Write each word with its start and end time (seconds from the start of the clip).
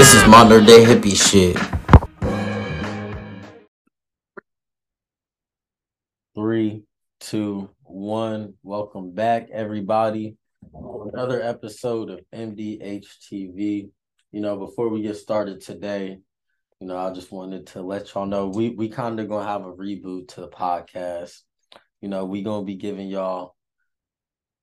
This 0.00 0.14
is 0.14 0.26
modern 0.26 0.64
day 0.64 0.82
hippie 0.82 1.14
shit. 1.14 1.58
Three, 6.34 6.84
two, 7.20 7.68
one. 7.82 8.54
Welcome 8.62 9.12
back, 9.12 9.50
everybody. 9.52 10.38
Another 10.72 11.42
episode 11.42 12.08
of 12.08 12.20
MDHTV. 12.34 13.90
You 14.32 14.40
know, 14.40 14.56
before 14.56 14.88
we 14.88 15.02
get 15.02 15.18
started 15.18 15.60
today, 15.60 16.18
you 16.80 16.86
know, 16.86 16.96
I 16.96 17.12
just 17.12 17.30
wanted 17.30 17.66
to 17.66 17.82
let 17.82 18.14
y'all 18.14 18.24
know 18.24 18.48
we 18.48 18.70
we 18.70 18.88
kind 18.88 19.20
of 19.20 19.28
gonna 19.28 19.44
have 19.44 19.66
a 19.66 19.72
reboot 19.74 20.28
to 20.28 20.40
the 20.40 20.48
podcast. 20.48 21.42
You 22.00 22.08
know, 22.08 22.24
we 22.24 22.40
gonna 22.40 22.64
be 22.64 22.76
giving 22.76 23.08
y'all 23.08 23.54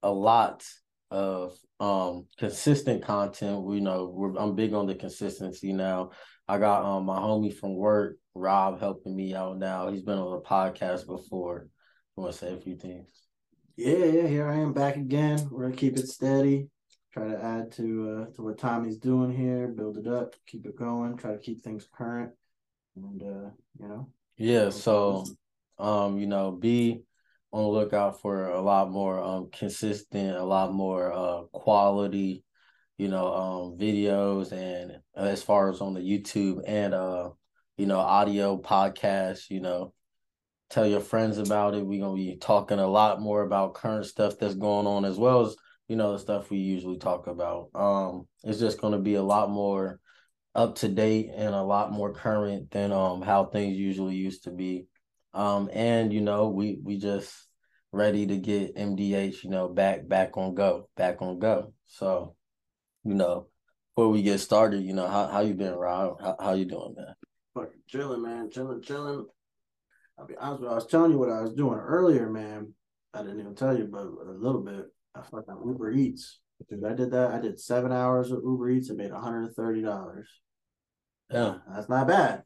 a 0.01 0.11
lot 0.11 0.66
of 1.11 1.55
um 1.80 2.25
consistent 2.38 3.03
content. 3.03 3.64
We 3.64 3.80
know 3.80 4.11
we're 4.14 4.38
I'm 4.38 4.56
big 4.56 4.73
on 4.73 4.88
the 4.88 4.95
consistency 4.95 5.73
now. 5.73 6.11
I 6.47 6.58
got 6.58 6.84
um 6.84 7.06
my 7.06 7.17
homie 7.17 7.53
from 7.53 7.75
work, 7.75 8.17
Rob, 8.34 8.80
helping 8.80 9.16
me 9.16 9.36
out 9.36 9.58
now. 9.58 9.89
He's 9.89 10.03
been 10.03 10.17
on 10.17 10.31
the 10.31 10.42
podcast 10.42 11.06
before. 11.06 11.67
You 12.16 12.23
want 12.23 12.34
to 12.34 12.39
say 12.39 12.53
a 12.53 12.58
few 12.58 12.75
things? 12.75 13.09
Yeah, 13.75 14.06
yeah, 14.06 14.28
here 14.28 14.50
I 14.50 14.56
am 14.56 14.73
back 14.73 14.95
again. 14.95 15.47
We're 15.52 15.64
gonna 15.64 15.75
keep 15.75 15.97
it 15.97 16.08
steady. 16.08 16.69
Try 17.14 17.28
to 17.28 17.44
add 17.44 17.72
to 17.73 18.28
uh 18.30 18.36
to 18.36 18.41
what 18.41 18.58
Tommy's 18.58 18.97
doing 18.97 19.31
here, 19.31 19.67
build 19.67 19.97
it 19.97 20.08
up, 20.08 20.36
keep 20.47 20.66
it 20.66 20.75
going, 20.75 21.17
try 21.17 21.34
to 21.34 21.39
keep 21.39 21.62
things 21.62 21.88
current. 21.95 22.31
And 22.95 23.22
uh, 23.22 23.50
you 23.80 23.88
know. 23.88 24.09
Yeah, 24.38 24.69
so 24.69 25.25
um, 25.80 26.17
you 26.17 26.28
know, 26.28 26.52
be 26.52 27.03
on 27.58 27.63
the 27.63 27.69
lookout 27.69 28.22
for 28.22 28.50
a 28.50 28.61
lot 28.61 28.91
more 28.91 29.19
um 29.19 29.50
consistent, 29.52 30.38
a 30.38 30.44
lot 30.44 30.73
more 30.73 31.11
uh 31.11 31.41
quality, 31.52 32.44
you 32.97 33.08
know, 33.08 33.33
um 33.33 33.77
videos 33.80 34.52
and 34.52 35.00
as 35.16 35.41
far 35.41 35.69
as 35.72 35.81
on 35.81 35.94
the 35.94 36.00
YouTube 36.02 36.61
and 36.67 36.94
uh, 36.94 37.30
you 37.78 37.88
know, 37.88 37.97
audio 38.00 38.61
podcasts, 38.61 39.50
you 39.50 39.59
know, 39.59 39.94
tell 40.69 40.85
your 40.85 41.00
friends 41.00 41.39
about 41.39 41.73
it. 41.73 41.85
We're 41.85 42.02
gonna 42.02 42.16
be 42.16 42.38
talking 42.38 42.80
a 42.80 42.88
lot 42.88 43.22
more 43.22 43.41
about 43.41 43.73
current 43.73 44.05
stuff 44.05 44.38
that's 44.39 44.55
going 44.55 44.85
on 44.85 45.03
as 45.03 45.17
well 45.17 45.41
as, 45.47 45.55
you 45.88 45.95
know, 45.95 46.11
the 46.11 46.19
stuff 46.19 46.52
we 46.52 46.58
usually 46.59 46.97
talk 47.00 47.25
about. 47.28 47.69
Um, 47.73 48.28
it's 48.44 48.59
just 48.59 48.80
gonna 48.80 49.00
be 49.00 49.16
a 49.16 49.23
lot 49.23 49.50
more 49.50 50.00
up 50.53 50.75
to 50.75 50.88
date 50.89 51.31
and 51.35 51.53
a 51.55 51.63
lot 51.63 51.91
more 51.91 52.13
current 52.13 52.69
than 52.72 52.91
um 52.91 53.22
how 53.23 53.45
things 53.45 53.78
usually 53.78 54.16
used 54.16 54.44
to 54.44 54.52
be. 54.52 54.85
Um 55.33 55.69
and 55.73 56.13
you 56.13 56.22
know 56.22 56.50
we 56.50 56.80
we 56.83 56.97
just 57.00 57.47
ready 57.98 58.28
to 58.28 58.38
get 58.38 58.76
MDH 58.76 59.44
you 59.44 59.50
know 59.50 59.67
back 59.67 60.08
back 60.08 60.38
on 60.38 60.56
go 60.56 60.90
back 60.95 61.22
on 61.22 61.40
go. 61.40 61.74
So 61.85 62.35
you 63.03 63.16
know 63.16 63.47
before 63.96 64.09
we 64.09 64.22
get 64.22 64.40
started, 64.40 64.84
you 64.84 64.94
know 64.94 65.08
how 65.08 65.28
how 65.28 65.41
you 65.41 65.56
been, 65.56 65.74
Rob? 65.74 66.22
How 66.22 66.36
how 66.40 66.53
you 66.53 66.66
doing, 66.66 66.94
man? 66.96 67.16
Fucking 67.56 67.81
chilling, 67.88 68.22
man. 68.22 68.50
Chilling, 68.52 68.81
chilling. 68.81 69.25
I'll 70.19 70.28
be 70.28 70.36
honest 70.38 70.62
with 70.62 70.68
you, 70.68 70.72
I 70.72 70.75
was 70.75 70.88
telling 70.88 71.12
you 71.12 71.18
what 71.18 71.31
I 71.31 71.41
was 71.41 71.53
doing 71.53 71.80
earlier, 71.80 72.30
man. 72.30 72.74
I 73.13 73.24
didn't 73.24 73.40
even 73.40 73.56
tell 73.56 73.75
you, 73.78 73.88
but 73.91 74.02
a 74.02 74.38
little 74.38 74.62
bit. 74.62 74.86
I 75.16 75.22
fucking 75.22 75.63
Uber 75.66 75.91
Eats. 75.91 76.40
Dude, 76.69 76.86
I 76.86 76.94
did 76.94 77.12
that. 77.12 77.31
I 77.31 77.40
did 77.40 77.59
seven 77.59 77.91
hours 77.91 78.31
of 78.31 78.41
Uber 78.44 78.69
Eats 78.69 78.90
and 78.90 78.97
made 78.97 79.12
$130. 79.12 80.24
Yeah. 81.31 81.56
That's 81.72 81.90
not 81.90 82.07
bad. 82.07 82.44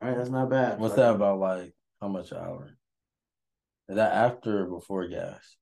All 0.00 0.08
right, 0.08 0.16
that's 0.16 0.30
not 0.30 0.50
bad. 0.50 0.78
What's 0.78 0.94
that 0.96 1.14
about? 1.14 1.38
Like 1.38 1.74
how 2.00 2.08
much 2.08 2.30
an 2.32 2.38
hour? 2.38 2.76
Is 3.88 3.96
that 3.96 4.12
after 4.12 4.64
or 4.64 4.70
before 4.78 5.06
gas? 5.08 5.56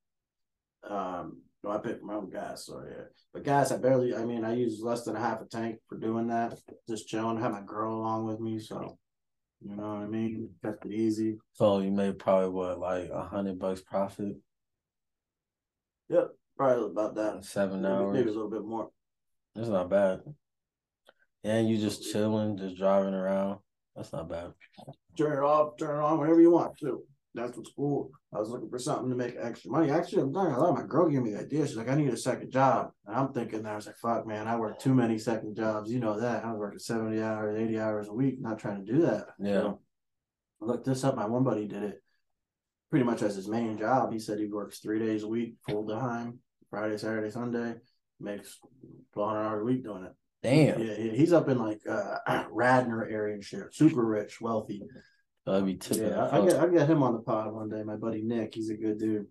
Um, 0.89 1.43
no, 1.65 1.71
I 1.71 1.79
picked 1.79 2.03
my 2.03 2.15
own 2.15 2.31
gas, 2.31 2.67
so 2.67 2.83
yeah. 2.89 3.05
But 3.33 3.45
gas, 3.45 3.73
I 3.73 3.79
barely. 3.79 4.15
I 4.15 4.25
mean, 4.25 4.45
I 4.45 4.55
use 4.55 4.81
less 4.83 5.05
than 5.05 5.17
a 5.17 5.21
half 5.21 5.41
a 5.41 5.45
tank 5.47 5.79
for 5.89 5.97
doing 5.97 6.29
that. 6.29 6.59
Just 6.89 7.09
chilling. 7.09 7.39
Have 7.41 7.53
my 7.53 7.63
girl 7.63 7.95
along 7.95 8.27
with 8.27 8.41
me, 8.41 8.59
so 8.59 8.99
you 9.61 9.77
know 9.77 9.95
what 9.95 10.03
I 10.03 10.07
mean. 10.07 10.51
Kept 10.65 10.85
it 10.87 10.93
easy. 10.93 11.39
So 11.53 11.79
you 11.79 11.91
made 11.93 12.19
probably 12.19 12.51
what 12.51 12.79
like 12.81 13.11
a 13.11 13.23
hundred 13.23 13.59
bucks 13.59 13.81
profit, 13.81 14.37
Yep, 16.09 16.31
probably 16.57 16.91
about 16.91 17.15
that. 17.15 17.45
seven 17.45 17.83
Maybe, 17.83 17.95
hours. 17.95 18.13
maybe 18.15 18.29
a 18.31 18.33
little 18.33 18.51
bit 18.51 18.65
more. 18.65 18.91
That's 19.55 19.69
not 19.69 19.89
bad. 19.91 20.21
And 21.45 21.69
you 21.69 21.77
just 21.79 22.11
chilling, 22.13 22.57
just 22.57 22.77
driving 22.77 23.15
around. 23.15 23.59
That's 23.97 24.13
not 24.13 24.29
bad. 24.29 24.53
Turn 25.19 25.33
it 25.39 25.45
off, 25.45 25.77
turn 25.79 25.99
it 25.99 26.03
on 26.03 26.19
whenever 26.19 26.41
you 26.41 26.51
want 26.51 26.79
to. 26.79 27.03
That's 27.35 27.57
what's 27.57 27.73
cool. 27.75 28.11
I 28.35 28.39
was 28.39 28.51
looking 28.51 28.69
for 28.69 28.79
something 28.79 29.09
to 29.09 29.17
make 29.17 29.37
extra 29.41 29.71
money. 29.71 29.91
Actually, 29.91 30.23
I'm 30.23 30.35
talking 30.35 30.55
a 30.55 30.59
lot. 30.61 30.75
My 30.75 30.87
girl 30.87 31.09
gave 31.09 31.23
me 31.23 31.33
the 31.33 31.41
idea. 31.41 31.67
She's 31.67 31.77
like, 31.77 31.89
I 31.89 31.95
need 31.95 32.13
a 32.13 32.17
second 32.17 32.51
job. 32.51 32.91
And 33.07 33.17
I'm 33.17 33.33
thinking, 33.33 33.65
I 33.65 33.75
was 33.75 33.87
like, 33.87 33.97
fuck, 33.97 34.27
man, 34.27 34.47
I 34.47 34.57
work 34.57 34.79
too 34.79 34.95
many 34.95 35.17
second 35.19 35.57
jobs. 35.57 35.91
You 35.91 36.01
know 36.01 36.21
that. 36.21 36.45
I 36.45 36.51
was 36.51 36.59
working 36.59 36.79
70 36.79 37.23
hours, 37.23 37.59
80 37.59 37.81
hours 37.81 38.09
a 38.09 38.13
week, 38.13 38.41
not 38.41 38.59
trying 38.59 38.85
to 38.85 38.93
do 38.93 39.01
that. 39.03 39.29
Yeah. 39.39 39.61
So, 39.61 39.81
I 40.61 40.65
looked 40.67 40.85
this 40.85 41.05
up. 41.05 41.17
My 41.17 41.27
one 41.27 41.43
buddy 41.43 41.67
did 41.67 41.83
it 41.83 42.03
pretty 42.91 43.07
much 43.07 43.23
as 43.23 43.35
his 43.35 43.49
main 43.49 43.79
job. 43.79 44.13
He 44.13 44.19
said 44.19 44.39
he 44.39 44.47
works 44.47 44.81
three 44.81 44.99
days 44.99 45.23
a 45.23 45.29
week, 45.29 45.55
full 45.67 45.89
time, 45.89 46.39
Friday, 46.69 46.99
Saturday, 46.99 47.31
Sunday, 47.31 47.77
makes 48.21 48.59
1,200 49.15 49.41
hours 49.41 49.63
a 49.63 49.65
week 49.65 49.83
doing 49.83 50.05
it. 50.05 50.13
Damn. 50.43 50.81
Yeah, 50.81 50.95
yeah, 50.99 51.13
he's 51.13 51.33
up 51.33 51.49
in 51.49 51.59
like 51.59 51.81
uh, 51.89 52.45
Radnor 52.51 53.07
area 53.07 53.35
and 53.35 53.45
shit. 53.45 53.73
Super 53.75 54.05
rich, 54.05 54.41
wealthy. 54.41 54.83
That'd 55.47 55.67
be 55.67 55.75
tipping. 55.75 56.09
Yeah, 56.09 56.27
I, 56.27 56.41
I 56.41 56.47
get 56.47 56.61
I 56.61 56.67
get 56.69 56.89
him 56.89 57.03
on 57.03 57.15
the 57.15 57.19
pod 57.21 57.53
one 57.53 57.69
day. 57.69 57.83
My 57.83 57.97
buddy 57.97 58.23
Nick, 58.23 58.55
he's 58.55 58.71
a 58.71 58.77
good 58.77 58.99
dude. 58.99 59.27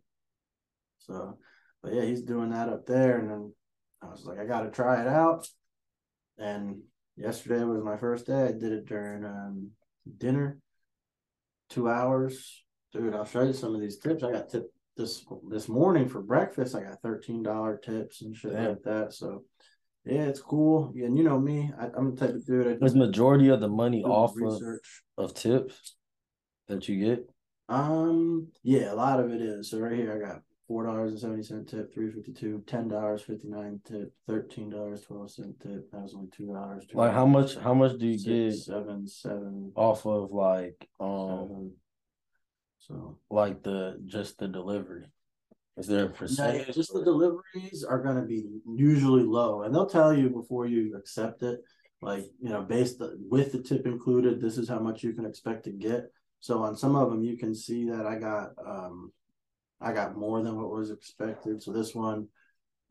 So, 1.00 1.38
but 1.82 1.94
yeah, 1.94 2.04
he's 2.04 2.22
doing 2.22 2.50
that 2.50 2.70
up 2.70 2.86
there, 2.86 3.20
and 3.20 3.30
then 3.30 3.54
I 4.02 4.08
was 4.08 4.26
like, 4.26 4.40
I 4.40 4.46
got 4.46 4.62
to 4.62 4.72
try 4.72 5.02
it 5.02 5.08
out. 5.08 5.48
And 6.38 6.82
yesterday 7.16 7.64
was 7.64 7.84
my 7.84 7.98
first 7.98 8.28
day. 8.28 8.44
I 8.44 8.52
did 8.52 8.72
it 8.74 8.86
during 8.86 9.24
um, 9.24 9.72
dinner, 10.18 10.60
two 11.70 11.88
hours. 11.90 12.64
Dude, 12.92 13.16
I'll 13.16 13.26
show 13.26 13.44
you 13.44 13.54
some 13.54 13.74
of 13.74 13.80
these 13.80 13.98
tips. 13.98 14.24
I 14.24 14.34
got 14.34 14.50
tipped 14.50 14.74
this 14.98 15.26
this 15.50 15.70
morning 15.70 16.10
for 16.10 16.22
breakfast. 16.22 16.76
I 16.76 16.82
got 16.82 17.02
thirteen 17.02 17.42
dollar 17.42 17.78
tips 17.78 18.22
and 18.22 18.36
shit 18.36 18.52
Damn. 18.52 18.70
like 18.70 18.84
that. 18.84 19.14
So, 19.14 19.46
yeah, 20.04 20.26
it's 20.26 20.42
cool. 20.42 20.92
And 20.94 21.18
you 21.18 21.24
know 21.24 21.40
me, 21.40 21.72
I, 21.80 21.88
I'm 21.96 22.16
the 22.16 22.28
type 22.28 22.36
of 22.36 22.46
dude. 22.46 22.68
I 22.68 22.86
Is 22.86 22.96
majority 22.96 23.48
of 23.48 23.62
the 23.62 23.70
money 23.70 24.04
off 24.04 24.34
of, 24.42 24.62
of 25.18 25.34
tips 25.34 25.96
that 26.72 26.90
you 26.90 27.04
get? 27.04 27.30
Um, 27.70 28.48
yeah, 28.64 28.92
a 28.92 28.96
lot 28.96 29.20
of 29.20 29.32
it 29.32 29.42
is. 29.42 29.70
So 29.70 29.80
right 29.80 29.94
here, 29.94 30.14
I 30.14 30.28
got 30.28 30.42
four 30.68 30.86
dollars 30.86 31.12
and 31.12 31.20
seventy 31.20 31.44
cent 31.44 31.70
tip, 31.70 31.94
three 31.94 32.12
fifty 32.12 32.34
two, 32.34 32.64
ten 32.68 32.88
dollars 32.88 33.22
fifty 33.22 33.48
nine 33.48 33.80
tip, 33.88 34.14
thirteen 34.28 34.70
dollars 34.70 35.02
twelve 35.02 35.32
cent 35.32 35.60
tip. 35.62 35.92
That 35.92 36.02
was 36.02 36.14
only 36.14 36.30
two 36.36 36.48
dollars. 36.48 36.86
Like 36.94 37.14
how 37.14 37.26
much? 37.26 37.56
How 37.56 37.74
much 37.74 37.98
do 37.98 38.08
you 38.08 38.18
get 38.18 38.56
Seven, 38.58 39.08
seven, 39.08 39.72
off 39.76 40.06
of 40.06 40.32
like 40.32 40.88
um 41.00 41.48
seven. 41.48 41.72
So 42.80 43.18
like 43.30 43.64
the 43.64 44.02
just 44.06 44.38
the 44.38 44.48
delivery? 44.48 45.06
Is 45.78 45.88
there 45.88 46.06
a 46.06 46.10
percentage? 46.10 46.76
just 46.76 46.94
the 46.94 47.04
deliveries 47.04 47.84
are 47.88 48.02
gonna 48.02 48.26
be 48.26 48.46
usually 48.76 49.24
low, 49.24 49.64
and 49.64 49.74
they'll 49.74 49.86
tell 49.86 50.14
you 50.14 50.30
before 50.30 50.68
you 50.68 50.96
accept 50.98 51.44
it. 51.44 51.60
Like 52.02 52.26
you 52.42 52.50
know, 52.50 52.64
based 52.64 53.02
with 53.30 53.52
the 53.52 53.62
tip 53.62 53.86
included, 53.86 54.42
this 54.42 54.58
is 54.58 54.68
how 54.68 54.80
much 54.80 55.04
you 55.04 55.14
can 55.14 55.26
expect 55.26 55.66
to 55.66 55.72
get. 55.72 56.12
So 56.42 56.64
on 56.64 56.76
some 56.76 56.96
of 56.96 57.12
them, 57.12 57.24
you 57.24 57.38
can 57.38 57.54
see 57.54 57.90
that 57.90 58.06
I 58.06 58.16
got 58.18 58.50
um, 58.66 59.14
I 59.80 59.94
got 59.94 60.18
more 60.18 60.42
than 60.42 60.60
what 60.60 60.72
was 60.72 60.92
expected. 60.92 61.62
So 61.62 61.72
this 61.72 61.96
one, 61.96 62.28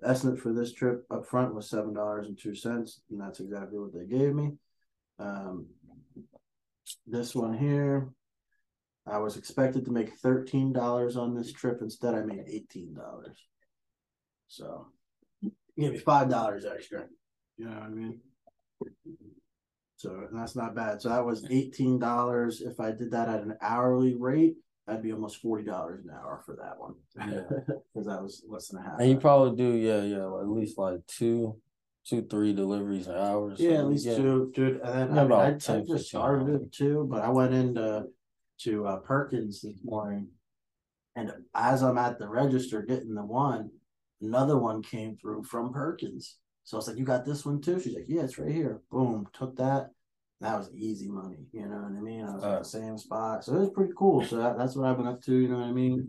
estimate 0.04 0.40
for 0.40 0.52
this 0.52 0.72
trip 0.72 1.04
up 1.10 1.26
front 1.26 1.54
was 1.54 1.68
seven 1.68 1.92
dollars 1.92 2.28
and 2.28 2.38
two 2.38 2.54
cents, 2.54 3.02
and 3.10 3.20
that's 3.20 3.40
exactly 3.40 3.78
what 3.78 3.92
they 3.92 4.06
gave 4.06 4.34
me. 4.34 4.52
Um, 5.18 5.66
this 7.06 7.34
one 7.34 7.58
here, 7.58 8.08
I 9.06 9.18
was 9.18 9.36
expected 9.36 9.84
to 9.84 9.92
make 9.92 10.16
thirteen 10.18 10.72
dollars 10.72 11.16
on 11.16 11.34
this 11.34 11.52
trip. 11.52 11.78
Instead, 11.82 12.14
I 12.14 12.22
made 12.22 12.44
eighteen 12.46 12.94
dollars. 12.94 13.36
So, 14.46 14.86
give 15.42 15.92
me 15.92 15.98
five 15.98 16.30
dollars 16.30 16.64
extra. 16.64 17.06
You 17.56 17.64
know 17.64 17.72
what 17.72 17.82
I 17.82 17.88
mean? 17.88 18.20
So 20.00 20.26
and 20.30 20.40
that's 20.40 20.56
not 20.56 20.74
bad. 20.74 21.02
So 21.02 21.10
that 21.10 21.26
was 21.26 21.44
eighteen 21.50 21.98
dollars. 21.98 22.62
If 22.62 22.80
I 22.80 22.90
did 22.90 23.10
that 23.10 23.28
at 23.28 23.42
an 23.42 23.58
hourly 23.60 24.14
rate, 24.14 24.54
that'd 24.86 25.02
be 25.02 25.12
almost 25.12 25.42
forty 25.42 25.62
dollars 25.62 26.02
an 26.06 26.10
hour 26.10 26.42
for 26.46 26.56
that 26.56 26.78
one. 26.78 26.94
Yeah. 27.18 27.42
Because 27.92 28.06
that 28.06 28.22
was 28.22 28.42
less 28.48 28.68
than 28.68 28.80
a 28.80 28.82
half. 28.82 28.98
And 28.98 29.10
you 29.10 29.16
probably 29.18 29.56
do, 29.56 29.76
yeah, 29.76 30.00
yeah, 30.02 30.24
at 30.24 30.48
least 30.48 30.78
like 30.78 31.06
two, 31.06 31.60
two, 32.06 32.22
three 32.22 32.54
deliveries 32.54 33.08
an 33.08 33.16
hour. 33.16 33.52
Yeah, 33.58 33.80
at 33.80 33.88
least 33.88 34.06
yeah. 34.06 34.16
two, 34.16 34.50
dude. 34.54 34.80
And 34.80 35.14
then 35.14 35.28
Yeah, 35.28 35.36
I, 35.36 35.50
mean, 35.50 35.60
I, 35.68 35.74
I 35.76 35.80
just 35.86 36.08
started 36.08 36.48
it 36.48 36.72
too, 36.72 37.06
but 37.10 37.20
I 37.20 37.28
went 37.28 37.52
into 37.52 38.06
to 38.60 38.86
uh, 38.86 38.96
Perkins 39.00 39.60
this 39.60 39.76
morning, 39.84 40.28
and 41.14 41.30
as 41.54 41.82
I'm 41.82 41.98
at 41.98 42.18
the 42.18 42.28
register 42.28 42.80
getting 42.80 43.14
the 43.14 43.24
one, 43.24 43.70
another 44.22 44.56
one 44.56 44.82
came 44.82 45.16
through 45.16 45.42
from 45.44 45.74
Perkins. 45.74 46.38
So 46.64 46.76
I 46.76 46.78
was 46.78 46.88
like, 46.88 46.98
"You 46.98 47.04
got 47.04 47.24
this 47.24 47.44
one 47.44 47.60
too?" 47.60 47.80
She's 47.80 47.94
like, 47.94 48.04
"Yeah, 48.08 48.22
it's 48.22 48.38
right 48.38 48.50
here." 48.52 48.80
Boom, 48.90 49.26
took 49.32 49.56
that. 49.56 49.90
That 50.40 50.56
was 50.56 50.70
easy 50.74 51.08
money. 51.08 51.46
You 51.52 51.66
know 51.68 51.76
what 51.76 51.92
I 51.98 52.00
mean? 52.00 52.24
I 52.24 52.34
was 52.34 52.44
at 52.44 52.50
Uh. 52.50 52.58
the 52.60 52.64
same 52.64 52.96
spot, 52.98 53.44
so 53.44 53.54
it 53.56 53.60
was 53.60 53.70
pretty 53.70 53.92
cool. 53.96 54.24
So 54.24 54.36
that, 54.36 54.56
that's 54.56 54.74
what 54.76 54.86
I've 54.88 54.96
been 54.96 55.06
up 55.06 55.20
to. 55.22 55.34
You 55.34 55.48
know 55.48 55.56
what 55.58 55.66
I 55.68 55.72
mean? 55.72 56.08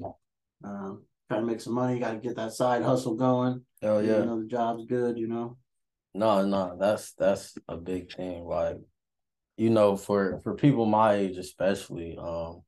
Um, 0.64 1.04
trying 1.30 1.42
to 1.42 1.48
make 1.48 1.62
some 1.62 1.74
money. 1.74 2.00
Got 2.00 2.12
to 2.12 2.18
get 2.20 2.36
that 2.36 2.54
side 2.54 2.84
hustle 2.84 3.16
going. 3.16 3.66
Hell 3.82 4.02
You 4.04 4.12
yeah. 4.12 4.24
know 4.26 4.40
the 4.42 4.48
job's 4.48 4.86
good. 4.86 5.18
You 5.18 5.28
know. 5.28 5.58
No, 6.14 6.46
no, 6.46 6.78
that's 6.80 7.14
that's 7.14 7.58
a 7.68 7.78
big 7.78 8.12
thing. 8.14 8.44
Like, 8.46 8.78
you 9.58 9.70
know, 9.70 9.96
for 9.96 10.40
for 10.42 10.56
people 10.56 10.86
my 10.86 11.14
age 11.16 11.38
especially, 11.38 12.18
um, 12.18 12.62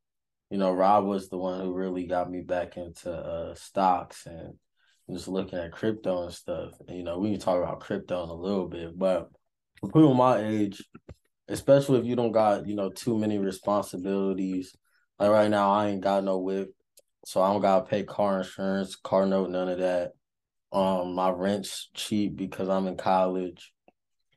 you 0.50 0.58
know, 0.58 0.72
Rob 0.72 1.06
was 1.06 1.30
the 1.30 1.38
one 1.38 1.60
who 1.62 1.74
really 1.74 2.06
got 2.08 2.32
me 2.32 2.42
back 2.42 2.78
into 2.78 3.12
uh 3.12 3.54
stocks 3.56 4.26
and 4.26 4.56
just 5.12 5.28
looking 5.28 5.60
at 5.60 5.72
crypto 5.72 6.24
and 6.24 6.34
stuff. 6.34 6.72
And, 6.88 6.98
you 6.98 7.04
know, 7.04 7.20
we 7.20 7.32
can 7.32 7.40
talk 7.40 7.62
about 7.62 7.82
crypto 7.82 8.24
in 8.24 8.30
a 8.30 8.34
little 8.34 8.68
bit, 8.68 8.98
but 8.98 9.30
for 9.82 9.88
people 9.88 10.14
my 10.14 10.38
age, 10.38 10.84
especially 11.48 12.00
if 12.00 12.06
you 12.06 12.16
don't 12.16 12.32
got, 12.32 12.68
you 12.68 12.76
know, 12.76 12.90
too 12.90 13.18
many 13.18 13.38
responsibilities. 13.38 14.76
Like 15.20 15.32
right 15.32 15.50
now, 15.50 15.72
I 15.72 15.90
ain't 15.90 16.02
got 16.02 16.24
no 16.24 16.40
whip, 16.40 16.74
so 17.26 17.42
I 17.42 17.52
don't 17.52 17.62
gotta 17.62 17.86
pay 17.86 18.04
car 18.04 18.40
insurance, 18.40 18.96
car 18.96 19.26
note, 19.26 19.50
none 19.50 19.70
of 19.70 19.80
that. 19.80 20.12
Um, 20.72 21.14
my 21.14 21.30
rent's 21.30 21.90
cheap 21.94 22.36
because 22.36 22.68
I'm 22.68 22.88
in 22.88 22.98
college. 22.98 23.72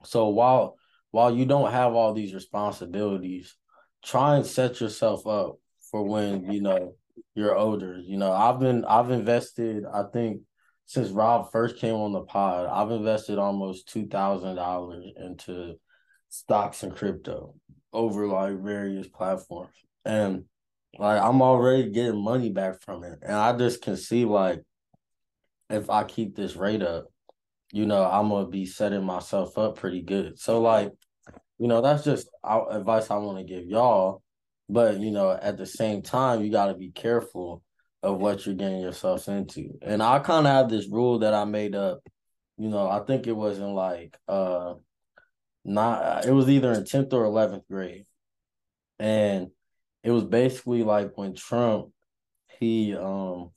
So 0.04 0.28
while 0.28 0.76
while 1.10 1.34
you 1.34 1.46
don't 1.46 1.70
have 1.72 1.94
all 1.94 2.12
these 2.12 2.34
responsibilities, 2.34 3.56
try 4.04 4.36
and 4.36 4.44
set 4.44 4.80
yourself 4.80 5.26
up 5.26 5.56
for 5.90 6.02
when 6.02 6.50
you 6.52 6.60
know 6.60 6.94
you're 7.34 7.56
older. 7.56 7.98
You 7.98 8.18
know, 8.18 8.32
I've 8.32 8.60
been 8.60 8.84
I've 8.84 9.10
invested, 9.10 9.84
I 9.90 10.02
think 10.12 10.42
since 10.86 11.10
Rob 11.10 11.50
first 11.50 11.78
came 11.78 11.96
on 11.96 12.12
the 12.12 12.22
pod, 12.22 12.66
I've 12.66 12.92
invested 12.92 13.38
almost 13.38 13.88
two 13.88 14.06
thousand 14.06 14.54
dollars 14.54 15.04
into 15.16 15.74
stocks 16.28 16.84
and 16.84 16.94
crypto 16.94 17.54
over 17.92 18.26
like 18.28 18.62
various 18.62 19.08
platforms. 19.08 19.74
And 20.04 20.44
like 20.96 21.20
I'm 21.20 21.42
already 21.42 21.90
getting 21.90 22.22
money 22.22 22.50
back 22.50 22.80
from 22.82 23.02
it. 23.02 23.18
And 23.22 23.34
I 23.34 23.56
just 23.56 23.82
can 23.82 23.96
see 23.96 24.24
like 24.24 24.62
if 25.68 25.90
I 25.90 26.04
keep 26.04 26.36
this 26.36 26.54
rate 26.54 26.82
up, 26.82 27.06
you 27.72 27.84
know, 27.84 28.04
I'm 28.04 28.28
gonna 28.28 28.46
be 28.46 28.64
setting 28.64 29.04
myself 29.04 29.58
up 29.58 29.76
pretty 29.76 30.02
good. 30.02 30.38
So 30.38 30.60
like, 30.60 30.92
you 31.58 31.66
know, 31.66 31.80
that's 31.80 32.04
just 32.04 32.28
advice 32.44 33.10
I 33.10 33.16
want 33.16 33.38
to 33.38 33.44
give 33.44 33.66
y'all. 33.66 34.22
But 34.68 35.00
you 35.00 35.10
know, 35.10 35.32
at 35.32 35.56
the 35.56 35.66
same 35.66 36.02
time, 36.02 36.44
you 36.44 36.50
got 36.52 36.66
to 36.66 36.74
be 36.74 36.90
careful 36.90 37.62
of 38.06 38.20
what 38.20 38.46
you're 38.46 38.54
getting 38.54 38.80
yourself 38.80 39.26
into. 39.28 39.78
And 39.82 40.00
I 40.00 40.20
kind 40.20 40.46
of 40.46 40.52
have 40.52 40.70
this 40.70 40.88
rule 40.88 41.18
that 41.20 41.34
I 41.34 41.44
made 41.44 41.74
up. 41.74 41.98
You 42.56 42.68
know, 42.68 42.88
I 42.88 43.00
think 43.00 43.26
it 43.26 43.36
was 43.36 43.58
in 43.58 43.74
like 43.74 44.16
uh, 44.28 44.74
not 45.64 46.24
it 46.24 46.32
was 46.32 46.48
either 46.48 46.72
in 46.72 46.84
tenth 46.84 47.12
or 47.12 47.24
eleventh 47.24 47.64
grade, 47.68 48.06
and 48.98 49.48
it 50.04 50.12
was 50.12 50.24
basically 50.24 50.84
like 50.84 51.18
when 51.18 51.34
Trump 51.34 51.88
he 52.60 52.94
um 52.94 53.50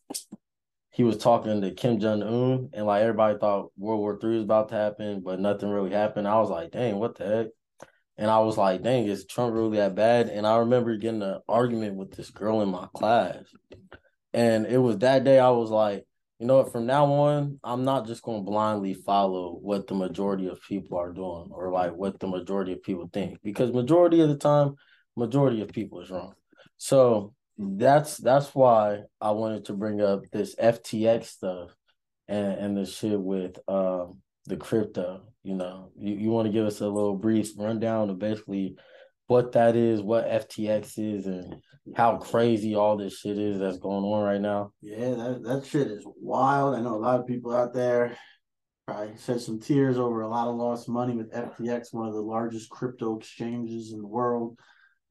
he 0.89 1.03
was 1.03 1.17
talking 1.17 1.61
to 1.61 1.71
Kim 1.71 1.99
Jong 1.99 2.23
Un, 2.23 2.69
and 2.73 2.85
like 2.87 3.03
everybody 3.03 3.37
thought 3.37 3.71
World 3.77 3.99
War 3.99 4.17
Three 4.19 4.35
was 4.35 4.43
about 4.43 4.69
to 4.69 4.75
happen, 4.75 5.21
but 5.23 5.39
nothing 5.39 5.69
really 5.69 5.91
happened. 5.91 6.27
I 6.27 6.39
was 6.39 6.49
like, 6.49 6.71
dang, 6.71 6.97
what 6.97 7.17
the 7.17 7.25
heck? 7.25 7.47
And 8.17 8.29
I 8.29 8.39
was 8.39 8.57
like, 8.57 8.81
dang, 8.81 9.05
is 9.05 9.25
Trump 9.25 9.53
really 9.53 9.77
that 9.77 9.95
bad? 9.95 10.27
And 10.27 10.45
I 10.45 10.57
remember 10.57 10.97
getting 10.97 11.21
an 11.21 11.39
argument 11.47 11.95
with 11.95 12.11
this 12.11 12.31
girl 12.31 12.61
in 12.61 12.69
my 12.69 12.87
class. 12.93 13.43
And 14.33 14.65
it 14.65 14.77
was 14.77 14.99
that 14.99 15.23
day 15.23 15.39
I 15.39 15.49
was 15.49 15.69
like, 15.69 16.05
you 16.39 16.47
know 16.47 16.57
what, 16.57 16.71
from 16.71 16.85
now 16.85 17.05
on, 17.05 17.59
I'm 17.63 17.83
not 17.83 18.07
just 18.07 18.23
gonna 18.23 18.41
blindly 18.41 18.93
follow 18.93 19.57
what 19.61 19.87
the 19.87 19.95
majority 19.95 20.47
of 20.47 20.61
people 20.61 20.97
are 20.97 21.11
doing 21.11 21.49
or 21.51 21.71
like 21.71 21.93
what 21.93 22.19
the 22.19 22.27
majority 22.27 22.73
of 22.73 22.83
people 22.83 23.09
think. 23.11 23.39
Because 23.43 23.73
majority 23.73 24.21
of 24.21 24.29
the 24.29 24.37
time, 24.37 24.75
majority 25.17 25.61
of 25.61 25.69
people 25.69 25.99
is 25.99 26.09
wrong. 26.09 26.33
So 26.77 27.33
that's 27.57 28.17
that's 28.17 28.55
why 28.55 29.01
I 29.19 29.31
wanted 29.31 29.65
to 29.65 29.73
bring 29.73 30.01
up 30.01 30.21
this 30.31 30.55
FTX 30.55 31.25
stuff 31.25 31.75
and 32.29 32.53
and 32.53 32.77
the 32.77 32.85
shit 32.85 33.19
with 33.19 33.59
um 33.67 34.21
the 34.45 34.55
crypto. 34.55 35.23
You 35.43 35.55
know, 35.55 35.91
you, 35.97 36.15
you 36.15 36.29
want 36.29 36.45
to 36.47 36.53
give 36.53 36.65
us 36.65 36.79
a 36.79 36.87
little 36.87 37.15
brief 37.15 37.51
rundown 37.57 38.09
of 38.09 38.19
basically 38.19 38.77
what 39.27 39.51
that 39.53 39.75
is, 39.75 40.01
what 40.01 40.27
FTX 40.27 40.93
is, 40.97 41.25
and 41.27 41.55
how 41.95 42.17
crazy 42.17 42.75
all 42.75 42.97
this 42.97 43.19
shit 43.19 43.37
is 43.37 43.59
that's 43.59 43.77
going 43.77 44.03
on 44.03 44.23
right 44.23 44.41
now. 44.41 44.71
Yeah, 44.81 45.11
that, 45.11 45.43
that 45.43 45.65
shit 45.65 45.87
is 45.87 46.05
wild. 46.05 46.75
I 46.75 46.81
know 46.81 46.95
a 46.95 46.97
lot 46.97 47.19
of 47.19 47.27
people 47.27 47.55
out 47.55 47.73
there 47.73 48.17
probably 48.85 49.13
shed 49.23 49.41
some 49.41 49.59
tears 49.59 49.97
over 49.97 50.21
a 50.21 50.29
lot 50.29 50.47
of 50.47 50.55
lost 50.55 50.89
money 50.89 51.15
with 51.15 51.31
FTX, 51.31 51.93
one 51.93 52.07
of 52.07 52.13
the 52.13 52.21
largest 52.21 52.69
crypto 52.69 53.17
exchanges 53.17 53.91
in 53.93 54.01
the 54.01 54.07
world. 54.07 54.57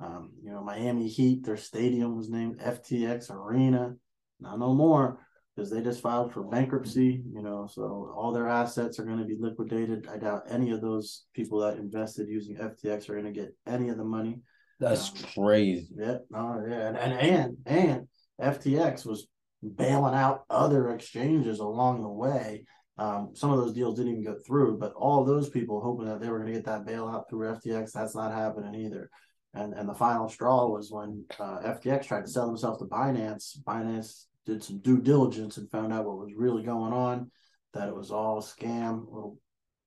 Um, 0.00 0.32
you 0.42 0.52
know, 0.52 0.62
Miami 0.62 1.08
Heat, 1.08 1.44
their 1.44 1.56
stadium 1.56 2.16
was 2.16 2.30
named 2.30 2.58
FTX 2.58 3.30
Arena. 3.30 3.94
Now 4.40 4.56
no 4.56 4.74
more 4.74 5.20
because 5.58 5.70
they 5.72 5.82
just 5.82 6.00
filed 6.00 6.32
for 6.32 6.44
bankruptcy, 6.44 7.20
you 7.34 7.42
know, 7.42 7.68
so 7.68 8.12
all 8.16 8.32
their 8.32 8.46
assets 8.46 9.00
are 9.00 9.04
going 9.04 9.18
to 9.18 9.24
be 9.24 9.36
liquidated. 9.36 10.06
I 10.08 10.16
doubt 10.16 10.44
any 10.48 10.70
of 10.70 10.80
those 10.80 11.24
people 11.34 11.58
that 11.60 11.78
invested 11.78 12.28
using 12.28 12.56
FTX 12.56 13.08
are 13.08 13.20
going 13.20 13.32
to 13.32 13.40
get 13.40 13.56
any 13.66 13.88
of 13.88 13.96
the 13.96 14.04
money. 14.04 14.40
That's 14.80 15.10
crazy. 15.34 15.88
Yeah, 15.96 16.18
no, 16.30 16.64
yeah, 16.68 16.88
and 16.88 16.96
and 16.96 17.12
and, 17.12 17.56
and 17.66 18.08
FTX 18.40 19.04
was 19.04 19.26
bailing 19.62 20.14
out 20.14 20.44
other 20.48 20.90
exchanges 20.90 21.58
along 21.58 22.02
the 22.02 22.08
way. 22.08 22.64
Um, 22.96 23.30
some 23.34 23.50
of 23.50 23.58
those 23.58 23.72
deals 23.72 23.96
didn't 23.96 24.12
even 24.12 24.24
go 24.24 24.36
through, 24.46 24.78
but 24.78 24.92
all 24.94 25.24
those 25.24 25.48
people 25.48 25.80
hoping 25.80 26.06
that 26.06 26.20
they 26.20 26.28
were 26.28 26.38
going 26.38 26.52
to 26.52 26.58
get 26.58 26.66
that 26.66 26.84
bailout 26.84 27.28
through 27.28 27.54
FTX, 27.54 27.92
that's 27.92 28.14
not 28.14 28.32
happening 28.32 28.74
either. 28.74 29.10
And 29.54 29.72
and 29.74 29.88
the 29.88 29.94
final 29.94 30.28
straw 30.28 30.68
was 30.68 30.90
when 30.90 31.24
uh, 31.38 31.60
FTX 31.64 32.06
tried 32.06 32.22
to 32.22 32.30
sell 32.30 32.46
themselves 32.46 32.78
to 32.78 32.84
Binance. 32.84 33.58
Binance 33.62 34.26
did 34.46 34.62
some 34.62 34.78
due 34.78 35.00
diligence 35.00 35.56
and 35.56 35.70
found 35.70 35.92
out 35.92 36.06
what 36.06 36.18
was 36.18 36.34
really 36.34 36.62
going 36.62 36.92
on, 36.92 37.30
that 37.74 37.88
it 37.88 37.94
was 37.94 38.10
all 38.10 38.38
a 38.38 38.42
scam, 38.42 39.06
a 39.06 39.10
little 39.10 39.38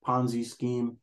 Ponzi 0.06 0.46
scheme, 0.46 0.98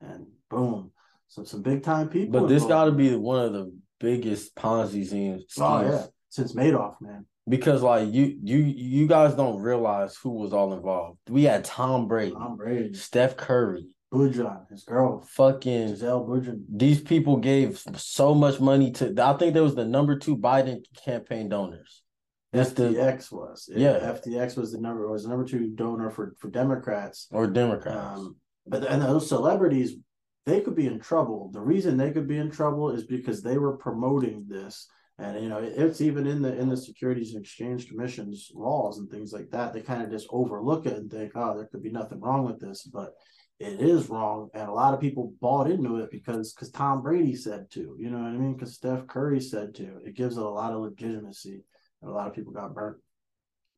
and 0.00 0.26
boom, 0.50 0.90
so 1.34 1.42
some 1.42 1.62
big 1.62 1.82
time 1.82 2.08
people. 2.08 2.40
But 2.40 2.48
this 2.48 2.64
got 2.64 2.84
to 2.84 2.92
be 2.92 3.14
one 3.16 3.44
of 3.44 3.52
the 3.52 3.76
biggest 3.98 4.54
Ponzi 4.54 5.04
schemes. 5.04 5.44
Oh 5.58 5.82
yeah, 5.82 6.06
since 6.28 6.54
Madoff, 6.54 7.00
man. 7.00 7.26
Because 7.48 7.82
like 7.82 8.12
you 8.12 8.38
you 8.42 8.58
you 8.58 9.08
guys 9.08 9.34
don't 9.34 9.60
realize 9.60 10.16
who 10.16 10.30
was 10.30 10.52
all 10.52 10.72
involved. 10.72 11.18
We 11.28 11.42
had 11.42 11.64
Tom 11.64 12.06
Brady, 12.06 12.32
Tom 12.32 12.56
Brady, 12.56 12.94
Steph 12.94 13.36
Curry, 13.36 13.88
Bündchen, 14.12 14.70
his 14.70 14.84
girl, 14.84 15.26
fucking 15.28 15.88
Gisele 15.88 16.24
Bündchen. 16.24 16.62
these 16.68 17.00
people 17.00 17.38
gave 17.38 17.82
so 17.96 18.32
much 18.32 18.60
money 18.60 18.92
to 18.92 19.12
I 19.20 19.36
think 19.36 19.54
there 19.54 19.64
was 19.64 19.74
the 19.74 19.84
number 19.84 20.16
two 20.16 20.36
Biden 20.36 20.84
campaign 21.04 21.48
donors. 21.48 22.02
That's 22.52 22.72
the 22.72 22.84
FTX 22.84 23.32
was. 23.32 23.68
Yeah. 23.74 23.98
FTX 23.98 24.56
was 24.56 24.70
the 24.70 24.80
number 24.80 25.10
was 25.10 25.24
the 25.24 25.30
number 25.30 25.44
two 25.44 25.70
donor 25.74 26.10
for 26.10 26.36
for 26.38 26.48
Democrats. 26.48 27.26
or 27.32 27.48
Democrats. 27.48 28.20
Um, 28.20 28.36
but 28.66 28.84
and 28.84 29.02
those 29.02 29.28
celebrities, 29.28 29.96
they 30.46 30.60
could 30.60 30.74
be 30.74 30.86
in 30.86 31.00
trouble. 31.00 31.50
The 31.52 31.60
reason 31.60 31.96
they 31.96 32.10
could 32.10 32.28
be 32.28 32.38
in 32.38 32.50
trouble 32.50 32.90
is 32.90 33.04
because 33.04 33.42
they 33.42 33.58
were 33.58 33.76
promoting 33.76 34.44
this, 34.48 34.86
and 35.18 35.42
you 35.42 35.48
know 35.48 35.58
it's 35.58 36.00
even 36.00 36.26
in 36.26 36.42
the 36.42 36.56
in 36.58 36.68
the 36.68 36.76
Securities 36.76 37.34
and 37.34 37.42
Exchange 37.42 37.88
Commission's 37.88 38.50
laws 38.54 38.98
and 38.98 39.10
things 39.10 39.32
like 39.32 39.50
that. 39.50 39.72
They 39.72 39.80
kind 39.80 40.02
of 40.02 40.10
just 40.10 40.28
overlook 40.30 40.86
it 40.86 40.94
and 40.94 41.10
think, 41.10 41.32
oh, 41.34 41.56
there 41.56 41.66
could 41.66 41.82
be 41.82 41.90
nothing 41.90 42.20
wrong 42.20 42.44
with 42.44 42.60
this, 42.60 42.82
but 42.82 43.14
it 43.60 43.80
is 43.80 44.10
wrong, 44.10 44.50
and 44.52 44.68
a 44.68 44.72
lot 44.72 44.94
of 44.94 45.00
people 45.00 45.32
bought 45.40 45.70
into 45.70 45.96
it 45.96 46.10
because 46.10 46.52
because 46.52 46.70
Tom 46.70 47.02
Brady 47.02 47.36
said 47.36 47.70
to. 47.72 47.96
You 47.98 48.10
know 48.10 48.18
what 48.18 48.28
I 48.28 48.32
mean? 48.32 48.54
Because 48.54 48.74
Steph 48.74 49.06
Curry 49.06 49.40
said 49.40 49.74
to. 49.76 50.00
It 50.04 50.14
gives 50.16 50.36
it 50.36 50.42
a 50.42 50.48
lot 50.48 50.72
of 50.72 50.80
legitimacy, 50.80 51.62
and 52.02 52.10
a 52.10 52.14
lot 52.14 52.26
of 52.26 52.34
people 52.34 52.52
got 52.52 52.74
burnt. 52.74 52.98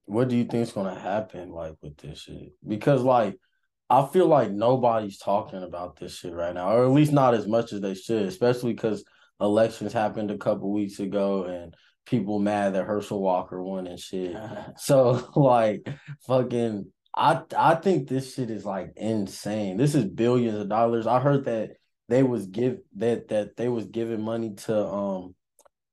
what 0.06 0.28
do 0.28 0.37
you 0.37 0.44
think 0.44 0.62
is 0.66 0.73
gonna 0.73 0.99
happen 0.99 1.50
like 1.50 1.76
with 1.80 1.96
this 1.99 2.20
shit? 2.23 2.54
Because 2.66 3.02
like 3.02 3.38
I 3.88 4.06
feel 4.06 4.26
like 4.26 4.50
nobody's 4.50 5.18
talking 5.18 5.62
about 5.62 5.96
this 5.96 6.16
shit 6.16 6.32
right 6.32 6.54
now, 6.54 6.74
or 6.74 6.84
at 6.84 6.90
least 6.90 7.12
not 7.12 7.34
as 7.34 7.46
much 7.46 7.72
as 7.72 7.80
they 7.80 7.94
should, 7.94 8.22
especially 8.26 8.72
because 8.72 9.04
elections 9.40 9.92
happened 9.92 10.30
a 10.30 10.38
couple 10.38 10.72
weeks 10.72 10.98
ago 10.98 11.44
and 11.44 11.74
people 12.06 12.38
mad 12.38 12.74
that 12.74 12.84
Herschel 12.84 13.20
Walker 13.20 13.62
won 13.62 13.86
and 13.86 14.00
shit. 14.00 14.36
So 14.78 15.30
like 15.36 15.88
fucking 16.26 16.90
I 17.14 17.42
I 17.56 17.74
think 17.76 18.08
this 18.08 18.34
shit 18.34 18.50
is 18.50 18.64
like 18.64 18.92
insane. 18.96 19.76
This 19.76 19.94
is 19.94 20.04
billions 20.04 20.58
of 20.58 20.68
dollars. 20.68 21.06
I 21.06 21.20
heard 21.20 21.44
that 21.44 21.72
they 22.08 22.22
was 22.22 22.46
give 22.46 22.78
that 22.96 23.28
that 23.28 23.56
they 23.56 23.68
was 23.68 23.86
giving 23.86 24.22
money 24.22 24.54
to 24.66 24.86
um 24.86 25.34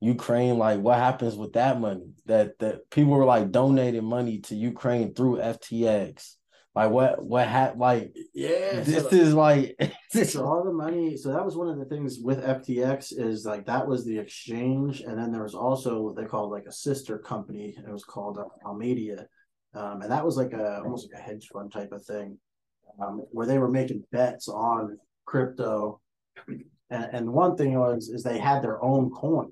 Ukraine, 0.01 0.57
like 0.57 0.81
what 0.81 0.97
happens 0.97 1.35
with 1.35 1.53
that 1.53 1.79
money? 1.79 2.13
That 2.25 2.59
that 2.59 2.89
people 2.89 3.13
were 3.13 3.25
like 3.25 3.51
donating 3.51 4.03
money 4.03 4.39
to 4.41 4.55
Ukraine 4.55 5.13
through 5.13 5.38
FTX. 5.38 6.35
Like 6.75 6.89
what 6.89 7.24
what 7.24 7.48
had 7.48 7.77
like 7.77 8.15
Yeah, 8.34 8.80
this 8.80 9.03
so- 9.03 9.10
is 9.10 9.34
like 9.34 9.75
so 10.12 10.44
all 10.46 10.63
the 10.63 10.74
money 10.74 11.15
so 11.18 11.32
that 11.32 11.46
was 11.46 11.56
one 11.56 11.70
of 11.70 11.77
the 11.77 11.86
things 11.86 12.20
with 12.20 12.44
ftx 12.44 13.13
is 13.18 13.46
like 13.46 13.65
that 13.68 13.88
was 13.88 14.06
the 14.06 14.18
exchange 14.18 15.01
and 15.01 15.18
then 15.18 15.32
there 15.32 15.44
was 15.44 15.53
also 15.53 16.01
what 16.01 16.15
they 16.15 16.25
called 16.25 16.51
like 16.51 16.65
a 16.65 16.72
sister 16.72 17.20
company 17.20 17.75
it 17.77 17.92
was 17.92 18.03
called 18.03 18.38
uh, 18.39 18.46
Alameda. 18.65 19.27
Um, 19.75 20.01
and 20.01 20.12
that 20.12 20.25
was 20.25 20.36
like 20.38 20.53
a 20.53 20.82
almost 20.82 21.12
like 21.12 21.20
a 21.20 21.24
hedge 21.24 21.48
fund 21.51 21.72
type 21.72 21.92
of 21.92 22.03
thing 22.06 22.38
um, 23.01 23.24
where 23.32 23.48
they 23.48 23.58
were 23.60 23.72
making 23.72 24.03
bets 24.12 24.48
on 24.48 24.98
crypto. 25.25 26.00
And, 26.48 27.06
and 27.12 27.34
one 27.34 27.56
thing 27.56 27.74
was 27.80 28.10
is 28.10 28.22
they 28.24 28.38
had 28.38 28.62
their 28.62 28.84
own 28.84 29.10
coin. 29.12 29.51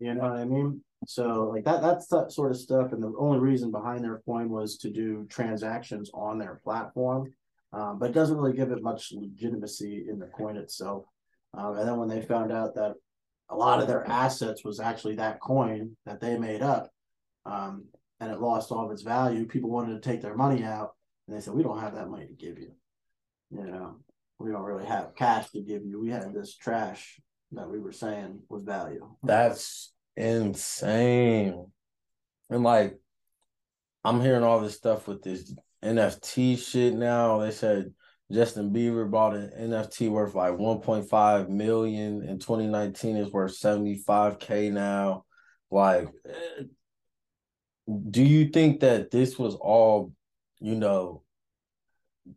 You 0.00 0.14
know 0.14 0.22
what 0.22 0.32
i 0.32 0.44
mean 0.44 0.82
so 1.06 1.50
like 1.52 1.64
that 1.64 1.82
that's 1.82 2.06
that 2.06 2.30
sort 2.30 2.50
of 2.50 2.56
stuff 2.56 2.92
and 2.92 3.02
the 3.02 3.12
only 3.18 3.38
reason 3.38 3.70
behind 3.70 4.04
their 4.04 4.22
coin 4.24 4.48
was 4.48 4.76
to 4.76 4.90
do 4.90 5.26
transactions 5.28 6.10
on 6.14 6.38
their 6.38 6.60
platform 6.62 7.32
um, 7.72 7.98
but 7.98 8.10
it 8.10 8.12
doesn't 8.12 8.36
really 8.36 8.56
give 8.56 8.70
it 8.70 8.82
much 8.82 9.12
legitimacy 9.12 10.06
in 10.08 10.18
the 10.18 10.26
coin 10.26 10.56
itself. 10.56 11.04
Um, 11.54 11.76
and 11.76 11.88
then 11.88 11.96
when 11.96 12.08
they 12.08 12.20
found 12.20 12.52
out 12.52 12.74
that 12.74 12.94
a 13.48 13.56
lot 13.56 13.80
of 13.80 13.88
their 13.88 14.06
assets 14.08 14.64
was 14.64 14.80
actually 14.80 15.16
that 15.16 15.40
coin 15.40 15.96
that 16.06 16.20
they 16.20 16.38
made 16.38 16.62
up, 16.62 16.90
um, 17.46 17.86
and 18.20 18.30
it 18.30 18.40
lost 18.40 18.70
all 18.70 18.86
of 18.86 18.92
its 18.92 19.02
value, 19.02 19.46
people 19.46 19.70
wanted 19.70 19.94
to 19.94 20.08
take 20.08 20.20
their 20.20 20.36
money 20.36 20.62
out, 20.62 20.94
and 21.26 21.36
they 21.36 21.40
said, 21.40 21.54
"We 21.54 21.62
don't 21.62 21.80
have 21.80 21.94
that 21.94 22.08
money 22.08 22.26
to 22.26 22.34
give 22.34 22.58
you. 22.58 22.72
You 23.50 23.64
know, 23.64 23.96
we 24.38 24.50
don't 24.50 24.62
really 24.62 24.86
have 24.86 25.14
cash 25.16 25.50
to 25.50 25.60
give 25.60 25.84
you. 25.84 26.00
We 26.00 26.10
had 26.10 26.32
this 26.32 26.54
trash 26.54 27.20
that 27.52 27.68
we 27.68 27.78
were 27.80 27.92
saying 27.92 28.42
was 28.48 28.62
value." 28.62 29.08
That's 29.22 29.91
insane. 30.16 31.66
And 32.50 32.62
like, 32.62 32.98
I'm 34.04 34.20
hearing 34.20 34.42
all 34.42 34.60
this 34.60 34.76
stuff 34.76 35.06
with 35.06 35.22
this 35.22 35.54
NFT 35.82 36.58
shit 36.58 36.94
now. 36.94 37.38
They 37.38 37.50
said 37.50 37.92
Justin 38.30 38.72
Bieber 38.72 39.10
bought 39.10 39.36
an 39.36 39.50
NFT 39.58 40.10
worth 40.10 40.34
like 40.34 40.54
1.5 40.54 41.48
million 41.48 42.22
in 42.22 42.38
2019 42.38 43.16
is 43.16 43.32
worth 43.32 43.58
75k 43.58 44.72
now. 44.72 45.24
Like, 45.70 46.08
eh, 46.26 46.64
do 48.10 48.22
you 48.22 48.48
think 48.48 48.80
that 48.80 49.10
this 49.10 49.38
was 49.38 49.54
all, 49.54 50.12
you 50.60 50.74
know, 50.74 51.22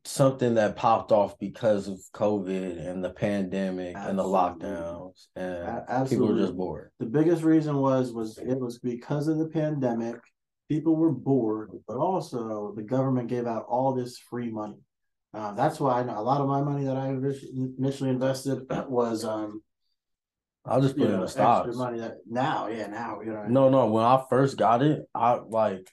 something 0.04 0.56
that 0.56 0.76
popped 0.76 1.12
off 1.12 1.38
because 1.40 1.88
of 1.88 2.00
COVID 2.14 2.86
and 2.86 3.04
the 3.04 3.12
pandemic 3.12 3.96
and 3.98 4.18
the 4.18 4.24
lockdowns 4.24 5.28
and 5.36 5.84
A- 5.88 6.06
people 6.10 6.28
were 6.28 6.38
just 6.38 6.56
bored? 6.58 6.92
The 7.00 7.06
biggest 7.06 7.44
reason 7.44 7.78
was 7.78 8.12
was 8.12 8.38
it 8.38 8.60
was 8.60 8.80
because 8.80 9.28
of 9.28 9.38
the 9.38 9.48
pandemic. 9.48 10.16
People 10.70 10.96
were 10.96 11.12
bored, 11.12 11.70
but 11.88 11.98
also 11.98 12.74
the 12.76 12.82
government 12.82 13.28
gave 13.30 13.46
out 13.46 13.66
all 13.68 13.94
this 13.94 14.18
free 14.18 14.50
money. 14.50 14.80
Uh, 15.34 15.52
that's 15.54 15.80
why 15.80 16.00
I 16.00 16.04
know 16.04 16.18
a 16.18 16.22
lot 16.22 16.42
of 16.42 16.48
my 16.48 16.62
money 16.62 16.86
that 16.86 16.98
I 16.98 17.10
initially 17.10 18.10
invested 18.10 18.62
was 18.88 19.24
um 19.26 19.62
I'll 20.66 20.82
just 20.82 20.96
put 20.96 21.02
you 21.04 21.08
it 21.10 21.12
know 21.12 21.16
in 21.18 21.22
the 21.22 21.28
stocks. 21.28 21.76
money 21.78 22.00
that 22.00 22.14
now 22.26 22.68
yeah 22.68 22.88
now 22.88 23.20
you 23.22 23.32
know 23.32 23.44
No, 23.48 23.70
no. 23.70 23.86
When 23.88 24.04
I 24.04 24.24
first 24.30 24.58
got 24.58 24.82
it, 24.82 25.04
I 25.14 25.34
like 25.34 25.88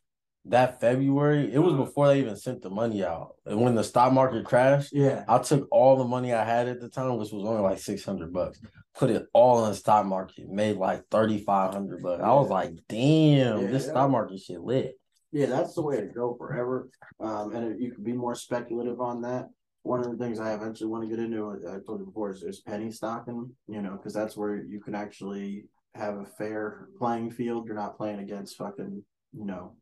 that 0.46 0.80
February. 0.80 1.52
It 1.52 1.58
was 1.60 1.74
before 1.74 2.08
they 2.08 2.18
even 2.20 2.36
sent 2.36 2.62
the 2.62 2.70
money 2.70 3.04
out. 3.04 3.34
And 3.46 3.60
when 3.60 3.74
the 3.74 3.84
stock 3.84 4.12
market 4.12 4.44
crashed, 4.44 4.92
yeah 4.92 5.24
I 5.28 5.38
took 5.38 5.68
all 5.70 5.96
the 5.96 6.04
money 6.04 6.32
I 6.32 6.44
had 6.44 6.68
at 6.68 6.80
the 6.80 6.88
time, 6.88 7.16
which 7.16 7.30
was 7.32 7.44
only 7.44 7.62
like 7.62 7.78
six 7.78 8.04
hundred 8.04 8.32
bucks, 8.32 8.60
put 8.96 9.10
it 9.10 9.26
all 9.32 9.64
in 9.64 9.70
the 9.70 9.76
stock 9.76 10.04
market, 10.06 10.48
made 10.48 10.76
like 10.76 11.06
thirty 11.10 11.38
five 11.44 11.72
hundred 11.72 12.02
bucks. 12.02 12.22
I 12.22 12.32
was 12.34 12.50
like, 12.50 12.72
damn, 12.88 13.60
Yeah, 13.62 13.66
this 13.68 13.84
yeah. 13.84 13.90
stock 13.90 14.10
market 14.10 14.40
shit 14.40 14.60
lit. 14.60 14.98
yeah 15.30 15.46
that's 15.46 15.74
the 15.74 15.82
way 15.82 16.00
to 16.00 16.06
go 16.06 16.34
forever. 16.36 16.88
Um, 17.20 17.54
and 17.54 17.80
you 17.80 17.92
can 17.92 18.02
be 18.02 18.12
more 18.12 18.34
speculative 18.34 19.00
on 19.00 19.22
that. 19.22 19.48
One 19.84 20.00
of 20.00 20.10
the 20.10 20.16
things 20.16 20.38
I 20.40 20.54
eventually 20.54 20.90
want 20.90 21.02
to 21.04 21.10
get 21.10 21.18
into, 21.24 21.50
I 21.68 21.78
told 21.86 22.00
you 22.00 22.06
before, 22.06 22.30
is, 22.30 22.42
is 22.42 22.60
penny 22.60 22.90
stocking. 22.90 23.50
You 23.68 23.82
know, 23.82 23.92
because 23.92 24.14
that's 24.14 24.36
where 24.36 24.56
you 24.62 24.80
can 24.80 24.94
actually 24.94 25.64
have 25.94 26.16
a 26.18 26.24
fair 26.24 26.88
playing 26.98 27.30
field. 27.32 27.66
You're 27.66 27.74
not 27.76 27.96
playing 27.96 28.18
against 28.20 28.56
fucking, 28.56 29.04
you 29.32 29.44
know, 29.44 29.74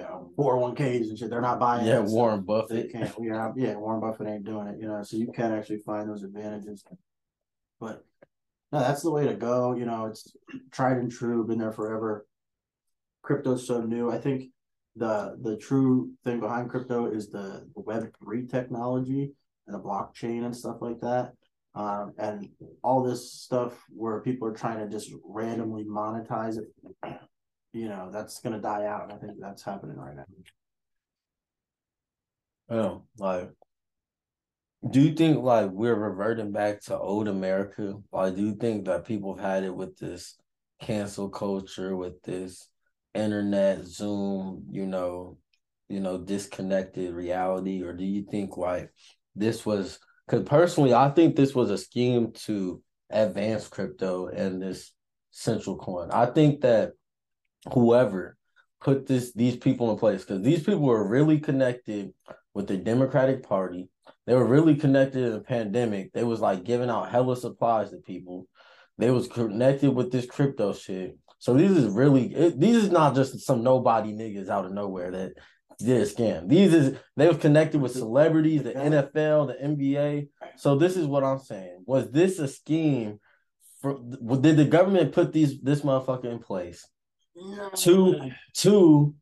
you 0.00 0.06
know, 0.06 0.30
401ks 0.38 1.08
and 1.10 1.18
shit. 1.18 1.30
They're 1.30 1.40
not 1.40 1.60
buying. 1.60 1.86
Yeah, 1.86 2.00
stuff. 2.00 2.10
Warren 2.10 2.40
They 2.40 2.46
Buffett. 2.46 2.92
can't. 2.92 3.18
We 3.20 3.30
are. 3.30 3.52
Yeah, 3.56 3.74
Warren 3.76 4.00
Buffett 4.00 4.28
ain't 4.28 4.44
doing 4.44 4.66
it. 4.68 4.80
You 4.80 4.88
know, 4.88 5.02
so 5.02 5.16
you 5.16 5.30
can 5.30 5.52
actually 5.52 5.78
find 5.78 6.08
those 6.08 6.22
advantages. 6.22 6.84
But 7.78 8.04
no, 8.72 8.78
that's 8.80 9.02
the 9.02 9.10
way 9.10 9.26
to 9.26 9.34
go. 9.34 9.74
You 9.74 9.84
know, 9.84 10.06
it's 10.06 10.32
tried 10.70 10.96
and 10.98 11.10
true. 11.10 11.46
Been 11.46 11.58
there 11.58 11.72
forever. 11.72 12.26
Crypto's 13.22 13.66
so 13.66 13.82
new. 13.82 14.10
I 14.10 14.18
think 14.18 14.44
the 14.96 15.36
the 15.42 15.56
true 15.56 16.12
thing 16.24 16.40
behind 16.40 16.70
crypto 16.70 17.10
is 17.12 17.28
the, 17.28 17.66
the 17.74 17.80
Web 17.82 18.10
three 18.22 18.46
technology 18.46 19.32
and 19.66 19.74
the 19.76 19.80
blockchain 19.80 20.44
and 20.44 20.56
stuff 20.56 20.78
like 20.80 21.00
that. 21.00 21.32
Um, 21.74 22.14
and 22.18 22.48
all 22.82 23.02
this 23.02 23.32
stuff 23.32 23.84
where 23.94 24.20
people 24.20 24.48
are 24.48 24.54
trying 24.54 24.78
to 24.78 24.88
just 24.88 25.12
randomly 25.24 25.84
monetize 25.84 26.58
it, 26.58 26.64
you 27.72 27.88
know, 27.88 28.10
that's 28.12 28.40
gonna 28.40 28.60
die 28.60 28.86
out. 28.86 29.12
I 29.12 29.16
think 29.16 29.38
that's 29.40 29.62
happening 29.62 29.96
right 29.96 30.16
now. 30.16 30.24
Yeah, 32.70 32.98
like, 33.18 33.50
do 34.88 35.00
you 35.00 35.14
think 35.14 35.42
like 35.42 35.70
we're 35.70 35.94
reverting 35.94 36.52
back 36.52 36.80
to 36.82 36.98
old 36.98 37.28
America? 37.28 37.94
Like, 38.12 38.36
do 38.36 38.42
you 38.42 38.54
think 38.54 38.86
that 38.86 39.04
people 39.04 39.36
have 39.36 39.44
had 39.44 39.64
it 39.64 39.74
with 39.74 39.96
this 39.98 40.36
cancel 40.80 41.28
culture, 41.28 41.96
with 41.96 42.22
this 42.22 42.68
internet, 43.14 43.84
Zoom, 43.84 44.64
you 44.70 44.86
know, 44.86 45.36
you 45.88 46.00
know, 46.00 46.18
disconnected 46.18 47.12
reality, 47.12 47.82
or 47.82 47.92
do 47.92 48.04
you 48.04 48.24
think 48.30 48.56
like 48.56 48.90
this 49.34 49.66
was? 49.66 49.98
Because 50.26 50.44
personally, 50.48 50.94
I 50.94 51.10
think 51.10 51.34
this 51.34 51.54
was 51.54 51.70
a 51.70 51.78
scheme 51.78 52.32
to 52.44 52.82
advance 53.10 53.66
crypto 53.66 54.28
and 54.28 54.62
this 54.62 54.92
central 55.32 55.76
coin. 55.76 56.10
I 56.12 56.26
think 56.26 56.60
that 56.60 56.92
whoever 57.72 58.36
put 58.80 59.06
this 59.06 59.32
these 59.34 59.56
people 59.56 59.90
in 59.90 59.98
place 59.98 60.24
because 60.24 60.42
these 60.42 60.60
people 60.60 60.80
were 60.80 61.06
really 61.06 61.38
connected 61.38 62.12
with 62.54 62.66
the 62.66 62.76
Democratic 62.76 63.42
Party. 63.42 63.88
They 64.26 64.34
were 64.34 64.46
really 64.46 64.74
connected 64.74 65.24
in 65.24 65.32
the 65.32 65.40
pandemic. 65.40 66.12
They 66.12 66.24
was 66.24 66.40
like 66.40 66.64
giving 66.64 66.90
out 66.90 67.10
hella 67.10 67.36
supplies 67.36 67.90
to 67.90 67.98
people. 67.98 68.46
They 68.98 69.10
was 69.10 69.28
connected 69.28 69.90
with 69.90 70.10
this 70.10 70.26
crypto 70.26 70.72
shit. 70.72 71.16
So 71.38 71.54
these 71.54 71.70
is 71.72 71.92
really 71.92 72.34
it, 72.34 72.60
these 72.60 72.76
is 72.76 72.90
not 72.90 73.14
just 73.14 73.40
some 73.40 73.62
nobody 73.62 74.12
niggas 74.12 74.48
out 74.48 74.66
of 74.66 74.72
nowhere 74.72 75.10
that 75.10 75.32
did 75.78 76.02
a 76.02 76.06
scam. 76.06 76.48
These 76.48 76.74
is 76.74 76.96
they 77.16 77.28
was 77.28 77.38
connected 77.38 77.80
with 77.80 77.92
celebrities, 77.92 78.62
the 78.62 78.72
NFL, 78.72 79.48
the 79.48 79.66
NBA. 79.66 80.28
So 80.56 80.76
this 80.76 80.96
is 80.96 81.06
what 81.06 81.24
I'm 81.24 81.38
saying. 81.38 81.84
Was 81.86 82.10
this 82.10 82.38
a 82.38 82.48
scheme? 82.48 83.20
For, 83.80 83.98
did 84.40 84.58
the 84.58 84.66
government 84.66 85.12
put 85.12 85.32
these 85.32 85.58
this 85.60 85.80
motherfucker 85.80 86.26
in 86.26 86.38
place? 86.38 86.86
Two, 87.76 88.30
two. 88.54 89.14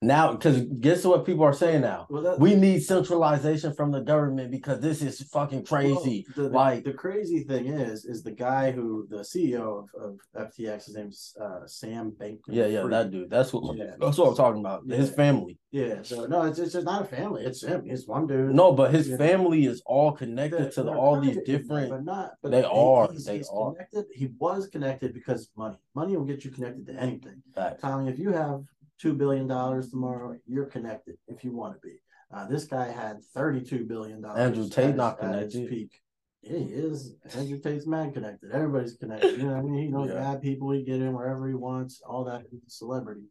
Now, 0.00 0.30
because 0.32 0.60
guess 0.78 1.04
what 1.04 1.26
people 1.26 1.42
are 1.42 1.52
saying 1.52 1.80
now? 1.80 2.06
Well, 2.08 2.22
that, 2.22 2.38
We 2.38 2.54
need 2.54 2.84
centralization 2.84 3.74
from 3.74 3.90
the 3.90 4.00
government 4.00 4.52
because 4.52 4.78
this 4.80 5.02
is 5.02 5.20
fucking 5.22 5.64
crazy. 5.64 6.24
Well, 6.36 6.48
the, 6.48 6.54
like- 6.54 6.84
the 6.84 6.92
crazy 6.92 7.42
thing 7.42 7.66
is, 7.66 8.04
is 8.04 8.22
the 8.22 8.30
guy 8.30 8.70
who 8.70 9.08
the 9.10 9.18
CEO 9.18 9.84
of, 9.96 10.18
of 10.36 10.50
FTX, 10.52 10.84
his 10.86 10.94
name's 10.94 11.34
uh, 11.40 11.66
Sam 11.66 12.12
Bankman. 12.12 12.38
Yeah, 12.46 12.66
yeah, 12.66 12.86
that 12.88 13.10
dude. 13.10 13.28
That's 13.28 13.52
what. 13.52 13.76
Yeah. 13.76 13.94
That's 13.98 14.16
what 14.18 14.28
I'm 14.28 14.36
talking 14.36 14.60
about. 14.60 14.84
His 14.88 15.10
family. 15.10 15.58
Yeah, 15.72 16.02
so 16.02 16.26
no, 16.26 16.42
it's 16.44 16.58
it's 16.60 16.72
just 16.74 16.86
not 16.86 17.02
a 17.02 17.04
family. 17.04 17.44
It's 17.44 17.62
him. 17.64 17.82
It's 17.84 18.06
one 18.06 18.28
dude. 18.28 18.54
No, 18.54 18.72
but 18.72 18.94
his 18.94 19.08
Yeah. 19.08 19.16
family 19.16 19.66
is 19.66 19.82
all 19.84 20.12
connected 20.12 20.70
to 20.72 20.82
the, 20.84 20.92
all 20.92 21.20
these 21.20 21.38
different. 21.44 21.90
But 21.90 22.04
not. 22.04 22.30
But 22.40 22.52
They 22.52 22.62
are, 22.62 23.10
He's, 23.12 23.24
they 23.26 23.38
he's 23.38 23.50
are. 23.52 23.72
connected. 23.72 24.04
He 24.14 24.28
was 24.38 24.68
connected 24.68 25.12
because 25.12 25.50
money. 25.56 25.76
Money 25.94 26.16
will 26.16 26.24
get 26.24 26.44
you 26.44 26.52
connected 26.52 26.86
to 26.86 26.94
anything. 26.94 27.42
Facts. 27.54 27.82
Tommy, 27.82 28.10
if 28.12 28.18
you 28.18 28.32
have 28.32 28.62
two 28.98 29.14
billion 29.14 29.46
dollars 29.46 29.90
tomorrow, 29.90 30.36
you're 30.46 30.66
connected 30.66 31.16
if 31.28 31.44
you 31.44 31.52
want 31.52 31.74
to 31.74 31.80
be. 31.86 31.96
Uh, 32.32 32.46
this 32.46 32.64
guy 32.64 32.90
had 32.90 33.22
thirty-two 33.34 33.84
billion 33.86 34.20
dollars. 34.20 34.38
Andrew 34.38 34.68
Tate 34.68 34.96
not 34.96 35.18
connected. 35.18 35.68
Peak. 35.68 36.00
Yeah, 36.42 36.58
he 36.58 36.64
is. 36.66 37.14
Andrew 37.34 37.58
Tate's 37.58 37.86
mad 37.86 38.14
connected. 38.14 38.52
Everybody's 38.52 38.96
connected. 38.96 39.38
You 39.38 39.48
know 39.48 39.56
I 39.56 39.62
mean? 39.62 39.74
He 39.74 39.88
knows 39.88 40.08
Yeah. 40.10 40.20
bad 40.20 40.42
people. 40.42 40.70
He 40.70 40.84
get 40.84 41.00
in 41.00 41.12
wherever 41.14 41.48
he 41.48 41.54
wants. 41.54 42.00
All 42.06 42.24
that. 42.24 42.44
He's 42.50 42.62
a 42.66 42.70
celebrity. 42.70 43.24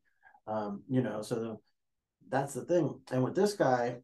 Um, 0.47 0.83
you 0.89 1.01
know, 1.01 1.21
so 1.21 1.61
that's 2.29 2.53
the 2.53 2.65
thing. 2.65 2.99
And 3.11 3.23
with 3.23 3.35
this 3.35 3.53
guy, 3.53 3.97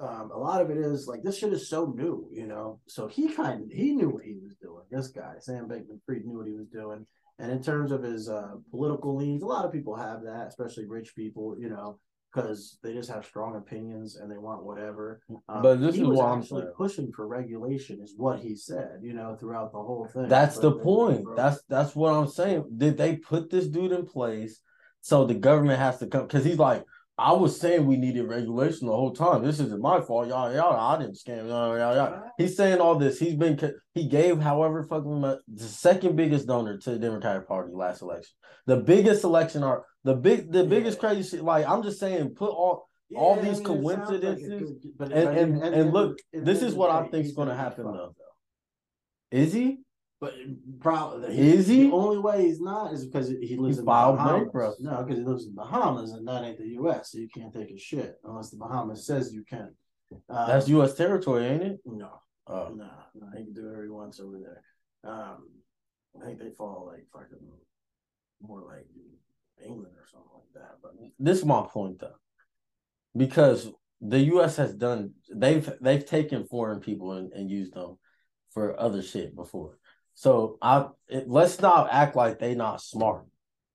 um, 0.00 0.30
a 0.32 0.38
lot 0.38 0.60
of 0.60 0.70
it 0.70 0.76
is 0.76 1.06
like 1.06 1.22
this 1.22 1.38
shit 1.38 1.52
is 1.52 1.68
so 1.68 1.94
new, 1.96 2.28
you 2.32 2.46
know. 2.46 2.80
So 2.88 3.06
he 3.06 3.32
kind 3.32 3.62
of 3.62 3.70
he 3.70 3.92
knew 3.92 4.10
what 4.10 4.24
he 4.24 4.36
was 4.42 4.56
doing. 4.56 4.82
This 4.90 5.08
guy, 5.08 5.34
Sam 5.38 5.68
Bankman 5.68 6.00
Fried, 6.04 6.24
knew 6.24 6.38
what 6.38 6.48
he 6.48 6.54
was 6.54 6.68
doing. 6.68 7.06
And 7.38 7.50
in 7.50 7.62
terms 7.62 7.90
of 7.92 8.02
his 8.02 8.28
uh, 8.28 8.52
political 8.70 9.16
leans, 9.16 9.42
a 9.42 9.46
lot 9.46 9.64
of 9.64 9.72
people 9.72 9.96
have 9.96 10.22
that, 10.22 10.48
especially 10.48 10.86
rich 10.86 11.14
people, 11.16 11.56
you 11.58 11.68
know. 11.68 11.98
because 12.32 12.78
they 12.82 12.94
just 12.94 13.10
have 13.10 13.26
strong 13.26 13.56
opinions 13.56 14.16
and 14.16 14.30
they 14.30 14.38
want 14.38 14.64
whatever. 14.64 15.20
Um, 15.48 15.62
But 15.62 15.80
this 15.80 15.96
is 15.96 16.02
what 16.02 16.24
I'm 16.26 16.38
actually 16.40 16.62
saying. 16.62 16.74
pushing 16.76 17.12
for 17.12 17.26
regulation, 17.26 18.00
is 18.02 18.14
what 18.16 18.38
he 18.40 18.56
said. 18.56 19.00
You 19.02 19.12
know, 19.12 19.36
throughout 19.38 19.72
the 19.72 19.82
whole 19.88 20.06
thing. 20.12 20.28
That's 20.28 20.56
But 20.56 20.62
the 20.62 20.72
point. 20.90 21.26
That's 21.36 21.62
that's 21.68 21.94
what 21.94 22.14
I'm 22.14 22.28
saying. 22.28 22.64
Did 22.76 22.96
they 22.96 23.16
put 23.16 23.50
this 23.50 23.66
dude 23.66 23.92
in 23.92 24.06
place 24.06 24.60
so 25.00 25.24
the 25.26 25.34
government 25.34 25.78
has 25.78 25.98
to 25.98 26.06
come? 26.06 26.22
Because 26.26 26.44
he's 26.44 26.58
like, 26.58 26.84
I 27.18 27.32
was 27.32 27.60
saying 27.60 27.86
we 27.86 27.96
needed 27.96 28.22
regulation 28.24 28.86
the 28.86 28.94
whole 28.96 29.12
time. 29.12 29.44
This 29.44 29.60
isn't 29.60 29.80
my 29.82 30.00
fault. 30.00 30.28
Y'all, 30.28 30.52
y'all, 30.52 30.74
I 30.78 30.98
didn't 30.98 31.16
scam. 31.16 31.46
Y'all, 31.48 31.76
y'all. 31.76 32.22
He's 32.38 32.56
saying 32.56 32.80
all 32.80 32.96
this. 32.98 33.18
He's 33.18 33.34
been 33.34 33.58
he 33.94 34.08
gave 34.08 34.40
however 34.40 34.82
fucking 34.84 35.20
much 35.20 35.38
the 35.46 35.64
second 35.64 36.16
biggest 36.16 36.46
donor 36.46 36.78
to 36.78 36.90
the 36.90 36.98
Democratic 36.98 37.46
Party 37.46 37.72
last 37.74 38.00
election. 38.02 38.32
The 38.66 38.78
biggest 38.78 39.24
election 39.24 39.62
are 39.62 39.84
the 40.04 40.14
big 40.14 40.50
the 40.50 40.64
biggest 40.64 40.98
crazy 41.00 41.28
shit. 41.28 41.44
Like 41.44 41.68
I'm 41.68 41.82
just 41.82 42.00
saying, 42.00 42.34
put 42.34 42.50
all 42.50 42.88
all 43.14 43.36
these 43.36 43.58
sounds 43.58 43.68
like 43.68 43.82
coincidences- 43.82 44.48
good- 44.82 44.92
but- 44.96 45.12
and- 45.12 45.36
and- 45.38 45.62
at 45.62 45.74
and 45.74 45.92
look, 45.92 46.12
of- 46.12 46.18
at 46.32 46.44
the 46.46 46.52
this 46.52 46.62
is 46.62 46.74
what 46.74 46.90
I 46.90 47.06
think 47.08 47.26
is 47.26 47.34
gonna 47.34 47.54
happen, 47.54 47.84
though. 47.84 48.14
is 49.30 49.52
he? 49.52 49.80
But 50.22 50.34
probably 50.78 51.36
Is 51.36 51.66
he? 51.66 51.88
The 51.88 51.92
only 51.92 52.18
way 52.18 52.46
he's 52.46 52.60
not 52.60 52.92
is 52.92 53.04
because 53.04 53.28
he 53.28 53.56
lives 53.56 53.80
in 53.80 53.84
filed 53.84 54.18
Bahamas. 54.18 54.76
No, 54.78 55.02
because 55.02 55.18
he 55.18 55.24
lives 55.24 55.46
in 55.46 55.54
Bahamas, 55.56 56.12
and 56.12 56.28
that 56.28 56.44
ain't 56.44 56.58
the 56.58 56.68
U.S. 56.78 57.10
So 57.10 57.18
you 57.18 57.28
can't 57.28 57.52
take 57.52 57.72
a 57.72 57.76
shit 57.76 58.20
unless 58.22 58.50
the 58.50 58.56
Bahamas 58.56 59.04
says 59.04 59.34
you 59.34 59.42
can. 59.42 59.74
Um, 60.12 60.46
That's 60.46 60.68
U.S. 60.68 60.94
territory, 60.94 61.46
ain't 61.46 61.64
it? 61.64 61.80
No, 61.84 62.20
Oh. 62.46 62.68
no, 62.72 62.88
no. 63.16 63.26
He 63.36 63.42
can 63.46 63.52
do 63.52 63.64
whatever 63.64 63.82
he 63.82 63.88
wants 63.90 64.20
over 64.20 64.38
there. 64.38 64.62
Um, 65.12 65.48
I 66.22 66.24
think 66.24 66.38
they 66.38 66.50
fall 66.50 66.88
like 66.92 67.04
fucking 67.12 67.44
more 68.40 68.62
like 68.62 68.86
England 69.66 69.94
or 69.98 70.06
something 70.06 70.30
like 70.34 70.52
that. 70.54 70.76
But 70.84 70.92
this 71.18 71.38
is 71.38 71.44
my 71.44 71.66
point 71.68 71.98
though, 71.98 72.14
because 73.16 73.68
the 74.00 74.20
U.S. 74.20 74.54
has 74.54 74.72
done 74.72 75.14
they've 75.34 75.68
they've 75.80 76.06
taken 76.06 76.44
foreign 76.46 76.78
people 76.78 77.10
and, 77.14 77.32
and 77.32 77.50
used 77.50 77.74
them 77.74 77.98
for 78.50 78.78
other 78.78 79.02
shit 79.02 79.34
before. 79.34 79.78
So 80.14 80.58
I 80.62 80.86
it, 81.08 81.28
let's 81.28 81.60
not 81.60 81.88
act 81.90 82.16
like 82.16 82.38
they 82.38 82.54
not 82.54 82.80
smart. 82.80 83.24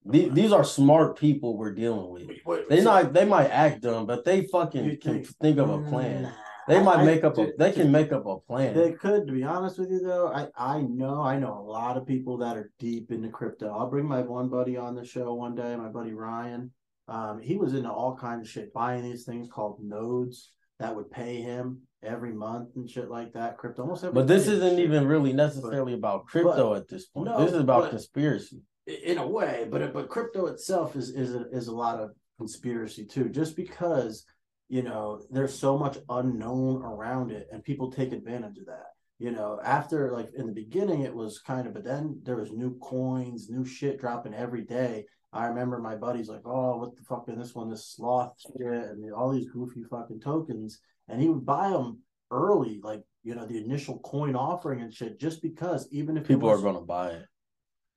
The- 0.04 0.28
These 0.30 0.52
are 0.52 0.64
smart 0.64 1.18
people 1.18 1.56
we're 1.56 1.74
dealing 1.74 2.10
with. 2.10 2.68
They 2.68 2.82
not 2.82 3.12
they 3.12 3.24
might 3.24 3.48
act 3.50 3.82
dumb, 3.82 4.06
but 4.06 4.24
they 4.24 4.42
fucking 4.46 4.84
You 4.84 4.96
can 4.96 5.14
think- 5.24 5.26
think 5.40 5.58
of 5.58 5.68
a 5.70 5.82
plan. 5.90 6.22
Nah. 6.22 6.30
They 6.68 6.82
might 6.82 6.98
I- 6.98 7.04
make 7.04 7.24
up 7.24 7.38
a 7.38 7.46
to- 7.46 7.54
they 7.58 7.72
to- 7.72 7.82
can 7.82 7.92
make 7.92 8.12
up 8.12 8.26
a 8.26 8.38
plan. 8.40 8.74
They 8.74 8.92
could, 8.92 9.26
to 9.26 9.32
be 9.32 9.42
honest 9.42 9.78
with 9.78 9.90
you, 9.90 10.00
though. 10.00 10.28
I 10.28 10.48
I 10.56 10.82
know 10.82 11.20
I 11.22 11.38
know 11.38 11.54
a 11.58 11.62
lot 11.70 11.96
of 11.96 12.06
people 12.06 12.36
that 12.38 12.56
are 12.56 12.70
deep 12.78 13.10
into 13.10 13.28
crypto. 13.30 13.70
I'll 13.70 13.90
bring 13.90 14.06
my 14.06 14.22
one 14.22 14.48
buddy 14.48 14.76
on 14.76 14.94
the 14.94 15.04
show 15.04 15.34
one 15.34 15.54
day, 15.54 15.74
my 15.76 15.88
buddy 15.88 16.12
Ryan. 16.12 16.70
Um, 17.08 17.40
he 17.40 17.56
was 17.56 17.72
into 17.74 17.90
all 17.90 18.14
kinds 18.16 18.42
of 18.42 18.48
shit, 18.50 18.72
buying 18.74 19.02
these 19.02 19.24
things 19.24 19.48
called 19.48 19.82
nodes 19.82 20.52
that 20.78 20.94
would 20.94 21.10
pay 21.10 21.40
him 21.40 21.80
every 22.02 22.32
month 22.32 22.70
and 22.76 22.88
shit 22.88 23.10
like 23.10 23.32
that. 23.32 23.56
Crypto, 23.58 23.82
almost 23.82 24.04
every 24.04 24.14
But 24.14 24.26
this 24.26 24.46
isn't 24.46 24.76
shit. 24.76 24.80
even 24.80 25.06
really 25.06 25.32
necessarily 25.32 25.94
about 25.94 26.26
crypto 26.26 26.74
at 26.74 26.88
this 26.88 27.06
point. 27.06 27.26
no, 27.26 27.40
this 27.44 27.52
is 27.52 27.60
about 27.60 27.82
but- 27.82 27.90
conspiracy. 27.90 28.62
in 28.86 29.18
a 29.18 29.26
way, 29.26 29.66
but 29.70 29.92
but 29.92 30.08
crypto 30.08 30.46
itself 30.46 30.96
is 30.96 31.10
is 31.10 31.34
a, 31.34 31.48
is 31.50 31.68
a 31.68 31.74
lot 31.74 32.00
of 32.00 32.10
conspiracy 32.38 33.04
too. 33.04 33.28
Just 33.28 33.56
because 33.56 34.24
you 34.68 34.82
know 34.82 35.20
there's 35.30 35.58
so 35.58 35.76
much 35.78 35.98
unknown 36.08 36.82
around 36.82 37.30
it, 37.32 37.48
and 37.52 37.62
people 37.64 37.90
take 37.90 38.12
advantage 38.12 38.58
of 38.58 38.66
that. 38.66 38.86
You 39.18 39.32
know, 39.32 39.58
after 39.64 40.12
like 40.12 40.30
in 40.34 40.46
the 40.46 40.52
beginning, 40.52 41.02
it 41.02 41.14
was 41.14 41.40
kind 41.40 41.66
of, 41.66 41.74
but 41.74 41.84
then 41.84 42.20
there 42.22 42.36
was 42.36 42.52
new 42.52 42.78
coins, 42.78 43.50
new 43.50 43.64
shit 43.64 43.98
dropping 44.00 44.32
every 44.32 44.62
day. 44.62 45.06
I 45.32 45.46
remember 45.48 45.78
my 45.78 45.96
buddies 45.96 46.28
like, 46.30 46.46
oh, 46.46 46.78
what 46.78 46.96
the 46.96 47.02
fuck 47.02 47.28
is 47.28 47.36
this 47.36 47.54
one, 47.54 47.68
this 47.68 47.84
sloth 47.94 48.34
shit, 48.40 48.66
and 48.66 49.12
all 49.12 49.30
these 49.32 49.50
goofy 49.50 49.82
fucking 49.90 50.20
tokens, 50.20 50.80
and 51.08 51.20
he 51.20 51.28
would 51.28 51.44
buy 51.46 51.70
them 51.70 52.00
early, 52.30 52.80
like 52.82 53.02
you 53.22 53.34
know 53.34 53.46
the 53.46 53.58
initial 53.58 53.98
coin 54.00 54.34
offering 54.36 54.80
and 54.82 54.92
shit, 54.92 55.18
just 55.20 55.42
because 55.42 55.88
even 55.90 56.16
if 56.16 56.26
People 56.26 56.48
are 56.48 56.60
gonna 56.60 56.80
buy 56.80 57.10
it. 57.10 57.26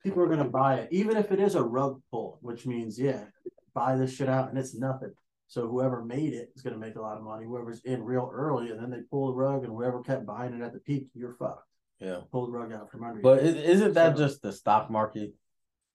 people 0.02 0.22
are 0.22 0.26
going 0.26 0.38
to 0.38 0.44
buy 0.44 0.74
it, 0.76 0.88
even 0.90 1.16
if 1.16 1.30
it 1.30 1.38
is 1.38 1.54
a 1.54 1.62
rug 1.62 2.02
pull, 2.10 2.38
which 2.42 2.66
means, 2.66 2.98
yeah, 2.98 3.24
buy 3.72 3.94
this 3.96 4.12
shit 4.12 4.28
out 4.28 4.48
and 4.48 4.58
it's 4.58 4.74
nothing. 4.74 5.12
So 5.46 5.68
whoever 5.68 6.04
made 6.04 6.32
it 6.32 6.50
is 6.56 6.62
going 6.62 6.74
to 6.74 6.80
make 6.80 6.96
a 6.96 7.00
lot 7.00 7.16
of 7.18 7.22
money. 7.22 7.44
Whoever's 7.46 7.82
in 7.84 8.02
real 8.02 8.28
early 8.32 8.70
and 8.70 8.82
then 8.82 8.90
they 8.90 9.02
pull 9.10 9.28
the 9.28 9.34
rug 9.34 9.62
and 9.62 9.72
whoever 9.72 10.02
kept 10.02 10.26
buying 10.26 10.54
it 10.54 10.60
at 10.62 10.72
the 10.72 10.80
peak, 10.80 11.06
you're 11.14 11.34
fucked. 11.34 11.68
Yeah. 12.00 12.20
Pull 12.32 12.46
the 12.46 12.52
rug 12.52 12.72
out 12.72 12.90
from 12.90 13.04
under 13.04 13.18
you. 13.18 13.22
But 13.22 13.38
is 13.44 13.54
isn't 13.54 13.92
that 13.94 14.16
So- 14.16 14.24
just 14.24 14.42
the 14.42 14.50
stock 14.52 14.90
market? 14.90 15.34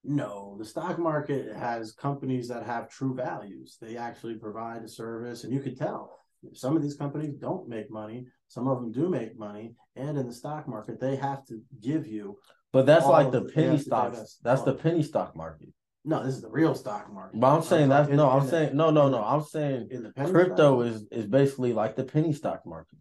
No, 0.06 0.56
the 0.58 0.64
stock 0.66 0.98
market 1.00 1.54
has 1.54 1.92
companies 1.92 2.48
that 2.48 2.64
have 2.66 2.88
true 2.90 3.14
values. 3.14 3.78
They 3.82 3.98
actually 3.98 4.36
provide 4.36 4.84
a 4.84 4.88
service, 4.88 5.44
and 5.44 5.52
you 5.52 5.60
can 5.60 5.76
tell 5.76 6.18
some 6.54 6.76
of 6.76 6.82
these 6.82 6.96
companies 6.96 7.34
don't 7.36 7.68
make 7.68 7.90
money. 7.92 8.26
Some 8.48 8.68
of 8.68 8.80
them 8.80 8.92
do 8.92 9.10
make 9.10 9.38
money, 9.38 9.76
and 9.96 10.18
in 10.18 10.28
the 10.28 10.34
stock 10.34 10.68
market, 10.68 11.00
they 11.00 11.16
have 11.16 11.46
to 11.48 11.62
give 11.82 12.08
you. 12.08 12.38
But 12.72 12.86
that's 12.86 13.06
like 13.06 13.32
the 13.32 13.46
penny 13.46 13.78
stocks. 13.78 14.40
That's 14.44 14.62
the 14.62 14.74
penny 14.74 15.04
stock 15.04 15.36
market. 15.36 15.70
No, 16.06 16.24
this 16.24 16.36
is 16.36 16.42
the 16.42 16.50
real 16.50 16.74
stock 16.74 17.12
market. 17.12 17.40
But 17.40 17.54
I'm 17.54 17.64
saying 17.64 17.90
that's 17.90 18.10
no, 18.10 18.30
I'm 18.30 18.48
saying 18.48 18.76
no, 18.76 18.92
no, 18.92 19.10
no. 19.10 19.24
I'm 19.24 19.44
saying 19.44 19.90
in 19.92 20.04
the 20.04 20.12
crypto 20.12 20.82
is 20.82 21.06
is 21.12 21.26
basically 21.26 21.74
like 21.74 21.96
the 21.96 22.04
penny 22.04 22.34
stock 22.34 22.66
market. 22.66 22.98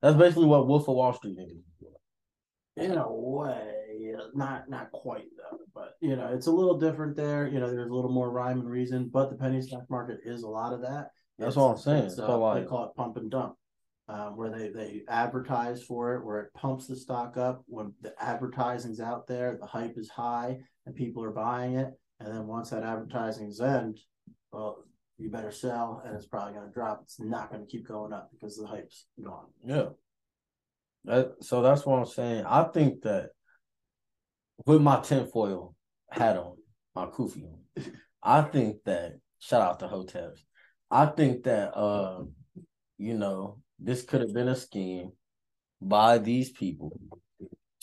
That's 0.00 0.16
basically 0.16 0.46
what 0.46 0.66
Wolf 0.66 0.88
of 0.88 0.94
Wall 0.94 1.12
Street 1.12 1.36
is. 1.38 1.58
in 2.76 2.96
a 2.96 3.12
way, 3.12 4.14
not 4.34 4.70
not 4.70 4.90
quite 4.92 5.24
though, 5.36 5.58
but 5.74 5.96
you 6.00 6.16
know, 6.16 6.28
it's 6.32 6.46
a 6.46 6.50
little 6.52 6.78
different 6.78 7.16
there. 7.16 7.46
You 7.46 7.60
know, 7.60 7.66
there's 7.70 7.90
a 7.90 7.94
little 7.94 8.12
more 8.12 8.30
rhyme 8.30 8.60
and 8.60 8.70
reason, 8.70 9.10
but 9.12 9.30
the 9.30 9.36
penny 9.36 9.60
stock 9.60 9.84
market 9.90 10.20
is 10.24 10.42
a 10.42 10.48
lot 10.48 10.72
of 10.72 10.80
that. 10.82 11.10
That's 11.38 11.56
what 11.56 11.70
I'm 11.72 11.78
saying. 11.78 12.04
it's, 12.04 12.16
So, 12.16 12.26
uh, 12.26 12.38
like- 12.38 12.62
they 12.62 12.68
call 12.68 12.84
it 12.86 12.94
pump 12.96 13.16
and 13.16 13.30
dump, 13.30 13.56
um, 14.08 14.36
where 14.36 14.50
they 14.50 14.68
they 14.70 15.02
advertise 15.08 15.82
for 15.82 16.14
it, 16.14 16.24
where 16.24 16.40
it 16.40 16.54
pumps 16.54 16.86
the 16.86 16.96
stock 16.96 17.36
up 17.36 17.62
when 17.66 17.92
the 18.00 18.14
advertising's 18.22 19.00
out 19.00 19.26
there, 19.26 19.56
the 19.60 19.66
hype 19.66 19.98
is 19.98 20.08
high, 20.08 20.60
and 20.86 20.94
people 20.94 21.22
are 21.22 21.30
buying 21.32 21.74
it, 21.74 21.92
and 22.20 22.28
then 22.32 22.46
once 22.46 22.70
that 22.70 22.82
advertising's 22.82 23.60
end, 23.60 23.98
well, 24.52 24.84
you 25.18 25.30
better 25.30 25.50
sell, 25.50 26.02
and 26.04 26.14
it's 26.14 26.26
probably 26.26 26.54
going 26.54 26.66
to 26.66 26.72
drop. 26.72 27.00
It's 27.02 27.18
not 27.20 27.50
going 27.50 27.62
to 27.64 27.70
keep 27.70 27.86
going 27.88 28.12
up 28.12 28.30
because 28.32 28.56
the 28.56 28.66
hype's 28.66 29.06
gone. 29.22 29.46
Yeah. 29.64 29.88
That, 31.04 31.42
so 31.42 31.62
that's 31.62 31.86
what 31.86 31.98
I'm 31.98 32.06
saying. 32.06 32.44
I 32.46 32.64
think 32.64 33.02
that 33.02 33.30
with 34.66 34.82
my 34.82 35.00
tinfoil 35.00 35.74
hat 36.10 36.36
on, 36.36 36.56
my 36.94 37.06
kufi 37.06 37.44
on, 37.44 37.92
I 38.22 38.42
think 38.42 38.84
that 38.84 39.18
shout 39.38 39.62
out 39.62 39.78
to 39.80 39.88
hotels. 39.88 40.44
I 40.90 41.06
think 41.06 41.44
that 41.44 41.76
uh, 41.76 42.24
you 42.98 43.14
know, 43.14 43.58
this 43.78 44.02
could 44.02 44.20
have 44.20 44.32
been 44.32 44.48
a 44.48 44.56
scheme 44.56 45.12
by 45.80 46.18
these 46.18 46.50
people 46.50 46.98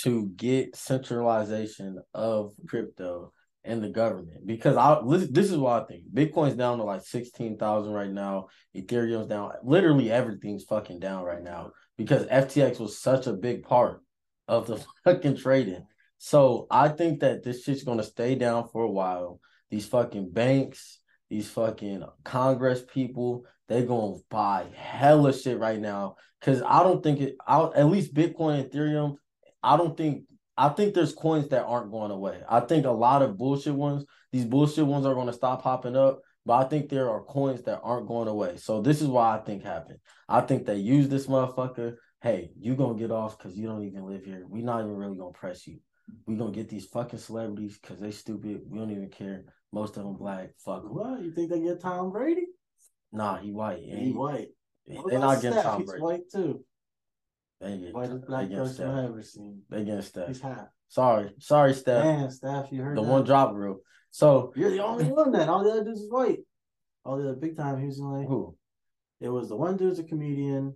to 0.02 0.28
get 0.36 0.76
centralization 0.76 2.02
of 2.14 2.54
crypto 2.68 3.32
and 3.64 3.82
the 3.84 3.90
government. 3.90 4.46
Because 4.46 4.76
I 4.76 5.00
this 5.30 5.52
is 5.52 5.58
what 5.58 5.84
I 5.84 5.86
think. 5.86 6.04
Bitcoin's 6.14 6.56
down 6.56 6.78
to 6.78 6.84
like 6.84 7.02
sixteen 7.02 7.58
thousand 7.58 7.94
right 7.94 8.12
now. 8.12 8.48
Ethereum's 8.76 9.28
down. 9.28 9.52
Literally 9.64 10.12
everything's 10.12 10.64
fucking 10.64 11.00
down 11.00 11.24
right 11.24 11.44
now 11.44 11.72
because 11.98 12.26
FTX 12.26 12.80
was 12.80 13.00
such 13.00 13.28
a 13.28 13.34
big 13.34 13.64
part 13.64 14.02
of 14.48 14.68
the 14.68 14.84
fucking 15.04 15.38
trading. 15.38 15.86
So 16.18 16.68
I 16.72 16.90
think 16.90 17.20
that 17.20 17.44
this 17.44 17.64
shit's 17.64 17.84
gonna 17.84 18.04
stay 18.04 18.36
down 18.36 18.68
for 18.70 18.84
a 18.84 18.92
while. 18.92 19.40
These 19.70 19.88
fucking 19.88 20.32
banks, 20.32 21.00
these 21.34 21.50
fucking 21.50 22.04
Congress 22.24 22.84
people, 22.94 23.46
they 23.68 23.84
gonna 23.84 24.18
buy 24.30 24.68
hella 24.76 25.34
shit 25.34 25.58
right 25.58 25.80
now. 25.80 26.16
Cause 26.42 26.62
I 26.64 26.84
don't 26.84 27.02
think 27.02 27.22
it. 27.22 27.38
I 27.48 27.64
at 27.76 27.88
least 27.88 28.14
Bitcoin 28.14 28.60
and 28.60 28.70
Ethereum. 28.70 29.16
I 29.64 29.76
don't 29.76 29.98
think. 29.98 30.26
I 30.56 30.70
think 30.70 30.94
there's 30.94 31.16
coins 31.16 31.48
that 31.50 31.66
aren't 31.66 31.92
going 31.92 32.12
away. 32.12 32.42
I 32.48 32.60
think 32.60 32.86
a 32.86 32.92
lot 32.92 33.24
of 33.24 33.38
bullshit 33.38 33.74
ones. 33.74 34.06
These 34.32 34.46
bullshit 34.46 34.86
ones 34.86 35.08
are 35.08 35.16
gonna 35.16 35.34
stop 35.34 35.64
popping 35.64 35.96
up. 35.96 36.20
But 36.46 36.66
I 36.66 36.70
think 36.70 36.90
there 36.90 37.10
are 37.10 37.24
coins 37.24 37.64
that 37.64 37.80
aren't 37.82 38.08
going 38.08 38.28
away. 38.28 38.58
So 38.58 38.82
this 38.82 39.02
is 39.02 39.08
why 39.08 39.36
I 39.36 39.40
think 39.40 39.64
happened. 39.64 40.00
I 40.30 40.42
think 40.42 40.68
they 40.68 40.76
use 40.76 41.08
this 41.08 41.26
motherfucker. 41.26 41.96
Hey, 42.22 42.52
you 42.60 42.76
gonna 42.76 43.00
get 43.00 43.10
off 43.10 43.40
because 43.40 43.58
you 43.58 43.66
don't 43.66 43.86
even 43.86 44.06
live 44.06 44.24
here. 44.24 44.46
We're 44.48 44.64
not 44.64 44.82
even 44.82 44.96
really 44.96 45.18
gonna 45.18 45.32
press 45.32 45.66
you. 45.66 45.80
We 46.26 46.36
gonna 46.36 46.52
get 46.52 46.70
these 46.70 46.86
fucking 46.86 47.20
celebrities 47.20 47.78
because 47.82 48.00
they 48.00 48.12
stupid. 48.12 48.62
We 48.70 48.78
don't 48.78 48.92
even 48.92 49.10
care. 49.10 49.46
Most 49.72 49.98
of 49.98 50.04
them 50.04 50.16
black. 50.16 50.52
Fuck. 50.64 50.84
What 50.92 51.22
you 51.24 51.32
think 51.32 51.50
they 51.50 51.60
get 51.60 51.82
Tom 51.82 52.12
Brady? 52.12 52.48
Nah, 53.12 53.38
he 53.38 53.52
white. 53.52 53.80
He 53.80 54.06
He, 54.06 54.12
white. 54.12 54.50
They 54.86 55.18
not 55.18 55.36
getting 55.42 55.54
Steph? 55.54 55.64
Tom 55.64 55.80
He's 55.82 55.90
Brady. 55.90 56.04
white 56.04 56.30
too. 56.32 56.66
They 57.62 57.78
get, 57.78 57.94
Whitest 57.94 58.22
they 58.22 58.28
black 58.28 58.50
getting 58.50 58.58
person 58.66 58.90
I've 58.90 59.06
ever 59.06 59.22
seen. 59.24 59.62
They 59.70 59.86
getting 59.86 60.02
Steph. 60.02 60.28
He's 60.28 60.42
half. 60.42 60.68
Sorry, 60.90 61.32
sorry, 61.40 61.74
Steph. 61.74 62.04
Man, 62.04 62.30
Steph, 62.30 62.72
you 62.72 62.82
heard 62.82 62.98
the 62.98 63.02
that? 63.02 63.10
one 63.10 63.24
drop 63.24 63.54
rule. 63.54 63.80
So 64.12 64.52
You're 64.56 64.72
the 64.72 64.84
only 64.84 65.06
one 65.06 65.32
then. 65.32 65.50
All 65.50 65.64
the 65.64 65.72
other 65.72 65.84
dudes 65.86 66.02
is 66.02 66.12
white. 66.12 66.40
All 67.06 67.18
the 67.18 67.30
other 67.30 67.38
big 67.40 67.56
time 67.58 67.80
he 67.80 67.88
was 67.88 68.00
like 68.00 68.28
who? 68.28 68.56
it 69.20 69.30
was 69.30 69.50
the 69.50 69.56
one 69.56 69.78
dude's 69.78 70.00
a 70.00 70.04
comedian. 70.04 70.76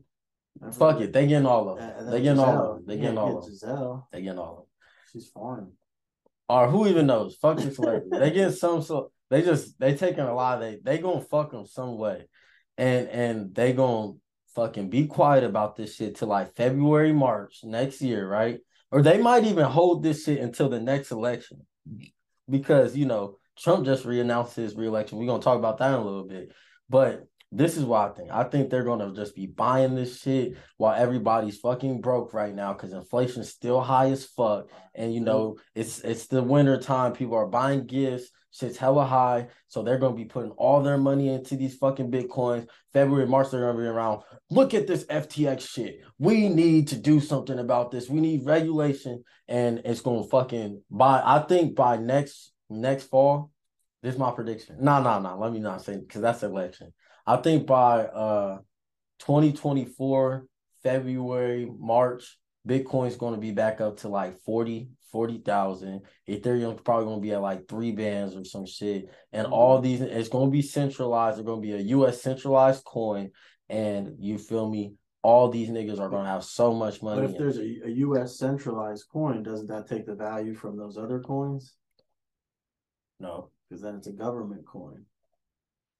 Fuck 0.71 1.01
it. 1.01 1.13
They 1.13 1.27
getting 1.27 1.45
all 1.45 1.69
of 1.69 1.77
them. 1.77 2.09
They 2.09 2.21
getting 2.21 2.39
all 2.39 2.71
of 2.71 2.75
them. 2.77 2.85
They 2.87 2.97
getting 2.97 3.17
all 3.17 3.37
of 3.37 3.45
them. 3.45 4.03
They 4.11 4.21
getting 4.21 4.39
all 4.39 4.51
of 4.51 4.57
them. 4.57 4.66
She's 5.11 5.29
foreign. 5.29 5.73
Or 6.49 6.69
who 6.69 6.87
even 6.87 7.07
knows? 7.07 7.35
Fuck 7.35 7.57
this 7.57 7.75
celebrity. 7.75 8.09
they 8.11 8.31
get 8.31 8.53
some 8.53 8.81
so 8.81 9.11
they 9.29 9.41
just 9.41 9.79
they 9.79 9.95
taking 9.95 10.23
a 10.23 10.33
lot. 10.33 10.59
They 10.59 10.79
they 10.81 10.97
gonna 10.97 11.21
fuck 11.21 11.51
them 11.51 11.65
some 11.65 11.97
way. 11.97 12.27
and 12.77 13.07
and 13.09 13.55
they 13.55 13.73
gonna 13.73 14.13
fucking 14.55 14.89
be 14.89 15.05
quiet 15.05 15.43
about 15.43 15.75
this 15.75 15.95
shit 15.95 16.15
till 16.15 16.29
like 16.29 16.55
February, 16.55 17.13
March 17.13 17.59
next 17.63 18.01
year, 18.01 18.27
right? 18.27 18.59
Or 18.91 19.01
they 19.01 19.17
might 19.17 19.43
even 19.43 19.65
hold 19.65 20.03
this 20.03 20.23
shit 20.23 20.39
until 20.39 20.69
the 20.69 20.79
next 20.79 21.11
election. 21.11 21.65
Because, 22.49 22.95
you 22.95 23.05
know, 23.05 23.37
Trump 23.57 23.85
just 23.85 24.05
reannounced 24.05 24.55
his 24.55 24.75
reelection. 24.75 25.17
We're 25.17 25.27
gonna 25.27 25.43
talk 25.43 25.59
about 25.59 25.77
that 25.79 25.89
in 25.89 25.99
a 25.99 26.03
little 26.03 26.23
bit. 26.23 26.53
But 26.89 27.27
this 27.51 27.77
is 27.77 27.85
what 27.85 28.11
I 28.11 28.13
think. 28.13 28.31
I 28.31 28.43
think 28.43 28.69
they're 28.69 28.83
gonna 28.83 29.13
just 29.13 29.35
be 29.35 29.45
buying 29.45 29.95
this 29.95 30.21
shit 30.21 30.57
while 30.75 30.99
everybody's 30.99 31.59
fucking 31.59 32.01
broke 32.01 32.33
right 32.33 32.53
now 32.53 32.73
because 32.73 32.91
inflation's 32.91 33.49
still 33.49 33.79
high 33.79 34.09
as 34.11 34.25
fuck. 34.25 34.69
And 34.93 35.13
you 35.13 35.21
know, 35.21 35.57
it's 35.73 35.99
it's 35.99 36.27
the 36.27 36.43
winter 36.43 36.77
time. 36.77 37.13
People 37.13 37.35
are 37.35 37.47
buying 37.47 37.85
gifts. 37.85 38.29
Shit's 38.51 38.77
hella 38.77 39.05
high. 39.05 39.47
So 39.69 39.81
they're 39.81 39.97
gonna 39.97 40.15
be 40.15 40.25
putting 40.25 40.51
all 40.51 40.81
their 40.81 40.97
money 40.97 41.29
into 41.29 41.55
these 41.55 41.77
fucking 41.77 42.11
bitcoins. 42.11 42.67
February, 42.91 43.27
March, 43.27 43.51
they're 43.51 43.61
gonna 43.61 43.77
be 43.77 43.85
around. 43.85 44.23
Look 44.49 44.73
at 44.73 44.87
this 44.87 45.05
FTX 45.05 45.61
shit. 45.69 46.01
We 46.19 46.49
need 46.49 46.89
to 46.89 46.97
do 46.97 47.21
something 47.21 47.59
about 47.59 47.91
this. 47.91 48.09
We 48.09 48.19
need 48.19 48.45
regulation, 48.45 49.23
and 49.47 49.81
it's 49.85 50.01
gonna 50.01 50.23
fucking 50.25 50.81
by 50.91 51.21
I 51.23 51.39
think 51.47 51.75
by 51.75 51.95
next 51.95 52.51
next 52.69 53.05
fall. 53.05 53.51
This 54.03 54.13
is 54.13 54.19
my 54.19 54.31
prediction. 54.31 54.77
No, 54.81 55.01
no, 55.01 55.19
no. 55.19 55.37
Let 55.39 55.53
me 55.53 55.59
not 55.59 55.81
say 55.81 55.97
because 55.97 56.21
that's 56.21 56.43
election. 56.43 56.93
I 57.27 57.35
think 57.37 57.67
by 57.67 58.05
uh 58.05 58.59
2024, 59.19 60.47
February, 60.81 61.69
March, 61.77 62.39
Bitcoin's 62.67 63.17
going 63.17 63.35
to 63.35 63.41
be 63.41 63.51
back 63.51 63.81
up 63.81 63.97
to 63.97 64.07
like 64.07 64.39
40, 64.41 64.89
40,000. 65.11 66.01
Ethereum's 66.29 66.81
probably 66.81 67.05
going 67.05 67.17
to 67.17 67.21
be 67.21 67.33
at 67.33 67.41
like 67.41 67.67
three 67.67 67.91
bands 67.91 68.35
or 68.35 68.45
some 68.45 68.65
shit. 68.65 69.09
And 69.33 69.47
Mhm. 69.47 69.51
all 69.51 69.81
these, 69.81 69.99
it's 70.01 70.29
going 70.29 70.47
to 70.47 70.51
be 70.51 70.61
centralized. 70.61 71.37
It's 71.39 71.45
going 71.45 71.61
to 71.61 71.67
be 71.67 71.73
a 71.73 71.97
US 71.97 72.21
centralized 72.21 72.85
coin. 72.85 73.31
And 73.69 74.15
you 74.19 74.37
feel 74.37 74.69
me? 74.69 74.93
All 75.23 75.49
these 75.49 75.69
niggas 75.69 75.99
are 75.99 76.09
going 76.09 76.23
to 76.23 76.29
have 76.29 76.45
so 76.45 76.73
much 76.73 77.01
money. 77.01 77.21
But 77.21 77.31
if 77.31 77.37
there's 77.37 77.57
a, 77.57 77.87
a 77.87 77.89
US 77.89 78.37
centralized 78.37 79.09
coin, 79.11 79.43
doesn't 79.43 79.67
that 79.67 79.87
take 79.87 80.05
the 80.05 80.15
value 80.15 80.53
from 80.53 80.77
those 80.77 80.97
other 80.97 81.19
coins? 81.19 81.75
no. 83.19 83.49
Because 83.67 83.81
then 83.81 83.95
it's 83.95 84.07
a 84.07 84.13
government 84.13 84.65
coin. 84.65 85.03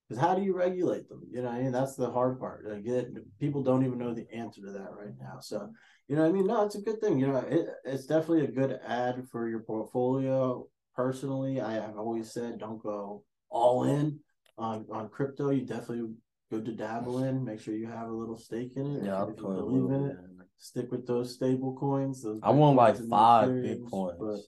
Because 0.07 0.21
how 0.21 0.35
do 0.35 0.41
you 0.41 0.55
regulate 0.55 1.09
them? 1.09 1.21
You 1.29 1.41
know, 1.41 1.49
I 1.49 1.61
mean, 1.61 1.71
that's 1.71 1.95
the 1.95 2.09
hard 2.09 2.39
part. 2.39 2.65
Like 2.65 2.85
it, 2.85 3.07
people 3.39 3.61
don't 3.61 3.85
even 3.85 3.97
know 3.97 4.13
the 4.13 4.27
answer 4.33 4.61
to 4.61 4.71
that 4.71 4.93
right 4.97 5.13
now. 5.19 5.39
So, 5.41 5.69
you 6.07 6.15
know, 6.15 6.25
I 6.25 6.31
mean, 6.31 6.47
no, 6.47 6.63
it's 6.65 6.75
a 6.75 6.81
good 6.81 7.01
thing. 7.01 7.19
You 7.19 7.27
know, 7.27 7.37
it, 7.37 7.67
it's 7.83 8.05
definitely 8.05 8.45
a 8.45 8.51
good 8.51 8.79
ad 8.85 9.27
for 9.31 9.49
your 9.49 9.61
portfolio. 9.61 10.65
Personally, 10.95 11.59
I 11.59 11.73
have 11.73 11.97
always 11.97 12.31
said 12.31 12.59
don't 12.59 12.81
go 12.81 13.23
all 13.49 13.83
in 13.83 14.19
on 14.57 14.85
on 14.91 15.09
crypto. 15.09 15.51
You 15.51 15.65
definitely 15.65 16.13
good 16.49 16.65
to 16.65 16.71
dabble 16.71 17.23
in. 17.23 17.43
Make 17.43 17.59
sure 17.59 17.75
you 17.75 17.87
have 17.87 18.07
a 18.07 18.13
little 18.13 18.37
stake 18.37 18.77
in 18.77 18.95
it. 18.95 19.03
Yeah, 19.05 19.17
I'll 19.17 19.29
if 19.29 19.37
you 19.37 19.43
put 19.43 19.51
a 19.51 19.61
believe 19.61 19.91
in 19.91 20.05
it. 20.05 20.15
Stick 20.59 20.91
with 20.91 21.05
those 21.05 21.35
stable 21.35 21.75
coins. 21.79 22.23
Those 22.23 22.39
I 22.41 22.49
want 22.49 22.77
like 22.77 22.97
five 23.09 23.49
Bitcoins. 23.49 24.39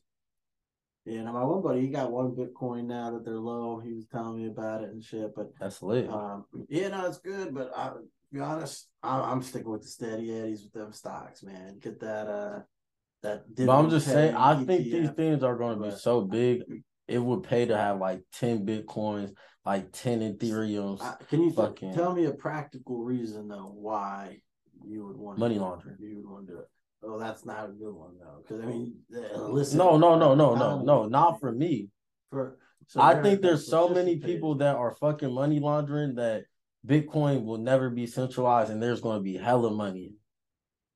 Yeah, 1.10 1.20
and 1.22 1.34
my 1.34 1.44
one 1.44 1.62
buddy, 1.62 1.82
he 1.82 1.88
got 1.88 2.12
one 2.12 2.32
Bitcoin 2.36 2.86
now 2.86 3.12
that 3.12 3.26
they're 3.26 3.40
low. 3.40 3.80
He 3.80 3.94
was 3.94 4.06
telling 4.06 4.38
me 4.38 4.48
about 4.48 4.84
it 4.84 4.92
and 4.92 5.04
shit. 5.04 5.34
But 5.36 5.52
That's 5.60 5.82
lit. 5.82 6.10
um, 6.10 6.46
yeah, 6.68 6.90
no, 6.90 7.08
it's 7.08 7.18
good. 7.18 7.54
But 7.54 7.72
I, 7.76 7.90
to 7.90 8.00
be 8.32 8.40
honest, 8.40 8.88
I'm, 9.02 9.24
I'm 9.24 9.42
sticking 9.42 9.72
with 9.72 9.82
the 9.82 9.88
steady 9.88 10.32
eddies 10.38 10.64
with 10.64 10.74
them 10.74 10.94
stocks, 10.94 11.42
man. 11.42 11.80
Get 11.80 12.00
that 12.02 12.28
uh 12.28 12.60
that. 13.24 13.44
But 13.56 13.70
I'm 13.70 13.90
just 13.90 14.08
saying, 14.08 14.36
I 14.36 14.64
think 14.64 14.84
these 14.84 15.10
things 15.12 15.42
are 15.44 15.56
going 15.58 15.80
to 15.80 15.90
be 15.90 15.96
so 15.96 16.22
big. 16.22 16.62
It 17.08 17.18
would 17.18 17.42
pay 17.42 17.66
to 17.66 17.76
have 17.76 17.98
like 17.98 18.22
10 18.34 18.68
Bitcoins, 18.68 19.32
like 19.66 19.92
10 19.92 20.38
Ethereums. 20.38 21.02
I- 21.02 21.16
can 21.28 21.42
you 21.42 21.52
fucking- 21.52 21.96
tell 21.96 22.14
me 22.14 22.26
a 22.26 22.32
practical 22.34 23.04
reason 23.04 23.48
though 23.48 23.72
why 23.74 24.42
you 24.86 25.08
would 25.08 25.18
want 25.18 25.40
Money 25.40 25.58
laundering. 25.58 25.98
You 26.00 26.18
would 26.18 26.30
want 26.30 26.48
to 26.48 26.54
do 26.54 26.60
it. 26.60 26.68
Oh, 27.02 27.18
that's 27.18 27.46
not 27.46 27.66
a 27.70 27.72
good 27.72 27.94
one 27.94 28.18
though, 28.20 28.42
because 28.42 28.62
I 28.62 28.66
mean, 28.66 28.96
listen. 29.38 29.78
No, 29.78 29.98
no, 29.98 30.18
no, 30.18 30.36
no, 30.36 30.56
no, 30.56 30.66
um, 30.66 30.86
no, 30.86 31.06
not 31.06 31.40
for 31.40 31.52
me. 31.52 31.90
For 32.30 32.58
so 32.88 33.02
I 33.02 33.22
think 33.22 33.42
there's 33.42 33.68
so 33.68 33.88
many 33.88 34.18
people 34.18 34.56
that 34.56 34.76
are 34.76 34.96
fucking 34.96 35.32
money 35.34 35.60
laundering 35.60 36.16
that 36.16 36.44
Bitcoin 36.86 37.46
will 37.46 37.58
never 37.58 37.90
be 37.90 38.06
centralized 38.08 38.72
and 38.72 38.82
there's 38.82 39.02
going 39.02 39.18
to 39.20 39.24
be 39.24 39.38
hella 39.38 39.72
money. 39.72 40.14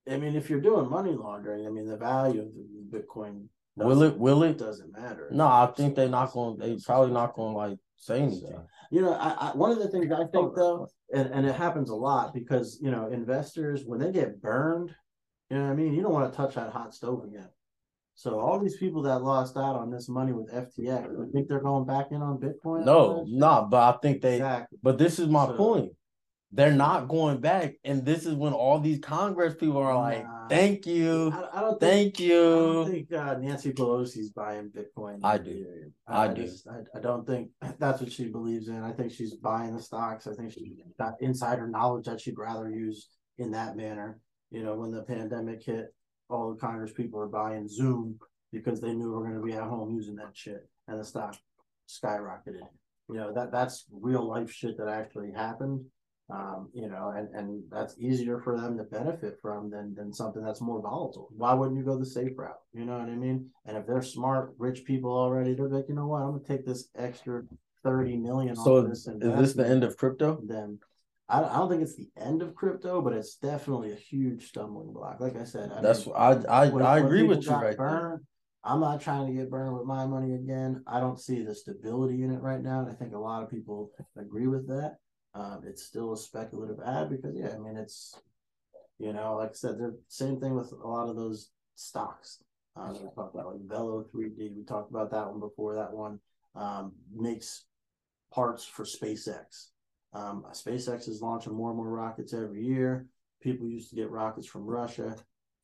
I 0.10 0.18
mean, 0.18 0.36
if 0.36 0.50
you're 0.50 0.60
doing 0.62 0.90
money 0.90 1.12
laundering, 1.12 1.66
I 1.66 1.70
mean, 1.70 1.88
the 1.88 1.98
value 1.98 2.42
of 2.42 2.48
the 2.54 2.98
Bitcoin 2.98 3.48
Will 3.76 4.04
it? 4.04 4.06
doesn't- 4.06 4.20
Will 4.20 4.44
it? 4.44 4.58
doesn't 4.58 4.92
matter. 4.92 5.30
No, 5.32 5.48
I 5.48 5.72
think 5.76 5.96
they're 5.96 6.10
not 6.10 6.32
going. 6.32 6.58
They 6.60 6.78
probably 6.84 7.12
not 7.12 7.34
going 7.34 7.54
to 7.54 7.58
like 7.58 7.78
say 7.96 8.20
anything. 8.22 8.52
So, 8.52 8.68
you 8.92 9.02
know, 9.02 9.14
I, 9.14 9.30
I 9.50 9.56
one 9.56 9.72
of 9.72 9.80
the 9.80 9.88
things 9.88 10.12
I 10.12 10.26
think 10.26 10.56
though, 10.56 10.88
and, 11.14 11.32
and 11.34 11.46
it 11.46 11.56
happens 11.56 11.90
a 11.90 11.96
lot 11.96 12.34
because 12.34 12.78
you 12.82 12.92
know 12.92 13.08
investors 13.08 13.84
when 13.86 14.00
they 14.00 14.12
get 14.12 14.42
burned, 14.42 14.94
you 15.54 15.60
know 15.60 15.66
what 15.66 15.72
I 15.74 15.76
mean. 15.76 15.94
You 15.94 16.02
don't 16.02 16.14
want 16.14 16.32
to 16.32 16.36
touch 16.36 16.56
that 16.56 16.72
hot 16.72 16.94
stove 16.94 17.24
again. 17.26 17.50
So 18.16 18.40
all 18.40 18.60
these 18.60 18.78
people 18.78 19.02
that 19.04 19.24
lost 19.24 19.58
out 19.58 19.76
on 19.76 19.90
this 19.90 20.08
money 20.08 20.34
with 20.34 20.52
FTX, 20.52 21.06
I 21.28 21.32
think 21.32 21.48
they're 21.48 21.60
going 21.62 21.86
back 21.86 22.08
in 22.12 22.22
on 22.22 22.38
Bitcoin. 22.40 22.86
No, 22.86 23.26
no, 23.28 23.68
but 23.70 23.96
I 23.96 23.98
think 24.00 24.22
they. 24.22 24.36
exactly. 24.36 24.78
But 24.84 24.98
this 24.98 25.20
is 25.20 25.28
my 25.28 25.48
So- 25.48 25.56
point. 25.58 25.92
They're 26.56 26.72
not 26.72 27.08
going 27.08 27.40
back, 27.42 27.78
and 27.84 28.06
this 28.06 28.28
is 28.28 28.36
when 28.36 28.54
all 28.54 28.78
these 28.80 29.00
Congress 29.00 29.56
people 29.56 29.78
are 29.80 29.96
like, 29.98 30.24
Nah. 30.24 30.48
"Thank 30.48 30.86
you, 30.86 31.32
I, 31.34 31.58
I 31.58 31.62
don't 31.62 31.80
think. 31.80 32.16
thank 32.16 32.30
I 32.30 32.34
don't 32.36 32.86
you." 32.86 32.92
think 32.92 33.12
uh, 33.12 33.38
Nancy 33.40 33.74
Pelosi's 33.74 34.30
buying 34.30 34.70
Bitcoin. 34.70 35.20
I 35.24 35.40
do. 35.40 35.50
Ethereum. 35.50 35.92
I 36.06 36.28
do. 36.28 36.44
just- 36.44 36.68
I, 36.68 36.82
I 36.96 37.00
don't 37.02 37.26
think 37.26 37.50
that's 37.80 38.00
what 38.02 38.12
she 38.12 38.28
believes 38.28 38.68
in. 38.68 38.84
I 38.84 38.92
think 38.92 39.12
she's 39.12 39.34
buying 39.34 39.76
the 39.76 39.82
stocks. 39.82 40.28
I 40.28 40.34
think 40.36 40.52
she's 40.52 40.74
got 41.00 41.20
insider 41.22 41.68
knowledge 41.68 42.06
that 42.06 42.22
she'd 42.22 42.38
rather 42.38 42.70
use 42.70 43.08
in 43.40 43.50
that 43.54 43.76
manner. 43.76 44.20
You 44.54 44.64
know, 44.64 44.76
when 44.76 44.92
the 44.92 45.02
pandemic 45.02 45.64
hit, 45.64 45.94
all 46.30 46.54
the 46.54 46.60
Congress 46.60 46.94
people 46.94 47.20
were 47.20 47.28
buying 47.28 47.68
Zoom 47.68 48.20
because 48.52 48.80
they 48.80 48.94
knew 48.94 49.10
we 49.10 49.16
were 49.16 49.24
going 49.24 49.42
to 49.42 49.46
be 49.46 49.54
at 49.54 49.64
home 49.64 49.94
using 49.94 50.16
that 50.18 50.32
shit, 50.34 50.70
and 50.88 51.00
the 51.00 51.04
stock 51.04 51.36
skyrocketed. 51.90 52.68
You 53.10 53.16
know 53.16 53.34
that 53.34 53.52
that's 53.52 53.86
real 53.92 54.26
life 54.26 54.52
shit 54.52 54.78
that 54.78 54.88
actually 54.88 55.32
happened. 55.32 55.84
Um, 56.30 56.70
you 56.74 56.88
know, 56.88 57.12
and 57.16 57.28
and 57.36 57.64
that's 57.70 57.98
easier 57.98 58.40
for 58.40 58.56
them 58.56 58.78
to 58.78 58.84
benefit 58.84 59.40
from 59.42 59.70
than 59.72 59.94
than 59.96 60.14
something 60.14 60.44
that's 60.44 60.62
more 60.62 60.82
volatile. 60.82 61.30
Why 61.36 61.54
wouldn't 61.54 61.78
you 61.78 61.84
go 61.84 61.98
the 61.98 62.06
safe 62.06 62.32
route? 62.38 62.62
You 62.74 62.86
know 62.86 62.98
what 62.98 63.10
I 63.10 63.16
mean? 63.16 63.50
And 63.66 63.76
if 63.76 63.86
they're 63.86 64.02
smart, 64.02 64.54
rich 64.58 64.86
people 64.86 65.12
already, 65.12 65.54
they're 65.54 65.68
like, 65.68 65.90
you 65.90 65.96
know 65.96 66.08
what, 66.08 66.22
I'm 66.22 66.32
gonna 66.32 66.44
take 66.44 66.66
this 66.66 66.90
extra 66.96 67.44
thirty 67.84 68.16
million. 68.16 68.56
So 68.56 68.78
off 68.78 68.90
this 68.90 69.08
is 69.08 69.20
this 69.20 69.54
the 69.54 69.68
end 69.68 69.84
of 69.84 69.98
crypto? 69.98 70.40
Then 70.46 70.80
I, 71.30 71.44
I 71.44 71.58
don't 71.58 71.70
think 71.70 71.82
it's 71.82 71.96
the 71.96 72.10
end 72.18 72.42
of 72.42 72.56
crypto, 72.56 73.02
but 73.02 73.14
it's 73.14 73.36
definitely 73.36 73.92
a 73.92 73.96
huge 73.96 74.48
stumbling 74.50 74.94
block. 74.94 75.20
Like 75.20 75.36
I 75.38 75.46
said, 75.46 75.72
I 75.72 75.82
That's 75.82 76.06
mean, 76.06 76.16
I 76.16 76.32
I, 76.50 76.70
when- 76.70 76.86
I 76.86 77.00
agree 77.00 77.24
with 77.24 77.44
you 77.46 77.52
right 77.52 77.78
burned, 77.78 78.22
I'm 78.64 78.80
not 78.80 79.02
trying 79.02 79.28
to 79.28 79.34
get 79.34 79.50
burned 79.50 79.76
with 79.76 79.86
my 79.86 80.06
money 80.06 80.34
again. 80.36 80.84
I 80.88 81.00
don't 81.00 81.20
see 81.20 81.44
the 81.44 81.56
stability 81.56 82.24
in 82.24 82.32
it 82.32 82.42
right 82.42 82.62
now, 82.62 82.82
and 82.82 82.90
I 82.90 82.94
think 82.94 83.14
a 83.14 83.20
lot 83.20 83.44
of 83.44 83.50
people 83.50 83.92
agree 84.18 84.48
with 84.48 84.68
that. 84.68 84.98
Um, 85.36 85.62
it's 85.66 85.84
still 85.84 86.14
a 86.14 86.18
speculative 86.18 86.78
ad 86.86 87.10
because, 87.10 87.36
yeah, 87.36 87.54
I 87.56 87.58
mean, 87.58 87.76
it's 87.78 88.16
you 89.00 89.12
know, 89.12 89.36
like 89.36 89.50
I 89.50 89.54
said, 89.54 89.78
the 89.80 90.00
same 90.08 90.40
thing 90.40 90.56
with 90.56 90.72
a 90.72 90.88
lot 90.88 91.10
of 91.10 91.16
those 91.16 91.50
stocks. 91.76 92.40
Uh, 92.76 92.92
that 92.92 93.02
we 93.04 93.10
talked 93.16 93.36
about 93.36 93.52
like 93.52 93.68
Velo 93.68 94.04
3D. 94.14 94.56
We 94.56 94.64
talked 94.66 94.90
about 94.90 95.12
that 95.12 95.30
one 95.30 95.40
before. 95.40 95.76
That 95.76 95.94
one 95.94 96.20
um, 96.56 96.94
makes 97.14 97.66
parts 98.34 98.64
for 98.66 98.84
SpaceX. 98.84 99.68
Um, 100.14 100.46
SpaceX 100.52 101.08
is 101.08 101.22
launching 101.22 101.54
more 101.54 101.70
and 101.70 101.78
more 101.78 101.90
rockets 101.90 102.34
every 102.34 102.64
year. 102.64 103.08
People 103.42 103.68
used 103.68 103.90
to 103.90 103.96
get 103.96 104.10
rockets 104.10 104.48
from 104.48 104.66
Russia. 104.66 105.16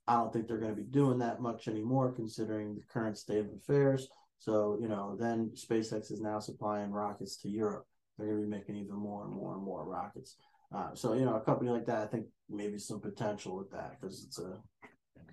I 0.08 0.16
don't 0.16 0.34
think 0.34 0.48
they're 0.48 0.58
going 0.58 0.76
to 0.76 0.82
be 0.82 0.88
doing 0.88 1.20
that 1.20 1.40
much 1.40 1.68
anymore, 1.68 2.12
considering 2.12 2.76
the 2.76 2.82
current 2.92 3.18
state 3.18 3.46
of 3.46 3.54
affairs. 3.54 4.08
So, 4.40 4.78
you 4.82 4.88
know, 4.88 5.16
then 5.20 5.52
SpaceX 5.54 6.12
is 6.12 6.22
now 6.22 6.40
supplying 6.40 6.92
rockets 6.92 7.38
to 7.38 7.50
Europe. 7.50 7.86
They're 8.18 8.28
going 8.28 8.42
to 8.42 8.48
be 8.48 8.50
making 8.50 8.76
even 8.78 8.96
more 8.96 9.26
and 9.26 9.34
more 9.34 9.54
and 9.54 9.64
more 9.64 9.86
rockets. 9.86 10.38
Uh, 10.74 10.94
so, 10.94 11.14
you 11.14 11.26
know, 11.26 11.36
a 11.36 11.42
company 11.42 11.70
like 11.70 11.86
that, 11.86 12.02
I 12.02 12.08
think 12.08 12.26
maybe 12.50 12.80
some 12.80 13.00
potential 13.00 13.56
with 13.56 13.72
that 13.72 13.98
because 14.00 14.24
it's 14.26 14.40
a 14.40 14.58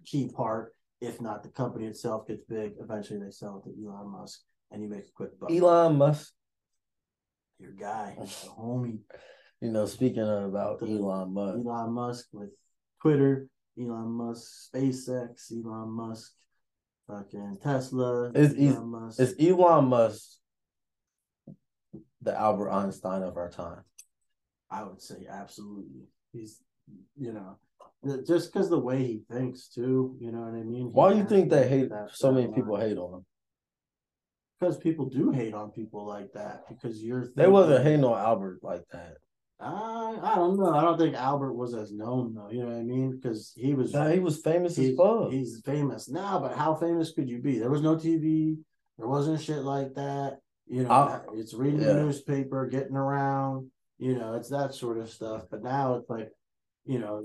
key 0.04 0.28
part. 0.28 0.72
If 1.00 1.20
not, 1.20 1.42
the 1.42 1.50
company 1.50 1.86
itself 1.86 2.26
gets 2.26 2.42
big. 2.48 2.72
Eventually, 2.80 3.20
they 3.20 3.30
sell 3.30 3.62
it 3.64 3.68
to 3.68 3.86
Elon 3.86 4.10
Musk, 4.10 4.40
and 4.70 4.82
you 4.82 4.88
make 4.88 5.04
a 5.04 5.12
quick 5.14 5.38
buck. 5.38 5.50
Elon 5.50 5.96
Musk. 5.96 6.32
Your 7.58 7.72
guy, 7.72 8.14
the 8.18 8.26
homie. 8.26 9.00
You 9.60 9.72
know, 9.72 9.86
speaking 9.86 10.22
about 10.22 10.80
The- 10.80 10.86
Elon 10.86 11.32
Musk, 11.32 11.58
Elon 11.58 11.92
Musk 11.92 12.26
with 12.32 12.50
Twitter, 13.00 13.48
Elon 13.80 14.10
Musk, 14.10 14.70
SpaceX, 14.72 15.50
Elon 15.52 15.90
Musk, 15.90 16.32
fucking 17.06 17.58
Tesla. 17.62 18.30
Is- 18.32 18.54
Elon 18.54 18.88
Musk. 18.88 19.20
is 19.20 19.34
Elon 19.40 19.86
Musk 19.86 20.38
the 22.22 22.38
Albert 22.38 22.70
Einstein 22.70 23.22
of 23.22 23.36
our 23.36 23.50
time? 23.50 23.82
I 24.70 24.82
would 24.82 25.00
say 25.00 25.26
absolutely. 25.30 26.08
He's, 26.32 26.60
you 27.16 27.32
know, 27.32 27.56
just 28.26 28.52
because 28.52 28.68
the 28.68 28.78
way 28.78 28.98
he 28.98 29.22
thinks 29.30 29.68
too. 29.68 30.16
You 30.20 30.32
know 30.32 30.40
what 30.40 30.54
I 30.54 30.62
mean? 30.62 30.90
Why 30.92 31.12
do 31.12 31.18
you 31.18 31.24
think 31.24 31.50
they 31.50 31.68
hate 31.68 31.90
so 32.12 32.32
many 32.32 32.48
people 32.48 32.76
hate? 32.76 32.88
hate 32.90 32.98
on 32.98 33.14
him? 33.14 33.26
Because 34.58 34.78
people 34.78 35.06
do 35.06 35.30
hate 35.30 35.52
on 35.54 35.70
people 35.70 36.06
like 36.06 36.32
that. 36.32 36.62
Because 36.68 37.02
you're. 37.02 37.28
They 37.36 37.46
wasn't 37.46 37.84
hating 37.84 38.04
on 38.04 38.18
Albert 38.18 38.60
like 38.62 38.84
that. 38.92 39.16
I 39.60 40.16
I 40.22 40.34
don't 40.34 40.58
know. 40.58 40.74
I 40.74 40.82
don't 40.82 40.98
think 40.98 41.14
Albert 41.14 41.54
was 41.54 41.74
as 41.74 41.92
known 41.92 42.34
though. 42.34 42.50
You 42.50 42.60
know 42.60 42.68
what 42.68 42.76
I 42.78 42.82
mean? 42.82 43.16
Because 43.16 43.52
he 43.56 43.72
was 43.74 43.92
Nah, 43.92 44.08
he 44.08 44.18
was 44.18 44.40
famous 44.40 44.76
he- 44.76 44.90
as 44.90 44.96
fuck. 44.96 45.30
he's 45.30 45.62
famous 45.64 46.08
now, 46.10 46.38
but 46.40 46.56
how 46.56 46.74
famous 46.74 47.12
could 47.12 47.28
you 47.28 47.40
be? 47.40 47.58
There 47.58 47.70
was 47.70 47.80
no 47.82 47.96
TV. 47.96 48.56
There 48.98 49.08
wasn't 49.08 49.40
shit 49.40 49.62
like 49.62 49.94
that. 49.94 50.38
You 50.68 50.82
know, 50.84 50.90
I- 50.90 51.20
it's 51.34 51.54
reading 51.54 51.80
yeah. 51.80 51.88
the 51.88 52.02
newspaper, 52.02 52.66
getting 52.66 52.96
around. 52.96 53.70
You 53.98 54.18
know, 54.18 54.34
it's 54.34 54.50
that 54.50 54.74
sort 54.74 54.98
of 54.98 55.08
stuff. 55.08 55.44
But 55.50 55.62
now 55.62 55.94
it's 55.94 56.10
like, 56.10 56.30
you 56.84 56.98
know, 56.98 57.24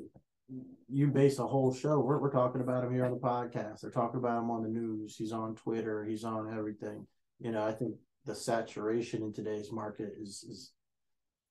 you 0.88 1.08
base 1.08 1.38
a 1.40 1.48
whole 1.48 1.74
show. 1.74 2.00
We're 2.00 2.20
we're 2.20 2.32
talking 2.32 2.62
about 2.62 2.86
him 2.86 2.94
here 2.94 3.04
on 3.06 3.12
the 3.12 3.18
podcast. 3.18 3.82
They're 3.82 3.92
talking 3.92 4.20
about 4.20 4.40
him 4.42 4.52
on 4.52 4.64
the 4.64 4.70
news. 4.70 5.18
He's 5.18 5.34
on 5.34 5.56
Twitter. 5.56 6.06
He's 6.06 6.24
on 6.24 6.54
everything. 6.58 7.06
You 7.42 7.52
know, 7.52 7.64
I 7.64 7.72
think 7.72 7.96
the 8.26 8.36
saturation 8.36 9.24
in 9.24 9.34
today's 9.34 9.72
market 9.72 10.14
is 10.22 10.46
is 10.48 10.72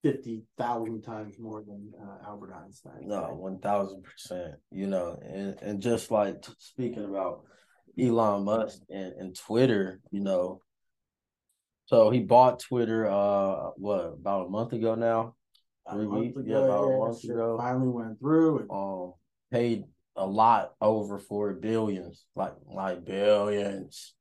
fifty 0.03 0.43
thousand 0.57 1.03
times 1.03 1.37
more 1.39 1.63
than 1.67 1.93
uh, 2.01 2.29
Albert 2.29 2.55
Einstein. 2.65 3.09
No, 3.09 3.23
one 3.35 3.59
thousand 3.59 4.05
percent. 4.05 4.55
You 4.71 4.87
know, 4.87 5.19
and 5.23 5.59
and 5.61 5.83
just 5.83 6.11
like 6.11 6.43
t- 6.43 6.53
speaking 6.59 7.05
about 7.05 7.43
Elon 7.99 8.45
Musk 8.45 8.81
and, 8.89 9.13
and 9.15 9.37
Twitter, 9.37 10.01
you 10.11 10.21
know. 10.21 10.61
So 11.87 12.11
he 12.11 12.21
bought 12.21 12.61
Twitter 12.61 13.11
uh 13.11 13.71
what 13.77 14.05
about 14.05 14.47
a 14.47 14.51
month 14.51 14.73
ago 14.73 14.95
now? 14.95 15.35
Three 15.91 16.07
weeks? 16.07 16.37
ago, 16.37 16.47
Yeah, 16.47 16.59
about 16.59 16.85
a 16.85 16.99
month 16.99 17.25
ago. 17.25 17.57
Finally 17.59 17.89
went 17.89 18.21
through. 18.21 18.59
And, 18.61 18.71
Um 18.71 19.15
paid 19.51 19.85
a 20.21 20.27
lot 20.27 20.75
over 20.83 21.19
for 21.19 21.51
it, 21.51 21.63
billions, 21.63 22.25
like 22.37 22.53
like 22.67 23.05
billions. 23.05 24.15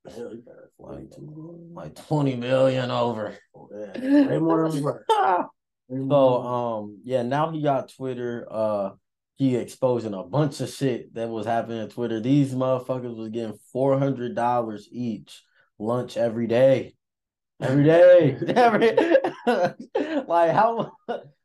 Like 0.80 1.12
like 1.74 1.96
20 2.08 2.36
million 2.38 2.90
over. 2.90 3.38
yeah, 3.72 4.40
more 4.40 4.70
than 4.70 4.76
we 4.76 4.82
were. 4.82 5.06
Way 5.90 6.08
So 6.10 6.42
um 6.42 7.00
yeah, 7.04 7.24
now 7.24 7.52
he 7.52 7.62
got 7.62 7.92
Twitter. 7.92 8.48
Uh 8.50 8.92
he 9.36 9.56
exposing 9.56 10.14
a 10.14 10.24
bunch 10.24 10.62
of 10.62 10.70
shit 10.70 11.14
that 11.16 11.30
was 11.30 11.46
happening 11.46 11.80
on 11.80 11.90
Twitter. 11.90 12.20
These 12.20 12.54
motherfuckers 12.54 13.16
was 13.16 13.30
getting 13.30 13.58
four 13.74 14.00
hundred 14.00 14.36
dollars 14.36 14.88
each, 14.92 15.44
lunch 15.78 16.16
every 16.16 16.48
day. 16.48 16.96
Every 17.62 17.84
day. 17.84 18.38
every 18.56 18.96
like 20.28 20.52
how 20.52 20.92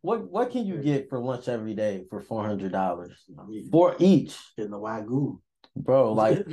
what 0.01 0.31
what 0.31 0.51
can 0.51 0.67
you 0.67 0.77
get 0.79 1.09
for 1.09 1.19
lunch 1.19 1.49
every 1.49 1.75
day 1.75 2.05
for 2.09 2.21
four 2.21 2.45
hundred 2.45 2.73
dollars? 2.73 3.13
I 3.39 3.45
mean, 3.47 3.69
For 3.71 3.97
each. 3.99 4.37
in 4.57 4.71
the 4.71 4.79
wagyu. 4.79 5.41
Bro, 5.77 6.13
like 6.13 6.47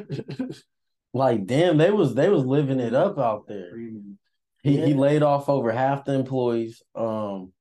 like 1.14 1.46
damn, 1.46 1.78
they 1.78 1.92
was 1.92 2.16
they 2.16 2.30
was 2.30 2.44
living 2.44 2.80
it 2.80 2.96
up 2.96 3.20
out 3.20 3.48
there. 3.48 3.72
He 4.64 4.78
he 4.78 4.94
laid 4.94 5.22
off 5.22 5.48
over 5.48 5.72
half 5.72 6.06
the 6.06 6.14
employees. 6.14 6.82
Um, 6.96 7.52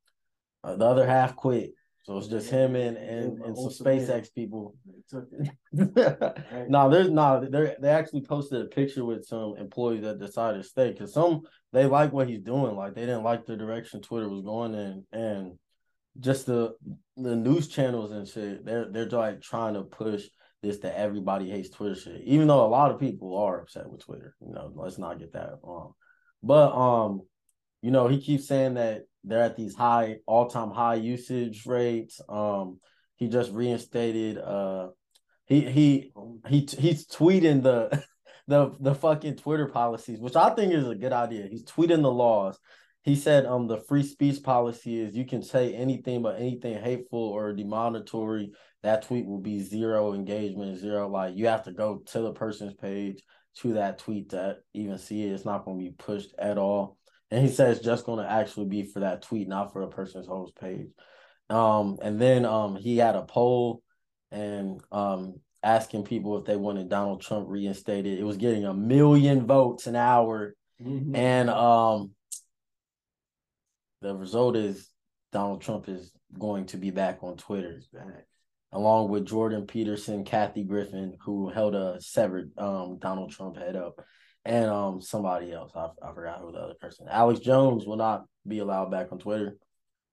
uh, 0.64 0.76
the 0.76 0.84
other 0.84 1.06
half 1.06 1.36
quit. 1.36 1.72
So 2.04 2.16
it's 2.16 2.28
just 2.28 2.50
him 2.50 2.76
and 2.76 2.96
and, 2.96 3.42
and 3.42 3.56
some. 3.56 3.68
SpaceX 3.68 4.32
people. 4.34 4.74
They 4.86 5.02
took 5.08 5.28
it. 5.32 6.70
no, 6.70 6.88
there's 6.88 7.10
no. 7.10 7.44
They 7.44 7.74
they 7.78 7.88
actually 7.90 8.22
posted 8.22 8.62
a 8.62 8.66
picture 8.66 9.04
with 9.04 9.26
some 9.26 9.56
employees 9.58 10.02
that 10.02 10.18
decided 10.18 10.62
to 10.62 10.68
stay 10.68 10.92
because 10.92 11.12
some 11.12 11.42
they 11.72 11.86
like 11.86 12.12
what 12.12 12.28
he's 12.28 12.42
doing. 12.42 12.76
Like 12.76 12.94
they 12.94 13.02
didn't 13.02 13.24
like 13.24 13.46
the 13.46 13.56
direction 13.56 14.00
Twitter 14.00 14.28
was 14.28 14.42
going 14.42 14.74
in, 14.74 15.04
and 15.12 15.58
just 16.18 16.46
the 16.46 16.74
the 17.16 17.36
news 17.36 17.68
channels 17.68 18.10
and 18.10 18.26
shit. 18.26 18.64
They're 18.64 18.90
they're 18.90 19.08
like 19.08 19.40
trying 19.40 19.74
to 19.74 19.82
push 19.82 20.24
this 20.62 20.78
that 20.78 20.98
everybody 20.98 21.50
hates 21.50 21.70
Twitter 21.70 21.94
shit. 21.94 22.22
Even 22.24 22.48
though 22.48 22.64
a 22.64 22.68
lot 22.68 22.90
of 22.90 23.00
people 23.00 23.36
are 23.36 23.60
upset 23.60 23.88
with 23.88 24.04
Twitter. 24.04 24.34
You 24.40 24.52
know, 24.52 24.72
let's 24.74 24.98
not 24.98 25.18
get 25.18 25.32
that 25.32 25.54
wrong. 25.62 25.92
But 26.42 26.72
um, 26.74 27.22
you 27.82 27.90
know, 27.90 28.08
he 28.08 28.20
keeps 28.20 28.46
saying 28.46 28.74
that 28.74 29.02
they're 29.24 29.42
at 29.42 29.56
these 29.56 29.74
high 29.74 30.16
all 30.26 30.48
time 30.48 30.70
high 30.70 30.96
usage 30.96 31.66
rates. 31.66 32.20
Um, 32.28 32.80
he 33.20 33.28
just 33.28 33.52
reinstated 33.52 34.38
uh 34.38 34.88
he 35.46 35.60
he 35.70 36.12
he 36.48 36.66
he's 36.78 37.06
tweeting 37.06 37.62
the 37.62 38.02
the 38.50 38.72
the 38.80 38.94
fucking 38.94 39.36
Twitter 39.36 39.68
policies, 39.68 40.18
which 40.18 40.34
I 40.34 40.50
think 40.50 40.74
is 40.74 40.88
a 40.88 40.94
good 40.96 41.12
idea. 41.12 41.46
He's 41.48 41.64
tweeting 41.64 42.02
the 42.02 42.10
laws. 42.10 42.58
He 43.02 43.14
said 43.14 43.46
um 43.46 43.68
the 43.68 43.78
free 43.78 44.02
speech 44.02 44.42
policy 44.42 45.00
is 45.00 45.16
you 45.16 45.24
can 45.24 45.42
say 45.42 45.72
anything 45.72 46.20
but 46.20 46.36
anything 46.36 46.82
hateful 46.82 47.20
or 47.20 47.52
demonetary. 47.52 48.50
That 48.82 49.02
tweet 49.02 49.26
will 49.26 49.40
be 49.40 49.62
zero 49.62 50.14
engagement, 50.14 50.78
zero 50.78 51.08
like 51.08 51.36
you 51.36 51.46
have 51.46 51.62
to 51.64 51.72
go 51.72 52.02
to 52.06 52.20
the 52.20 52.32
person's 52.32 52.74
page 52.74 53.22
to 53.58 53.74
that 53.74 53.98
tweet 53.98 54.30
to 54.30 54.56
even 54.74 54.98
see 54.98 55.22
it. 55.22 55.32
It's 55.32 55.44
not 55.44 55.64
going 55.64 55.78
to 55.78 55.84
be 55.84 55.92
pushed 55.92 56.34
at 56.36 56.58
all. 56.58 56.98
And 57.30 57.46
he 57.46 57.52
says 57.52 57.78
just 57.78 58.04
going 58.04 58.18
to 58.18 58.30
actually 58.30 58.66
be 58.66 58.82
for 58.82 59.00
that 59.00 59.22
tweet, 59.22 59.46
not 59.46 59.72
for 59.72 59.82
a 59.82 59.88
person's 59.88 60.26
host 60.26 60.56
page. 60.60 60.88
Um, 61.48 61.98
and 62.02 62.20
then 62.20 62.44
um 62.44 62.74
he 62.74 62.96
had 62.96 63.14
a 63.14 63.22
poll 63.22 63.84
and 64.32 64.80
um 64.90 65.36
asking 65.62 66.04
people 66.04 66.38
if 66.38 66.44
they 66.44 66.56
wanted 66.56 66.88
Donald 66.88 67.20
Trump 67.20 67.46
reinstated. 67.48 68.18
It 68.18 68.24
was 68.24 68.36
getting 68.36 68.64
a 68.64 68.74
million 68.74 69.46
votes 69.46 69.86
an 69.86 69.96
hour. 69.96 70.54
Mhm. 70.80 71.16
And 71.16 71.50
um 71.50 72.10
the 74.00 74.16
result 74.16 74.56
is 74.56 74.88
Donald 75.32 75.60
Trump 75.60 75.88
is 75.88 76.12
going 76.38 76.66
to 76.66 76.78
be 76.78 76.90
back 76.90 77.18
on 77.22 77.36
Twitter, 77.36 77.80
along 78.72 79.10
with 79.10 79.26
Jordan 79.26 79.66
Peterson, 79.66 80.24
Kathy 80.24 80.64
Griffin, 80.64 81.16
who 81.20 81.50
held 81.50 81.74
a 81.74 82.00
severed 82.00 82.50
um 82.56 82.98
Donald 82.98 83.30
Trump 83.30 83.56
head 83.56 83.76
up, 83.76 84.00
and 84.44 84.70
um 84.70 85.00
somebody 85.02 85.52
else. 85.52 85.72
I, 85.74 85.88
I 86.02 86.14
forgot 86.14 86.40
who 86.40 86.52
the 86.52 86.58
other 86.58 86.74
person. 86.80 87.06
Alex 87.10 87.40
Jones 87.40 87.84
will 87.86 87.96
not 87.96 88.24
be 88.46 88.60
allowed 88.60 88.90
back 88.90 89.12
on 89.12 89.18
Twitter. 89.18 89.56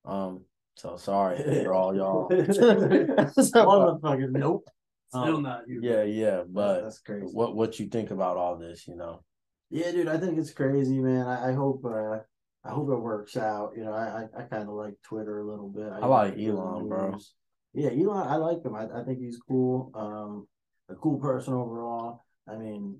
Um, 0.04 0.44
so 0.76 0.98
sorry 0.98 1.38
for 1.64 1.74
all 1.74 1.96
y'all. 1.96 2.28
So, 3.34 4.00
nope. 4.40 4.68
Still 5.10 5.38
Um, 5.38 5.44
not 5.44 5.68
you. 5.68 5.80
yeah, 5.82 6.04
yeah, 6.04 6.44
but 6.48 6.82
that's 6.84 7.00
crazy. 7.00 7.28
what 7.34 7.56
what 7.56 7.80
you 7.80 7.88
think 7.88 8.12
about 8.12 8.38
all 8.38 8.58
this? 8.58 8.88
You 8.88 8.96
know, 8.96 9.24
Yeah, 9.70 9.92
dude, 9.92 10.08
I 10.08 10.18
think 10.18 10.38
it's 10.38 10.52
crazy, 10.54 11.00
man. 11.00 11.26
I, 11.28 11.50
I 11.50 11.54
hope 11.54 11.84
uh 11.86 12.20
I 12.64 12.72
hope 12.72 12.90
it 12.90 13.00
works 13.00 13.38
out. 13.38 13.72
You 13.78 13.86
know, 13.86 13.94
I 13.94 14.24
I, 14.24 14.42
I 14.42 14.44
kind 14.44 14.64
of 14.68 14.76
like 14.76 14.96
Twitter 15.04 15.40
a 15.40 15.46
little 15.50 15.70
bit. 15.70 15.88
I 15.92 16.06
like 16.06 16.36
get 16.36 16.46
the 16.46 16.52
Elon, 16.52 16.90
bro. 16.90 17.12
news. 17.12 17.34
Yeah, 17.74 17.90
Elon, 17.92 18.28
I 18.28 18.36
like 18.36 18.64
him. 18.66 18.76
I, 18.76 18.88
I 19.02 19.04
think 19.06 19.20
he's 19.20 19.40
cool. 19.48 19.92
Um, 19.94 20.48
a 20.90 20.96
cool 20.96 21.20
person 21.20 21.54
overall. 21.54 22.26
I 22.50 22.56
mean, 22.58 23.00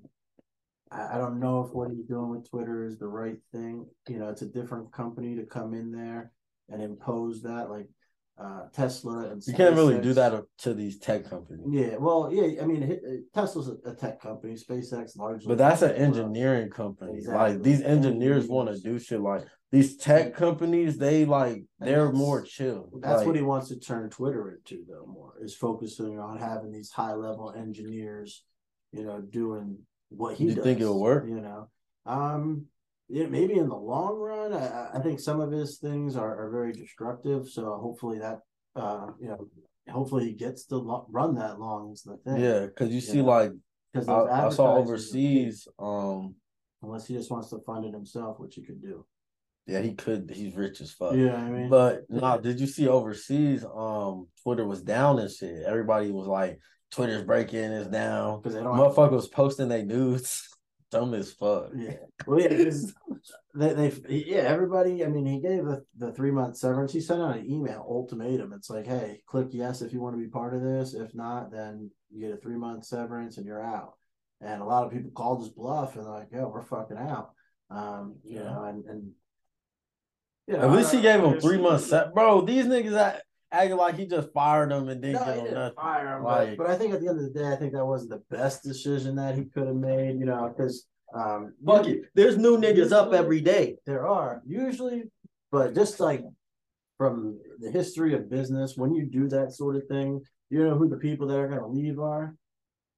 I, 0.90 1.14
I 1.14 1.18
don't 1.18 1.40
know 1.40 1.64
if 1.64 1.72
what 1.74 1.90
he's 1.90 2.04
doing 2.06 2.30
with 2.30 2.48
Twitter 2.48 2.84
is 2.86 2.98
the 2.98 3.08
right 3.08 3.38
thing. 3.52 3.86
You 4.08 4.18
know, 4.18 4.28
it's 4.28 4.42
a 4.42 4.46
different 4.46 4.92
company 4.92 5.36
to 5.36 5.44
come 5.44 5.74
in 5.74 5.90
there 5.92 6.32
and 6.70 6.82
impose 6.82 7.42
that, 7.42 7.70
like 7.70 7.88
uh 8.40 8.62
Tesla 8.72 9.30
and 9.30 9.42
you 9.46 9.54
can't 9.54 9.74
really 9.74 10.00
do 10.00 10.12
that 10.14 10.42
to 10.58 10.74
these 10.74 10.98
tech 10.98 11.28
companies. 11.28 11.66
Yeah, 11.70 11.96
well, 11.98 12.30
yeah. 12.32 12.62
I 12.62 12.66
mean, 12.66 12.82
uh, 12.92 12.96
Tesla's 13.34 13.70
a, 13.84 13.94
tech 13.94 14.20
company. 14.20 14.54
SpaceX 14.54 15.16
largely, 15.16 15.48
But 15.48 15.58
that's 15.58 15.82
an 15.82 15.92
engineering 15.92 16.70
company. 16.70 17.14
Exactly. 17.18 17.54
Like 17.54 17.62
these 17.62 17.82
engineers 17.82 18.46
want 18.46 18.68
to 18.68 18.80
do 18.80 18.98
shit. 18.98 19.20
Like 19.20 19.44
these 19.72 19.96
tech 19.96 20.34
companies, 20.34 20.98
they 20.98 21.24
like 21.24 21.64
they're 21.80 22.12
more 22.12 22.42
chill. 22.42 22.90
That's 23.00 23.18
Like, 23.18 23.26
what 23.26 23.36
he 23.36 23.42
wants 23.42 23.68
to 23.68 23.78
turn 23.78 24.08
Twitter 24.08 24.50
into, 24.56 24.84
though. 24.88 25.06
More 25.06 25.34
is 25.42 25.54
focusing 25.54 26.18
on 26.18 26.38
having 26.38 26.70
these 26.70 26.90
high 26.90 27.14
level 27.14 27.52
engineers, 27.56 28.44
you 28.92 29.04
know, 29.04 29.20
doing 29.20 29.78
what 30.10 30.36
he 30.36 30.44
You 30.44 30.54
does. 30.54 30.64
think 30.64 30.80
it'll 30.80 31.00
work? 31.00 31.26
You 31.28 31.40
know, 31.40 31.68
um, 32.06 32.66
yeah, 33.08 33.26
maybe 33.26 33.54
in 33.54 33.68
the 33.68 33.76
long 33.76 34.18
run. 34.18 34.52
I, 34.52 34.90
I- 34.94 35.00
think 35.02 35.20
some 35.20 35.40
of 35.40 35.50
his 35.50 35.78
things 35.78 36.16
are, 36.16 36.46
are 36.46 36.50
very 36.50 36.72
destructive. 36.72 37.48
So 37.48 37.78
hopefully 37.80 38.18
that, 38.18 38.40
uh, 38.76 39.08
you 39.20 39.28
know, 39.28 39.48
hopefully 39.90 40.26
he 40.26 40.32
gets 40.34 40.66
to 40.66 40.76
lo- 40.76 41.06
run 41.10 41.34
that 41.36 41.58
long 41.58 41.92
is 41.92 42.02
the 42.02 42.16
thing. 42.24 42.42
yeah, 42.42 42.66
because 42.66 42.92
you 42.92 43.00
see, 43.00 43.18
Yeah. 43.18 43.22
like 43.24 43.52
because 43.92 44.08
I, 44.08 44.46
I 44.46 44.50
saw 44.50 44.76
overseas. 44.76 45.66
Um, 45.78 46.34
unless 46.82 47.06
he 47.06 47.14
just 47.14 47.30
wants 47.30 47.48
to 47.50 47.58
fund 47.66 47.84
it 47.86 47.92
himself, 47.94 48.38
which 48.38 48.54
he 48.54 48.62
could 48.62 48.80
do. 48.82 49.04
yeah, 49.66 49.80
he 49.80 49.94
could. 49.94 50.30
He's 50.32 50.54
rich 50.54 50.80
as 50.80 50.92
fuck. 50.92 51.14
Yeah, 51.14 51.34
I 51.36 51.50
mean, 51.50 51.68
But 51.70 52.02
no, 52.10 52.38
did 52.38 52.60
you 52.60 52.66
see 52.66 52.86
overseas? 52.88 53.64
Um, 53.64 54.28
Twitter 54.42 54.66
was 54.66 54.82
down 54.82 55.18
and 55.18 55.30
shit. 55.30 55.64
Everybody 55.66 56.10
was 56.10 56.26
like, 56.26 56.58
"Twitter's 56.90 57.24
breaking, 57.24 57.58
it's 57.72 57.88
down." 57.88 58.40
because 58.40 58.54
they 58.54 58.62
don't. 58.62 58.76
have- 58.76 59.30
posting 59.32 59.68
their 59.68 59.84
nudes. 59.84 60.44
Dumb 60.90 61.14
as 61.14 61.32
fuck. 61.32 61.70
Yeah. 61.76 61.96
Well, 62.26 62.40
yeah, 62.40 62.48
they, 63.54 63.72
they, 63.88 63.92
yeah, 64.26 64.38
everybody. 64.38 65.04
I 65.04 65.08
mean, 65.08 65.26
he 65.26 65.40
gave 65.40 65.64
the, 65.64 65.84
the 65.98 66.12
three 66.12 66.30
month 66.30 66.56
severance. 66.56 66.92
He 66.92 67.00
sent 67.00 67.20
out 67.20 67.36
an 67.36 67.50
email 67.50 67.84
ultimatum. 67.88 68.52
It's 68.54 68.70
like, 68.70 68.86
hey, 68.86 69.20
click 69.26 69.48
yes 69.50 69.82
if 69.82 69.92
you 69.92 70.00
want 70.00 70.16
to 70.16 70.22
be 70.22 70.28
part 70.28 70.54
of 70.54 70.62
this. 70.62 70.94
If 70.94 71.14
not, 71.14 71.50
then 71.50 71.90
you 72.10 72.22
get 72.26 72.32
a 72.38 72.40
three 72.40 72.56
month 72.56 72.84
severance 72.86 73.36
and 73.36 73.46
you're 73.46 73.64
out. 73.64 73.94
And 74.40 74.62
a 74.62 74.64
lot 74.64 74.86
of 74.86 74.92
people 74.92 75.10
called 75.10 75.40
his 75.40 75.50
bluff 75.50 75.96
and 75.96 76.04
they're 76.04 76.12
like, 76.12 76.28
yeah, 76.32 76.44
we're 76.44 76.62
fucking 76.62 76.96
out. 76.96 77.32
Um, 77.70 78.16
you 78.24 78.36
Yeah. 78.36 78.44
know, 78.44 78.64
and 78.64 78.84
and 78.86 79.10
you 80.46 80.54
know, 80.56 80.60
At 80.62 80.70
least 80.72 80.92
he 80.94 81.02
gave 81.02 81.22
I 81.22 81.28
him 81.28 81.40
three 81.40 81.58
months. 81.58 81.86
Set. 81.90 82.14
Bro, 82.14 82.42
these 82.42 82.64
niggas 82.64 82.96
act, 82.96 83.22
acting 83.52 83.76
like 83.76 83.96
he 83.96 84.06
just 84.06 84.32
fired 84.32 84.70
them 84.70 84.88
and 84.88 85.00
didn't 85.00 85.26
No, 85.26 85.32
he 85.32 85.40
him 85.40 85.54
nothing. 85.54 85.76
fire 85.76 86.16
him, 86.18 86.24
Like- 86.24 86.56
but, 86.56 86.66
but 86.66 86.70
I 86.70 86.76
think 86.76 86.94
at 86.94 87.00
the 87.00 87.08
end 87.08 87.18
of 87.18 87.24
the 87.32 87.38
day, 87.38 87.48
I 87.52 87.56
think 87.56 87.72
that 87.72 87.84
wasn't 87.84 88.10
the 88.10 88.22
best 88.36 88.62
decision 88.62 89.16
that 89.16 89.34
he 89.36 89.44
could 89.44 89.66
have 89.66 89.76
made. 89.76 90.18
You 90.18 90.26
know, 90.26 90.52
because 90.54 90.86
um, 91.14 91.54
Fuck 91.66 91.86
it. 91.86 92.02
There's 92.14 92.36
new 92.36 92.58
niggas 92.58 92.92
up 92.92 93.12
every 93.12 93.40
day. 93.40 93.76
There 93.86 94.06
are 94.06 94.42
usually, 94.46 95.04
but 95.50 95.74
just 95.74 96.00
like 96.00 96.22
from 96.98 97.38
the 97.60 97.70
history 97.70 98.14
of 98.14 98.28
business, 98.28 98.76
when 98.76 98.94
you 98.94 99.06
do 99.06 99.28
that 99.28 99.52
sort 99.52 99.76
of 99.76 99.86
thing, 99.86 100.20
you 100.50 100.64
know 100.64 100.76
who 100.76 100.88
the 100.88 100.96
people 100.96 101.26
that 101.28 101.38
are 101.38 101.48
going 101.48 101.60
to 101.60 101.66
leave 101.66 101.98
are? 101.98 102.34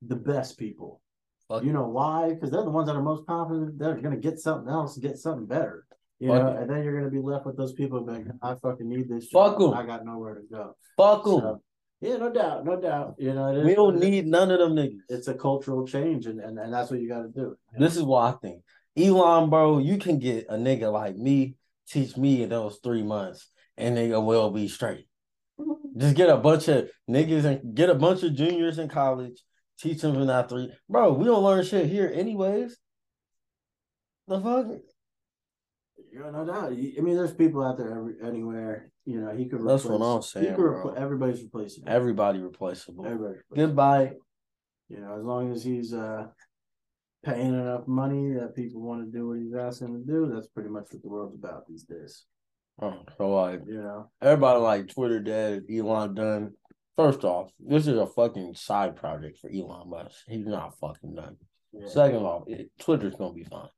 The 0.02 0.16
best 0.16 0.58
people. 0.58 1.00
Fuck 1.48 1.62
You 1.64 1.72
know 1.72 1.86
why? 1.88 2.30
Because 2.30 2.50
they're 2.50 2.62
the 2.64 2.70
ones 2.70 2.88
that 2.88 2.96
are 2.96 3.02
most 3.02 3.26
confident 3.26 3.78
they're 3.78 3.96
going 3.96 4.14
to 4.14 4.28
get 4.28 4.38
something 4.38 4.72
else 4.72 4.96
and 4.96 5.02
get 5.04 5.18
something 5.18 5.46
better. 5.46 5.84
You 6.20 6.28
Fuck 6.28 6.42
know, 6.42 6.48
it. 6.50 6.56
and 6.60 6.70
then 6.70 6.84
you're 6.84 6.92
going 7.00 7.04
to 7.04 7.10
be 7.10 7.18
left 7.26 7.46
with 7.46 7.56
those 7.56 7.72
people 7.72 8.02
being, 8.02 8.30
I 8.42 8.54
fucking 8.54 8.88
need 8.88 9.08
this. 9.08 9.28
Fuck 9.28 9.58
job. 9.58 9.72
'em. 9.72 9.78
I 9.78 9.86
got 9.86 10.04
nowhere 10.04 10.34
to 10.34 10.42
go. 10.50 10.76
Fuck 10.96 11.26
'em. 11.26 11.40
So, 11.40 11.62
yeah, 12.02 12.16
no 12.18 12.30
doubt, 12.30 12.64
no 12.64 12.80
doubt. 12.80 13.14
You 13.18 13.32
know, 13.34 13.48
is 13.56 13.64
we 13.64 13.74
don't 13.74 13.98
need 13.98 14.26
none 14.26 14.50
of 14.50 14.58
them 14.58 14.74
niggas. 14.76 14.98
It's 15.08 15.28
a 15.28 15.34
cultural 15.34 15.86
change, 15.86 16.26
and, 16.26 16.38
and, 16.40 16.58
and 16.58 16.72
that's 16.72 16.90
what 16.90 17.00
you 17.00 17.08
got 17.08 17.22
to 17.22 17.28
do. 17.28 17.56
This 17.78 17.96
is 17.96 18.02
what 18.02 18.34
I 18.34 18.36
think. 18.38 18.62
Elon, 18.96 19.48
bro, 19.50 19.78
you 19.78 19.96
can 19.98 20.18
get 20.18 20.46
a 20.50 20.54
nigga 20.56 20.92
like 20.92 21.16
me, 21.16 21.56
teach 21.88 22.16
me 22.16 22.42
in 22.42 22.50
those 22.50 22.78
three 22.82 23.02
months, 23.02 23.48
and 23.78 23.96
nigga 23.96 24.22
will 24.24 24.50
be 24.50 24.68
straight. 24.68 25.06
Just 25.96 26.16
get 26.16 26.28
a 26.30 26.36
bunch 26.36 26.68
of 26.68 26.88
niggas 27.08 27.44
and 27.44 27.74
get 27.74 27.90
a 27.90 27.94
bunch 27.94 28.22
of 28.22 28.34
juniors 28.34 28.78
in 28.78 28.88
college, 28.88 29.42
teach 29.78 30.00
them 30.02 30.16
in 30.16 30.26
that 30.26 30.48
three. 30.48 30.70
Bro, 30.88 31.14
we 31.14 31.24
don't 31.24 31.42
learn 31.44 31.64
shit 31.64 31.86
here 31.86 32.10
anyways. 32.14 32.76
The 34.28 34.40
fuck? 34.40 34.66
Yeah, 36.12 36.30
no 36.30 36.44
doubt. 36.44 36.72
I 36.72 37.00
mean, 37.00 37.16
there's 37.16 37.34
people 37.34 37.64
out 37.64 37.78
there 37.78 37.90
every, 37.90 38.14
anywhere. 38.24 38.90
You 39.04 39.20
know, 39.20 39.34
he 39.34 39.46
could. 39.46 39.66
That's 39.66 39.84
replace, 39.84 40.00
what 40.00 40.06
I'm 40.06 40.22
saying, 40.22 40.54
bro. 40.56 40.84
repl- 40.84 40.96
everybody's 40.96 41.42
replaceable. 41.42 41.88
Everybody 41.88 42.38
replaceable. 42.40 43.06
Everybody. 43.06 43.34
replaceable. 43.38 43.66
Goodbye. 43.66 44.12
You 44.88 45.00
know, 45.00 45.16
as 45.16 45.24
long 45.24 45.52
as 45.52 45.62
he's 45.62 45.94
uh 45.94 46.26
paying 47.24 47.54
enough 47.54 47.86
money 47.86 48.32
that 48.34 48.56
people 48.56 48.80
want 48.80 49.04
to 49.04 49.18
do 49.18 49.28
what 49.28 49.38
he's 49.38 49.54
asking 49.54 49.94
to 49.94 50.00
do, 50.00 50.30
that's 50.32 50.48
pretty 50.48 50.68
much 50.68 50.86
what 50.90 51.02
the 51.02 51.08
world's 51.08 51.34
about 51.34 51.66
these 51.68 51.84
days. 51.84 52.24
Oh, 52.82 52.94
so 53.18 53.30
like 53.30 53.60
You 53.66 53.82
know, 53.82 54.10
everybody 54.22 54.58
like 54.60 54.88
Twitter 54.88 55.20
dead, 55.20 55.64
Elon 55.70 56.14
done. 56.14 56.52
First 56.96 57.24
off, 57.24 57.50
this 57.58 57.86
is 57.86 57.98
a 57.98 58.06
fucking 58.06 58.54
side 58.54 58.96
project 58.96 59.38
for 59.38 59.48
Elon 59.48 59.88
Musk. 59.88 60.16
He's 60.28 60.46
not 60.46 60.78
fucking 60.78 61.14
done. 61.14 61.36
yeah. 61.72 61.88
Second 61.88 62.22
off, 62.22 62.44
it, 62.46 62.70
Twitter's 62.78 63.14
gonna 63.14 63.32
be 63.32 63.44
fine. 63.44 63.68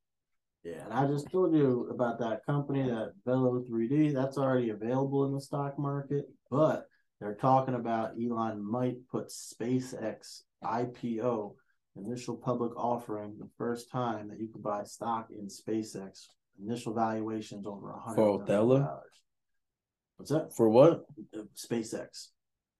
Yeah. 0.65 0.85
And 0.85 0.93
I 0.93 1.07
just 1.07 1.31
told 1.31 1.55
you 1.55 1.89
about 1.91 2.19
that 2.21 2.45
company, 2.47 2.83
that 2.85 3.13
Velo 3.25 3.61
3D. 3.71 4.13
That's 4.15 4.39
already 4.39 4.71
available 4.71 5.25
in 5.27 5.33
the 5.35 5.41
stock 5.41 5.79
market, 5.79 6.27
but 6.51 6.87
they're 7.21 7.35
talking 7.35 7.75
about 7.75 8.13
Elon 8.21 8.63
might 8.65 8.97
put 9.11 9.29
SpaceX 9.29 10.43
IPO 10.65 11.55
initial 11.97 12.37
public 12.37 12.75
offering 12.77 13.37
the 13.39 13.49
first 13.59 13.91
time 13.91 14.29
that 14.29 14.41
you 14.41 14.49
could 14.49 14.63
buy 14.63 14.83
stock 14.85 15.29
in 15.31 15.47
SpaceX. 15.47 16.27
Initial 16.65 16.93
valuations 16.95 17.67
over 17.67 17.91
a 17.91 17.99
hundred 17.99 18.17
For 18.17 18.27
million 18.39 18.43
Othello? 18.43 18.79
dollars. 18.81 19.13
What's 20.17 20.31
that? 20.31 20.55
For 20.55 20.69
what? 20.69 21.05
SpaceX 21.57 22.29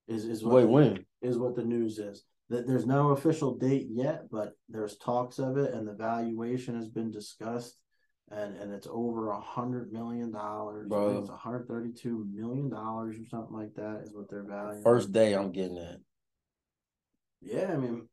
is 0.09 0.25
is 0.25 0.45
Wait, 0.45 0.63
the- 0.63 0.69
when? 0.69 1.07
is 1.23 1.39
what 1.39 1.57
the 1.57 1.65
news 1.65 1.99
is. 1.99 2.25
That 2.53 2.67
there's 2.67 2.85
no 2.85 3.13
official 3.13 3.55
date 3.57 3.87
yet, 3.91 4.25
but 4.31 4.53
there's 4.69 4.99
talks 4.99 5.39
of 5.39 5.57
it, 5.57 5.73
and 5.73 5.89
the 5.89 5.95
valuation 5.95 6.75
has 6.77 6.89
been 6.91 7.11
discussed, 7.11 7.79
and 8.31 8.57
and 8.59 8.71
it's 8.73 8.87
over 8.91 9.31
a 9.31 9.41
hundred 9.41 9.91
million 9.91 10.31
dollars. 10.31 10.85
It's 10.87 11.31
one 11.31 11.39
hundred 11.39 11.67
thirty-two 11.67 12.27
million 12.31 12.69
dollars 12.69 13.17
or 13.19 13.25
something 13.25 13.57
like 13.57 13.73
that 13.77 14.03
is 14.05 14.13
what 14.13 14.29
they're 14.29 14.45
valuing. 14.45 14.83
First 14.83 15.13
day, 15.13 15.33
I'm 15.33 15.51
getting 15.51 15.79
it. 15.79 15.99
yeah, 17.41 17.73
I 17.73 17.77
mean, 17.77 18.07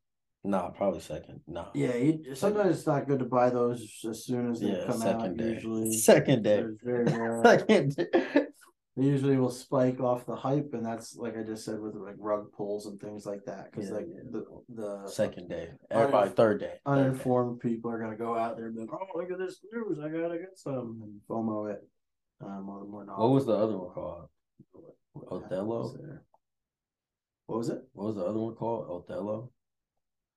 Nah, 0.45 0.69
probably 0.69 1.01
second. 1.01 1.41
Nah. 1.45 1.65
yeah. 1.73 1.95
You, 1.97 2.33
sometimes 2.33 2.77
it's 2.77 2.87
not 2.87 3.09
good 3.09 3.19
to 3.19 3.25
buy 3.25 3.49
those 3.49 3.81
as 4.09 4.23
soon 4.23 4.49
as 4.51 4.61
they 4.61 4.67
Yeah, 4.67 4.85
come 4.87 5.01
out. 5.01 5.35
day. 5.35 5.53
Usually, 5.55 5.91
Second 5.91 6.43
day. 6.45 6.63
Very 6.81 7.03
rare. 7.13 7.41
Second 7.43 7.95
day. 7.97 8.45
They 8.99 9.05
usually 9.05 9.37
will 9.37 9.49
spike 9.49 10.01
off 10.01 10.25
the 10.25 10.35
hype, 10.35 10.71
and 10.73 10.85
that's 10.85 11.15
like 11.15 11.37
I 11.37 11.43
just 11.43 11.63
said 11.63 11.79
with 11.79 11.95
like 11.95 12.15
rug 12.17 12.51
pulls 12.51 12.85
and 12.85 12.99
things 12.99 13.25
like 13.25 13.45
that. 13.45 13.71
Because 13.71 13.89
Yeah, 13.89 13.95
like 13.95 14.07
yeah. 14.13 14.23
the 14.29 14.45
the 14.67 15.07
Second 15.07 15.47
day. 15.47 15.69
Everybody 15.89 16.31
third 16.31 16.59
day. 16.59 16.65
Third 16.65 16.69
day. 16.69 16.79
uninformed 16.85 17.61
people 17.61 17.91
are 17.91 17.99
gonna 17.99 18.17
go 18.17 18.37
out 18.37 18.57
there 18.57 18.65
and 18.65 18.75
be 18.75 18.81
like, 18.81 18.89
"Oh, 18.91 19.17
look 19.17 19.31
at 19.31 19.37
this 19.37 19.61
news! 19.71 19.99
I 19.99 20.09
gotta 20.09 20.37
get 20.37 20.57
some." 20.57 20.99
And 21.01 21.21
FOMO 21.29 21.71
it. 21.71 21.87
Um, 22.41 22.67
or 22.67 22.85
more 22.85 23.05
What 23.05 23.29
was 23.29 23.45
the 23.45 23.53
other 23.53 23.77
one 23.77 23.93
called? 23.93 24.27
What 25.13 25.27
Othello? 25.31 25.93
What 27.45 27.57
was 27.57 27.69
it? 27.69 27.81
What 27.93 28.07
was 28.07 28.15
the 28.17 28.25
other 28.25 28.39
one 28.39 28.55
called? 28.55 28.89
Othello. 28.89 29.49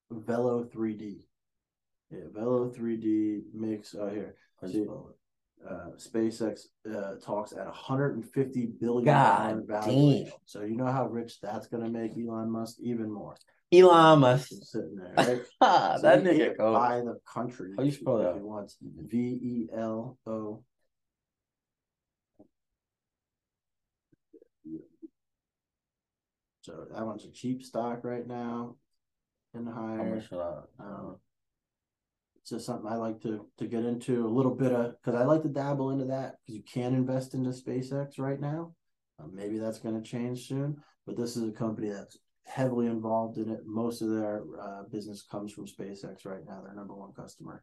Velo 0.09 0.65
3D. 0.65 1.25
Yeah, 2.11 2.27
Velo 2.33 2.71
3D 2.71 3.43
makes. 3.55 3.97
Oh, 3.99 4.09
here. 4.09 4.37
See? 4.67 4.87
Uh, 5.69 5.91
SpaceX 5.97 6.63
uh, 6.93 7.15
talks 7.25 7.53
at 7.53 7.67
150 7.67 8.67
billion 8.81 9.05
God 9.05 9.63
valuation. 9.67 10.25
damn. 10.25 10.33
So 10.45 10.63
you 10.63 10.77
know 10.77 10.87
how 10.87 11.07
rich 11.07 11.41
that's 11.41 11.69
gonna 11.69 11.89
make 11.89 12.13
Elon 12.19 12.51
Musk 12.51 12.79
even 12.81 13.13
more. 13.13 13.37
Elon 13.73 14.19
Musk. 14.21 14.49
Sitting 14.63 14.97
there, 14.97 15.15
right? 15.17 15.41
So 16.01 16.03
that 16.03 16.25
nigga 16.25 16.57
buy 16.59 17.01
the 17.01 17.19
country. 17.25 17.73
How 17.77 17.85
you 17.85 17.93
spell 17.93 18.19
that? 18.19 18.35
He 18.35 18.41
wants 18.41 18.77
V 18.83 19.19
E 19.19 19.69
L 19.75 20.19
O. 20.27 20.65
So 26.63 26.87
that 26.93 27.05
one's 27.07 27.25
a 27.25 27.31
cheap 27.31 27.63
stock 27.65 28.01
right 28.05 28.27
now. 28.27 28.77
In 29.55 29.65
the 29.65 29.73
How 29.73 29.87
higher. 29.87 30.15
much? 30.15 30.33
Um, 30.79 31.17
it's 32.43 32.51
just 32.51 32.67
something 32.67 32.91
I 32.91 32.97
like 32.97 33.21
to 33.23 33.47
to 33.59 33.67
get 33.67 33.85
into 33.85 34.27
a 34.27 34.29
little 34.29 34.55
bit 34.55 34.73
of 34.73 34.97
because 35.01 35.19
I 35.19 35.25
like 35.25 35.43
to 35.43 35.49
dabble 35.49 35.91
into 35.91 36.07
that 36.07 36.37
because 36.41 36.57
you 36.57 36.63
can 36.65 36.93
invest 36.93 37.35
into 37.35 37.51
SpaceX 37.51 38.19
right 38.19 38.41
now. 38.41 38.75
Uh, 39.21 39.27
maybe 39.33 39.59
that's 39.59 39.79
going 39.79 39.95
to 39.95 40.09
change 40.09 40.49
soon, 40.49 40.77
but 41.07 41.17
this 41.17 41.37
is 41.37 41.49
a 41.49 41.53
company 41.53 41.91
that's 41.91 42.19
heavily 42.45 42.87
involved 42.87 43.39
in 43.39 43.49
it. 43.49 43.61
Most 43.65 44.03
of 44.03 44.11
their 44.11 44.43
uh, 44.61 44.83
business 44.91 45.23
comes 45.23 45.53
from 45.53 45.67
SpaceX 45.67 46.25
right 46.25 46.45
now. 46.45 46.63
Their 46.63 46.75
number 46.75 46.97
one 46.97 47.13
customer, 47.13 47.63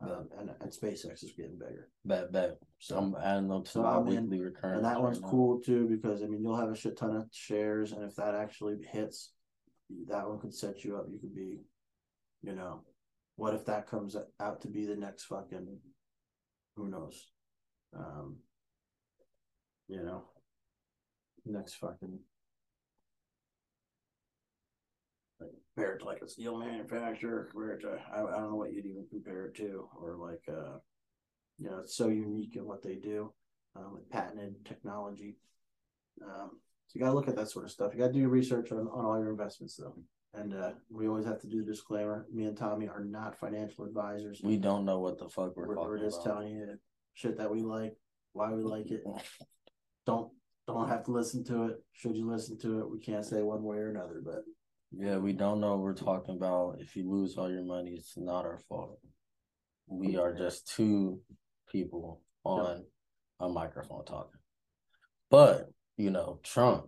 um, 0.00 0.28
and 0.40 0.50
and 0.60 0.72
SpaceX 0.72 1.22
is 1.22 1.34
getting 1.36 1.56
bigger. 1.56 1.88
Bet, 2.04 2.32
bet. 2.32 2.56
So 2.80 2.98
I'm 2.98 3.14
adding 3.22 3.46
them 3.46 3.62
to 3.62 3.70
so 3.70 3.82
my 3.82 3.98
weekly 3.98 4.40
recurrence. 4.40 4.78
and 4.78 4.84
that 4.84 5.00
one's 5.00 5.20
right 5.20 5.30
cool 5.30 5.60
too 5.60 5.86
because 5.88 6.24
I 6.24 6.26
mean 6.26 6.42
you'll 6.42 6.58
have 6.58 6.70
a 6.70 6.76
shit 6.76 6.96
ton 6.96 7.14
of 7.14 7.28
shares, 7.30 7.92
and 7.92 8.02
if 8.02 8.16
that 8.16 8.34
actually 8.34 8.78
hits, 8.90 9.30
that 10.08 10.28
one 10.28 10.40
could 10.40 10.52
set 10.52 10.82
you 10.82 10.96
up. 10.96 11.06
You 11.08 11.20
could 11.20 11.34
be, 11.34 11.60
you 12.42 12.56
know, 12.56 12.82
what 13.36 13.54
if 13.54 13.64
that 13.66 13.86
comes 13.88 14.16
out 14.40 14.60
to 14.62 14.68
be 14.68 14.86
the 14.86 14.96
next 14.96 15.24
fucking, 15.24 15.78
who 16.76 16.88
knows, 16.88 17.28
um, 17.96 18.36
you 19.88 20.02
know, 20.02 20.24
next 21.44 21.74
fucking. 21.74 22.18
Like, 25.38 25.50
compare 25.74 25.94
it 25.94 25.98
to 25.98 26.04
like 26.06 26.22
a 26.22 26.28
steel 26.28 26.58
manufacturer, 26.58 27.48
compare 27.50 27.72
it 27.72 27.82
to 27.82 27.98
I, 28.10 28.22
I 28.22 28.40
don't 28.40 28.50
know 28.50 28.56
what 28.56 28.72
you'd 28.72 28.86
even 28.86 29.06
compare 29.10 29.46
it 29.46 29.54
to, 29.56 29.88
or 30.00 30.16
like 30.16 30.42
uh, 30.48 30.78
you 31.58 31.70
know, 31.70 31.78
it's 31.78 31.96
so 31.96 32.08
unique 32.08 32.56
in 32.56 32.66
what 32.66 32.82
they 32.82 32.94
do 32.94 33.32
um, 33.76 33.94
with 33.94 34.10
patented 34.10 34.64
technology. 34.64 35.36
Um, 36.22 36.50
so 36.86 36.92
you 36.94 37.00
got 37.00 37.10
to 37.10 37.14
look 37.14 37.28
at 37.28 37.36
that 37.36 37.50
sort 37.50 37.64
of 37.64 37.70
stuff. 37.70 37.92
You 37.92 38.00
got 38.00 38.08
to 38.08 38.12
do 38.12 38.28
research 38.28 38.72
on, 38.72 38.88
on 38.88 39.04
all 39.04 39.18
your 39.18 39.30
investments, 39.30 39.76
though. 39.76 39.94
And 40.36 40.54
uh, 40.54 40.72
we 40.90 41.08
always 41.08 41.24
have 41.24 41.40
to 41.40 41.46
do 41.46 41.64
the 41.64 41.72
disclaimer. 41.72 42.26
Me 42.32 42.44
and 42.44 42.56
Tommy 42.56 42.88
are 42.88 43.04
not 43.04 43.38
financial 43.38 43.84
advisors. 43.84 44.40
We 44.44 44.56
don't 44.58 44.84
know 44.84 44.98
what 45.00 45.18
the 45.18 45.28
fuck 45.28 45.56
we're, 45.56 45.68
We're, 45.68 45.74
talking 45.74 45.90
we're 45.90 45.98
just 45.98 46.20
about. 46.24 46.40
telling 46.40 46.56
you 46.56 46.78
shit 47.14 47.38
that 47.38 47.50
we 47.50 47.62
like, 47.62 47.94
why 48.32 48.52
we 48.52 48.62
like 48.62 48.90
it. 48.90 49.02
Don't 50.06 50.30
don't 50.68 50.88
have 50.88 51.04
to 51.04 51.10
listen 51.12 51.42
to 51.44 51.64
it. 51.64 51.82
Should 51.92 52.16
you 52.16 52.28
listen 52.30 52.58
to 52.58 52.80
it, 52.80 52.90
we 52.90 52.98
can't 53.00 53.24
say 53.24 53.42
one 53.42 53.62
way 53.62 53.78
or 53.78 53.90
another. 53.90 54.20
But 54.24 54.42
Yeah, 54.92 55.18
we 55.18 55.32
don't 55.32 55.60
know 55.60 55.70
what 55.70 55.80
we're 55.80 55.94
talking 55.94 56.36
about. 56.36 56.76
If 56.80 56.94
you 56.96 57.10
lose 57.10 57.36
all 57.36 57.50
your 57.50 57.64
money, 57.64 57.92
it's 57.92 58.16
not 58.16 58.44
our 58.44 58.58
fault. 58.68 58.98
We 59.88 60.16
are 60.16 60.32
just 60.34 60.68
two 60.74 61.20
people 61.70 62.20
on 62.44 62.84
a 63.40 63.48
microphone 63.48 64.04
talking. 64.04 64.40
But, 65.30 65.70
you 65.96 66.10
know, 66.10 66.40
Trump 66.42 66.86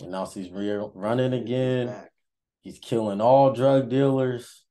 announced 0.00 0.34
he's 0.34 0.50
re- 0.50 0.88
running 0.94 1.32
again. 1.32 1.94
He's 2.62 2.78
killing 2.78 3.20
all 3.20 3.52
drug 3.52 3.90
dealers, 3.90 4.64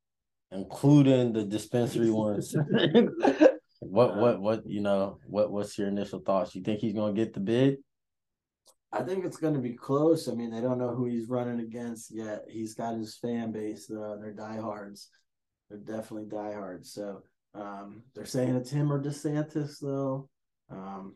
including 0.52 1.34
the 1.34 1.44
dispensary 1.44 2.10
ones. 2.10 2.56
what 3.80 4.18
what 4.18 4.42
what 4.42 4.66
you 4.66 4.82
know, 4.82 5.20
what 5.28 5.52
what's 5.52 5.78
your 5.78 5.90
initial 5.90 6.20
thoughts? 6.20 6.56
You 6.56 6.64
think 6.64 6.80
he's 6.80 6.94
gonna 6.94 7.14
get 7.14 7.34
the 7.34 7.42
bid? 7.42 7.78
I 8.94 9.04
think 9.04 9.24
it's 9.24 9.38
going 9.38 9.54
to 9.54 9.62
be 9.62 9.74
close. 9.74 10.28
I 10.28 10.34
mean, 10.34 10.52
they 10.52 10.60
don't 10.60 10.78
know 10.78 10.94
who 10.94 11.06
he's 11.06 11.30
running 11.30 11.62
against 11.62 12.12
yet. 12.12 12.44
He's 12.50 12.74
got 12.74 12.98
his 12.98 13.16
fan 13.16 13.54
base, 13.54 13.88
though. 13.88 14.18
They're 14.20 14.34
diehards. 14.34 15.08
They're 15.70 15.80
definitely 15.80 16.28
diehards. 16.28 16.92
So 16.92 17.24
um, 17.54 18.04
they're 18.14 18.26
saying 18.26 18.56
it's 18.56 18.70
him 18.70 18.92
or 18.92 19.02
DeSantis, 19.02 19.80
though. 19.82 20.30
Um, 20.70 21.16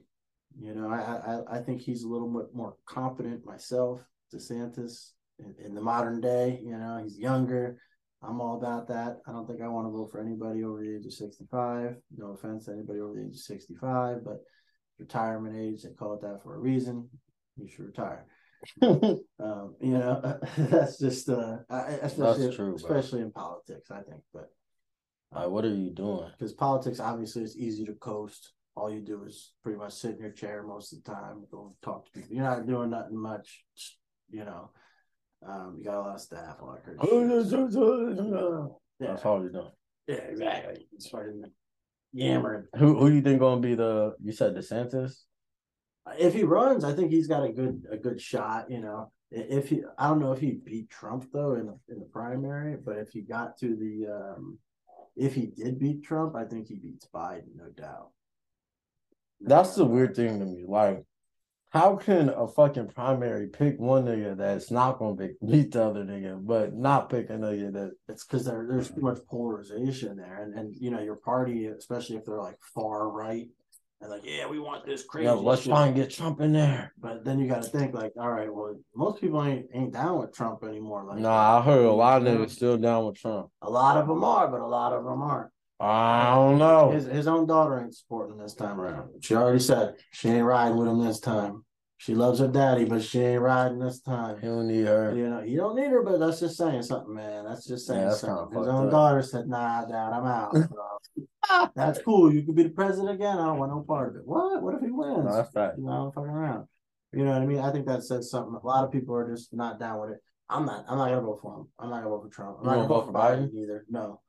you 0.58 0.74
know, 0.74 0.90
I, 0.90 1.00
I 1.00 1.58
I 1.58 1.62
think 1.62 1.82
he's 1.82 2.04
a 2.04 2.08
little 2.08 2.30
bit 2.30 2.56
more 2.56 2.78
competent 2.86 3.46
myself. 3.46 4.02
DeSantis 4.34 5.12
in, 5.64 5.76
the 5.76 5.82
modern 5.82 6.22
day, 6.22 6.60
you 6.64 6.78
know, 6.78 7.00
he's 7.04 7.18
younger. 7.18 7.78
I'm 8.24 8.42
all 8.42 8.58
about 8.58 8.88
that. 8.88 9.18
I 9.28 9.32
don't 9.32 9.46
think 9.48 9.62
I 9.62 9.68
want 9.68 9.88
to 9.88 9.92
vote 9.92 10.12
for 10.12 10.20
anybody 10.20 10.64
over 10.64 10.82
the 10.82 10.96
age 10.96 11.06
of 11.06 11.14
65. 11.14 11.96
No 12.18 12.32
offense 12.32 12.66
to 12.66 12.72
anybody 12.72 13.00
over 13.00 13.16
the 13.16 13.26
age 13.26 13.36
of 13.36 13.40
65, 13.40 14.24
but 14.24 14.40
retirement 14.98 15.56
age. 15.56 15.84
They 15.84 15.90
call 15.92 16.14
it 16.14 16.22
that 16.22 16.42
for 16.44 16.56
a 16.56 16.60
reason. 16.60 17.10
You 17.58 17.70
should 17.70 17.86
retire. 17.86 18.26
um, 18.82 19.76
you 19.80 19.98
know, 19.98 20.40
that's 20.58 20.98
just 20.98 21.30
uh, 21.30 21.58
especially 21.70 22.46
That's 22.46 22.56
true, 22.56 22.76
bro. 22.78 22.98
especially 22.98 23.22
in 23.22 23.32
politics. 23.32 23.92
I 23.92 24.02
think, 24.02 24.22
but 24.34 24.50
like, 25.32 25.50
what 25.50 25.66
are 25.66 25.74
you 25.74 25.92
doing? 25.92 26.32
because 26.38 26.54
politics 26.54 27.00
obviously 27.00 27.44
is 27.44 27.58
easy 27.58 27.86
to 27.86 27.94
coast. 27.94 28.54
All 28.76 28.92
you 28.92 29.02
do 29.02 29.24
is 29.24 29.54
pretty 29.64 29.78
much 29.78 29.94
sit 29.94 30.16
in 30.16 30.20
your 30.20 30.32
chair 30.32 30.64
most 30.64 30.92
of 30.92 31.04
the 31.04 31.12
time, 31.12 31.46
go 31.50 31.76
talk 31.82 32.06
to 32.06 32.12
people. 32.12 32.36
You're 32.36 32.44
not 32.44 32.68
doing 32.68 32.90
nothing 32.90 33.18
much, 33.18 33.64
you 34.30 34.44
know. 34.44 34.72
Um, 35.48 35.76
you 35.78 35.84
got 35.84 35.98
a 35.98 36.02
lot 36.02 36.16
of 36.16 36.22
staff, 36.22 36.60
a 36.62 36.66
lot 36.66 36.78
of 36.78 36.84
crazy 36.84 37.00
shit. 37.02 37.12
Yeah, 39.00 39.08
That's 39.08 39.26
all 39.26 39.42
you're 39.42 39.52
doing. 39.52 39.72
yeah, 40.08 40.16
exactly. 40.16 40.88
It's 40.94 41.10
fucking 41.10 41.44
yammering. 42.14 42.66
Who 42.78 42.98
who 42.98 43.10
you 43.10 43.22
think 43.22 43.40
gonna 43.40 43.62
be 43.62 43.76
the? 43.76 44.16
You 44.24 44.32
said 44.32 44.56
DeSantis. 44.56 45.24
If 46.20 46.34
he 46.34 46.44
runs, 46.44 46.84
I 46.84 46.94
think 46.94 47.12
he's 47.12 47.28
got 47.28 47.44
a 47.44 47.52
good 47.52 47.84
a 47.92 47.98
good 47.98 48.22
shot. 48.22 48.70
You 48.72 48.82
know, 48.82 49.12
if 49.32 49.70
he, 49.70 49.84
I 49.98 50.08
don't 50.08 50.20
know 50.20 50.32
if 50.32 50.40
he 50.40 50.52
beat 50.52 50.90
Trump 50.90 51.26
though 51.34 51.56
in 51.56 51.66
the 51.68 51.78
in 51.90 52.00
the 52.00 52.06
primary, 52.06 52.78
but 52.78 52.98
if 52.98 53.10
he 53.10 53.22
got 53.22 53.58
to 53.60 53.76
the, 53.76 54.08
um 54.14 54.60
if 55.16 55.34
he 55.34 55.48
did 55.48 55.80
beat 55.80 56.04
Trump, 56.04 56.36
I 56.36 56.46
think 56.46 56.68
he 56.68 56.76
beats 56.76 57.08
Biden, 57.14 57.56
no 57.56 57.70
doubt. 57.70 58.10
That's 59.42 59.76
the 59.76 59.86
weird 59.86 60.16
thing 60.16 60.40
to 60.40 60.46
me. 60.46 60.64
Like, 60.68 61.04
how 61.76 61.98
can 61.98 62.30
a 62.30 62.48
fucking 62.48 62.88
primary 62.88 63.48
pick 63.48 63.78
one 63.78 64.06
nigga 64.06 64.38
that's 64.38 64.72
not 64.72 64.98
gonna 64.98 65.16
pick, 65.18 65.32
beat 65.46 65.72
the 65.74 65.84
other 65.84 66.06
nigga, 66.06 66.40
but 66.44 66.74
not 66.74 67.10
pick 67.10 67.30
a 67.30 67.34
nigga 67.34 67.74
that? 67.74 67.92
It's 68.08 68.24
because 68.24 68.46
there, 68.46 68.66
there's 68.70 68.90
too 68.90 69.02
much 69.02 69.20
polarization 69.30 70.16
there, 70.16 70.42
and 70.44 70.58
and 70.58 70.74
you 70.80 70.90
know 70.90 71.02
your 71.02 71.18
party, 71.18 71.66
especially 71.68 72.16
if 72.16 72.24
they're 72.26 72.42
like 72.42 72.58
far 72.74 73.10
right, 73.10 73.48
and 74.00 74.10
like 74.10 74.22
yeah, 74.24 74.48
we 74.48 74.58
want 74.58 74.86
this 74.86 75.04
crazy. 75.04 75.26
Yeah, 75.26 75.34
let's 75.34 75.66
try 75.66 75.88
and 75.88 75.96
get 75.96 76.12
Trump 76.12 76.40
in 76.40 76.54
there. 76.54 76.94
But 76.98 77.26
then 77.26 77.40
you 77.40 77.48
got 77.50 77.64
to 77.64 77.70
think 77.70 77.94
like, 77.94 78.14
all 78.18 78.32
right, 78.32 78.52
well, 78.52 78.76
most 78.96 79.20
people 79.20 79.44
ain't 79.44 79.66
ain't 79.74 79.92
down 79.92 80.20
with 80.20 80.34
Trump 80.34 80.64
anymore. 80.64 81.04
Like, 81.04 81.20
Nah, 81.20 81.60
I 81.60 81.62
heard 81.62 81.86
a 81.86 81.92
lot 81.92 82.26
of 82.26 82.28
niggas 82.28 82.52
still 82.52 82.78
down 82.78 83.06
with 83.06 83.20
Trump. 83.20 83.50
a 83.62 83.70
lot 83.70 83.98
of 83.98 84.08
them 84.08 84.24
are, 84.24 84.48
but 84.48 84.62
a 84.62 84.66
lot 84.66 84.94
of 84.94 85.04
them 85.04 85.22
aren't. 85.22 85.52
I 85.78 86.34
don't 86.36 86.58
know. 86.58 86.92
His 86.92 87.06
his 87.06 87.28
own 87.28 87.48
daughter 87.48 87.82
ain't 87.82 87.94
supporting 87.94 88.38
this 88.38 88.54
time 88.54 88.80
around. 88.80 89.10
She 89.22 89.36
already 89.36 89.60
said 89.60 89.96
she 90.14 90.30
ain't 90.30 90.46
riding 90.46 90.78
with 90.78 90.88
him 90.88 91.04
this 91.04 91.20
time. 91.20 91.65
She 91.98 92.14
loves 92.14 92.40
her 92.40 92.48
daddy, 92.50 92.84
but 92.86 93.02
she 93.04 93.22
ain't 93.22 93.42
riding 93.42 93.80
this 93.80 94.02
time. 94.02 94.40
He 94.42 94.48
don't 94.48 94.68
need 94.68 94.86
her. 94.86 95.16
You 95.16 95.30
know, 95.30 95.42
you 95.42 95.58
don't 95.58 95.76
need 95.78 95.90
her, 95.92 96.04
but 96.04 96.20
that's 96.20 96.42
just 96.42 96.58
saying 96.58 96.84
something, 96.84 97.14
man. 97.16 97.46
That's 97.46 97.66
just 97.66 97.88
saying 97.88 98.02
Yeah, 98.02 98.10
that's 98.10 98.20
something. 98.22 98.58
His 98.60 98.68
own 98.68 98.86
up. 98.88 98.92
daughter 98.92 99.22
said, 99.22 99.48
"Nah, 99.48 99.86
Dad, 99.86 100.12
I'm 100.12 100.26
out." 100.26 100.52
bro." 100.70 101.70
that's 101.76 102.02
cool. 102.02 102.34
You 102.34 102.44
could 102.44 102.56
be 102.56 102.64
the 102.64 102.70
president 102.70 103.12
again. 103.12 103.38
I 103.38 103.46
don't 103.46 103.60
want 103.60 103.72
no 103.72 103.82
part 103.82 104.10
of 104.10 104.16
it. 104.18 104.28
What? 104.28 104.62
What 104.62 104.76
if 104.76 104.82
he 104.82 104.92
wins? 104.92 105.24
No, 105.26 105.34
that's 105.36 105.52
fact. 105.52 105.78
you 105.78 105.86
know, 105.86 105.92
I'm 105.92 106.12
fucking 106.12 106.30
around. 106.30 106.68
You 107.14 107.24
know 107.24 107.32
what 107.32 107.42
I 107.42 107.46
mean? 107.46 107.60
I 107.60 107.72
think 107.72 107.86
that 107.88 108.04
says 108.04 108.30
something. 108.30 108.60
A 108.62 108.66
lot 108.66 108.84
of 108.84 108.92
people 108.92 109.16
are 109.16 109.30
just 109.34 109.54
not 109.54 109.80
down 109.80 110.02
with 110.02 110.10
it. 110.12 110.18
I'm 110.50 110.66
not. 110.66 110.86
I'm 110.90 110.98
not 110.98 111.08
gonna 111.10 111.22
vote 111.22 111.40
for 111.42 111.56
him. 111.60 111.68
I'm 111.80 111.90
not 111.90 111.98
gonna 112.04 112.10
vote 112.10 112.24
for 112.24 112.30
Trump. 112.30 112.58
I'm 112.60 112.66
You 112.66 112.70
not 112.72 112.76
gonna 112.76 112.88
vote 112.90 113.06
for 113.08 113.14
Biden? 113.14 113.54
either. 113.54 113.86
No, 113.90 114.22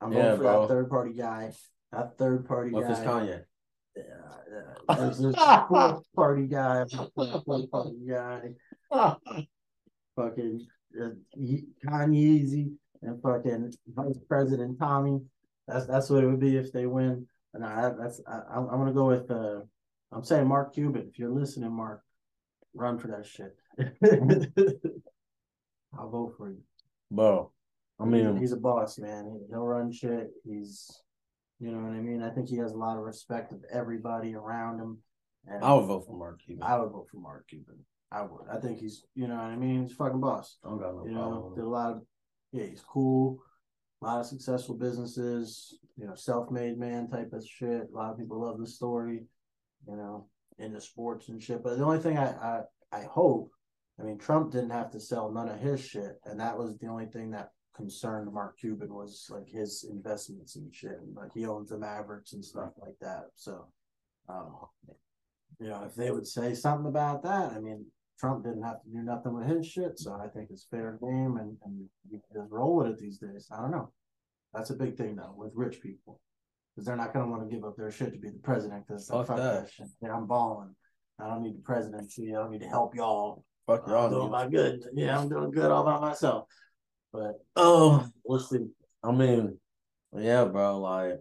I'm 0.00 0.12
Yeah, 0.12 0.22
voting 0.34 0.36
for 0.38 0.42
bro. 0.42 0.60
that 0.62 0.68
third 0.68 0.90
party 0.90 1.12
guy. 1.14 1.52
That 1.92 2.18
third 2.18 2.46
party 2.48 2.72
What 2.72 2.82
if 2.82 2.88
guy. 2.88 2.94
it's 2.94 3.00
Kanye? 3.02 3.42
Yeah, 3.96 4.02
yeah. 4.50 4.96
There's 4.96 5.18
this 5.18 5.34
fourth 5.68 6.02
party 6.14 6.46
guy. 6.46 6.84
Fourth 7.14 7.70
party 7.70 7.98
guy. 8.08 8.40
Fucking 10.16 10.66
uh, 11.00 11.08
Ye- 11.36 11.66
Kanye 11.86 12.70
and 13.02 13.22
fucking 13.22 13.72
Vice 13.94 14.18
President 14.28 14.78
Tommy. 14.78 15.20
That's 15.66 15.86
that's 15.86 16.10
what 16.10 16.22
it 16.22 16.26
would 16.26 16.40
be 16.40 16.56
if 16.56 16.72
they 16.72 16.86
win. 16.86 17.26
And 17.54 17.64
I, 17.64 17.92
that's 17.98 18.20
I, 18.26 18.40
I'm 18.54 18.68
I'm 18.68 18.78
gonna 18.78 18.92
go 18.92 19.06
with. 19.06 19.30
uh 19.30 19.60
I'm 20.12 20.22
saying 20.24 20.46
Mark 20.46 20.74
Cuban. 20.74 21.08
If 21.08 21.18
you're 21.18 21.30
listening, 21.30 21.72
Mark, 21.72 22.02
run 22.74 22.98
for 22.98 23.08
that 23.08 23.24
shit. 23.24 23.56
I'll 25.98 26.10
vote 26.10 26.34
for 26.36 26.50
you. 26.50 26.58
Bro, 27.10 27.50
I 27.98 28.04
mean, 28.04 28.36
he's 28.36 28.52
a 28.52 28.56
boss, 28.58 28.98
man. 28.98 29.40
He'll 29.48 29.64
run 29.64 29.90
shit. 29.90 30.30
He's, 30.44 30.90
you 31.62 31.70
know 31.70 31.78
what 31.78 31.92
I 31.92 32.00
mean. 32.00 32.22
I 32.22 32.30
think 32.30 32.48
he 32.48 32.56
has 32.56 32.72
a 32.72 32.76
lot 32.76 32.96
of 32.98 33.04
respect 33.04 33.52
of 33.52 33.60
everybody 33.72 34.34
around 34.34 34.80
him. 34.80 34.98
And 35.46 35.64
I 35.64 35.72
would 35.74 35.86
vote 35.86 36.04
for 36.06 36.16
Mark 36.16 36.40
Cuban. 36.44 36.62
I 36.64 36.78
would 36.78 36.90
vote 36.90 37.06
for 37.10 37.18
Mark 37.18 37.46
Cuban. 37.48 37.78
I 38.10 38.22
would. 38.22 38.48
I 38.50 38.58
think 38.60 38.78
he's, 38.80 39.04
you 39.14 39.28
know 39.28 39.36
what 39.36 39.44
I 39.44 39.56
mean. 39.56 39.82
He's 39.82 39.92
a 39.92 39.94
fucking 39.94 40.20
boss. 40.20 40.58
I 40.64 40.68
don't 40.68 40.78
got 40.78 40.94
no 40.94 41.06
You 41.06 41.14
problem. 41.14 41.34
know, 41.34 41.52
did 41.54 41.64
a 41.64 41.68
lot 41.68 41.92
of, 41.92 42.02
yeah, 42.52 42.64
he's 42.64 42.82
cool. 42.82 43.42
A 44.02 44.04
lot 44.04 44.20
of 44.20 44.26
successful 44.26 44.74
businesses. 44.76 45.78
You 45.96 46.06
know, 46.08 46.14
self-made 46.16 46.78
man 46.78 47.08
type 47.08 47.32
of 47.32 47.46
shit. 47.46 47.88
A 47.92 47.96
lot 47.96 48.10
of 48.10 48.18
people 48.18 48.40
love 48.40 48.58
the 48.58 48.66
story. 48.66 49.24
You 49.88 49.96
know, 49.96 50.26
into 50.58 50.80
sports 50.80 51.28
and 51.28 51.42
shit. 51.42 51.62
But 51.62 51.78
the 51.78 51.84
only 51.84 52.00
thing 52.00 52.18
I 52.18 52.30
I, 52.32 52.60
I 52.92 53.02
hope, 53.04 53.50
I 53.98 54.02
mean, 54.04 54.18
Trump 54.18 54.52
didn't 54.52 54.70
have 54.70 54.90
to 54.92 55.00
sell 55.00 55.30
none 55.30 55.48
of 55.48 55.58
his 55.58 55.80
shit, 55.80 56.20
and 56.24 56.38
that 56.40 56.58
was 56.58 56.76
the 56.78 56.88
only 56.88 57.06
thing 57.06 57.30
that 57.32 57.50
concerned 57.74 58.32
Mark 58.32 58.58
Cuban 58.58 58.92
was 58.92 59.26
like 59.30 59.48
his 59.48 59.84
investments 59.90 60.56
and 60.56 60.74
shit. 60.74 60.98
And, 61.00 61.14
like 61.16 61.32
he 61.32 61.46
owns 61.46 61.70
the 61.70 61.78
Mavericks 61.78 62.32
and 62.32 62.44
stuff 62.44 62.72
like 62.78 62.96
that. 63.00 63.26
So, 63.34 63.66
um, 64.28 64.54
you 65.60 65.68
know, 65.68 65.84
if 65.86 65.94
they 65.94 66.10
would 66.10 66.26
say 66.26 66.54
something 66.54 66.86
about 66.86 67.22
that, 67.22 67.52
I 67.52 67.60
mean, 67.60 67.86
Trump 68.18 68.44
didn't 68.44 68.62
have 68.62 68.82
to 68.82 68.88
do 68.88 69.02
nothing 69.02 69.34
with 69.34 69.48
his 69.48 69.66
shit, 69.66 69.98
so 69.98 70.12
I 70.12 70.28
think 70.28 70.50
it's 70.50 70.66
fair 70.70 70.96
game, 71.02 71.38
and 71.38 71.56
and 71.64 71.88
you 72.08 72.20
can 72.20 72.42
just 72.42 72.52
roll 72.52 72.76
with 72.76 72.86
it 72.86 72.98
these 72.98 73.18
days. 73.18 73.48
I 73.50 73.60
don't 73.60 73.72
know. 73.72 73.90
That's 74.54 74.70
a 74.70 74.74
big 74.74 74.96
thing 74.96 75.16
though 75.16 75.34
with 75.36 75.50
rich 75.56 75.80
people, 75.80 76.20
because 76.70 76.86
they're 76.86 76.94
not 76.94 77.12
gonna 77.12 77.28
want 77.28 77.42
to 77.42 77.52
give 77.52 77.64
up 77.64 77.76
their 77.76 77.90
shit 77.90 78.12
to 78.12 78.20
be 78.20 78.28
the 78.28 78.38
president. 78.38 78.86
Because 78.86 79.08
Fuck 79.08 79.26
fuck, 79.26 79.38
that. 79.38 79.64
that. 79.64 79.72
shit. 79.72 79.88
Yeah, 80.00 80.14
I'm 80.14 80.26
balling. 80.28 80.74
I 81.18 81.26
don't 81.26 81.42
need 81.42 81.56
the 81.56 81.62
presidency. 81.62 82.32
I 82.32 82.38
don't 82.38 82.52
need 82.52 82.60
to 82.60 82.68
help 82.68 82.94
y'all. 82.94 83.44
Fuck 83.66 83.84
I'm 83.86 83.92
y'all. 83.92 84.10
doing 84.10 84.30
my 84.30 84.46
good. 84.46 84.84
Yeah, 84.94 85.18
I'm 85.18 85.28
doing 85.28 85.50
good 85.50 85.70
all 85.72 85.84
by 85.84 85.98
myself. 85.98 86.44
But 87.12 87.20
um, 87.26 87.34
Oh, 87.56 88.08
we'll 88.24 88.38
see. 88.38 88.66
I 89.02 89.12
mean, 89.12 89.58
yeah, 90.16 90.44
bro. 90.44 90.78
Like, 90.80 91.20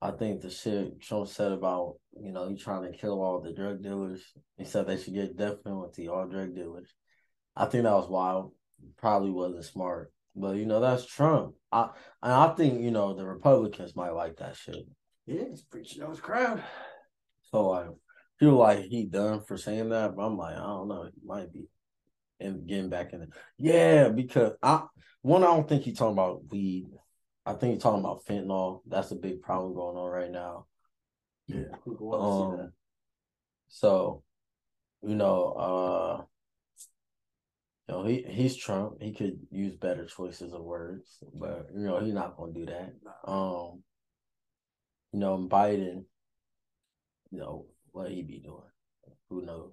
I 0.00 0.10
think 0.10 0.40
the 0.40 0.50
shit 0.50 1.00
Trump 1.00 1.28
said 1.28 1.52
about 1.52 1.94
you 2.20 2.32
know 2.32 2.48
he 2.48 2.56
trying 2.56 2.90
to 2.90 2.96
kill 2.96 3.22
all 3.22 3.40
the 3.40 3.52
drug 3.52 3.82
dealers. 3.82 4.22
He 4.58 4.64
said 4.64 4.86
they 4.86 4.96
should 4.96 5.14
get 5.14 5.36
death 5.36 5.62
penalty 5.64 6.08
all 6.08 6.26
drug 6.26 6.54
dealers. 6.54 6.92
I 7.56 7.66
think 7.66 7.84
that 7.84 7.92
was 7.92 8.08
wild. 8.08 8.52
Probably 8.98 9.30
wasn't 9.30 9.64
smart, 9.64 10.12
but 10.34 10.56
you 10.56 10.66
know 10.66 10.80
that's 10.80 11.06
Trump. 11.06 11.54
I 11.70 11.90
and 12.22 12.32
I 12.32 12.54
think 12.54 12.82
you 12.82 12.90
know 12.90 13.14
the 13.14 13.26
Republicans 13.26 13.94
might 13.94 14.10
like 14.10 14.38
that 14.38 14.56
shit. 14.56 14.76
Yeah, 15.26 15.44
he's 15.48 15.62
preaching 15.62 16.02
to 16.02 16.10
his 16.10 16.20
crowd. 16.20 16.62
So 17.50 17.68
like, 17.68 17.86
feel 18.40 18.54
like 18.54 18.80
he 18.86 19.04
done 19.06 19.42
for 19.46 19.56
saying 19.56 19.90
that, 19.90 20.16
but 20.16 20.22
I'm 20.22 20.36
like, 20.36 20.56
I 20.56 20.60
don't 20.60 20.88
know, 20.88 21.04
he 21.04 21.20
might 21.24 21.52
be, 21.52 21.66
and 22.42 22.66
getting 22.66 22.90
back 22.90 23.12
in 23.12 23.22
it. 23.22 23.30
Yeah, 23.58 24.08
because 24.08 24.52
I 24.62 24.84
one, 25.22 25.42
I 25.44 25.46
don't 25.46 25.68
think 25.68 25.84
he's 25.84 25.96
talking 25.96 26.14
about 26.14 26.50
weed. 26.50 26.88
I 27.46 27.54
think 27.54 27.74
he's 27.74 27.82
talking 27.82 28.00
about 28.00 28.24
fentanyl. 28.24 28.82
That's 28.86 29.10
a 29.10 29.16
big 29.16 29.42
problem 29.42 29.74
going 29.74 29.96
on 29.96 30.10
right 30.10 30.30
now. 30.30 30.66
Yeah, 31.46 31.74
people 31.84 32.08
want 32.08 32.22
to 32.22 32.56
see 32.56 32.56
that. 32.56 32.66
Um, 32.66 32.72
so, 33.68 34.22
you 35.02 35.14
know, 35.14 35.52
uh, 35.52 36.24
you 37.88 37.94
know, 37.94 38.04
he 38.04 38.24
he's 38.28 38.56
Trump. 38.56 39.00
He 39.00 39.12
could 39.12 39.40
use 39.50 39.76
better 39.76 40.06
choices 40.06 40.52
of 40.52 40.62
words, 40.62 41.18
but 41.34 41.68
you 41.74 41.84
know, 41.84 42.00
he's 42.00 42.14
not 42.14 42.36
gonna 42.36 42.52
do 42.52 42.66
that. 42.66 42.94
Um, 43.24 43.82
you 45.12 45.20
know, 45.20 45.38
Biden, 45.50 46.04
you 47.30 47.38
know, 47.38 47.66
what 47.90 48.10
he 48.10 48.22
be 48.22 48.38
doing? 48.38 48.62
Who 49.28 49.42
knows? 49.42 49.72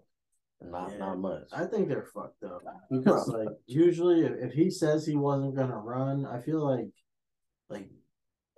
Not 0.62 0.92
Yeah. 0.92 0.98
not 0.98 1.20
much. 1.20 1.50
I 1.54 1.66
think 1.66 1.88
they're 1.88 2.10
fucked 2.14 2.44
up 2.44 2.62
because, 2.92 3.28
like, 3.30 3.48
usually 3.66 4.26
if, 4.26 4.34
if 4.50 4.54
he 4.54 4.70
says 4.70 5.06
he 5.06 5.16
wasn't 5.16 5.56
gonna 5.56 5.78
run, 5.78 6.26
I 6.26 6.42
feel 6.42 6.60
like, 6.60 6.90
like, 7.70 7.90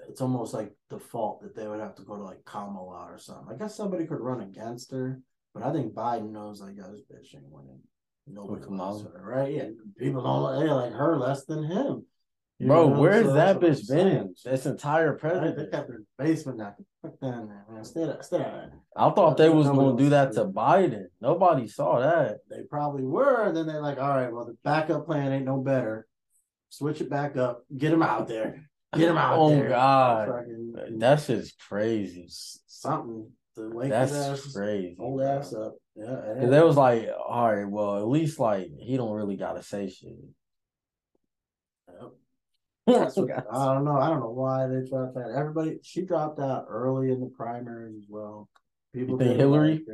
it's 0.09 0.21
almost 0.21 0.53
like 0.53 0.75
default 0.89 1.41
that 1.43 1.55
they 1.55 1.67
would 1.67 1.79
have 1.79 1.95
to 1.95 2.03
go 2.03 2.15
to 2.15 2.23
like 2.23 2.43
Kamala 2.43 3.05
or 3.11 3.19
something. 3.19 3.53
I 3.53 3.57
guess 3.57 3.75
somebody 3.75 4.07
could 4.07 4.19
run 4.19 4.41
against 4.41 4.91
her, 4.91 5.21
but 5.53 5.63
I 5.63 5.71
think 5.71 5.93
Biden 5.93 6.31
knows 6.31 6.59
like, 6.59 6.75
oh, 6.83 6.91
this 6.91 7.01
bitch 7.01 7.35
ain't 7.35 7.49
winning. 7.51 7.81
Nobody 8.27 8.65
wants 8.65 9.03
her, 9.03 9.21
right? 9.23 9.53
Yeah, 9.53 9.69
people 9.97 10.23
don't 10.23 10.59
they 10.59 10.71
like 10.71 10.93
her 10.93 11.17
less 11.17 11.45
than 11.45 11.63
him. 11.63 12.05
You 12.61 12.67
Bro, 12.67 12.87
where's 12.99 13.25
So 13.25 13.33
that 13.33 13.59
bitch 13.59 13.89
been? 13.89 14.35
This 14.45 14.67
entire 14.67 15.11
Right? 15.13 15.19
president. 15.19 15.57
They 15.57 15.65
kept 15.77 15.89
her 15.89 15.95
in 15.95 16.05
the 16.17 16.23
basement 16.23 16.57
now. 16.59 16.75
Fuck 17.01 17.19
down 17.19 17.47
there, 17.47 17.65
man. 17.71 17.83
Stay 17.83 18.05
there, 18.05 18.21
stay 18.21 18.37
there. 18.37 18.71
I 18.95 19.09
thought 19.09 19.37
they 19.37 19.49
was 19.49 19.65
Nobody 19.65 19.85
gonna 19.87 19.97
do 19.97 20.09
that 20.11 20.33
to 20.33 20.43
to 20.43 20.45
Biden. 20.45 21.05
Nobody 21.19 21.67
saw 21.67 21.99
that. 21.99 22.37
They 22.49 22.61
probably 22.69 23.03
were. 23.03 23.45
And 23.45 23.57
then 23.57 23.65
they're 23.65 23.81
like, 23.81 23.97
all 23.99 24.09
right, 24.09 24.31
well, 24.31 24.45
the 24.45 24.55
backup 24.63 25.07
plan 25.07 25.31
ain't 25.31 25.45
no 25.45 25.57
better. 25.57 26.05
Switch 26.69 27.01
it 27.01 27.09
back 27.09 27.35
up. 27.35 27.63
Get 27.75 27.91
him 27.93 28.03
out 28.03 28.27
there. 28.27 28.63
Get 28.95 29.09
him 29.09 29.17
out 29.17 29.35
Oh, 29.39 29.49
there. 29.49 29.69
God. 29.69 30.27
Fucking- 30.27 30.99
That 30.99 31.19
shit's 31.19 31.53
crazy. 31.53 32.27
something 32.67 33.27
to 33.55 33.69
wake 33.73 33.89
That's 33.89 34.11
his 34.11 34.21
ass, 34.45 34.53
crazy. 34.53 34.95
old 34.99 35.17
bro. 35.19 35.27
ass 35.27 35.53
up. 35.53 35.75
Yeah. 35.95 36.05
and- 36.25 36.41
Cause 36.41 36.49
they 36.51 36.61
was 36.61 36.77
like, 36.77 37.09
all 37.27 37.51
right, 37.51 37.67
well, 37.67 37.97
at 37.97 38.07
least 38.07 38.39
like 38.39 38.69
he 38.77 38.97
don't 38.97 39.11
really 39.13 39.35
gotta 39.35 39.63
say 39.63 39.89
shit. 39.89 40.13
Yep. 42.91 42.99
That's 42.99 43.17
what- 43.17 43.31
I 43.51 43.73
don't 43.73 43.85
know. 43.85 43.97
I 43.97 44.09
don't 44.09 44.19
know 44.19 44.31
why 44.31 44.67
they 44.67 44.87
dropped 44.87 45.15
that. 45.15 45.33
Everybody, 45.35 45.79
she 45.83 46.03
dropped 46.03 46.39
out 46.39 46.65
early 46.69 47.11
in 47.11 47.19
the 47.19 47.27
primaries 47.27 47.95
as 47.97 48.05
well. 48.09 48.49
People 48.93 49.17
think 49.17 49.37
Hillary? 49.37 49.85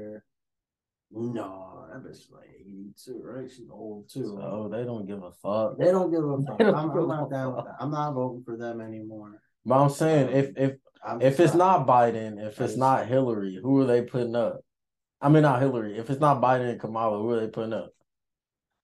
No, 1.12 1.86
that 1.92 2.04
bitch 2.04 2.12
is 2.12 2.30
like 2.34 2.50
82, 2.60 3.22
right? 3.24 3.50
She's 3.50 3.70
old 3.72 4.10
too. 4.10 4.26
So 4.26 4.70
they 4.72 4.84
don't 4.84 5.06
give 5.06 5.24
a 5.24 5.32
fuck. 5.32 5.78
They 5.78 5.86
don't 5.86 6.12
give 6.12 6.24
a 6.24 6.38
fuck. 6.46 6.60
I'm, 6.60 6.92
I'm 6.92 7.08
not 7.08 7.30
down 7.32 7.56
with 7.56 7.66
that. 7.66 7.76
I'm 7.80 7.92
not 7.92 8.12
voting 8.14 8.44
for 8.44 8.58
them 8.58 8.82
anymore. 8.82 9.42
But 9.66 9.76
I'm 9.82 9.90
saying 9.90 10.36
if 10.36 10.58
if 10.58 10.76
I'm 11.06 11.22
if 11.22 11.40
it's 11.40 11.54
not. 11.54 11.86
not 11.86 11.88
Biden, 11.88 12.46
if 12.46 12.60
it's 12.60 12.76
not 12.76 13.08
Hillary, 13.08 13.58
who 13.62 13.80
are 13.80 13.86
they 13.86 14.02
putting 14.02 14.36
up? 14.36 14.60
I 15.22 15.30
mean, 15.30 15.44
not 15.44 15.62
Hillary. 15.62 15.98
If 15.98 16.10
it's 16.10 16.20
not 16.20 16.42
Biden 16.42 16.70
and 16.72 16.80
Kamala, 16.80 17.20
who 17.20 17.30
are 17.32 17.40
they 17.40 17.48
putting 17.48 17.74
up? 17.74 17.92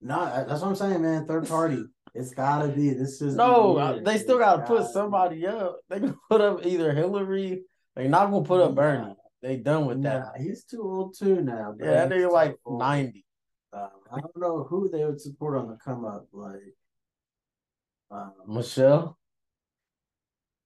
No, 0.01 0.25
that's 0.25 0.61
what 0.61 0.69
I'm 0.69 0.75
saying, 0.75 1.01
man. 1.01 1.25
Third 1.27 1.47
party. 1.47 1.83
It's 2.15 2.33
gotta 2.33 2.67
be. 2.67 2.91
This 2.91 3.21
is 3.21 3.35
No, 3.35 3.77
uh, 3.77 3.99
they 4.03 4.17
still 4.19 4.37
got 4.37 4.57
to 4.57 4.61
put 4.63 4.77
gotta 4.79 4.87
be. 4.87 4.93
somebody 4.93 5.47
up. 5.47 5.79
They 5.89 5.99
can 5.99 6.15
put 6.29 6.41
up 6.41 6.65
either 6.65 6.93
Hillary. 6.93 7.63
They're 7.95 8.07
not 8.07 8.29
gonna 8.31 8.45
put 8.45 8.61
up 8.61 8.75
Bernie. 8.75 9.07
Nah. 9.07 9.13
They 9.41 9.57
done 9.57 9.85
with 9.87 10.01
that. 10.03 10.33
He's 10.37 10.63
too 10.63 10.81
old 10.83 11.15
too 11.17 11.41
now. 11.41 11.75
Yeah, 11.79 12.05
Bernie's 12.05 12.23
nigga 12.25 12.27
too 12.29 12.33
like 12.33 12.55
old. 12.65 12.79
ninety. 12.79 13.25
Um, 13.73 13.89
I 14.11 14.19
don't 14.19 14.37
know 14.37 14.63
who 14.63 14.89
they 14.89 15.03
would 15.03 15.19
support 15.19 15.57
on 15.57 15.67
the 15.67 15.75
come 15.83 16.05
up. 16.05 16.27
Like, 16.31 16.75
um, 18.11 18.33
Michelle. 18.47 19.17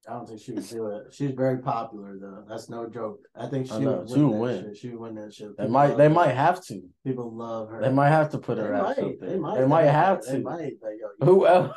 I 0.09 0.13
don't 0.13 0.27
think 0.27 0.39
she 0.41 0.53
would 0.53 0.67
do 0.69 0.87
it. 0.87 1.13
She's 1.13 1.31
very 1.31 1.57
popular 1.59 2.17
though. 2.19 2.43
That's 2.47 2.69
no 2.69 2.87
joke. 2.87 3.19
I 3.35 3.47
think 3.47 3.67
she 3.67 3.73
I 3.73 3.79
know, 3.79 3.97
would 3.99 4.09
she 4.09 4.15
win. 4.21 4.31
that 4.31 4.37
win. 4.65 4.75
She 4.75 4.89
would 4.89 4.99
win 4.99 5.15
that 5.15 5.33
shit. 5.33 5.57
They 5.57 5.67
might. 5.67 5.97
They 5.97 6.05
her. 6.05 6.09
might 6.09 6.33
have 6.33 6.63
to. 6.67 6.81
People 7.05 7.35
love 7.35 7.69
her. 7.69 7.81
They 7.81 7.89
might 7.91 8.09
have 8.09 8.29
to 8.31 8.37
put 8.37 8.57
They 8.57 8.63
her 8.63 8.81
might. 8.81 9.19
They 9.19 9.35
might. 9.37 9.59
They 9.59 9.65
might 9.67 9.85
have 9.87 10.21
to. 10.25 10.31
They 10.31 10.39
might. 10.39 10.73
Like, 10.81 10.95
yo, 11.01 11.25
Who 11.25 11.45
else? 11.45 11.75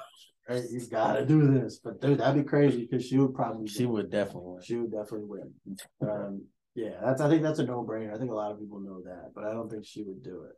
right, 0.49 0.63
you 0.71 0.81
gotta 0.89 1.27
do 1.27 1.53
this. 1.53 1.81
But 1.83 2.01
dude, 2.01 2.19
that'd 2.19 2.43
be 2.43 2.49
crazy 2.49 2.87
because 2.89 3.05
she 3.05 3.19
would 3.19 3.35
probably. 3.35 3.67
She 3.67 3.85
win. 3.87 3.95
would 3.95 4.11
definitely 4.11 4.53
win. 4.53 4.63
She 4.63 4.77
would 4.77 4.93
definitely 4.93 5.27
win. 5.27 5.53
Um, 6.03 6.45
yeah, 6.77 7.01
that's. 7.03 7.21
I 7.21 7.29
think 7.29 7.43
that's 7.43 7.59
a 7.59 7.65
no 7.65 7.85
brainer. 7.85 8.15
I 8.15 8.19
think 8.19 8.31
a 8.31 8.35
lot 8.35 8.53
of 8.53 8.61
people 8.61 8.79
know 8.81 9.01
that, 9.05 9.33
but 9.35 9.45
I 9.45 9.53
don't 9.53 9.69
think 9.69 9.85
she 9.85 10.05
would 10.05 10.23
do 10.23 10.45
it. 10.45 10.53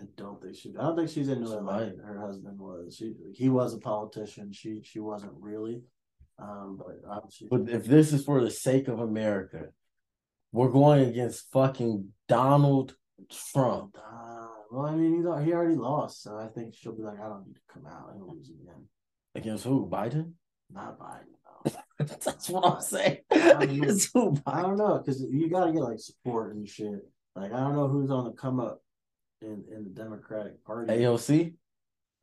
I 0.00 0.04
don't 0.16 0.40
think 0.40 0.54
she. 0.56 0.72
I 0.78 0.82
don't 0.82 0.96
think 0.96 1.10
she's 1.10 1.28
into 1.28 1.48
She 1.48 1.52
it 1.54 1.62
like 1.62 1.96
her 2.04 2.20
husband 2.24 2.58
was. 2.58 2.94
She 2.96 3.14
he 3.34 3.48
was 3.48 3.74
a 3.74 3.78
politician. 3.78 4.52
She 4.52 4.80
she 4.84 5.00
wasn't 5.00 5.32
really. 5.40 5.82
Um, 6.40 6.78
but 6.78 6.96
obviously, 7.08 7.48
But 7.50 7.68
if 7.68 7.84
this 7.84 8.12
is 8.12 8.24
for 8.24 8.40
the 8.42 8.50
sake 8.50 8.88
of 8.88 9.00
America, 9.00 9.66
we're 10.52 10.70
going 10.70 11.08
against 11.08 11.50
fucking 11.52 12.08
Donald 12.28 12.96
Trump. 13.52 13.96
uh, 13.98 14.46
well, 14.70 14.86
I 14.86 14.94
mean, 14.94 15.12
he 15.16 15.44
he 15.44 15.52
already 15.52 15.74
lost, 15.74 16.22
so 16.22 16.36
I 16.38 16.46
think 16.46 16.74
she'll 16.74 16.92
be 16.96 17.02
like, 17.02 17.18
I 17.20 17.28
don't 17.28 17.46
need 17.46 17.54
to 17.56 17.60
come 17.72 17.86
out 17.86 18.12
and 18.14 18.22
lose 18.24 18.48
again. 18.50 18.84
Against 19.34 19.64
who? 19.64 19.88
Biden? 19.88 20.32
Not 20.72 20.98
Biden. 20.98 21.34
No. 21.66 21.72
That's 21.98 22.48
what 22.48 22.64
I'm 22.64 22.80
saying. 22.80 23.18
don't 23.30 23.62
Against 23.70 24.10
who? 24.14 24.36
I 24.46 24.62
don't 24.62 24.76
know 24.78 24.98
because 24.98 25.20
you 25.22 25.50
got 25.50 25.66
to 25.66 25.72
get 25.72 25.82
like 25.82 25.98
support 25.98 26.54
and 26.54 26.66
shit. 26.68 27.00
Like 27.36 27.52
I 27.52 27.58
don't 27.60 27.74
know 27.74 27.88
who's 27.88 28.10
on 28.10 28.24
the 28.24 28.30
come 28.32 28.60
up 28.60 28.80
in 29.42 29.64
in 29.74 29.84
the 29.84 29.90
Democratic 29.90 30.64
Party. 30.64 30.92
AOC? 30.92 31.54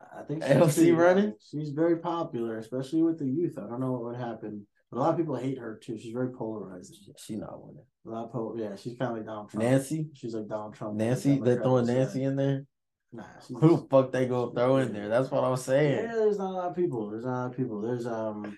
I 0.02 0.22
think 0.24 0.44
she's 0.44 0.92
running? 0.92 1.34
She's 1.40 1.70
very 1.70 1.98
popular, 1.98 2.58
especially 2.58 3.02
with 3.02 3.20
the 3.20 3.26
youth. 3.26 3.58
I 3.58 3.68
don't 3.68 3.80
know 3.80 3.92
what 3.92 4.04
would 4.04 4.20
happen, 4.20 4.66
but 4.92 4.98
a 4.98 5.00
lot 5.00 5.12
of 5.12 5.18
people 5.18 5.36
hate 5.36 5.58
her 5.58 5.80
too. 5.82 5.98
She's 5.98 6.14
very 6.14 6.32
polarizing. 6.32 6.96
She 7.18 7.36
not 7.36 7.64
winning. 7.64 7.84
A 8.06 8.10
lot 8.10 8.26
of 8.26 8.32
po- 8.32 8.56
yeah, 8.58 8.76
she's 8.76 8.98
kind 8.98 9.12
of 9.12 9.18
like 9.18 9.26
Donald 9.26 9.50
Trump. 9.50 9.64
Nancy? 9.64 10.10
she's 10.14 10.34
like 10.34 10.48
Donald 10.48 10.76
Trump. 10.76 10.96
Nancy? 10.96 11.32
They 11.32 11.56
Democratic 11.56 11.64
throwing. 11.64 11.86
Nancy 11.88 12.24
in 12.24 12.36
there? 12.36 12.66
Nah, 13.14 13.24
Who 13.60 13.78
the 13.78 13.88
fuck 13.90 14.12
they 14.12 14.26
gonna 14.26 14.52
throw 14.54 14.78
in 14.78 14.94
there? 14.94 15.08
That's 15.08 15.32
what 15.32 15.44
I'm 15.44 15.58
saying. 15.58 16.06
Yeah, 16.06 16.16
there's 16.16 16.38
not 16.38 16.52
a 16.52 16.58
lot 16.58 16.70
of 16.70 16.76
people. 16.76 17.10
There's 17.10 17.26
not 17.26 17.32
a 17.32 17.42
lot 17.42 17.52
of 17.52 17.58
people. 17.58 17.82
There's 17.82 18.06
um, 18.06 18.58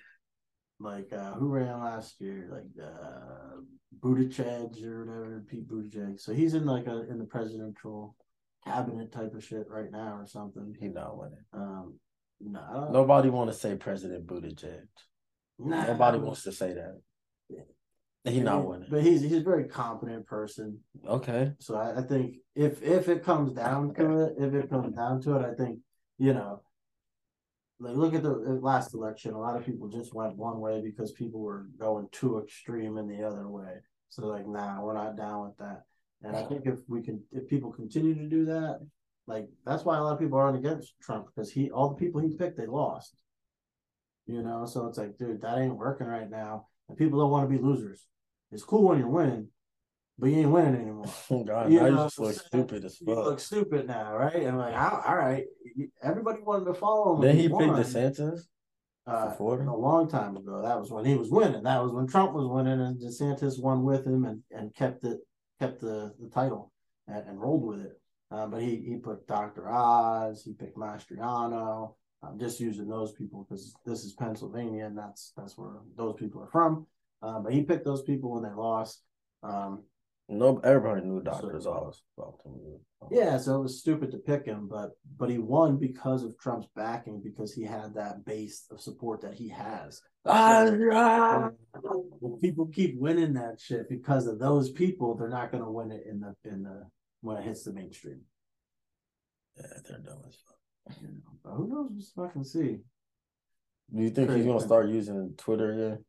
like 0.79 1.13
uh, 1.13 1.33
who 1.33 1.49
ran 1.49 1.79
last 1.79 2.19
year? 2.19 2.49
Like 2.51 2.85
uh, 2.85 3.61
Buttigieg 3.99 4.83
or 4.83 5.05
whatever, 5.05 5.45
Pete 5.47 5.67
Buttigieg. 5.67 6.19
So 6.19 6.33
he's 6.33 6.53
in 6.53 6.65
like 6.65 6.87
a 6.87 7.07
in 7.09 7.19
the 7.19 7.25
presidential 7.25 8.15
cabinet 8.69 9.11
type 9.11 9.33
of 9.33 9.43
shit 9.43 9.67
right 9.69 9.91
now 9.91 10.17
or 10.17 10.25
something. 10.27 10.75
He 10.79 10.87
not 10.87 11.17
winning. 11.17 11.45
Um, 11.53 11.99
no, 12.41 12.59
I 12.59 12.73
don't, 12.73 12.93
Nobody 12.93 13.29
want 13.29 13.51
to 13.51 13.57
say 13.57 13.75
President 13.75 14.25
Buttigieg. 14.25 14.87
nah, 15.57 15.85
Nobody 15.85 16.19
wants 16.19 16.43
to 16.43 16.51
say 16.51 16.73
that. 16.73 16.99
Yeah. 17.49 18.31
He 18.31 18.41
not 18.41 18.67
winning. 18.67 18.87
But 18.89 19.03
he's 19.03 19.21
he's 19.21 19.37
a 19.37 19.41
very 19.41 19.65
competent 19.65 20.25
person. 20.25 20.79
Okay. 21.07 21.53
So 21.59 21.75
I, 21.75 21.99
I 21.99 22.01
think 22.03 22.35
if 22.55 22.81
if 22.83 23.09
it 23.09 23.23
comes 23.23 23.53
down 23.53 23.93
to 23.95 24.25
it, 24.25 24.33
if 24.37 24.53
it 24.53 24.69
comes 24.69 24.95
down 24.95 25.21
to 25.21 25.37
it, 25.37 25.45
I 25.45 25.53
think 25.55 25.79
you 26.17 26.33
know, 26.33 26.61
like 27.79 27.95
look 27.95 28.13
at 28.13 28.23
the 28.23 28.29
last 28.61 28.93
election. 28.93 29.33
A 29.33 29.39
lot 29.39 29.55
of 29.57 29.65
people 29.65 29.87
just 29.87 30.13
went 30.13 30.35
one 30.35 30.59
way 30.59 30.81
because 30.81 31.11
people 31.13 31.39
were 31.39 31.67
going 31.77 32.07
too 32.11 32.39
extreme 32.39 32.97
in 32.97 33.07
the 33.07 33.25
other 33.25 33.47
way. 33.47 33.75
So 34.09 34.27
like, 34.27 34.47
nah, 34.47 34.81
we're 34.81 34.95
not 34.95 35.17
down 35.17 35.47
with 35.47 35.57
that. 35.57 35.83
And 36.23 36.35
I 36.35 36.43
think 36.43 36.65
if 36.65 36.79
we 36.87 37.01
can, 37.01 37.23
if 37.31 37.47
people 37.47 37.71
continue 37.71 38.13
to 38.15 38.27
do 38.29 38.45
that, 38.45 38.79
like 39.27 39.47
that's 39.65 39.85
why 39.85 39.97
a 39.97 40.01
lot 40.03 40.13
of 40.13 40.19
people 40.19 40.37
aren't 40.37 40.57
against 40.57 40.93
Trump 41.01 41.27
because 41.27 41.51
he 41.51 41.71
all 41.71 41.89
the 41.89 41.95
people 41.95 42.19
he 42.21 42.35
picked 42.35 42.57
they 42.57 42.65
lost. 42.65 43.15
You 44.25 44.43
know, 44.43 44.65
so 44.65 44.85
it's 44.87 44.97
like, 44.97 45.17
dude, 45.17 45.41
that 45.41 45.57
ain't 45.57 45.75
working 45.77 46.07
right 46.07 46.29
now, 46.29 46.67
and 46.87 46.97
people 46.97 47.19
don't 47.19 47.31
want 47.31 47.49
to 47.49 47.55
be 47.57 47.61
losers. 47.63 48.05
It's 48.51 48.63
cool 48.63 48.83
when 48.87 48.99
you're 48.99 49.07
winning, 49.07 49.47
but 50.19 50.27
you 50.27 50.39
ain't 50.39 50.51
winning 50.51 50.75
anymore. 50.81 51.05
Oh 51.31 51.43
God, 51.43 51.71
You 51.71 51.79
now 51.79 51.85
you 51.87 51.95
just 51.95 52.19
look 52.19 52.33
stupid 52.35 52.85
as 52.85 52.99
You 53.01 53.15
fuck. 53.15 53.25
look 53.25 53.39
stupid 53.39 53.87
now, 53.87 54.15
right? 54.15 54.35
And 54.35 54.49
I'm 54.49 54.57
like, 54.57 54.75
all 55.07 55.15
right, 55.15 55.45
everybody 56.03 56.41
wanted 56.41 56.65
to 56.65 56.73
follow 56.73 57.15
him. 57.15 57.21
Then 57.21 57.31
and 57.31 57.39
he 57.39 57.47
picked. 57.47 57.59
DeSantis. 57.61 58.41
uh, 59.07 59.35
a 59.39 59.75
long 59.75 60.07
time 60.09 60.37
ago. 60.37 60.61
That 60.61 60.79
was 60.79 60.91
when 60.91 61.05
he 61.05 61.15
was 61.15 61.29
winning. 61.31 61.63
That 61.63 61.81
was 61.81 61.91
when 61.91 62.05
Trump 62.07 62.33
was 62.33 62.47
winning, 62.47 62.79
and 62.81 63.01
DeSantis 63.01 63.59
won 63.61 63.83
with 63.83 64.05
him 64.05 64.25
and, 64.25 64.43
and 64.51 64.75
kept 64.75 65.03
it 65.05 65.19
kept 65.59 65.81
the, 65.81 66.13
the 66.19 66.29
title 66.29 66.71
and, 67.07 67.27
and 67.27 67.41
rolled 67.41 67.65
with 67.65 67.81
it. 67.81 67.99
Uh, 68.31 68.45
but 68.47 68.61
he 68.61 68.75
he 68.77 68.95
put 68.95 69.27
Dr. 69.27 69.67
Oz, 69.69 70.43
he 70.43 70.53
picked 70.53 70.77
Mastriano. 70.77 71.95
I'm 72.21 72.37
just 72.37 72.59
using 72.59 72.87
those 72.87 73.13
people 73.13 73.45
because 73.47 73.73
this 73.85 74.03
is 74.03 74.13
Pennsylvania, 74.13 74.85
and 74.85 74.97
that's 74.97 75.31
that's 75.35 75.57
where 75.57 75.77
those 75.97 76.15
people 76.15 76.41
are 76.43 76.51
from. 76.51 76.85
Uh, 77.21 77.39
but 77.39 77.53
he 77.53 77.63
picked 77.63 77.85
those 77.85 78.03
people 78.03 78.31
when 78.33 78.43
they 78.43 78.55
lost. 78.55 79.01
Um, 79.43 79.83
No, 80.27 80.59
everybody 80.63 81.01
knew 81.01 81.21
Doctor 81.21 81.57
Oz. 81.67 82.03
Yeah, 83.11 83.37
so 83.37 83.55
it 83.55 83.63
was 83.63 83.79
stupid 83.79 84.11
to 84.11 84.17
pick 84.17 84.45
him, 84.45 84.67
but 84.69 84.91
but 85.17 85.29
he 85.29 85.37
won 85.37 85.77
because 85.77 86.23
of 86.23 86.37
Trump's 86.37 86.67
backing 86.75 87.21
because 87.23 87.53
he 87.53 87.63
had 87.63 87.95
that 87.95 88.25
base 88.25 88.65
of 88.71 88.81
support 88.81 89.21
that 89.21 89.33
he 89.33 89.49
has. 89.49 90.01
Ah, 90.25 91.49
people 92.41 92.67
keep 92.67 92.99
winning 92.99 93.33
that 93.33 93.59
shit 93.59 93.89
because 93.89 94.27
of 94.27 94.37
those 94.37 94.69
people, 94.71 95.15
they're 95.15 95.29
not 95.29 95.51
going 95.51 95.63
to 95.63 95.71
win 95.71 95.91
it 95.91 96.03
in 96.09 96.19
the 96.19 96.35
in 96.43 96.63
the 96.63 96.87
when 97.21 97.37
it 97.37 97.43
hits 97.43 97.63
the 97.63 97.73
mainstream. 97.73 98.21
yeah, 99.57 99.65
they're 99.87 99.99
dumb 99.99 100.21
as 100.27 100.35
fuck. 100.35 100.97
You 101.01 101.07
know? 101.07 101.39
But 101.43 101.51
who 101.53 101.67
knows? 101.67 101.91
Let's 101.95 102.11
fucking 102.11 102.43
see. 102.43 102.77
Do 103.95 104.03
you 104.03 104.09
think 104.09 104.31
he's 104.31 104.45
gonna 104.45 104.59
start 104.59 104.89
using 104.89 105.33
Twitter 105.37 105.71
again? 105.71 106.05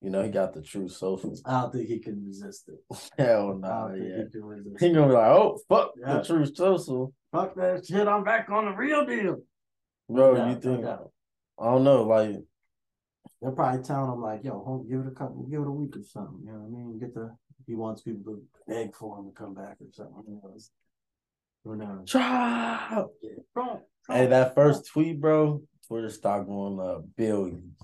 You 0.00 0.10
know, 0.10 0.22
he 0.22 0.30
got 0.30 0.52
the 0.54 0.62
true 0.62 0.88
social. 0.88 1.34
I 1.44 1.62
don't 1.62 1.72
think 1.72 1.88
he 1.88 1.98
can 1.98 2.24
resist 2.24 2.68
it. 2.68 2.78
Hell 3.18 3.58
no, 3.58 3.88
don't 3.88 4.02
yeah. 4.02 4.16
he 4.24 4.30
can. 4.30 4.76
He 4.78 4.92
gonna 4.92 5.08
be 5.08 5.12
like, 5.14 5.26
oh 5.30 5.58
fuck 5.68 5.90
Yeah. 6.00 6.18
the 6.18 6.24
true 6.24 6.46
social, 6.46 7.12
Fuck 7.32 7.56
that 7.56 7.84
shit! 7.84 8.06
I'm 8.08 8.24
back 8.24 8.48
on 8.50 8.66
the 8.66 8.70
real 8.72 9.04
deal. 9.04 9.38
bro. 10.08 10.34
No 10.34 10.48
you 10.48 10.60
think? 10.60 10.82
no. 10.82 11.10
I 11.60 11.64
don't 11.64 11.84
know, 11.84 12.04
like 12.04 12.36
They're 13.42 13.50
probably 13.50 13.82
telling 13.82 14.12
him 14.12 14.22
like, 14.22 14.44
"Yo, 14.44 14.62
home, 14.62 14.88
give 14.88 15.00
it 15.00 15.08
a 15.08 15.10
couple, 15.10 15.42
give 15.50 15.60
it 15.62 15.66
a 15.66 15.70
week 15.70 15.96
or 15.96 16.02
something." 16.04 16.40
You 16.44 16.52
know 16.52 16.58
what 16.60 16.78
I 16.80 16.84
mean? 16.84 16.98
Get 17.00 17.14
the 17.14 17.36
he 17.66 17.74
wants 17.74 18.02
people 18.02 18.32
to 18.32 18.42
beg 18.66 18.94
for 18.94 19.18
him 19.18 19.26
to 19.26 19.32
come 19.32 19.52
back 19.54 19.76
or 19.80 19.88
something. 19.92 20.14
Who 20.26 20.40
knows? 20.42 20.70
Who 21.64 21.76
knows? 21.76 22.08
Trump, 22.08 23.08
Hey, 24.08 24.26
that 24.26 24.54
first 24.54 24.86
tweet, 24.86 25.20
bro. 25.20 25.60
Twitter 25.86 26.08
stock 26.08 26.46
going 26.46 26.80
up 26.80 27.04
billions. 27.16 27.76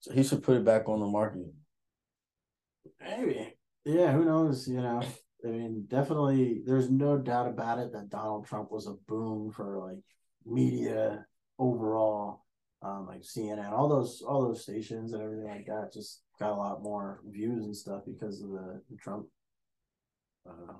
So 0.00 0.12
he 0.12 0.22
should 0.22 0.42
put 0.42 0.56
it 0.56 0.64
back 0.64 0.88
on 0.88 1.00
the 1.00 1.06
market. 1.06 1.46
Maybe. 3.00 3.54
Yeah, 3.84 4.12
who 4.12 4.24
knows? 4.24 4.68
You 4.68 4.80
know, 4.80 5.02
I 5.44 5.48
mean, 5.48 5.86
definitely, 5.88 6.62
there's 6.64 6.90
no 6.90 7.18
doubt 7.18 7.48
about 7.48 7.78
it 7.78 7.92
that 7.92 8.10
Donald 8.10 8.46
Trump 8.46 8.70
was 8.70 8.86
a 8.86 8.94
boom 9.06 9.50
for 9.50 9.78
like 9.78 10.02
media 10.44 11.24
overall. 11.58 12.44
Um, 12.80 13.06
like 13.08 13.22
CNN, 13.22 13.72
all 13.72 13.88
those 13.88 14.22
all 14.22 14.46
those 14.46 14.62
stations 14.62 15.12
and 15.12 15.20
everything 15.20 15.48
like 15.48 15.66
that 15.66 15.92
just 15.92 16.22
got 16.38 16.52
a 16.52 16.54
lot 16.54 16.80
more 16.80 17.20
views 17.28 17.64
and 17.64 17.74
stuff 17.74 18.02
because 18.06 18.40
of 18.40 18.50
the, 18.50 18.80
the 18.88 18.96
Trump 18.96 19.26
uh, 20.48 20.74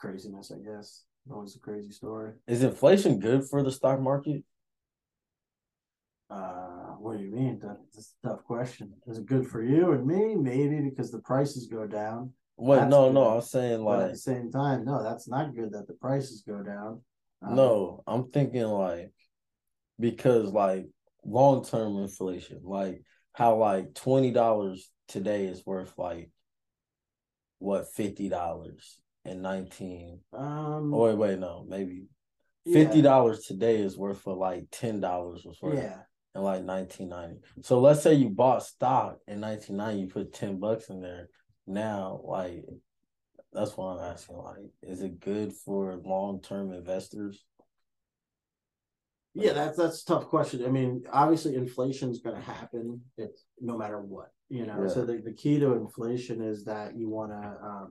craziness. 0.00 0.50
I 0.50 0.58
guess 0.58 1.04
always 1.30 1.54
a 1.54 1.60
crazy 1.60 1.92
story. 1.92 2.32
Is 2.48 2.62
inflation 2.62 3.20
good 3.20 3.48
for 3.48 3.62
the 3.62 3.70
stock 3.70 4.00
market? 4.00 4.42
Uh, 6.34 6.96
what 6.98 7.18
do 7.18 7.24
you 7.24 7.30
mean? 7.30 7.60
That's 7.62 8.14
a 8.24 8.28
tough 8.28 8.44
question. 8.44 8.92
Is 9.06 9.18
it 9.18 9.26
good 9.26 9.46
for 9.46 9.62
you 9.62 9.92
and 9.92 10.04
me? 10.04 10.34
Maybe 10.34 10.80
because 10.80 11.12
the 11.12 11.20
prices 11.20 11.66
go 11.66 11.86
down. 11.86 12.32
Wait, 12.56 12.76
That's 12.76 12.90
no, 12.90 13.12
no. 13.12 13.24
I'm 13.28 13.42
saying 13.42 13.84
But 13.84 14.02
at 14.02 14.12
the 14.12 14.18
same 14.18 14.50
time, 14.50 14.84
no, 14.84 15.02
that's 15.02 15.28
not 15.28 15.54
good 15.54 15.72
that 15.72 15.86
the 15.86 15.94
prices 15.94 16.42
go 16.46 16.62
down. 16.62 17.02
Um, 17.42 17.54
no. 17.54 18.02
I'm 18.06 18.30
thinking 18.30 18.64
like 18.64 19.12
because 20.00 20.50
like 20.52 20.86
long 21.24 21.64
term 21.64 21.98
inflation, 21.98 22.60
like 22.64 23.02
how 23.32 23.56
like 23.56 23.94
twenty 23.94 24.30
dollars 24.32 24.90
today 25.08 25.46
is 25.46 25.64
worth 25.64 25.92
like 25.96 26.30
what 27.58 27.92
fifty 27.94 28.28
dollars 28.28 29.00
in 29.24 29.42
nineteen. 29.42 30.20
Um, 30.32 30.92
Oh 30.94 31.04
wait, 31.04 31.16
wait, 31.16 31.38
no, 31.38 31.64
maybe 31.68 32.06
fifty 32.64 33.02
dollars 33.02 33.44
today 33.46 33.76
is 33.76 33.96
worth 33.96 34.20
for 34.20 34.34
like 34.34 34.66
ten 34.70 35.00
dollars 35.00 35.44
was 35.44 35.60
worth 35.60 35.78
Yeah, 35.78 35.98
in 36.34 36.42
like 36.42 36.64
nineteen 36.64 37.10
ninety. 37.10 37.40
So 37.62 37.80
let's 37.80 38.02
say 38.02 38.14
you 38.14 38.30
bought 38.30 38.62
stock 38.62 39.18
in 39.28 39.40
nineteen 39.40 39.76
ninety, 39.76 40.02
you 40.02 40.06
put 40.08 40.32
ten 40.32 40.58
bucks 40.58 40.88
in 40.88 41.00
there. 41.00 41.28
Now, 41.66 42.20
like 42.24 42.64
that's 43.52 43.76
why 43.76 43.94
I'm 43.94 44.00
asking. 44.12 44.36
Like, 44.36 44.56
is 44.82 45.02
it 45.02 45.20
good 45.20 45.52
for 45.52 45.96
long 46.04 46.40
term 46.40 46.72
investors? 46.72 47.44
yeah. 49.34 49.52
That's 49.52 49.76
that's 49.76 50.02
a 50.02 50.06
tough 50.06 50.26
question. 50.28 50.64
I 50.64 50.68
mean, 50.68 51.04
obviously, 51.12 51.56
inflation 51.56 52.10
is 52.10 52.20
going 52.20 52.36
to 52.36 52.42
happen. 52.42 53.00
It's 53.16 53.44
no 53.60 53.76
matter 53.76 54.00
what, 54.00 54.30
you 54.48 54.66
know. 54.66 54.82
Yeah. 54.82 54.88
So 54.88 55.04
the, 55.04 55.18
the 55.24 55.32
key 55.32 55.58
to 55.60 55.72
inflation 55.74 56.42
is 56.42 56.64
that 56.64 56.96
you 56.96 57.08
want 57.08 57.32
to 57.32 57.64
um, 57.64 57.88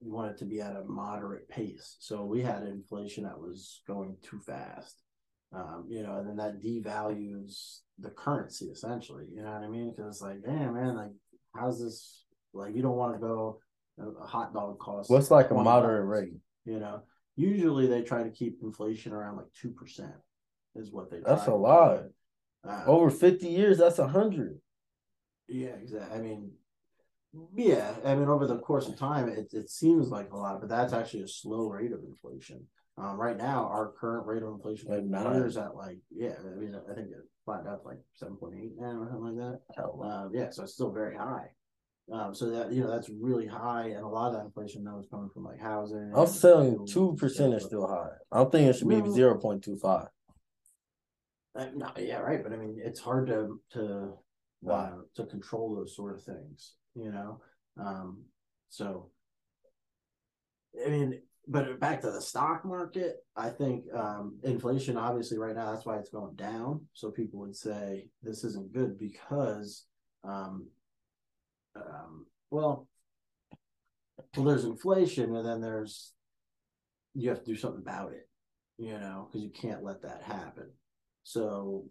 you 0.00 0.12
want 0.12 0.32
it 0.32 0.38
to 0.38 0.44
be 0.44 0.60
at 0.60 0.76
a 0.76 0.84
moderate 0.84 1.48
pace. 1.48 1.96
So 2.00 2.24
we 2.24 2.42
had 2.42 2.62
inflation 2.64 3.24
that 3.24 3.38
was 3.38 3.82
going 3.86 4.16
too 4.22 4.40
fast, 4.40 5.00
um, 5.52 5.86
you 5.88 6.02
know, 6.02 6.16
and 6.18 6.28
then 6.28 6.36
that 6.36 6.62
devalues 6.62 7.80
the 7.98 8.10
currency 8.10 8.66
essentially. 8.66 9.26
You 9.34 9.42
know 9.42 9.52
what 9.52 9.62
I 9.62 9.68
mean? 9.68 9.90
Because 9.90 10.14
it's 10.14 10.22
like, 10.22 10.42
damn, 10.44 10.74
man, 10.74 10.96
like, 10.96 11.12
how's 11.54 11.82
this? 11.82 12.24
Like, 12.52 12.74
you 12.74 12.82
don't 12.82 12.96
want 12.96 13.14
to 13.14 13.20
go. 13.20 13.60
A 13.98 14.26
hot 14.26 14.54
dog 14.54 14.78
costs. 14.78 15.10
What's 15.10 15.30
like 15.30 15.50
a 15.50 15.54
moderate 15.54 16.06
rate? 16.06 16.32
You 16.64 16.80
know, 16.80 17.02
usually 17.36 17.86
they 17.86 18.00
try 18.00 18.22
to 18.22 18.30
keep 18.30 18.56
inflation 18.62 19.12
around 19.12 19.36
like 19.36 19.52
two 19.60 19.68
percent, 19.68 20.14
is 20.74 20.90
what 20.90 21.10
they. 21.10 21.18
Do. 21.18 21.24
That's 21.26 21.46
a 21.46 21.54
lot. 21.54 22.04
Uh, 22.66 22.84
Over 22.86 23.10
fifty 23.10 23.48
years, 23.48 23.76
that's 23.76 23.98
a 23.98 24.08
hundred. 24.08 24.58
yeah, 25.46 25.74
exactly. 25.80 26.16
I 26.16 26.22
mean, 26.22 26.52
yeah, 27.54 27.92
I 28.02 28.14
mean, 28.14 28.28
over 28.28 28.46
the 28.46 28.58
course 28.58 28.88
of 28.88 28.96
time, 28.96 29.28
it, 29.28 29.52
it 29.52 29.68
seems 29.68 30.08
like 30.08 30.32
a 30.32 30.36
lot, 30.36 30.60
but 30.60 30.70
that's 30.70 30.94
actually 30.94 31.24
a 31.24 31.28
slow 31.28 31.68
rate 31.68 31.92
of 31.92 32.00
inflation. 32.02 32.66
Um, 32.98 33.18
right 33.18 33.36
now, 33.36 33.66
our 33.68 33.92
current 33.98 34.26
rate 34.26 34.42
of 34.42 34.50
inflation 34.50 34.86
for 34.86 34.96
Like 34.96 35.04
nine 35.04 35.40
nine. 35.40 35.56
at 35.64 35.74
like, 35.74 35.98
yeah, 36.10 36.34
I 36.38 36.58
mean, 36.58 36.74
I 36.74 36.94
think 36.94 37.08
it 37.08 37.16
flattened 37.44 37.68
out 37.68 37.86
like 37.86 37.98
seven 38.14 38.36
point 38.36 38.54
eight 38.62 38.72
now 38.78 39.00
or 39.00 39.08
something 39.10 39.36
like 39.38 39.58
that. 39.76 39.84
Um, 39.84 40.30
yeah, 40.34 40.50
so 40.50 40.64
it's 40.64 40.74
still 40.74 40.92
very 40.92 41.16
high. 41.16 41.48
Um, 42.12 42.34
so 42.34 42.50
that 42.50 42.72
you 42.72 42.82
know 42.82 42.90
that's 42.90 43.08
really 43.08 43.46
high, 43.46 43.86
and 43.86 44.04
a 44.04 44.08
lot 44.08 44.28
of 44.28 44.34
that 44.34 44.44
inflation 44.44 44.84
now 44.84 44.98
is 44.98 45.06
coming 45.10 45.30
from 45.32 45.44
like 45.44 45.60
housing. 45.60 46.12
I'm 46.14 46.26
saying 46.26 46.86
two 46.86 47.14
percent 47.18 47.54
is 47.54 47.64
still 47.64 47.86
high. 47.86 48.10
I'm 48.30 48.50
thinking 48.50 48.68
it 48.68 48.76
should 48.76 48.88
be 48.88 49.10
zero 49.10 49.38
point 49.38 49.62
two 49.64 49.76
five. 49.76 50.08
Uh, 51.54 51.66
no, 51.74 51.90
yeah, 51.96 52.18
right. 52.18 52.42
But 52.42 52.52
I 52.52 52.56
mean, 52.56 52.78
it's 52.82 53.00
hard 53.00 53.28
to 53.28 53.60
to 53.72 54.14
Why? 54.60 54.74
uh, 54.84 54.96
to 55.16 55.26
control 55.26 55.74
those 55.76 55.94
sort 55.96 56.16
of 56.16 56.22
things, 56.24 56.74
you 56.94 57.10
know. 57.10 57.40
Um, 57.80 58.24
so, 58.68 59.10
I 60.84 60.90
mean, 60.90 61.22
but 61.48 61.80
back 61.80 62.00
to 62.02 62.10
the 62.10 62.20
stock 62.20 62.64
market, 62.64 63.16
I 63.36 63.50
think 63.50 63.84
um, 63.94 64.38
inflation, 64.44 64.96
obviously, 64.96 65.38
right 65.38 65.56
now, 65.56 65.72
that's 65.72 65.84
why 65.84 65.96
it's 65.96 66.10
going 66.10 66.36
down. 66.36 66.82
So 66.92 67.10
people 67.10 67.40
would 67.40 67.56
say 67.56 68.06
this 68.22 68.44
isn't 68.44 68.72
good 68.72 68.98
because, 68.98 69.86
um, 70.24 70.68
um, 71.74 72.26
well, 72.50 72.86
well, 74.36 74.46
there's 74.46 74.64
inflation, 74.64 75.34
and 75.34 75.46
then 75.46 75.60
there's 75.60 76.12
you 77.14 77.28
have 77.28 77.40
to 77.40 77.44
do 77.52 77.56
something 77.56 77.82
about 77.82 78.12
it, 78.12 78.28
you 78.78 78.92
know, 78.92 79.28
because 79.28 79.42
you 79.42 79.50
can't 79.50 79.82
let 79.82 80.02
that 80.02 80.22
happen. 80.22 80.70
So, 81.24 81.84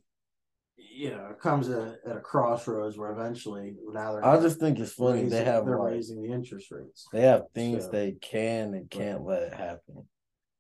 you 0.90 1.12
know, 1.12 1.28
it 1.32 1.40
comes 1.40 1.70
at, 1.70 1.96
at 2.06 2.18
a 2.18 2.20
crossroads 2.20 2.98
where 2.98 3.12
eventually 3.12 3.76
now 3.92 4.14
they're 4.14 4.26
I 4.26 4.40
just 4.40 4.60
think 4.60 4.80
it's 4.80 4.94
funny 4.94 5.24
they 5.24 5.44
have 5.44 5.66
they're 5.66 5.80
like, 5.80 5.92
raising 5.94 6.22
the 6.22 6.32
interest 6.32 6.72
rates. 6.72 7.08
they 7.12 7.22
have 7.22 7.44
things 7.54 7.86
So- 7.86 7.92
they 7.92 8.14
can 8.14 8.74
and 8.74 8.90
can't 8.90 9.24
let 9.24 9.44
it 9.44 9.54
happen. 9.54 10.08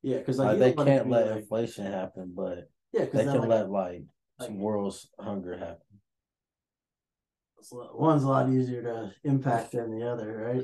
Yeah, 0.04 0.18
because 0.18 0.40
Like, 0.40 0.58
like, 0.58 0.60
they 0.60 0.70
you 0.70 0.74
don't 0.74 0.78
want 0.78 0.90
it 0.90 0.92
to 0.94 0.98
can't 1.00 1.10
let 1.12 1.28
like- 1.28 1.40
inflation 1.42 1.86
happen, 1.86 2.34
but 2.36 2.70
yeah, 2.92 3.06
they 3.06 3.24
can 3.26 3.48
let 3.48 3.70
like 3.70 4.04
some 4.40 4.60
world's 4.60 5.10
hunger 5.20 5.56
happen. 5.58 5.78
a 7.72 7.96
one's 7.96 8.24
a 8.24 8.28
lot 8.28 8.50
easier 8.50 8.82
to 8.82 9.12
impact 9.24 9.74
than 9.74 9.92
the 9.98 10.08
other, 10.10 10.36
right? 10.54 10.64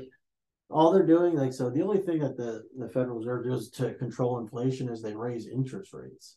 All 0.70 0.92
they're 0.92 1.06
doing, 1.06 1.34
like, 1.36 1.52
so 1.54 1.70
the 1.70 1.80
only 1.82 1.98
thing 1.98 2.18
that 2.18 2.36
the, 2.36 2.64
the 2.76 2.88
Federal 2.88 3.18
Reserve 3.18 3.46
does 3.46 3.70
to 3.70 3.94
control 3.94 4.38
inflation 4.40 4.88
is 4.90 5.00
they 5.00 5.14
raise 5.14 5.46
interest 5.46 5.92
rates. 5.94 6.36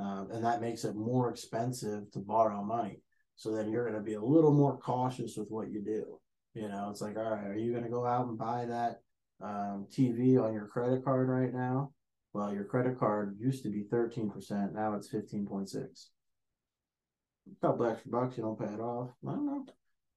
Um, 0.00 0.28
and 0.32 0.42
that 0.44 0.62
makes 0.62 0.84
it 0.84 0.96
more 0.96 1.28
expensive 1.28 2.10
to 2.12 2.20
borrow 2.20 2.62
money. 2.62 3.02
So 3.36 3.52
then 3.52 3.70
you're 3.70 3.84
going 3.84 4.02
to 4.02 4.04
be 4.04 4.14
a 4.14 4.22
little 4.22 4.52
more 4.52 4.78
cautious 4.78 5.36
with 5.36 5.48
what 5.50 5.70
you 5.70 5.82
do. 5.82 6.18
You 6.54 6.68
know, 6.68 6.88
it's 6.90 7.02
like, 7.02 7.18
all 7.18 7.30
right, 7.30 7.46
are 7.46 7.56
you 7.56 7.70
going 7.72 7.84
to 7.84 7.90
go 7.90 8.06
out 8.06 8.26
and 8.26 8.38
buy 8.38 8.64
that 8.66 9.02
um, 9.42 9.86
TV 9.90 10.42
on 10.42 10.54
your 10.54 10.66
credit 10.66 11.04
card 11.04 11.28
right 11.28 11.52
now? 11.52 11.92
Well, 12.32 12.52
your 12.54 12.64
credit 12.64 12.98
card 12.98 13.36
used 13.38 13.62
to 13.64 13.70
be 13.70 13.84
13%, 13.92 14.72
now 14.72 14.94
it's 14.94 15.12
15.6. 15.12 15.74
A 15.74 17.66
couple 17.66 17.86
extra 17.86 18.10
bucks, 18.10 18.36
you 18.36 18.42
don't 18.42 18.58
pay 18.58 18.72
it 18.72 18.80
off. 18.80 19.10
I 19.26 19.32
don't 19.32 19.46
know. 19.46 19.66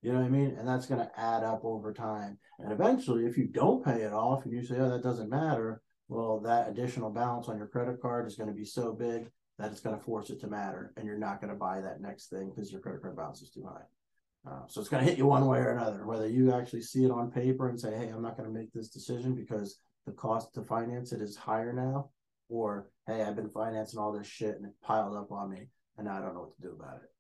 You 0.02 0.14
know 0.14 0.20
what 0.20 0.26
I 0.26 0.30
mean? 0.30 0.56
And 0.58 0.68
that's 0.68 0.86
going 0.86 1.02
to 1.02 1.20
add 1.20 1.44
up 1.44 1.62
over 1.64 1.94
time. 1.94 2.38
And 2.60 2.72
eventually, 2.72 3.26
if 3.26 3.38
you 3.38 3.48
don't 3.48 3.84
pay 3.84 4.02
it 4.02 4.14
off 4.14 4.46
and 4.46 4.54
you 4.54 4.64
say, 4.64 4.76
oh, 4.78 4.90
that 4.90 5.04
doesn't 5.04 5.30
matter, 5.30 5.82
well, 6.08 6.40
that 6.42 6.70
additional 6.70 7.10
balance 7.10 7.48
on 7.48 7.58
your 7.58 7.68
credit 7.68 8.02
card 8.02 8.28
is 8.28 8.36
going 8.36 8.50
to 8.50 8.56
be 8.56 8.66
so 8.66 8.94
big 8.94 9.30
that 9.60 9.72
it's 9.72 9.82
going 9.82 9.98
to 9.98 10.04
force 10.04 10.30
it 10.30 10.40
to 10.42 10.48
matter. 10.48 10.94
And 10.98 11.06
you're 11.06 11.18
not 11.18 11.42
going 11.42 11.54
to 11.54 11.60
buy 11.60 11.82
that 11.82 12.02
next 12.02 12.30
thing 12.30 12.50
because 12.50 12.72
your 12.72 12.82
credit 12.82 13.02
card 13.02 13.16
balance 13.16 13.42
is 13.42 13.52
too 13.52 13.66
high. 13.66 14.50
Uh, 14.50 14.68
so 14.68 14.82
it's 14.82 14.90
going 14.90 15.04
to 15.04 15.10
hit 15.10 15.18
you 15.18 15.26
one 15.26 15.46
way 15.46 15.60
or 15.60 15.72
another, 15.72 16.06
whether 16.06 16.28
you 16.28 16.54
actually 16.54 16.82
see 16.82 17.06
it 17.06 17.12
on 17.12 17.32
paper 17.32 17.70
and 17.70 17.80
say, 17.80 17.96
hey, 17.96 18.10
I'm 18.10 18.22
not 18.22 18.36
going 18.36 18.50
to 18.50 18.54
make 18.54 18.74
this 18.74 18.90
decision 18.90 19.36
because 19.36 19.80
the 20.06 20.12
cost 20.12 20.54
to 20.56 20.64
finance 20.64 21.14
it 21.14 21.22
is 21.22 21.38
higher 21.38 21.72
now, 21.72 22.10
or 22.50 22.90
hey, 23.08 23.22
I've 23.22 23.38
been 23.38 23.50
financing 23.50 24.00
all 24.00 24.12
this 24.12 24.28
shit 24.28 24.58
and 24.58 24.66
it 24.66 24.74
piled 24.82 25.16
up 25.16 25.32
on 25.32 25.50
me 25.50 25.68
and 25.98 26.10
I 26.10 26.20
don't 26.20 26.34
know 26.34 26.42
what 26.42 26.56
to 26.58 26.62
do 26.62 26.76
about 26.78 26.98
it 26.98 27.14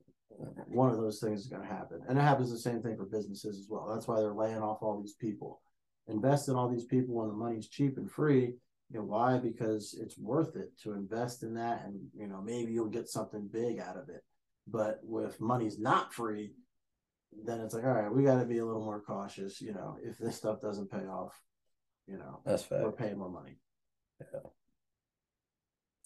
one 0.67 0.89
of 0.89 0.97
those 0.97 1.19
things 1.19 1.41
is 1.41 1.47
going 1.47 1.61
to 1.61 1.67
happen. 1.67 2.01
And 2.07 2.17
it 2.17 2.21
happens 2.21 2.51
the 2.51 2.57
same 2.57 2.81
thing 2.81 2.97
for 2.97 3.05
businesses 3.05 3.59
as 3.59 3.67
well. 3.69 3.87
That's 3.91 4.07
why 4.07 4.19
they're 4.19 4.33
laying 4.33 4.61
off 4.61 4.79
all 4.81 4.99
these 4.99 5.13
people. 5.13 5.61
Invest 6.07 6.49
in 6.49 6.55
all 6.55 6.69
these 6.69 6.85
people 6.85 7.15
when 7.15 7.27
the 7.27 7.33
money's 7.33 7.67
cheap 7.67 7.97
and 7.97 8.09
free. 8.09 8.55
You 8.93 8.99
know 8.99 9.05
why? 9.05 9.39
Because 9.39 9.97
it's 9.99 10.19
worth 10.19 10.55
it 10.55 10.71
to 10.83 10.93
invest 10.93 11.41
in 11.41 11.55
that, 11.55 11.83
and 11.83 11.99
you 12.15 12.27
know 12.27 12.41
maybe 12.41 12.71
you'll 12.73 12.89
get 12.89 13.09
something 13.09 13.49
big 13.51 13.79
out 13.79 13.97
of 13.97 14.07
it. 14.09 14.23
But 14.67 14.99
with 15.01 15.41
money's 15.41 15.79
not 15.79 16.13
free, 16.13 16.51
then 17.43 17.59
it's 17.59 17.73
like, 17.73 17.83
all 17.83 17.91
right, 17.91 18.13
we 18.13 18.23
got 18.23 18.39
to 18.39 18.45
be 18.45 18.59
a 18.59 18.65
little 18.65 18.85
more 18.85 19.01
cautious. 19.01 19.59
You 19.59 19.73
know, 19.73 19.97
if 20.03 20.19
this 20.19 20.35
stuff 20.35 20.61
doesn't 20.61 20.91
pay 20.91 21.07
off, 21.07 21.33
you 22.07 22.17
know, 22.17 22.41
That's 22.45 22.61
fact. 22.61 22.83
we're 22.83 22.91
paying 22.91 23.17
more 23.17 23.31
money. 23.31 23.57
Yeah, 24.21 24.39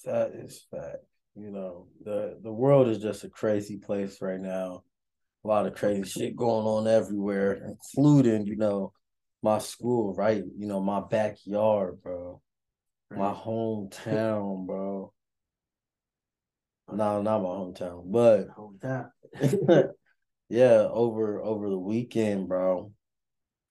That 0.05 0.31
is 0.33 0.65
fact. 0.71 1.03
You 1.35 1.51
know, 1.51 1.87
the 2.05 2.39
the 2.41 2.53
world 2.53 2.87
is 2.87 2.99
just 2.99 3.25
a 3.25 3.29
crazy 3.29 3.77
place 3.77 4.21
right 4.21 4.39
now. 4.39 4.83
A 5.43 5.47
lot 5.47 5.67
of 5.67 5.75
crazy 5.75 6.03
shit 6.03 6.37
going 6.37 6.65
on 6.65 6.87
everywhere, 6.87 7.61
including, 7.67 8.47
you 8.47 8.55
know, 8.55 8.93
my 9.43 9.59
school, 9.59 10.15
right? 10.15 10.43
You 10.57 10.67
know, 10.67 10.79
my 10.79 11.01
backyard, 11.01 12.01
bro. 12.01 12.41
My 13.11 13.33
hometown, 13.33 14.65
bro. 14.65 15.13
No, 16.91 17.21
not 17.21 17.41
my 17.41 17.49
hometown, 17.49 18.03
but 18.11 18.47
that. 18.81 19.91
yeah, 20.49 20.87
over 20.89 21.41
over 21.41 21.69
the 21.69 21.77
weekend, 21.77 22.47
bro. 22.47 22.91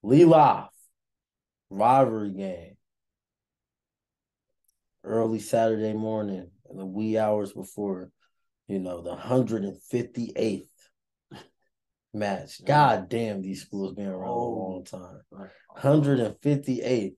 Lehigh 0.02 0.66
rivalry 1.70 2.30
game. 2.30 2.76
Early 5.04 5.38
Saturday 5.38 5.92
morning, 5.92 6.50
in 6.68 6.76
the 6.76 6.86
wee 6.86 7.16
hours 7.16 7.52
before, 7.52 8.10
you 8.66 8.80
know, 8.80 9.02
the 9.02 9.14
158th 9.14 10.66
match. 12.12 12.64
God 12.64 13.08
damn, 13.08 13.40
these 13.40 13.62
schools 13.62 13.94
been 13.94 14.08
around 14.08 14.28
a 14.28 14.34
long 14.34 14.84
time. 14.84 15.20
Like, 15.30 15.50
158th 15.78 17.14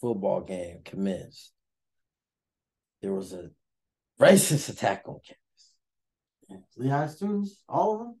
football 0.00 0.40
game 0.42 0.80
commenced. 0.84 1.52
There 3.02 3.12
was 3.12 3.32
a 3.32 3.50
racist 4.20 4.68
attack 4.68 5.02
on 5.06 5.20
campus. 5.24 6.66
Lehigh 6.76 7.06
students, 7.08 7.62
all 7.68 7.92
of 7.94 7.98
them. 8.00 8.14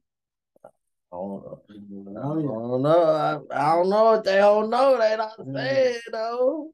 I 1.10 1.16
don't 1.16 1.42
know. 1.44 2.20
I 2.20 2.22
Oh, 2.22 2.38
yeah. 2.38 2.46
don't 2.46 2.82
know. 2.82 3.02
I, 3.02 3.70
I 3.72 3.76
don't 3.76 3.88
know 3.88 4.04
what 4.04 4.24
they 4.24 4.36
don't 4.36 4.68
know. 4.70 4.98
They 4.98 5.16
not 5.16 5.38
Mm. 5.38 5.54
saying 5.54 6.00
though. 6.12 6.70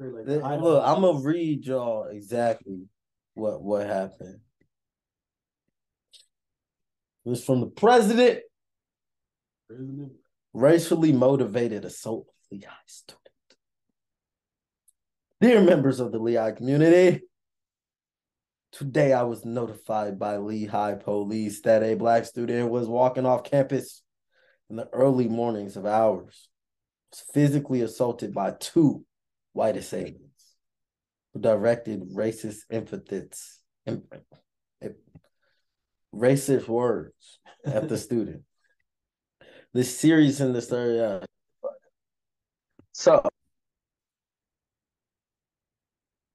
Look, 0.00 0.84
I'm 0.84 1.00
gonna 1.02 1.18
read 1.20 1.66
y'all 1.66 2.04
exactly 2.04 2.86
what 3.34 3.60
what 3.62 3.86
happened. 3.86 4.40
It 7.26 7.28
was 7.28 7.44
from 7.44 7.60
the 7.60 7.66
president. 7.66 8.40
Racially 10.54 11.12
motivated 11.12 11.84
assault 11.84 12.26
of 12.28 12.34
Lehigh 12.50 12.72
student. 12.86 13.27
Dear 15.40 15.60
members 15.60 16.00
of 16.00 16.10
the 16.10 16.18
Lehigh 16.18 16.50
community, 16.50 17.22
today 18.72 19.12
I 19.12 19.22
was 19.22 19.44
notified 19.44 20.18
by 20.18 20.38
Lehigh 20.38 20.96
police 20.96 21.60
that 21.60 21.84
a 21.84 21.94
black 21.94 22.24
student 22.24 22.70
was 22.70 22.88
walking 22.88 23.24
off 23.24 23.44
campus 23.44 24.02
in 24.68 24.74
the 24.74 24.88
early 24.92 25.28
mornings 25.28 25.76
of 25.76 25.86
hours. 25.86 26.48
was 27.12 27.24
physically 27.32 27.82
assaulted 27.82 28.34
by 28.34 28.50
two 28.58 29.04
white 29.52 29.76
assailants 29.76 30.56
who 31.32 31.40
directed 31.40 32.10
racist 32.12 32.62
epithets, 32.68 33.60
racist 36.12 36.66
words 36.66 37.38
at 37.64 37.88
the 37.88 37.96
student. 38.06 38.42
This 39.72 39.96
series 39.96 40.40
in 40.40 40.52
the 40.52 40.62
story. 40.62 41.00
Uh, 41.00 41.20
so 42.90 43.27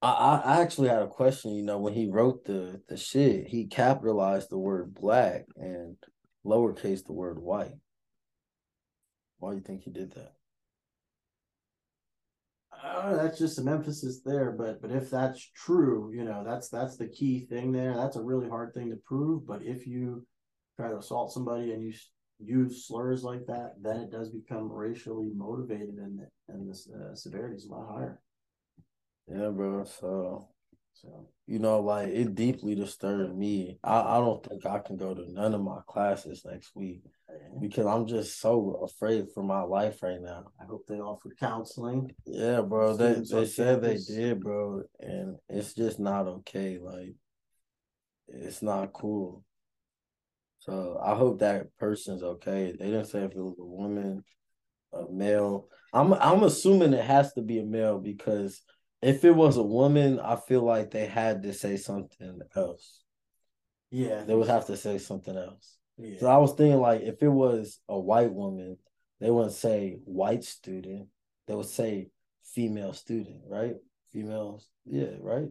I, 0.04 0.42
I 0.44 0.60
actually 0.62 0.88
had 0.88 1.02
a 1.02 1.08
question. 1.08 1.54
You 1.54 1.62
know, 1.62 1.78
when 1.78 1.94
he 1.94 2.10
wrote 2.10 2.44
the 2.44 2.80
the 2.88 2.96
shit, 2.96 3.46
he 3.46 3.66
capitalized 3.66 4.50
the 4.50 4.58
word 4.58 4.94
black 4.94 5.46
and 5.56 5.96
lowercase 6.44 7.04
the 7.04 7.12
word 7.12 7.38
white. 7.38 7.74
Why 9.38 9.50
do 9.50 9.56
you 9.56 9.62
think 9.62 9.82
he 9.82 9.90
did 9.90 10.12
that? 10.12 10.32
Uh, 12.82 13.16
that's 13.16 13.38
just 13.38 13.56
some 13.56 13.68
emphasis 13.68 14.20
there, 14.24 14.52
but 14.52 14.82
but 14.82 14.90
if 14.90 15.10
that's 15.10 15.50
true, 15.56 16.12
you 16.14 16.24
know, 16.24 16.44
that's 16.44 16.68
that's 16.68 16.96
the 16.96 17.08
key 17.08 17.46
thing 17.46 17.72
there. 17.72 17.96
That's 17.96 18.16
a 18.16 18.22
really 18.22 18.48
hard 18.48 18.74
thing 18.74 18.90
to 18.90 18.96
prove. 19.06 19.46
But 19.46 19.62
if 19.62 19.86
you 19.86 20.26
try 20.76 20.90
to 20.90 20.98
assault 20.98 21.32
somebody 21.32 21.72
and 21.72 21.82
you 21.82 21.94
use 22.40 22.86
slurs 22.86 23.22
like 23.22 23.46
that, 23.46 23.76
then 23.80 23.96
it 24.00 24.10
does 24.10 24.28
become 24.28 24.70
racially 24.70 25.30
motivated, 25.34 25.94
and 25.96 26.20
and 26.48 26.68
the 26.68 27.10
uh, 27.12 27.14
severity 27.14 27.56
is 27.56 27.66
a 27.66 27.72
lot 27.72 27.94
higher. 27.94 28.20
Yeah, 29.28 29.48
bro. 29.50 29.84
So, 29.84 30.48
so 30.92 31.28
you 31.46 31.58
know, 31.58 31.80
like 31.80 32.08
it 32.08 32.34
deeply 32.34 32.74
disturbed 32.74 33.36
me. 33.36 33.78
I 33.82 34.00
I 34.00 34.18
don't 34.18 34.44
think 34.44 34.66
I 34.66 34.78
can 34.78 34.96
go 34.96 35.14
to 35.14 35.32
none 35.32 35.54
of 35.54 35.60
my 35.60 35.80
classes 35.86 36.44
next 36.44 36.74
week 36.74 37.02
because 37.60 37.86
I'm 37.86 38.06
just 38.06 38.40
so 38.40 38.80
afraid 38.82 39.26
for 39.32 39.42
my 39.42 39.62
life 39.62 40.02
right 40.02 40.20
now. 40.20 40.44
I 40.60 40.64
hope 40.64 40.86
they 40.86 41.00
offer 41.00 41.30
counseling. 41.38 42.14
Yeah, 42.26 42.60
bro. 42.60 42.96
They 42.96 43.14
they 43.14 43.46
said 43.46 43.80
campus. 43.82 44.06
they 44.08 44.14
did, 44.14 44.40
bro, 44.40 44.82
and 45.00 45.36
it's 45.48 45.74
just 45.74 45.98
not 45.98 46.26
okay. 46.26 46.78
Like, 46.78 47.14
it's 48.28 48.62
not 48.62 48.92
cool. 48.92 49.44
So 50.60 50.98
I 51.02 51.14
hope 51.14 51.40
that 51.40 51.76
person's 51.78 52.22
okay. 52.22 52.74
They 52.78 52.86
didn't 52.86 53.06
say 53.06 53.20
if 53.20 53.32
it 53.32 53.36
was 53.36 53.58
a 53.58 53.64
woman, 53.64 54.24
a 54.92 55.10
male. 55.10 55.68
I'm 55.92 56.14
I'm 56.14 56.42
assuming 56.42 56.94
it 56.94 57.04
has 57.04 57.32
to 57.34 57.42
be 57.42 57.58
a 57.58 57.64
male 57.64 57.98
because 57.98 58.62
if 59.04 59.24
it 59.24 59.32
was 59.32 59.56
a 59.56 59.62
woman, 59.62 60.18
I 60.18 60.36
feel 60.36 60.62
like 60.62 60.90
they 60.90 61.06
had 61.06 61.42
to 61.42 61.52
say 61.52 61.76
something 61.76 62.40
else. 62.56 63.02
Yeah, 63.90 64.24
they 64.24 64.34
would 64.34 64.48
have 64.48 64.66
to 64.66 64.76
say 64.76 64.98
something 64.98 65.36
else. 65.36 65.76
Yeah. 65.98 66.18
So 66.20 66.26
I 66.26 66.38
was 66.38 66.54
thinking 66.54 66.80
like 66.80 67.02
if 67.02 67.22
it 67.22 67.28
was 67.28 67.78
a 67.88 67.98
white 67.98 68.32
woman, 68.32 68.78
they 69.20 69.30
wouldn't 69.30 69.52
say 69.52 69.98
white 70.04 70.42
student. 70.42 71.08
They 71.46 71.54
would 71.54 71.66
say 71.66 72.08
female 72.44 72.92
student, 72.92 73.42
right? 73.46 73.74
Females, 74.12 74.68
yeah, 74.86 75.10
right. 75.20 75.48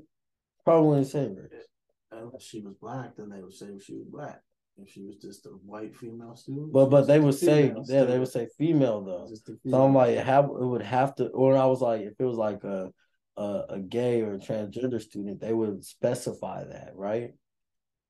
Probably 0.65 0.89
wouldn't 0.89 1.07
say 1.07 1.27
race. 1.27 1.67
Unless 2.11 2.43
she 2.43 2.61
was 2.61 2.73
black, 2.75 3.15
then 3.15 3.29
they 3.29 3.41
would 3.41 3.53
say 3.53 3.67
she 3.79 3.95
was 3.95 4.07
black. 4.09 4.41
If 4.77 4.89
she 4.89 5.03
was 5.03 5.17
just 5.17 5.45
a 5.45 5.49
white 5.49 5.95
female 5.95 6.35
student, 6.35 6.73
but 6.73 6.87
but 6.87 7.03
they 7.03 7.19
would 7.19 7.35
say 7.35 7.67
yeah, 7.67 7.83
student. 7.83 8.07
they 8.09 8.17
would 8.17 8.27
say 8.27 8.47
female 8.57 9.03
though. 9.03 9.27
Female. 9.45 9.59
So 9.69 9.85
I'm 9.85 9.93
like, 9.93 10.17
have 10.17 10.45
it 10.45 10.65
would 10.65 10.81
have 10.81 11.13
to, 11.15 11.27
or 11.27 11.55
I 11.55 11.65
was 11.65 11.81
like, 11.81 12.01
if 12.01 12.13
it 12.17 12.25
was 12.25 12.37
like 12.37 12.63
a 12.63 12.91
a, 13.37 13.63
a 13.69 13.79
gay 13.79 14.21
or 14.21 14.33
a 14.33 14.39
transgender 14.39 15.01
student, 15.01 15.39
they 15.39 15.53
would 15.53 15.83
specify 15.83 16.63
that, 16.65 16.91
right? 16.95 17.33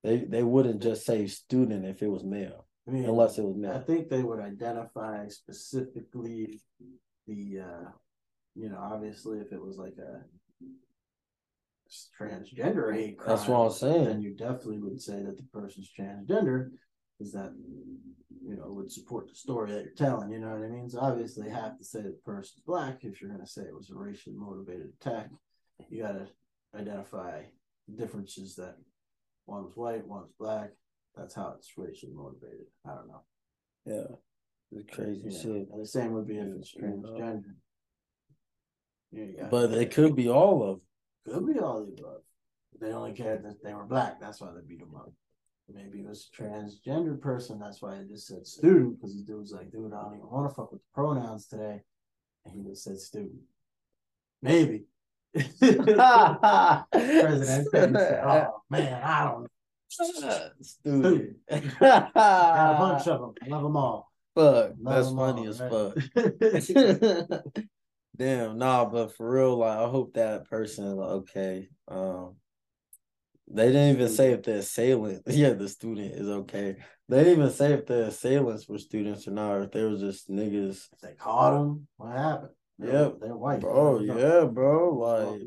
They 0.04 0.18
they 0.18 0.44
wouldn't 0.44 0.82
just 0.82 1.06
say 1.06 1.28
student 1.28 1.86
if 1.86 2.02
it 2.02 2.10
was 2.10 2.24
male, 2.24 2.68
I 2.88 2.92
mean, 2.92 3.06
unless 3.06 3.38
it 3.38 3.44
was 3.44 3.56
male. 3.56 3.74
I 3.74 3.80
think 3.80 4.10
they 4.10 4.22
would 4.22 4.40
identify 4.40 5.28
specifically 5.30 6.62
the, 7.26 7.62
uh, 7.62 7.90
you 8.56 8.70
know, 8.70 8.80
obviously 8.80 9.40
if 9.40 9.54
it 9.54 9.62
was 9.62 9.78
like 9.78 9.96
a 9.98 10.24
transgender 12.20 12.94
hate 12.94 13.18
crime, 13.18 13.36
that's 13.36 13.48
what 13.48 13.60
I'm 13.60 13.72
saying. 13.72 14.06
Then 14.06 14.22
you 14.22 14.36
definitely 14.36 14.80
would 14.80 15.02
say 15.02 15.24
that 15.24 15.38
the 15.38 15.44
person's 15.54 15.90
transgender, 15.98 16.72
Is 17.20 17.32
that 17.32 17.54
you 18.54 18.60
know 18.60 18.72
would 18.72 18.91
support 18.91 19.28
the 19.28 19.36
story 19.36 19.72
that 19.72 19.84
you're 19.84 19.93
telling. 19.93 20.30
You 20.30 20.39
know 20.39 20.49
what 20.49 20.64
I 20.64 20.70
mean? 20.70 20.89
So 20.89 20.99
obviously, 20.99 21.49
have 21.49 21.78
to 21.80 21.84
say 21.84 22.01
the 22.01 22.16
person's 22.24 22.62
black 22.66 22.99
if 23.01 23.20
you're 23.20 23.32
going 23.32 23.43
to 23.43 23.47
say 23.47 23.64
it 23.64 23.76
was 23.76 23.89
a 23.89 23.95
racially 23.95 24.36
motivated 24.36 24.91
attack. 25.01 25.30
You 25.89 26.04
got 26.04 26.14
to 26.14 26.28
identify 26.76 27.41
differences 27.97 28.56
that 28.56 28.76
one 29.45 29.64
was 29.64 29.76
white, 29.76 30.08
one 30.08 30.22
was 30.22 30.32
black. 30.39 30.70
That's 31.16 31.34
how 31.34 31.56
it's 31.58 31.72
racially 31.78 32.14
motivated. 32.14 32.68
I 32.86 32.95
don't 32.95 33.08
know. 33.08 33.24
Yeah. 33.86 34.16
It's 34.72 34.95
crazy 34.95 35.30
yeah. 35.30 35.39
shit. 35.39 35.70
And 35.72 35.82
the 35.82 35.88
same 35.88 36.14
would 36.14 36.28
be 36.28 36.38
if 36.38 36.47
it's 36.47 36.76
transgender. 36.76 37.56
Yeah, 39.12 39.47
but 39.49 39.72
it 39.74 39.91
could 39.91 40.16
be 40.16 40.30
all 40.30 40.64
of 40.64 40.80
them. 41.26 41.45
Could 41.45 41.54
be 41.54 41.60
all 41.60 41.82
of 41.82 41.88
the 41.88 42.01
above. 42.01 42.22
They 42.82 42.91
only 42.91 43.14
cared 43.14 43.45
that 43.45 43.64
they 43.64 43.74
were 43.74 43.86
black. 43.86 44.20
That's 44.20 44.41
why 44.41 44.49
they 44.56 44.62
beat 44.68 44.80
them 44.80 44.95
up. 44.95 45.12
Maybe 45.72 45.99
it 45.99 46.07
was 46.07 46.30
a 46.32 46.36
transgender 46.41 47.20
person. 47.20 47.59
That's 47.59 47.82
why 47.82 47.95
they 47.95 48.03
just 48.03 48.28
said 48.28 48.45
student 48.45 48.97
because 48.97 49.16
the 49.16 49.24
dude 49.24 49.39
was 49.39 49.53
like, 49.53 49.72
dude, 49.72 49.93
I 49.93 50.01
don't 50.01 50.16
even 50.16 50.30
want 50.30 50.49
to 50.49 50.55
fuck 50.55 50.72
with 50.72 50.82
the 50.82 50.88
pronouns 50.93 51.47
today. 51.47 51.82
And 52.45 52.53
he 52.53 52.61
just 52.70 52.84
said 52.84 52.99
student. 52.99 53.41
Maybe. 54.41 54.84
President 55.34 55.97
said, 57.72 57.95
"Oh 57.95 58.61
man, 58.70 59.01
I 59.01 59.24
don't." 59.26 59.47
Stupid. 59.89 61.36
Got 61.80 62.11
a 62.16 62.78
bunch 62.78 63.07
of 63.07 63.22
them. 63.22 63.34
Love 63.47 63.64
them 63.64 63.78
all. 63.78 64.11
Fuck, 64.36 64.74
Love 64.80 64.95
that's 64.95 65.11
funny 65.11 65.47
as 65.47 65.61
right? 65.61 65.72
fuck. 65.72 65.95
Damn, 68.16 68.59
nah, 68.59 68.86
but 68.86 69.16
for 69.16 69.28
real, 69.30 69.57
like 69.57 69.80
I 69.80 69.89
hope 69.89 70.14
that 70.14 70.47
person 70.49 70.86
is 70.86 70.99
okay. 70.99 71.68
Um, 71.88 72.36
they 73.52 73.68
didn't 73.68 73.96
even 73.96 74.10
say 74.10 74.32
if 74.32 74.44
the 74.44 74.56
assailant, 74.56 75.24
yeah, 75.28 75.54
the 75.54 75.68
student 75.68 76.14
is 76.14 76.28
okay. 76.28 76.78
They 77.10 77.24
didn't 77.24 77.39
even 77.39 77.52
say 77.52 77.74
if 77.74 77.86
the 77.86 78.08
assailants 78.08 78.68
were 78.68 78.78
students 78.78 79.28
or 79.28 79.32
not, 79.32 79.52
or 79.52 79.64
if 79.64 79.72
they 79.72 79.84
were 79.84 79.98
just 79.98 80.30
niggas. 80.30 80.88
If 80.94 81.00
they 81.02 81.14
caught 81.14 81.52
them, 81.52 81.88
what 81.98 82.16
happened? 82.16 82.52
Yeah, 82.80 83.10
they're 83.20 83.36
white, 83.36 83.62
bro. 83.62 84.00
Yeah, 84.00 84.46
bro. 84.46 84.94
Like 84.94 85.41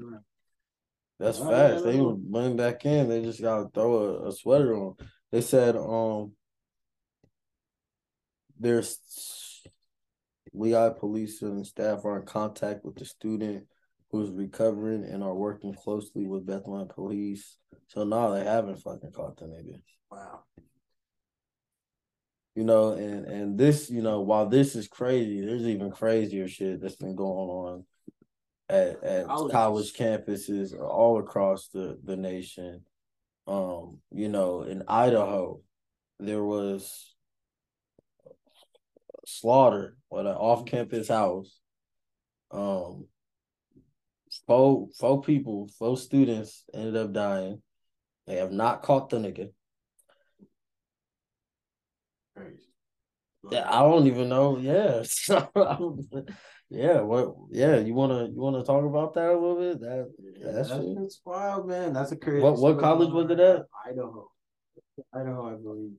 that's 1.18 1.40
oh, 1.40 1.50
facts. 1.50 1.82
They 1.82 1.98
went 2.00 2.56
back 2.56 2.84
in. 2.84 3.08
They 3.08 3.22
just 3.22 3.40
gotta 3.40 3.68
throw 3.72 3.98
a, 3.98 4.28
a, 4.28 4.32
sweater 4.32 4.74
on. 4.74 4.94
They 5.32 5.40
said, 5.40 5.76
um, 5.76 6.32
there's 8.58 8.98
we 10.52 10.70
got 10.70 10.98
police 10.98 11.42
and 11.42 11.66
staff 11.66 12.04
are 12.04 12.20
in 12.20 12.26
contact 12.26 12.84
with 12.84 12.96
the 12.96 13.04
student 13.04 13.66
who's 14.10 14.30
recovering 14.30 15.04
and 15.04 15.22
are 15.22 15.34
working 15.34 15.74
closely 15.74 16.26
with 16.26 16.46
Bethlehem 16.46 16.88
police. 16.88 17.58
So 17.88 18.04
now 18.04 18.30
they 18.30 18.44
haven't 18.44 18.82
fucking 18.82 19.12
caught 19.12 19.36
the 19.36 19.46
nigga. 19.46 19.80
Wow 20.10 20.44
you 22.56 22.64
know, 22.64 22.92
and 22.92 23.26
and 23.26 23.58
this, 23.58 23.90
you 23.90 24.00
know, 24.00 24.22
while 24.22 24.48
this 24.48 24.74
is 24.74 24.88
crazy, 24.88 25.44
there's 25.44 25.66
even 25.68 25.90
crazier 25.90 26.48
shit 26.48 26.80
that's 26.80 26.96
been 26.96 27.14
going 27.14 27.50
on 27.50 27.84
at 28.70 29.04
at 29.04 29.26
college, 29.26 29.52
college 29.52 29.92
campuses 29.92 30.74
all 30.80 31.20
across 31.20 31.68
the 31.68 31.98
the 32.02 32.16
nation. 32.16 32.80
Um, 33.46 33.98
you 34.10 34.30
know, 34.30 34.62
in 34.62 34.82
Idaho, 34.88 35.60
there 36.18 36.42
was 36.42 37.14
slaughter 39.26 39.98
at 40.10 40.20
an 40.20 40.26
off-campus 40.26 41.08
house. 41.08 41.60
Um, 42.50 43.06
four 44.46 44.88
four 44.98 45.22
people, 45.22 45.68
four 45.78 45.96
students 45.96 46.64
ended 46.72 46.96
up 46.96 47.12
dying. 47.12 47.62
They 48.26 48.36
have 48.36 48.52
not 48.52 48.82
caught 48.82 49.10
the 49.10 49.18
nigga. 49.18 49.50
Yeah, 53.50 53.70
I 53.70 53.80
don't 53.80 54.06
even 54.06 54.28
know. 54.28 54.58
Yeah, 54.58 55.04
yeah. 56.70 57.00
What? 57.00 57.34
Yeah, 57.50 57.78
you 57.78 57.94
wanna 57.94 58.26
you 58.26 58.40
wanna 58.40 58.64
talk 58.64 58.84
about 58.84 59.14
that 59.14 59.30
a 59.30 59.38
little 59.38 59.58
bit? 59.58 59.80
That 59.80 60.12
yeah, 60.40 60.52
that's, 60.52 60.68
that's 60.68 61.20
wild, 61.24 61.68
man. 61.68 61.92
That's 61.92 62.12
a 62.12 62.16
crazy. 62.16 62.42
What 62.42 62.58
what 62.58 62.78
college 62.80 63.10
was 63.10 63.30
it 63.30 63.38
at? 63.38 63.62
Idaho. 63.86 64.28
Idaho, 65.14 65.52
I 65.52 65.62
believe. 65.62 65.92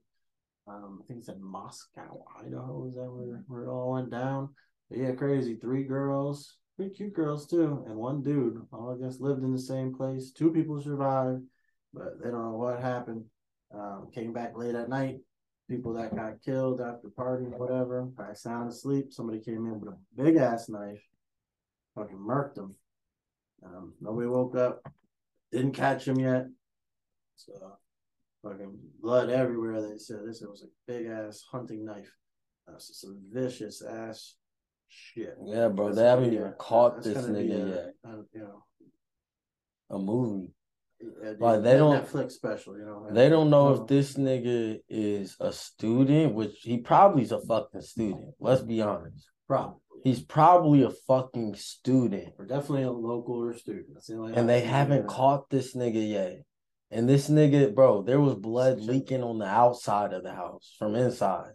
Um, 0.67 0.99
I 1.01 1.07
think 1.07 1.19
it's 1.19 1.29
in 1.29 1.41
Moscow, 1.41 2.25
Idaho. 2.37 2.87
Is 2.89 2.95
that 2.95 3.09
where 3.09 3.43
where 3.47 3.63
it 3.63 3.69
all 3.69 3.93
went 3.93 4.11
down? 4.11 4.49
But 4.89 4.99
yeah, 4.99 5.11
crazy. 5.13 5.55
Three 5.55 5.83
girls, 5.83 6.57
three 6.77 6.89
cute 6.89 7.13
girls 7.13 7.47
too, 7.47 7.83
and 7.87 7.95
one 7.95 8.21
dude. 8.21 8.61
All 8.71 8.95
I 8.95 9.03
guess 9.03 9.19
lived 9.19 9.43
in 9.43 9.51
the 9.51 9.59
same 9.59 9.93
place. 9.93 10.31
Two 10.31 10.51
people 10.51 10.81
survived, 10.81 11.41
but 11.93 12.21
they 12.23 12.29
don't 12.29 12.51
know 12.51 12.57
what 12.57 12.79
happened. 12.79 13.25
Um, 13.73 14.07
came 14.13 14.31
back 14.31 14.55
late 14.55 14.75
at 14.75 14.87
night 14.87 15.17
people 15.69 15.93
that 15.93 16.15
got 16.15 16.41
killed 16.41 16.79
after 16.81 17.09
partying 17.09 17.57
whatever, 17.57 18.07
probably 18.15 18.35
sound 18.35 18.69
asleep. 18.69 19.11
Somebody 19.11 19.39
came 19.39 19.65
in 19.65 19.79
with 19.79 19.89
a 19.89 19.97
big 20.15 20.37
ass 20.37 20.69
knife, 20.69 21.03
fucking 21.95 22.17
murked 22.17 22.55
them. 22.55 22.75
Um, 23.63 23.93
nobody 23.99 24.27
woke 24.27 24.55
up, 24.55 24.81
didn't 25.51 25.73
catch 25.73 26.07
him 26.07 26.19
yet. 26.19 26.45
So 27.35 27.77
fucking 28.43 28.77
blood 29.01 29.29
everywhere. 29.29 29.81
They 29.81 29.97
said 29.97 30.19
this 30.25 30.41
was 30.41 30.63
a 30.63 30.91
big 30.91 31.07
ass 31.07 31.43
hunting 31.51 31.85
knife. 31.85 32.11
Uh, 32.67 32.77
so 32.77 32.93
some 32.93 33.21
vicious 33.31 33.81
ass 33.81 34.35
shit. 34.89 35.35
Yeah, 35.45 35.67
bro. 35.69 35.87
That's 35.87 35.97
They 35.97 36.03
haven't 36.05 36.33
even 36.33 36.53
caught 36.57 37.03
this 37.03 37.17
nigga 37.25 37.63
a- 37.63 37.67
yet. 37.69 37.93
a, 38.03 38.09
you 38.33 38.41
know, 38.41 38.63
A 39.89 39.97
movie. 39.99 40.53
a- 41.23 41.35
Like, 41.39 41.61
they 41.63 41.77
don't- 41.77 42.03
Netflix 42.03 42.31
special. 42.33 42.77
You 42.77 42.85
know, 42.85 43.07
They 43.11 43.29
don't 43.29 43.49
know 43.49 43.73
No. 43.73 43.81
if 43.81 43.87
this 43.87 44.15
nigga 44.15 44.81
is 44.89 45.37
a 45.39 45.51
student, 45.51 46.33
which 46.35 46.59
he 46.61 46.79
probably 46.79 47.21
is 47.23 47.31
a 47.31 47.39
fucking 47.41 47.81
student. 47.81 48.35
Let's 48.39 48.61
be 48.61 48.81
honest. 48.81 49.27
probably. 49.47 49.79
He's 50.03 50.21
probably 50.23 50.83
a 50.83 50.89
fucking 50.89 51.55
student. 51.55 52.33
Or 52.37 52.45
definitely 52.45 52.83
a 52.83 52.91
local 52.91 53.35
or 53.35 53.53
student. 53.53 53.95
The 53.95 54.33
And 54.35 54.47
they 54.49 54.59
haven't 54.61 55.03
you 55.03 55.07
caught 55.07 55.49
this 55.49 55.73
nigga 55.75 56.07
yet. 56.09 56.43
And 56.91 57.07
this 57.07 57.29
nigga, 57.29 57.73
bro, 57.73 58.01
there 58.01 58.19
was 58.19 58.35
blood 58.35 58.77
a- 58.77 58.81
leaking 58.81 59.23
on 59.23 59.39
the 59.39 59.45
outside 59.45 60.13
of 60.13 60.23
the 60.23 60.33
house 60.33 60.75
from 60.77 60.95
inside. 60.95 61.53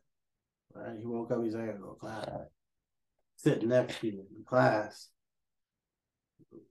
have. 0.74 0.82
Right? 0.86 0.98
He 0.98 1.04
woke 1.06 1.30
up. 1.30 1.42
He's 1.42 1.54
like, 1.54 1.64
"I 1.64 1.66
gotta 1.66 1.78
go 1.78 1.90
to 1.92 1.98
class." 2.00 2.28
Sitting 3.42 3.68
next 3.70 4.00
to 4.00 4.06
you 4.06 4.26
in 4.36 4.44
class. 4.44 5.08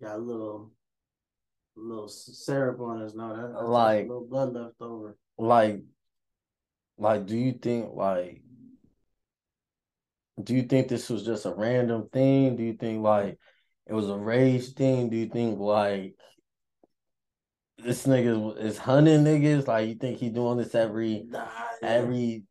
Got 0.01 0.15
a 0.15 0.17
little, 0.19 0.71
little 1.75 2.07
syrup 2.07 2.79
on 2.79 3.01
his 3.01 3.13
nose. 3.15 3.37
That- 3.37 3.53
that's 3.53 3.67
Like- 3.67 4.05
a 4.05 4.07
little 4.07 4.27
blood 4.27 4.53
left 4.53 4.81
over. 4.81 5.17
Like, 5.37 5.83
like, 6.97 7.25
do 7.25 7.37
you 7.37 7.53
think 7.53 7.93
like 7.95 8.41
do 10.41 10.55
you 10.55 10.63
think 10.63 10.87
this 10.87 11.09
was 11.09 11.23
just 11.23 11.45
a 11.45 11.53
random 11.53 12.09
thing? 12.09 12.55
Do 12.55 12.63
you 12.63 12.73
think 12.73 13.03
like 13.03 13.37
it 13.85 13.93
was 13.93 14.09
a 14.09 14.17
rage 14.17 14.73
thing? 14.73 15.09
Do 15.09 15.17
you 15.17 15.27
think 15.27 15.59
like 15.59 16.15
this 17.77 18.05
nigga 18.07 18.57
is 18.57 18.77
hunting 18.77 19.23
niggas? 19.23 19.67
Like 19.67 19.87
you 19.89 19.95
think 19.95 20.19
he 20.19 20.29
doing 20.29 20.57
this 20.57 20.73
every 20.75 21.23
Nah, 21.27 21.47
yeah. 21.81 21.87
every 21.89 22.43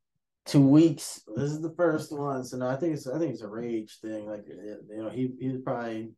two 0.46 0.66
weeks? 0.66 1.22
This 1.36 1.50
is 1.50 1.60
the 1.60 1.74
first 1.76 2.12
one, 2.12 2.44
so 2.44 2.56
no, 2.56 2.68
I 2.68 2.76
think 2.76 2.94
it's 2.94 3.06
I 3.06 3.18
think 3.18 3.32
it's 3.32 3.42
a 3.42 3.48
rage 3.48 3.98
thing. 4.00 4.26
Like 4.26 4.44
you 4.46 5.02
know, 5.02 5.10
he 5.10 5.32
he 5.40 5.48
was 5.48 5.62
probably 5.62 6.12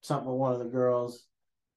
something 0.00 0.28
with 0.28 0.38
one 0.38 0.52
of 0.52 0.58
the 0.58 0.66
girls, 0.66 1.24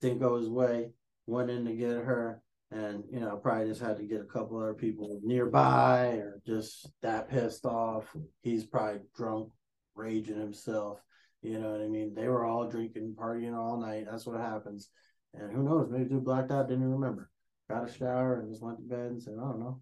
didn't 0.01 0.19
go 0.19 0.37
his 0.37 0.49
way, 0.49 0.91
went 1.27 1.49
in 1.49 1.65
to 1.65 1.73
get 1.73 1.89
her, 1.91 2.41
and 2.71 3.03
you 3.11 3.19
know 3.19 3.37
probably 3.37 3.67
just 3.67 3.81
had 3.81 3.97
to 3.97 4.03
get 4.03 4.21
a 4.21 4.25
couple 4.25 4.57
other 4.57 4.73
people 4.73 5.19
nearby, 5.23 6.17
or 6.17 6.41
just 6.45 6.89
that 7.01 7.29
pissed 7.29 7.65
off. 7.65 8.15
He's 8.41 8.65
probably 8.65 9.01
drunk, 9.15 9.49
raging 9.95 10.39
himself. 10.39 10.99
You 11.41 11.59
know 11.59 11.71
what 11.71 11.81
I 11.81 11.87
mean? 11.87 12.13
They 12.13 12.27
were 12.27 12.45
all 12.45 12.69
drinking, 12.69 13.15
partying 13.17 13.57
all 13.57 13.79
night. 13.79 14.05
That's 14.09 14.27
what 14.27 14.39
happens. 14.39 14.89
And 15.33 15.51
who 15.51 15.63
knows? 15.63 15.89
Maybe 15.89 16.05
dude 16.05 16.23
blacked 16.23 16.51
out, 16.51 16.67
didn't 16.67 16.83
remember. 16.83 17.31
Got 17.69 17.89
a 17.89 17.91
shower 17.91 18.39
and 18.39 18.51
just 18.51 18.61
went 18.61 18.77
to 18.77 18.83
bed 18.83 19.11
and 19.11 19.23
said, 19.23 19.35
I 19.39 19.43
don't 19.43 19.59
know. 19.59 19.81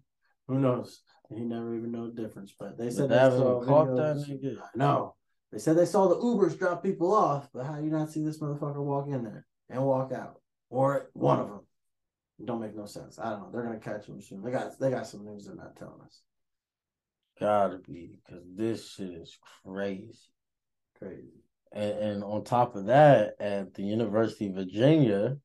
Who 0.50 0.58
knows? 0.58 1.02
He 1.28 1.44
never 1.44 1.76
even 1.76 1.92
know 1.92 2.10
the 2.10 2.20
difference. 2.20 2.52
But 2.58 2.76
they 2.76 2.90
said 2.90 3.08
they 3.08 3.14
they 3.14 3.30
saw 3.30 3.62
caught 3.62 3.96
that 3.96 4.16
nigga. 4.16 4.58
Know. 4.74 5.14
They 5.52 5.58
said 5.58 5.76
they 5.76 5.86
saw 5.86 6.08
the 6.08 6.16
Ubers 6.16 6.58
drop 6.58 6.82
people 6.82 7.14
off, 7.14 7.48
but 7.54 7.66
how 7.66 7.78
you 7.78 7.90
not 7.90 8.10
see 8.10 8.24
this 8.24 8.40
motherfucker 8.40 8.82
walk 8.82 9.06
in 9.06 9.22
there 9.22 9.46
and 9.68 9.84
walk 9.84 10.12
out? 10.12 10.40
Or 10.70 11.08
one 11.12 11.38
of 11.38 11.48
them. 11.48 11.60
Don't 12.44 12.60
make 12.60 12.74
no 12.74 12.86
sense. 12.86 13.18
I 13.18 13.30
don't 13.30 13.42
know. 13.42 13.50
They're 13.52 13.62
gonna 13.62 13.78
catch 13.78 14.06
him 14.06 14.20
soon. 14.20 14.42
They 14.42 14.50
got 14.50 14.76
they 14.80 14.90
got 14.90 15.06
some 15.06 15.24
news 15.24 15.46
they're 15.46 15.54
not 15.54 15.76
telling 15.76 16.00
us. 16.04 16.20
Gotta 17.38 17.78
be, 17.78 18.18
because 18.24 18.44
this 18.56 18.90
shit 18.90 19.10
is 19.10 19.38
crazy. 19.64 20.18
Crazy. 20.98 21.44
And, 21.72 21.98
and 21.98 22.24
on 22.24 22.42
top 22.42 22.74
of 22.74 22.86
that, 22.86 23.34
at 23.38 23.74
the 23.74 23.84
University 23.84 24.48
of 24.48 24.54
Virginia, 24.54 25.36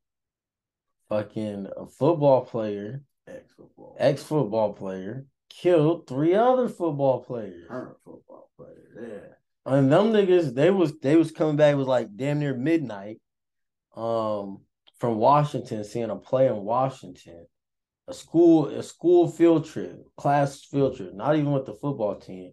fucking 1.10 1.68
a 1.78 1.86
football 1.86 2.44
player, 2.46 3.04
Ex 3.28 3.52
football. 3.58 3.96
ex 4.00 4.24
football 4.24 4.74
player, 4.74 5.26
killed 5.50 6.08
three 6.08 6.36
other 6.36 6.70
football 6.70 7.24
players. 7.24 7.66
current 7.68 7.98
football 8.04 8.50
player. 8.58 9.36
Yeah. 9.66 9.74
And 9.74 9.92
them 9.92 10.12
niggas, 10.12 10.54
they 10.54 10.70
was 10.70 11.00
they 11.00 11.16
was 11.16 11.32
coming 11.32 11.56
back. 11.56 11.74
It 11.74 11.78
was 11.78 11.88
like 11.88 12.16
damn 12.16 12.40
near 12.40 12.56
midnight, 12.56 13.20
um, 13.96 14.62
from 15.00 15.18
Washington, 15.18 15.84
seeing 15.84 16.10
a 16.12 16.16
play 16.16 16.48
in 16.48 16.58
Washington, 16.58 17.48
a 18.08 18.14
school 18.14 18.68
a 18.68 18.84
school 18.84 19.28
field 19.28 19.66
trip, 19.66 20.06
class 20.18 20.62
field 20.64 20.98
trip, 20.98 21.14
not 21.16 21.36
even 21.36 21.52
with 21.52 21.66
the 21.66 21.74
football 21.74 22.16
team. 22.16 22.52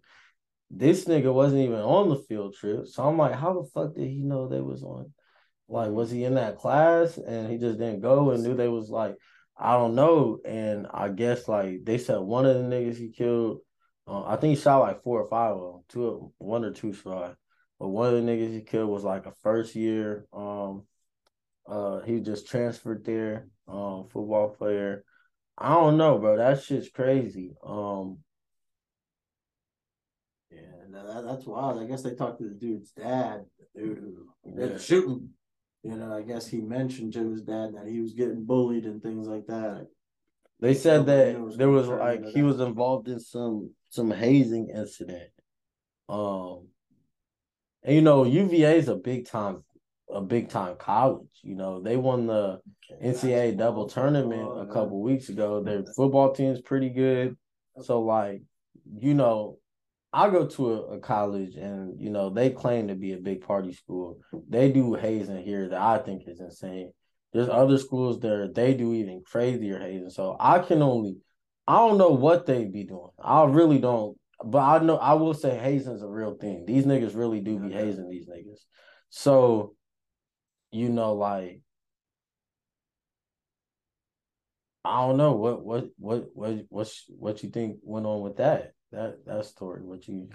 This 0.71 1.05
nigga 1.05 1.31
wasn't 1.31 1.61
even 1.61 1.81
on 1.81 2.09
the 2.09 2.17
field 2.17 2.55
trip, 2.55 2.87
so 2.87 3.03
I'm 3.03 3.17
like, 3.17 3.35
how 3.35 3.53
the 3.53 3.69
fuck 3.69 3.93
did 3.93 4.07
he 4.07 4.23
know 4.23 4.47
they 4.47 4.61
was 4.61 4.83
on? 4.83 5.13
Like, 5.67 5.91
was 5.91 6.09
he 6.09 6.23
in 6.23 6.33
that 6.35 6.57
class 6.57 7.17
and 7.17 7.49
he 7.49 7.57
just 7.57 7.77
didn't 7.77 8.01
go 8.01 8.31
and 8.31 8.41
knew 8.43 8.55
they 8.55 8.67
was 8.67 8.89
like, 8.89 9.15
I 9.57 9.73
don't 9.73 9.95
know. 9.95 10.39
And 10.45 10.87
I 10.91 11.09
guess 11.09 11.47
like 11.47 11.83
they 11.83 11.97
said 11.97 12.17
one 12.19 12.45
of 12.45 12.55
the 12.55 12.63
niggas 12.63 12.97
he 12.97 13.09
killed 13.11 13.59
uh, 14.05 14.23
I 14.25 14.35
think 14.35 14.57
he 14.57 14.61
shot 14.61 14.79
like 14.79 15.01
four 15.03 15.21
or 15.21 15.29
five 15.29 15.55
of 15.55 15.61
them. 15.73 15.81
Two, 15.87 16.05
of- 16.07 16.31
one 16.37 16.65
or 16.65 16.71
two 16.71 16.91
shot. 16.93 17.35
But 17.79 17.87
one 17.87 18.13
of 18.13 18.13
the 18.13 18.29
niggas 18.31 18.51
he 18.53 18.61
killed 18.61 18.89
was 18.89 19.03
like 19.05 19.25
a 19.25 19.33
first 19.43 19.75
year. 19.75 20.25
Um, 20.33 20.83
uh, 21.67 22.01
he 22.01 22.19
just 22.19 22.47
transferred 22.47 23.05
there. 23.05 23.47
Um, 23.67 24.07
football 24.11 24.49
player. 24.49 25.05
I 25.57 25.73
don't 25.75 25.95
know, 25.97 26.17
bro. 26.17 26.35
That 26.37 26.61
shit's 26.63 26.89
crazy. 26.89 27.53
Um, 27.65 28.17
Yeah, 30.51 30.59
that, 30.91 31.07
that- 31.07 31.25
that's 31.25 31.45
wild. 31.45 31.81
I 31.81 31.85
guess 31.85 32.03
they 32.03 32.13
talked 32.15 32.39
to 32.39 32.49
the 32.49 32.55
dude's 32.55 32.91
dad, 32.91 33.45
the 33.75 33.81
dude 33.81 33.97
who 33.97 34.27
Yeah. 34.59 34.77
shooting. 34.77 35.29
You 35.83 35.97
know, 35.97 36.15
I 36.15 36.21
guess 36.21 36.47
he 36.47 36.61
mentioned 36.61 37.13
to 37.13 37.31
his 37.31 37.41
dad 37.41 37.73
that 37.75 37.87
he 37.87 37.99
was 37.99 38.13
getting 38.13 38.45
bullied 38.45 38.85
and 38.85 39.03
things 39.03 39.27
like 39.27 39.45
that. 39.47 39.87
they 40.61 40.73
said 40.73 41.05
that 41.07 41.33
knows 41.33 41.57
there 41.57 41.69
was 41.69 41.87
like 41.87 42.25
he 42.25 42.41
was 42.41 42.61
involved 42.61 43.09
in 43.09 43.19
some 43.19 43.71
some 43.89 44.09
hazing 44.09 44.69
incident. 44.69 45.29
Um, 46.07 46.67
and 47.83 47.95
you 47.95 48.01
know 48.01 48.23
UVA 48.23 48.77
is 48.77 48.87
a 48.87 48.95
big 48.95 49.27
time, 49.27 49.63
a 50.09 50.21
big 50.21 50.47
time 50.49 50.77
college. 50.77 51.27
You 51.41 51.55
know 51.55 51.81
they 51.81 51.97
won 51.97 52.27
the 52.27 52.61
NCAA 53.03 53.57
double 53.57 53.89
tournament 53.89 54.41
Football, 54.41 54.61
a 54.61 54.67
couple 54.67 55.01
weeks 55.01 55.27
ago. 55.27 55.61
Their 55.61 55.83
football 55.97 56.33
team's 56.33 56.61
pretty 56.61 56.89
good. 56.89 57.35
So 57.81 58.01
like, 58.01 58.41
you 58.99 59.13
know, 59.15 59.57
I 60.13 60.29
go 60.29 60.45
to 60.45 60.73
a, 60.73 60.81
a 60.95 60.99
college 60.99 61.55
and 61.55 61.99
you 61.99 62.11
know 62.11 62.29
they 62.29 62.51
claim 62.51 62.87
to 62.89 62.95
be 62.95 63.13
a 63.13 63.17
big 63.17 63.41
party 63.41 63.73
school. 63.73 64.19
They 64.47 64.71
do 64.71 64.93
hazing 64.93 65.43
here 65.43 65.69
that 65.69 65.81
I 65.81 65.97
think 65.97 66.23
is 66.27 66.39
insane. 66.39 66.91
There's 67.33 67.49
other 67.49 67.79
schools 67.79 68.19
there 68.19 68.47
they 68.47 68.75
do 68.75 68.93
even 68.93 69.23
crazier 69.25 69.79
hazing. 69.79 70.11
So 70.11 70.37
I 70.39 70.59
can 70.59 70.83
only 70.83 71.17
I 71.67 71.77
don't 71.77 71.97
know 71.97 72.11
what 72.11 72.45
they 72.45 72.65
be 72.65 72.83
doing. 72.83 73.09
I 73.19 73.43
really 73.45 73.79
don't. 73.79 74.15
But 74.45 74.59
I 74.59 74.83
know 74.83 74.97
I 74.97 75.13
will 75.13 75.33
say 75.33 75.57
hazing's 75.57 76.03
a 76.03 76.07
real 76.07 76.35
thing. 76.35 76.65
These 76.65 76.85
niggas 76.85 77.15
really 77.15 77.39
do 77.39 77.59
be 77.59 77.71
hazing 77.71 78.09
these 78.09 78.27
niggas. 78.27 78.59
So, 79.09 79.75
you 80.71 80.89
know, 80.89 81.13
like 81.13 81.61
I 84.85 85.07
don't 85.07 85.17
know 85.17 85.31
what 85.33 85.65
what 85.65 85.85
what 85.97 86.25
what 86.33 86.65
what's 86.69 87.05
what 87.07 87.41
you 87.41 87.49
think 87.49 87.77
went 87.83 88.05
on 88.05 88.21
with 88.21 88.37
that 88.37 88.72
that 88.93 89.25
that 89.25 89.45
story. 89.45 89.81
What 89.83 90.07
you 90.07 90.29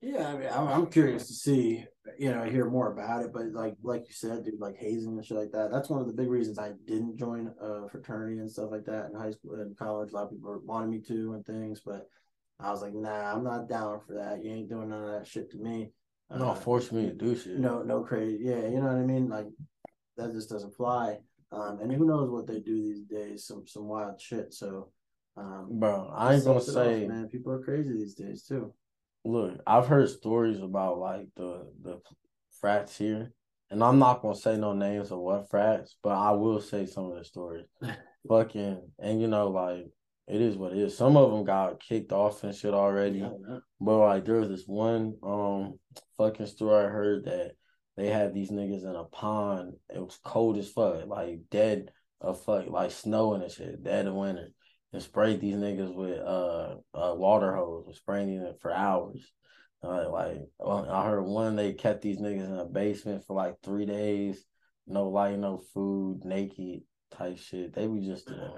Yeah, 0.00 0.28
I 0.28 0.36
mean, 0.36 0.48
I'm, 0.50 0.68
I'm 0.68 0.86
curious 0.86 1.26
to 1.28 1.34
see, 1.34 1.84
you 2.18 2.30
know, 2.30 2.44
hear 2.44 2.68
more 2.68 2.92
about 2.92 3.24
it. 3.24 3.32
But 3.32 3.52
like, 3.52 3.76
like 3.82 4.06
you 4.08 4.14
said, 4.14 4.44
dude, 4.44 4.60
like 4.60 4.76
hazing 4.76 5.16
and 5.16 5.24
shit 5.24 5.36
like 5.36 5.52
that. 5.52 5.70
That's 5.70 5.88
one 5.88 6.00
of 6.00 6.06
the 6.06 6.12
big 6.12 6.28
reasons 6.28 6.58
I 6.58 6.72
didn't 6.86 7.18
join 7.18 7.52
a 7.60 7.88
fraternity 7.88 8.38
and 8.38 8.50
stuff 8.50 8.70
like 8.70 8.84
that 8.86 9.10
in 9.10 9.18
high 9.18 9.30
school 9.30 9.54
and 9.54 9.76
college. 9.76 10.12
A 10.12 10.14
lot 10.14 10.24
of 10.24 10.30
people 10.30 10.60
wanted 10.64 10.90
me 10.90 11.00
to 11.08 11.34
and 11.34 11.44
things, 11.46 11.80
but 11.84 12.08
I 12.60 12.70
was 12.70 12.82
like, 12.82 12.94
nah, 12.94 13.34
I'm 13.34 13.44
not 13.44 13.68
down 13.68 14.00
for 14.06 14.14
that. 14.14 14.44
You 14.44 14.52
ain't 14.52 14.68
doing 14.68 14.90
none 14.90 15.04
of 15.04 15.12
that 15.12 15.26
shit 15.26 15.50
to 15.50 15.58
me. 15.58 15.90
don't 16.30 16.42
Uh, 16.42 16.54
force 16.54 16.92
me 16.92 17.06
to 17.06 17.12
do 17.12 17.36
shit. 17.36 17.58
no, 17.58 17.82
no 17.82 18.02
crazy. 18.02 18.44
Yeah, 18.44 18.68
you 18.68 18.80
know 18.80 18.86
what 18.86 18.96
I 18.96 19.02
mean. 19.02 19.28
Like 19.28 19.48
that 20.16 20.32
just 20.32 20.50
doesn't 20.50 20.74
fly. 20.74 21.18
Um, 21.50 21.78
and 21.80 21.92
who 21.92 22.06
knows 22.06 22.30
what 22.30 22.46
they 22.46 22.60
do 22.60 22.82
these 22.82 23.02
days? 23.02 23.46
Some 23.46 23.66
some 23.66 23.86
wild 23.86 24.20
shit. 24.20 24.52
So, 24.52 24.90
um, 25.36 25.68
bro. 25.70 26.12
I 26.14 26.34
ain't 26.34 26.44
gonna 26.44 26.58
it 26.58 26.68
off, 26.68 26.74
say. 26.74 27.06
man. 27.06 27.28
People 27.28 27.52
are 27.52 27.62
crazy 27.62 27.92
these 27.92 28.14
days 28.14 28.44
too. 28.44 28.72
Look, 29.24 29.60
I've 29.66 29.86
heard 29.86 30.08
stories 30.08 30.60
about 30.60 30.98
like 30.98 31.28
the 31.36 31.66
the 31.82 32.00
frats 32.60 32.96
here, 32.96 33.32
and 33.70 33.82
I'm 33.82 33.98
not 33.98 34.22
gonna 34.22 34.36
say 34.36 34.56
no 34.56 34.72
names 34.72 35.10
of 35.10 35.18
what 35.18 35.50
frats, 35.50 35.96
but 36.02 36.10
I 36.10 36.32
will 36.32 36.60
say 36.60 36.86
some 36.86 37.10
of 37.10 37.18
the 37.18 37.24
stories. 37.24 37.66
Fucking, 38.28 38.80
and 38.98 39.20
you 39.20 39.28
know, 39.28 39.48
like 39.48 39.86
it 40.26 40.40
is 40.40 40.56
what 40.56 40.72
it 40.72 40.78
is. 40.78 40.96
Some 40.96 41.16
of 41.16 41.30
them 41.30 41.44
got 41.44 41.80
kicked 41.80 42.12
off 42.12 42.44
and 42.44 42.54
shit 42.54 42.72
already. 42.72 43.18
Yeah, 43.18 43.30
yeah. 43.48 43.58
But 43.80 43.98
like 43.98 44.24
there 44.24 44.36
was 44.36 44.48
this 44.48 44.66
one 44.66 45.16
um 45.22 45.78
fucking 46.16 46.46
story 46.46 46.86
I 46.86 46.88
heard 46.88 47.24
that 47.24 47.52
they 47.96 48.08
had 48.08 48.34
these 48.34 48.50
niggas 48.50 48.84
in 48.84 48.96
a 48.96 49.04
pond. 49.04 49.74
It 49.94 50.00
was 50.00 50.18
cold 50.24 50.58
as 50.58 50.70
fuck, 50.70 51.06
like 51.06 51.40
dead 51.50 51.90
of 52.20 52.42
fuck, 52.42 52.66
like 52.68 52.90
snowing 52.90 53.42
and 53.42 53.50
shit, 53.50 53.82
dead 53.82 54.06
of 54.06 54.14
winter. 54.14 54.48
And 54.94 55.02
sprayed 55.02 55.40
these 55.40 55.56
niggas 55.56 55.92
with 55.92 56.20
uh, 56.20 56.76
uh 56.94 57.14
water 57.16 57.56
hose, 57.56 57.84
was 57.84 57.96
spraying 57.96 58.40
them 58.40 58.54
for 58.60 58.72
hours. 58.72 59.20
Uh, 59.82 60.08
like 60.08 60.38
well, 60.58 60.88
I 60.88 61.04
heard 61.04 61.24
one 61.24 61.56
they 61.56 61.72
kept 61.72 62.00
these 62.00 62.20
niggas 62.20 62.46
in 62.46 62.58
a 62.58 62.64
basement 62.64 63.24
for 63.26 63.34
like 63.34 63.56
three 63.60 63.86
days, 63.86 64.44
no 64.86 65.08
light, 65.08 65.36
no 65.36 65.58
food, 65.74 66.24
naked 66.24 66.82
type 67.10 67.38
shit. 67.38 67.74
They 67.74 67.88
was 67.88 68.06
just 68.06 68.28
doing. 68.28 68.52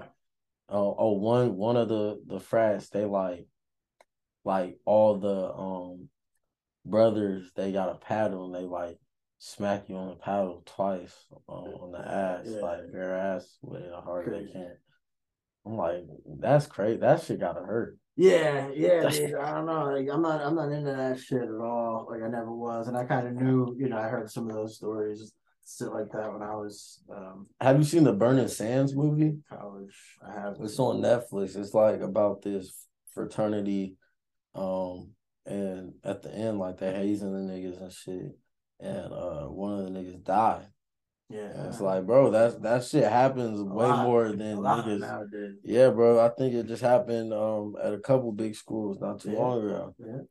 Oh, 0.69 0.95
oh, 0.99 1.13
one 1.13 1.55
one 1.55 1.75
of 1.75 1.89
the 1.89 2.21
the 2.27 2.39
frats 2.39 2.89
they 2.89 3.05
like 3.05 3.47
like 4.45 4.77
all 4.85 5.17
the 5.17 5.53
um 5.53 6.09
brothers 6.85 7.51
they 7.55 7.71
got 7.71 7.89
a 7.89 7.95
paddle 7.95 8.45
and 8.45 8.53
they 8.53 8.67
like 8.67 8.99
smack 9.39 9.89
you 9.89 9.95
on 9.95 10.09
the 10.09 10.15
paddle 10.15 10.61
twice 10.65 11.15
um, 11.49 11.65
on 11.65 11.91
the 11.93 11.99
ass, 11.99 12.45
Yeah. 12.45 12.61
like 12.61 12.91
bare 12.91 13.17
ass 13.17 13.57
with 13.63 13.81
it 13.81 13.91
hard 13.91 14.31
they 14.31 14.51
can. 14.51 14.77
I'm 15.67 15.77
like, 15.77 16.03
that's 16.39 16.65
crazy. 16.67 16.99
That 16.99 17.21
shit 17.23 17.39
gotta 17.39 17.61
hurt. 17.61 17.97
Yeah, 18.15 18.69
yeah, 18.73 19.09
dude. 19.09 19.35
I 19.35 19.53
don't 19.53 19.65
know. 19.67 19.91
Like, 19.91 20.07
I'm 20.11 20.21
not, 20.21 20.41
I'm 20.41 20.55
not 20.55 20.71
into 20.71 20.91
that 20.91 21.19
shit 21.19 21.41
at 21.41 21.49
all. 21.49 22.07
Like, 22.09 22.23
I 22.23 22.27
never 22.27 22.51
was, 22.51 22.87
and 22.87 22.97
I 22.97 23.03
kind 23.03 23.27
of 23.27 23.33
knew. 23.33 23.75
You 23.77 23.89
know, 23.89 23.97
I 23.97 24.07
heard 24.07 24.31
some 24.31 24.49
of 24.49 24.55
those 24.55 24.77
stories, 24.77 25.33
shit 25.77 25.89
like 25.89 26.09
that, 26.13 26.31
when 26.31 26.41
I 26.41 26.55
was 26.55 27.03
um 27.15 27.47
Have 27.61 27.77
you 27.77 27.83
seen 27.83 28.05
the 28.05 28.13
Burning 28.13 28.47
Sands 28.47 28.95
movie? 28.95 29.37
college. 29.49 29.95
I 30.25 30.31
have. 30.33 30.55
It's 30.61 30.79
on 30.79 31.01
Netflix. 31.01 31.55
It's 31.55 31.73
like 31.73 32.01
about 32.01 32.41
this 32.41 32.87
fraternity, 33.13 33.97
um, 34.55 35.11
and 35.45 35.93
at 36.03 36.23
the 36.23 36.33
end, 36.33 36.59
like 36.59 36.77
they 36.77 36.93
hazing 36.93 37.33
the 37.33 37.53
niggas 37.53 37.81
and 37.81 37.91
shit, 37.91 38.37
and 38.79 39.13
uh, 39.13 39.43
one 39.43 39.77
of 39.79 39.85
the 39.85 39.91
niggas 39.91 40.23
died. 40.23 40.67
Yeah, 41.29 41.67
it's 41.67 41.81
like, 41.81 42.05
bro, 42.05 42.31
that's 42.31 42.55
that 42.59 42.85
shit 42.85 43.03
happens 43.03 43.59
A 43.59 43.63
way 43.65 43.85
lot. 43.87 44.05
more 44.05 44.29
than 44.31 44.57
niggas. 44.59 44.99
nowadays. 44.99 45.55
Yeah, 45.63 45.89
bro. 45.89 46.25
I 46.25 46.29
think 46.29 46.53
it 46.53 46.67
just 46.67 46.81
happened 46.81 47.33
um 47.33 47.75
at 47.83 47.93
a 47.93 47.99
couple 47.99 48.31
big 48.31 48.55
schools 48.55 48.99
not 49.01 49.19
too 49.19 49.31
Yeah. 49.31 49.39
long 49.39 49.65
ago, 49.65 49.95
Yeah. 49.99 50.21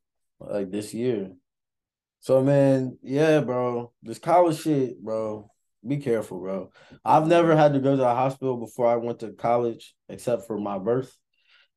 like 0.40 0.70
this 0.70 0.94
year. 0.94 1.32
So 2.20 2.42
man, 2.42 2.98
yeah, 3.02 3.40
bro. 3.40 3.92
This 4.02 4.18
college 4.18 4.60
shit, 4.62 4.98
bro. 5.02 5.50
Be 5.86 5.98
careful, 5.98 6.40
bro. 6.40 6.70
I've 7.04 7.26
never 7.28 7.54
had 7.54 7.74
to 7.74 7.78
go 7.78 7.90
to 7.90 7.96
the 7.98 8.04
hospital 8.14 8.56
before 8.56 8.88
I 8.88 8.96
went 8.96 9.20
to 9.20 9.32
college, 9.32 9.94
except 10.08 10.46
for 10.46 10.58
my 10.58 10.78
birth, 10.78 11.14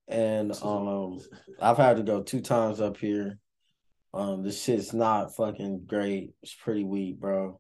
and 0.07 0.51
um, 0.63 1.20
I've 1.61 1.78
had 1.78 1.97
to 1.97 2.03
go 2.03 2.24
two 2.24 2.39
times 2.41 2.80
up 2.80 2.95
here. 2.97 3.38
Um, 4.13 4.43
this 4.43 4.63
shit's 4.63 4.93
not 4.93 5.36
fucking 5.36 5.84
great. 5.88 6.32
It's 6.41 6.55
pretty 6.55 6.86
weak, 6.86 7.20
bro. 7.20 7.59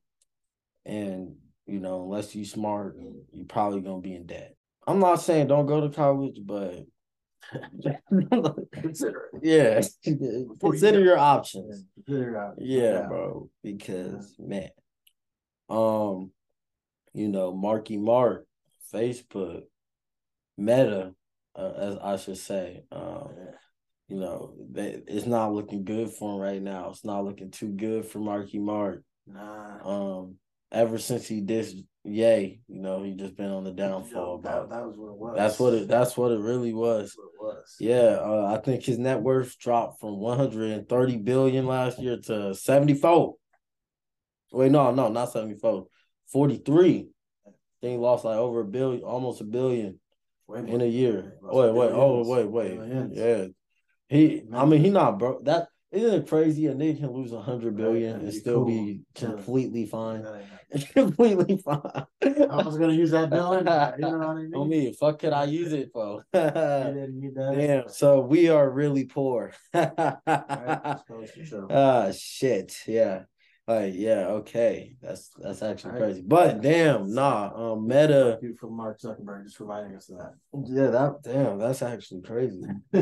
And 0.85 1.35
you 1.69 1.79
know, 1.79 2.03
unless 2.03 2.35
you 2.35 2.45
smart, 2.45 2.97
you're 3.31 3.45
probably 3.45 3.81
gonna 3.81 4.01
be 4.01 4.15
in 4.15 4.25
debt. 4.25 4.55
I'm 4.87 4.99
not 4.99 5.21
saying 5.21 5.47
don't 5.47 5.65
go 5.65 5.81
to 5.81 5.89
college, 5.89 6.39
but 6.43 6.85
consider 8.73 9.29
it. 9.33 9.39
yeah, 9.43 9.81
consider 10.59 10.99
your 10.99 11.17
options. 11.17 11.85
Consider 11.95 12.37
out. 12.37 12.55
Yeah, 12.57 13.07
bro. 13.07 13.49
Because 13.63 14.35
man, 14.39 14.69
um, 15.69 16.31
you 17.13 17.27
know, 17.27 17.53
Marky 17.53 17.97
Mark, 17.97 18.45
Facebook, 18.93 19.63
Meta, 20.57 21.13
uh, 21.55 21.71
as 21.77 21.97
I 21.97 22.15
should 22.17 22.37
say, 22.37 22.83
um, 22.91 23.29
you 24.07 24.17
know, 24.17 24.55
they, 24.71 25.01
it's 25.07 25.27
not 25.27 25.53
looking 25.53 25.83
good 25.83 26.09
for 26.11 26.33
him 26.33 26.41
right 26.41 26.61
now. 26.61 26.89
It's 26.89 27.05
not 27.05 27.25
looking 27.25 27.51
too 27.51 27.69
good 27.69 28.05
for 28.05 28.19
Marky 28.19 28.59
Mark. 28.59 29.03
Nah. 29.27 29.79
Um, 29.83 30.35
ever 30.71 30.97
since 30.97 31.27
he 31.27 31.41
dissed 31.41 31.83
Ye, 32.05 32.61
you 32.67 32.79
know, 32.81 33.03
he 33.03 33.11
just 33.13 33.35
been 33.35 33.51
on 33.51 33.65
the 33.65 33.71
downfall. 33.71 34.39
that, 34.39 34.63
About 34.63 34.69
that 34.69 34.85
was 34.87 34.95
what 34.97 35.09
it 35.09 35.17
was. 35.17 35.35
that's 35.35 35.59
what 35.59 35.73
it. 35.73 35.87
That's 35.89 36.17
what 36.17 36.31
it 36.31 36.39
really 36.39 36.73
was. 36.73 37.11
It 37.11 37.43
was. 37.43 37.75
Yeah, 37.79 38.17
uh, 38.21 38.55
I 38.57 38.61
think 38.63 38.83
his 38.83 38.97
net 38.97 39.21
worth 39.21 39.59
dropped 39.59 39.99
from 39.99 40.17
130 40.17 41.17
billion 41.17 41.67
last 41.67 41.99
year 41.99 42.17
to 42.25 42.55
74. 42.55 43.35
Wait, 44.53 44.71
no, 44.71 44.91
no, 44.91 45.09
not 45.09 45.31
74. 45.31 45.87
43. 46.31 47.09
I 47.45 47.51
think 47.81 47.91
he 47.91 47.97
lost 47.97 48.23
like 48.23 48.37
over 48.37 48.61
a 48.61 48.65
billion, 48.65 49.03
almost 49.03 49.41
a 49.41 49.45
billion 49.45 49.99
Way 50.47 50.59
in 50.59 50.81
a 50.81 50.85
year. 50.85 51.37
Wait, 51.41 51.73
wait, 51.73 51.91
oh, 51.93 52.23
wait, 52.25 52.49
wait. 52.49 52.79
Billions. 52.79 53.15
Yeah. 53.15 53.45
He 54.07 54.43
I 54.53 54.65
mean 54.65 54.81
he 54.83 54.89
not 54.89 55.19
broke. 55.19 55.45
That 55.45 55.67
isn't 55.91 56.13
it 56.23 56.27
crazy? 56.27 56.67
A 56.67 56.73
nigga 56.73 56.99
can 56.99 57.11
lose 57.11 57.31
a 57.33 57.41
hundred 57.41 57.75
billion 57.75 58.19
and 58.19 58.33
still 58.33 58.65
cool. 58.65 58.65
be 58.65 59.01
completely 59.15 59.85
fine. 59.85 60.25
Completely 60.93 61.57
fine. 61.57 61.81
I 62.21 62.61
was 62.61 62.77
gonna 62.77 62.93
use 62.93 63.09
that 63.09 63.31
billion. 63.31 63.65
You 63.97 64.11
know 64.11 64.17
what 64.19 64.27
I 64.27 64.33
mean? 64.43 64.53
On 64.53 64.69
me, 64.69 64.93
fuck 64.93 65.17
could 65.17 65.33
I 65.33 65.45
use 65.45 65.73
it 65.73 65.89
for? 65.91 66.23
You 66.33 66.41
didn't 66.41 67.19
need 67.19 67.33
that. 67.33 67.55
Damn, 67.57 67.89
so 67.89 68.19
we 68.21 68.49
are 68.49 68.69
really 68.69 69.05
poor. 69.05 69.51
Right, 69.73 69.91
just 69.97 71.07
goes 71.07 71.31
to 71.31 71.45
show. 71.45 71.67
Ah 71.71 72.11
shit. 72.11 72.83
Yeah. 72.85 73.23
Like, 73.69 73.93
yeah, 73.95 74.29
okay. 74.41 74.95
That's 74.99 75.29
that's 75.37 75.61
actually 75.61 75.91
Right. 75.91 75.99
crazy. 76.01 76.23
But 76.25 76.59
damn, 76.61 77.13
nah, 77.13 77.73
um 77.73 77.85
meta 77.87 78.31
Thank 78.41 78.43
you 78.43 78.55
for 78.59 78.67
Mark 78.67 78.99
Zuckerberg 78.99 79.43
just 79.43 79.59
reminding 79.59 79.95
us 79.95 80.09
of 80.09 80.17
that. 80.17 80.33
yeah, 80.65 80.87
that 80.87 81.21
damn, 81.21 81.59
that's 81.59 81.83
actually 81.83 82.21
crazy. 82.23 82.63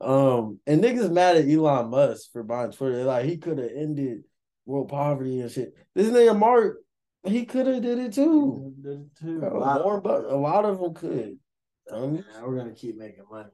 um, 0.00 0.60
and 0.68 0.82
niggas 0.84 1.10
mad 1.10 1.36
at 1.36 1.48
Elon 1.48 1.90
Musk 1.90 2.30
for 2.32 2.44
buying 2.44 2.70
Twitter. 2.70 3.02
Like 3.02 3.24
he 3.24 3.38
could 3.38 3.58
have 3.58 3.72
ended 3.74 4.22
world 4.66 4.88
poverty 4.88 5.40
and 5.40 5.50
shit. 5.50 5.74
This 5.96 6.06
nigga 6.06 6.38
Mark, 6.38 6.76
he 7.24 7.44
could 7.44 7.66
have 7.66 7.82
did 7.82 7.98
it 7.98 8.12
too. 8.12 8.72
Did 8.80 8.92
it 9.00 9.16
too. 9.20 9.42
A 9.44 9.58
lot 9.58 9.82
more, 9.82 9.96
of- 9.96 10.04
but 10.04 10.24
a 10.26 10.36
lot 10.36 10.64
of 10.64 10.78
them 10.78 10.94
could. 10.94 11.38
dummy. 11.88 12.22
Yeah, 12.32 12.44
we're 12.44 12.56
gonna 12.56 12.72
keep 12.72 12.96
making 12.96 13.24
money. 13.28 13.50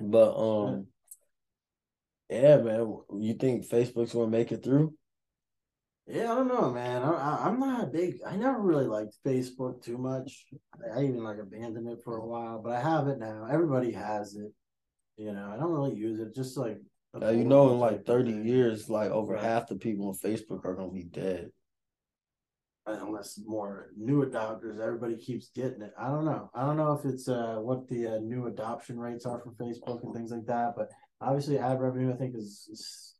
But 0.00 0.32
um, 0.38 0.86
yeah, 2.30 2.56
man. 2.62 2.96
You 3.18 3.34
think 3.34 3.68
Facebook's 3.68 4.14
gonna 4.14 4.30
make 4.30 4.52
it 4.52 4.64
through? 4.64 4.94
Yeah, 6.12 6.32
I 6.32 6.34
don't 6.34 6.48
know, 6.48 6.70
man. 6.72 7.02
I, 7.02 7.46
I'm 7.46 7.60
not 7.60 7.84
a 7.84 7.86
big. 7.86 8.18
I 8.26 8.36
never 8.36 8.60
really 8.60 8.86
liked 8.86 9.16
Facebook 9.24 9.82
too 9.82 9.96
much. 9.96 10.46
I, 10.84 10.98
I 11.00 11.04
even 11.04 11.22
like 11.22 11.38
abandoned 11.38 11.88
it 11.88 12.00
for 12.04 12.16
a 12.16 12.26
while, 12.26 12.60
but 12.62 12.72
I 12.72 12.80
have 12.80 13.06
it 13.08 13.18
now. 13.18 13.46
Everybody 13.50 13.92
has 13.92 14.34
it. 14.34 14.52
You 15.16 15.32
know, 15.32 15.52
I 15.54 15.56
don't 15.60 15.70
really 15.70 15.94
use 15.94 16.18
it. 16.18 16.34
Just 16.34 16.56
like 16.56 16.78
Now, 17.14 17.28
you 17.30 17.44
know, 17.44 17.72
in 17.72 17.78
like 17.78 18.04
thirty 18.06 18.32
thing. 18.32 18.46
years, 18.46 18.90
like 18.90 19.10
over 19.10 19.34
Right. 19.34 19.42
half 19.42 19.68
the 19.68 19.76
people 19.76 20.08
on 20.08 20.14
Facebook 20.14 20.64
are 20.64 20.74
gonna 20.74 20.90
be 20.90 21.04
dead. 21.04 21.50
unless 22.86 23.38
more 23.46 23.90
new 23.96 24.24
adopters, 24.26 24.80
everybody 24.80 25.16
keeps 25.16 25.50
getting 25.54 25.80
it. 25.82 25.92
I 25.96 26.08
don't 26.08 26.24
know. 26.24 26.50
I 26.54 26.62
don't 26.66 26.76
know 26.76 26.92
if 26.92 27.04
it's 27.04 27.28
uh 27.28 27.58
what 27.60 27.86
the 27.88 28.16
uh, 28.16 28.18
new 28.18 28.46
adoption 28.48 28.98
rates 28.98 29.26
are 29.26 29.38
for 29.40 29.52
Facebook 29.52 30.02
and 30.02 30.12
things 30.12 30.32
like 30.32 30.46
that, 30.46 30.74
but 30.76 30.90
obviously 31.20 31.56
ad 31.58 31.80
revenue 31.80 32.12
I 32.12 32.16
think 32.16 32.34
is, 32.34 32.68
is 32.72 33.14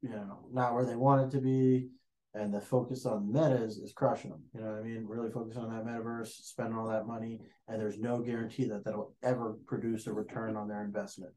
you 0.00 0.08
know 0.10 0.46
not 0.50 0.72
where 0.74 0.86
they 0.86 0.96
want 0.96 1.20
it 1.26 1.36
to 1.36 1.42
be, 1.42 1.90
and 2.34 2.52
the 2.52 2.60
focus 2.60 3.06
on 3.06 3.32
metas 3.32 3.78
is, 3.78 3.92
crushing 3.92 4.30
them. 4.30 4.42
You 4.54 4.60
know 4.60 4.72
what 4.72 4.80
I 4.80 4.82
mean? 4.82 5.06
Really 5.06 5.30
focus 5.30 5.56
on 5.56 5.70
that 5.70 5.84
metaverse, 5.84 6.28
spending 6.28 6.76
all 6.76 6.88
that 6.88 7.06
money, 7.06 7.38
and 7.68 7.80
there's 7.80 7.98
no 7.98 8.20
guarantee 8.20 8.64
that 8.66 8.84
that'll 8.84 9.14
ever 9.22 9.56
produce 9.66 10.06
a 10.06 10.12
return 10.12 10.56
on 10.56 10.68
their 10.68 10.82
investment. 10.82 11.32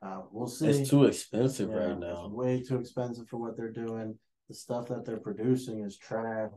Uh, 0.00 0.22
we'll 0.30 0.48
see. 0.48 0.68
It's 0.68 0.88
too 0.88 1.04
expensive 1.04 1.70
Yeah, 1.70 1.88
right 1.88 1.98
now. 1.98 2.28
way 2.28 2.62
too 2.62 2.78
expensive 2.78 3.28
for 3.28 3.36
what 3.36 3.56
they're 3.56 3.72
doing. 3.72 4.18
The 4.48 4.54
stuff 4.54 4.88
that 4.88 5.04
they're 5.04 5.18
producing 5.18 5.80
is 5.84 5.98
trash. 5.98 6.50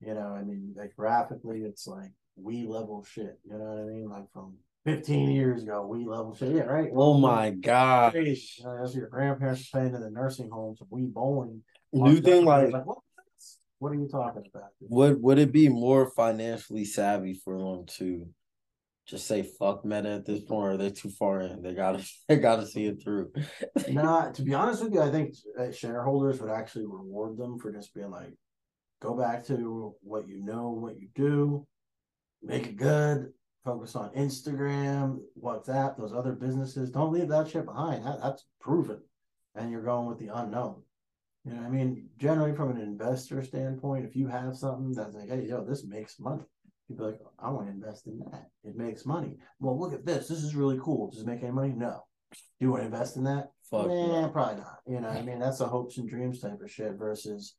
You 0.00 0.14
know, 0.14 0.28
I 0.28 0.42
mean, 0.42 0.74
like 0.76 0.94
graphically, 0.96 1.62
it's 1.62 1.86
like 1.86 2.12
Wii 2.42 2.66
level 2.66 3.04
shit. 3.04 3.38
You 3.44 3.58
know 3.58 3.64
what 3.64 3.78
I 3.78 3.84
mean? 3.84 4.08
Like 4.08 4.30
from 4.32 4.54
15 4.86 5.30
years 5.30 5.62
ago, 5.62 5.88
Wii 5.92 6.06
level 6.06 6.34
shit. 6.34 6.54
Yeah, 6.54 6.62
right. 6.62 6.90
Oh 6.94 7.18
my 7.18 7.50
god! 7.50 8.14
You 8.14 8.36
know, 8.64 8.78
that's 8.80 8.94
your 8.94 9.08
grandparents 9.08 9.68
playing 9.68 9.94
in 9.94 10.00
the 10.00 10.10
nursing 10.10 10.50
homes. 10.50 10.78
Wii 10.90 11.12
bowling. 11.12 11.62
New 11.92 12.14
thing 12.20 12.22
think 12.22 12.46
like 12.46 12.86
what? 12.86 12.98
What 13.78 13.92
are 13.92 13.96
you 13.96 14.08
talking 14.08 14.44
about? 14.52 14.70
would 14.80 15.22
would 15.22 15.38
it 15.38 15.52
be 15.52 15.68
more 15.68 16.10
financially 16.10 16.84
savvy 16.84 17.34
for 17.44 17.58
them 17.58 17.86
to 17.98 18.26
just 19.06 19.26
say 19.26 19.42
fuck 19.42 19.84
Meta 19.84 20.10
at 20.10 20.24
this 20.24 20.40
point, 20.40 20.74
or 20.74 20.76
they're 20.76 20.88
they 20.88 20.94
too 20.94 21.10
far 21.10 21.42
in? 21.42 21.62
They 21.62 21.74
gotta 21.74 22.04
they 22.28 22.36
gotta 22.36 22.66
see 22.66 22.86
it 22.86 23.02
through. 23.02 23.32
Nah, 23.90 24.30
to 24.32 24.42
be 24.42 24.54
honest 24.54 24.82
with 24.82 24.94
you, 24.94 25.02
I 25.02 25.10
think 25.10 25.34
uh, 25.58 25.70
shareholders 25.70 26.40
would 26.40 26.50
actually 26.50 26.86
reward 26.86 27.36
them 27.36 27.58
for 27.58 27.70
just 27.70 27.94
being 27.94 28.10
like, 28.10 28.32
go 29.02 29.14
back 29.14 29.44
to 29.46 29.94
what 30.00 30.26
you 30.28 30.42
know, 30.42 30.70
what 30.70 30.98
you 30.98 31.08
do, 31.14 31.66
make 32.42 32.66
it 32.66 32.76
good, 32.76 33.32
focus 33.64 33.96
on 33.96 34.10
Instagram, 34.10 35.18
WhatsApp, 35.42 35.96
those 35.96 36.12
other 36.12 36.32
businesses. 36.32 36.90
Don't 36.90 37.12
leave 37.12 37.28
that 37.28 37.48
shit 37.48 37.64
behind. 37.64 38.04
That, 38.04 38.20
that's 38.22 38.44
proven. 38.60 39.00
And 39.54 39.70
you're 39.70 39.82
going 39.82 40.06
with 40.06 40.18
the 40.18 40.28
unknown. 40.34 40.82
You 41.44 41.54
know 41.54 41.62
I 41.62 41.68
mean? 41.68 42.08
Generally, 42.18 42.54
from 42.56 42.70
an 42.70 42.80
investor 42.80 43.42
standpoint, 43.42 44.06
if 44.06 44.16
you 44.16 44.26
have 44.28 44.56
something 44.56 44.92
that's 44.92 45.14
like, 45.14 45.28
hey, 45.28 45.46
yo, 45.48 45.64
this 45.64 45.84
makes 45.84 46.18
money, 46.18 46.42
you'd 46.88 46.98
be 46.98 47.04
like, 47.04 47.20
I 47.38 47.50
want 47.50 47.66
to 47.66 47.72
invest 47.72 48.06
in 48.06 48.18
that. 48.30 48.48
It 48.64 48.76
makes 48.76 49.04
money. 49.04 49.36
Well, 49.60 49.78
look 49.78 49.92
at 49.92 50.06
this. 50.06 50.28
This 50.28 50.42
is 50.42 50.54
really 50.54 50.78
cool. 50.82 51.10
Does 51.10 51.20
it 51.20 51.26
make 51.26 51.42
any 51.42 51.52
money? 51.52 51.74
No. 51.76 52.04
Do 52.32 52.38
you 52.60 52.70
want 52.70 52.82
to 52.82 52.86
invest 52.86 53.16
in 53.16 53.24
that? 53.24 53.50
Fuck 53.70 53.88
Nah, 53.88 54.22
no. 54.22 54.28
probably 54.28 54.56
not. 54.56 54.78
You 54.86 55.00
know, 55.00 55.08
I 55.08 55.22
mean, 55.22 55.38
that's 55.38 55.60
a 55.60 55.66
hopes 55.66 55.98
and 55.98 56.08
dreams 56.08 56.40
type 56.40 56.60
of 56.62 56.70
shit 56.70 56.94
versus 56.94 57.56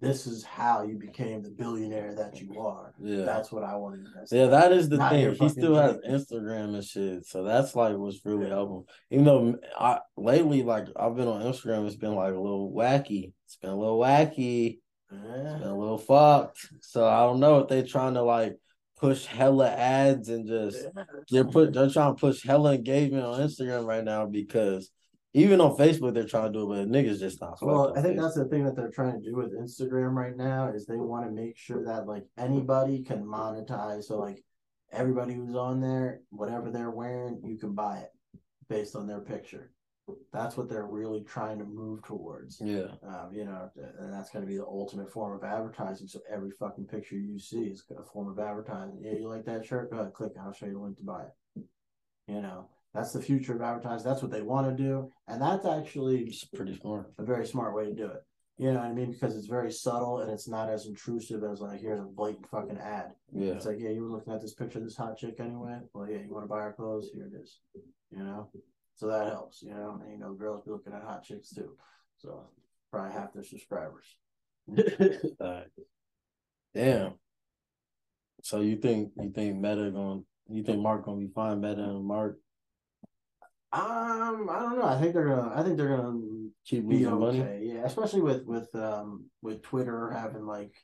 this 0.00 0.26
is 0.26 0.42
how 0.42 0.82
you 0.82 0.96
became 0.98 1.42
the 1.42 1.50
billionaire 1.50 2.14
that 2.14 2.40
you 2.40 2.58
are. 2.60 2.92
Yeah. 3.00 3.24
That's 3.24 3.52
what 3.52 3.62
I 3.62 3.76
want 3.76 3.94
to 3.94 4.00
invest. 4.06 4.32
Yeah, 4.32 4.44
in. 4.44 4.50
that 4.50 4.72
is 4.72 4.88
the 4.88 4.96
Not 4.96 5.12
thing. 5.12 5.34
He 5.34 5.48
still 5.48 5.74
has. 5.76 5.96
Instagram 6.08 6.74
and 6.74 6.84
shit, 6.84 7.26
so 7.26 7.44
that's 7.44 7.76
like 7.76 7.96
what's 7.96 8.24
really 8.24 8.46
Yeah. 8.48 8.54
helping. 8.54 8.84
Even 9.10 9.24
though 9.24 9.56
I 9.78 10.00
lately, 10.16 10.62
like 10.62 10.86
I've 10.96 11.14
been 11.14 11.28
on 11.28 11.42
Instagram, 11.42 11.86
it's 11.86 11.96
been 11.96 12.14
like 12.14 12.34
a 12.34 12.40
little 12.40 12.72
wacky. 12.72 13.32
It's 13.44 13.56
been 13.56 13.70
a 13.70 13.76
little 13.78 13.98
wacky. 13.98 14.78
It's 15.10 15.20
been 15.60 15.68
a 15.68 15.78
little 15.78 15.98
fucked. 15.98 16.58
So 16.80 17.06
I 17.06 17.20
don't 17.20 17.38
know 17.40 17.58
if 17.58 17.68
they 17.68 17.82
trying 17.82 18.14
to 18.14 18.22
like 18.22 18.56
push 18.98 19.26
hella 19.26 19.68
ads 19.68 20.28
and 20.28 20.46
just 20.46 20.86
they're 21.30 21.44
put 21.44 21.72
they're 21.72 21.90
trying 21.90 22.14
to 22.14 22.20
push 22.20 22.42
hella 22.44 22.74
engagement 22.74 23.24
on 23.24 23.40
Instagram 23.40 23.84
right 23.84 24.04
now 24.04 24.26
because 24.26 24.90
Even 25.34 25.60
on 25.62 25.76
Facebook, 25.76 26.12
they're 26.12 26.26
trying 26.26 26.52
to 26.52 26.58
do 26.58 26.72
it, 26.72 26.76
but 26.76 26.88
niggas 26.90 27.18
just 27.18 27.40
not. 27.40 27.58
Well, 27.62 27.96
I 27.96 28.02
think 28.02 28.18
Facebook. 28.18 28.22
that's 28.22 28.34
the 28.34 28.44
thing 28.46 28.64
that 28.64 28.76
they're 28.76 28.90
trying 28.90 29.18
to 29.20 29.30
do 29.30 29.36
with 29.36 29.58
Instagram 29.58 30.14
right 30.14 30.36
now 30.36 30.68
is 30.68 30.84
they 30.84 30.96
want 30.96 31.24
to 31.24 31.30
make 31.30 31.56
sure 31.56 31.82
that 31.84 32.06
like 32.06 32.24
anybody 32.36 33.02
can 33.02 33.24
monetize. 33.24 34.04
So 34.04 34.18
like 34.18 34.44
everybody 34.92 35.34
who's 35.34 35.54
on 35.54 35.80
there, 35.80 36.20
whatever 36.30 36.70
they're 36.70 36.90
wearing, 36.90 37.40
you 37.44 37.56
can 37.56 37.74
buy 37.74 37.98
it 37.98 38.10
based 38.68 38.94
on 38.94 39.06
their 39.06 39.20
picture. 39.20 39.72
That's 40.32 40.56
what 40.56 40.68
they're 40.68 40.86
really 40.86 41.22
trying 41.22 41.58
to 41.60 41.64
move 41.64 42.02
towards. 42.02 42.60
yeah. 42.60 42.88
Um, 43.06 43.30
you 43.32 43.44
know, 43.44 43.70
and 44.00 44.12
that's 44.12 44.30
going 44.30 44.44
to 44.44 44.50
be 44.50 44.58
the 44.58 44.66
ultimate 44.66 45.10
form 45.10 45.34
of 45.34 45.44
advertising. 45.44 46.08
So 46.08 46.20
every 46.30 46.50
fucking 46.50 46.86
picture 46.86 47.16
you 47.16 47.38
see 47.38 47.64
is 47.64 47.84
a 47.96 48.02
form 48.02 48.28
of 48.28 48.38
advertising. 48.38 49.00
Yeah, 49.00 49.12
you 49.12 49.28
like 49.28 49.46
that 49.46 49.64
shirt? 49.64 49.90
Go 49.90 49.98
ahead, 49.98 50.12
click. 50.12 50.32
I'll 50.38 50.52
show 50.52 50.66
you 50.66 50.72
the 50.72 50.78
link 50.80 50.98
to 50.98 51.04
buy 51.04 51.22
it. 51.22 51.64
You 52.26 52.42
know, 52.42 52.68
that's 52.94 53.12
the 53.12 53.22
future 53.22 53.54
of 53.54 53.62
advertising. 53.62 54.06
That's 54.06 54.22
what 54.22 54.30
they 54.30 54.42
want 54.42 54.68
to 54.76 54.82
do, 54.82 55.10
and 55.28 55.40
that's 55.40 55.64
actually 55.66 56.24
It's 56.24 56.44
pretty 56.44 56.76
smart. 56.76 57.12
a 57.18 57.24
very 57.24 57.46
smart 57.46 57.74
way 57.74 57.86
to 57.86 57.94
do 57.94 58.06
it. 58.06 58.22
You 58.58 58.72
know 58.72 58.80
what 58.80 58.88
I 58.88 58.92
mean? 58.92 59.10
Because 59.10 59.34
it's 59.34 59.46
very 59.46 59.72
subtle 59.72 60.18
and 60.20 60.30
it's 60.30 60.46
not 60.46 60.68
as 60.68 60.86
intrusive 60.86 61.42
as 61.42 61.60
like 61.60 61.80
here's 61.80 62.00
a 62.00 62.04
blatant 62.04 62.48
fucking 62.50 62.78
ad. 62.78 63.12
Yeah. 63.32 63.52
It's 63.54 63.64
like, 63.66 63.78
yeah, 63.80 63.88
you 63.90 64.02
were 64.02 64.10
looking 64.10 64.32
at 64.34 64.42
this 64.42 64.54
picture 64.54 64.78
of 64.78 64.84
this 64.84 64.96
hot 64.96 65.16
chick 65.16 65.36
anyway. 65.40 65.78
Well, 65.94 66.08
yeah, 66.08 66.18
you 66.18 66.32
want 66.32 66.44
to 66.44 66.48
buy 66.48 66.60
our 66.60 66.72
clothes? 66.74 67.08
Here 67.12 67.24
it 67.32 67.40
is. 67.42 67.58
You 68.10 68.22
know, 68.22 68.50
so 68.94 69.06
that 69.08 69.28
helps. 69.28 69.62
You 69.62 69.70
know, 69.74 69.98
and 70.02 70.12
you 70.12 70.18
know, 70.18 70.34
girls 70.34 70.62
be 70.64 70.70
looking 70.70 70.92
at 70.92 71.02
hot 71.02 71.24
chicks 71.24 71.48
too. 71.48 71.76
So 72.18 72.46
probably 72.92 73.12
half 73.14 73.32
their 73.32 73.42
subscribers. 73.42 74.16
Damn. 76.74 77.14
So 78.42 78.60
you 78.60 78.76
think 78.76 79.12
you 79.20 79.30
think 79.30 79.56
Meta 79.56 79.90
going 79.90 80.24
you 80.48 80.62
think 80.62 80.80
Mark 80.80 81.04
gonna 81.04 81.18
be 81.18 81.28
fine 81.34 81.60
Meta 81.60 81.82
and 81.82 82.04
Mark 82.04 82.38
Um, 83.72 84.48
I 84.50 84.58
don't 84.60 84.78
know. 84.78 84.84
I 84.84 85.00
think 85.00 85.14
they're 85.14 85.28
gonna. 85.28 85.52
I 85.54 85.62
think 85.62 85.76
they're 85.76 85.96
gonna 85.96 86.18
keep 86.66 86.86
be 86.88 87.06
losing 87.06 87.12
okay. 87.14 87.38
money? 87.38 87.72
Yeah, 87.72 87.84
especially 87.84 88.20
with 88.20 88.44
with 88.44 88.74
um 88.74 89.26
with 89.40 89.62
Twitter 89.62 90.10
having 90.10 90.46
like 90.46 90.74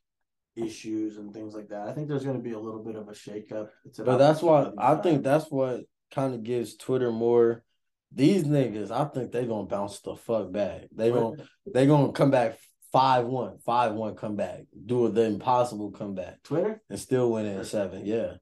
issues 0.57 1.19
and 1.19 1.33
things 1.33 1.55
like 1.55 1.69
that. 1.69 1.87
I 1.89 1.93
think 1.93 2.09
there's 2.09 2.25
gonna 2.25 2.39
be 2.39 2.53
a 2.53 2.59
little 2.59 2.83
bit 2.83 2.97
of 2.97 3.09
a 3.09 3.13
shakeup. 3.13 3.69
It's 3.85 3.99
But 3.99 4.17
that's 4.17 4.43
why 4.43 4.71
I 4.79 4.95
time. 4.95 5.03
think 5.03 5.23
that's 5.23 5.51
what 5.51 5.83
kind 6.15 6.35
of 6.35 6.43
gives 6.43 6.77
Twitter 6.77 7.13
more. 7.13 7.63
These 8.11 8.45
niggas, 8.45 8.91
I 8.91 9.05
think 9.05 9.33
they 9.33 9.45
gonna 9.45 9.67
bounce 9.67 10.01
the 10.01 10.17
fuck 10.17 10.51
back. 10.51 10.89
They 10.95 11.11
gonna 11.11 11.45
they 11.73 11.87
gonna 11.87 12.13
come 12.13 12.31
back 12.31 12.59
five 12.91 13.27
one, 13.27 13.59
five 13.59 13.93
one, 13.93 14.15
come 14.15 14.37
back, 14.37 14.63
do 14.87 15.09
the 15.11 15.25
impossible 15.25 15.91
comeback, 15.91 16.43
Twitter. 16.43 16.81
and 16.89 16.99
still 16.99 17.33
win 17.33 17.45
in 17.45 17.63
seven. 17.65 18.07
Yeah, 18.07 18.35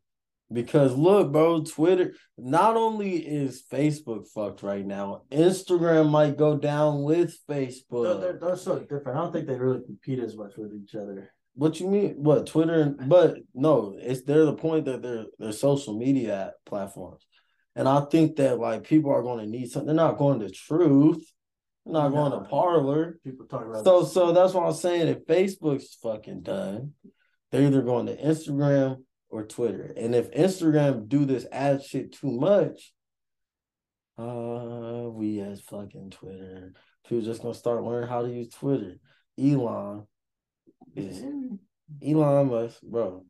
because 0.53 0.95
look, 0.97 1.33
bro, 1.33 1.63
Twitter. 1.65 2.15
Not 2.39 2.77
only 2.77 3.17
is 3.17 3.65
Facebook 3.71 4.29
fucked 4.29 4.63
right 4.63 4.85
now, 4.87 5.23
Instagram 5.31 6.11
might 6.11 6.37
go 6.37 6.57
down 6.57 7.03
with 7.03 7.37
Facebook. 7.49 8.21
they're, 8.21 8.39
they're 8.41 8.57
so 8.57 8.79
different. 8.79 9.19
I 9.19 9.23
don't 9.23 9.33
think 9.33 9.47
they 9.47 9.59
really 9.59 9.83
compete 9.85 10.19
as 10.21 10.37
much 10.37 10.53
with 10.57 10.73
each 10.75 10.95
other. 10.95 11.33
What 11.55 11.81
you 11.81 11.89
mean? 11.89 12.15
What 12.19 12.47
Twitter? 12.47 12.95
But 13.07 13.39
no, 13.55 13.97
it's 13.99 14.23
they're 14.23 14.45
the 14.45 14.55
point 14.55 14.85
that 14.85 15.03
they're 15.03 15.25
they're 15.39 15.53
social 15.53 15.97
media 15.99 16.53
platforms, 16.67 17.27
and 17.75 17.89
I 17.89 18.01
think 18.11 18.37
that 18.37 18.59
like 18.59 18.85
people 18.85 19.11
are 19.11 19.23
going 19.23 19.45
to 19.45 19.51
need 19.51 19.71
something. 19.71 19.87
They're 19.87 19.95
not 19.97 20.19
going 20.19 20.41
to 20.41 20.51
Truth. 20.51 21.25
They're 21.87 21.95
not 21.95 22.11
going 22.11 22.33
to 22.33 22.47
Parler. 22.49 23.19
People 23.25 23.47
talk 23.47 23.65
about 23.65 23.85
So 23.85 24.03
this. 24.03 24.13
so 24.13 24.33
that's 24.33 24.53
why 24.53 24.67
I'm 24.67 24.75
saying 24.75 25.09
if 25.09 25.25
Facebook's 25.25 25.95
fucking 26.03 26.43
done, 26.43 26.93
they're 27.51 27.63
either 27.63 27.81
going 27.83 28.07
to 28.07 28.17
Instagram 28.17 29.05
or 29.37 29.45
Twitter. 29.45 29.93
And 29.97 30.15
if 30.15 30.31
Instagram 30.33 31.09
do 31.09 31.25
this 31.27 31.47
ad 31.53 31.83
shit 31.83 32.13
too 32.13 32.31
much, 32.31 32.93
uh, 34.19 35.09
we 35.11 35.41
as 35.41 35.61
fucking 35.61 36.11
Twitter, 36.11 36.73
people 37.07 37.23
just 37.23 37.43
gonna 37.43 37.55
start 37.55 37.85
learning 37.85 38.09
how 38.09 38.23
to 38.23 38.33
use 38.33 38.49
Twitter. 38.49 38.97
Elon 39.39 40.07
is 40.95 41.23
Elon 42.03 42.49
Musk, 42.49 42.81
bro. 42.83 43.27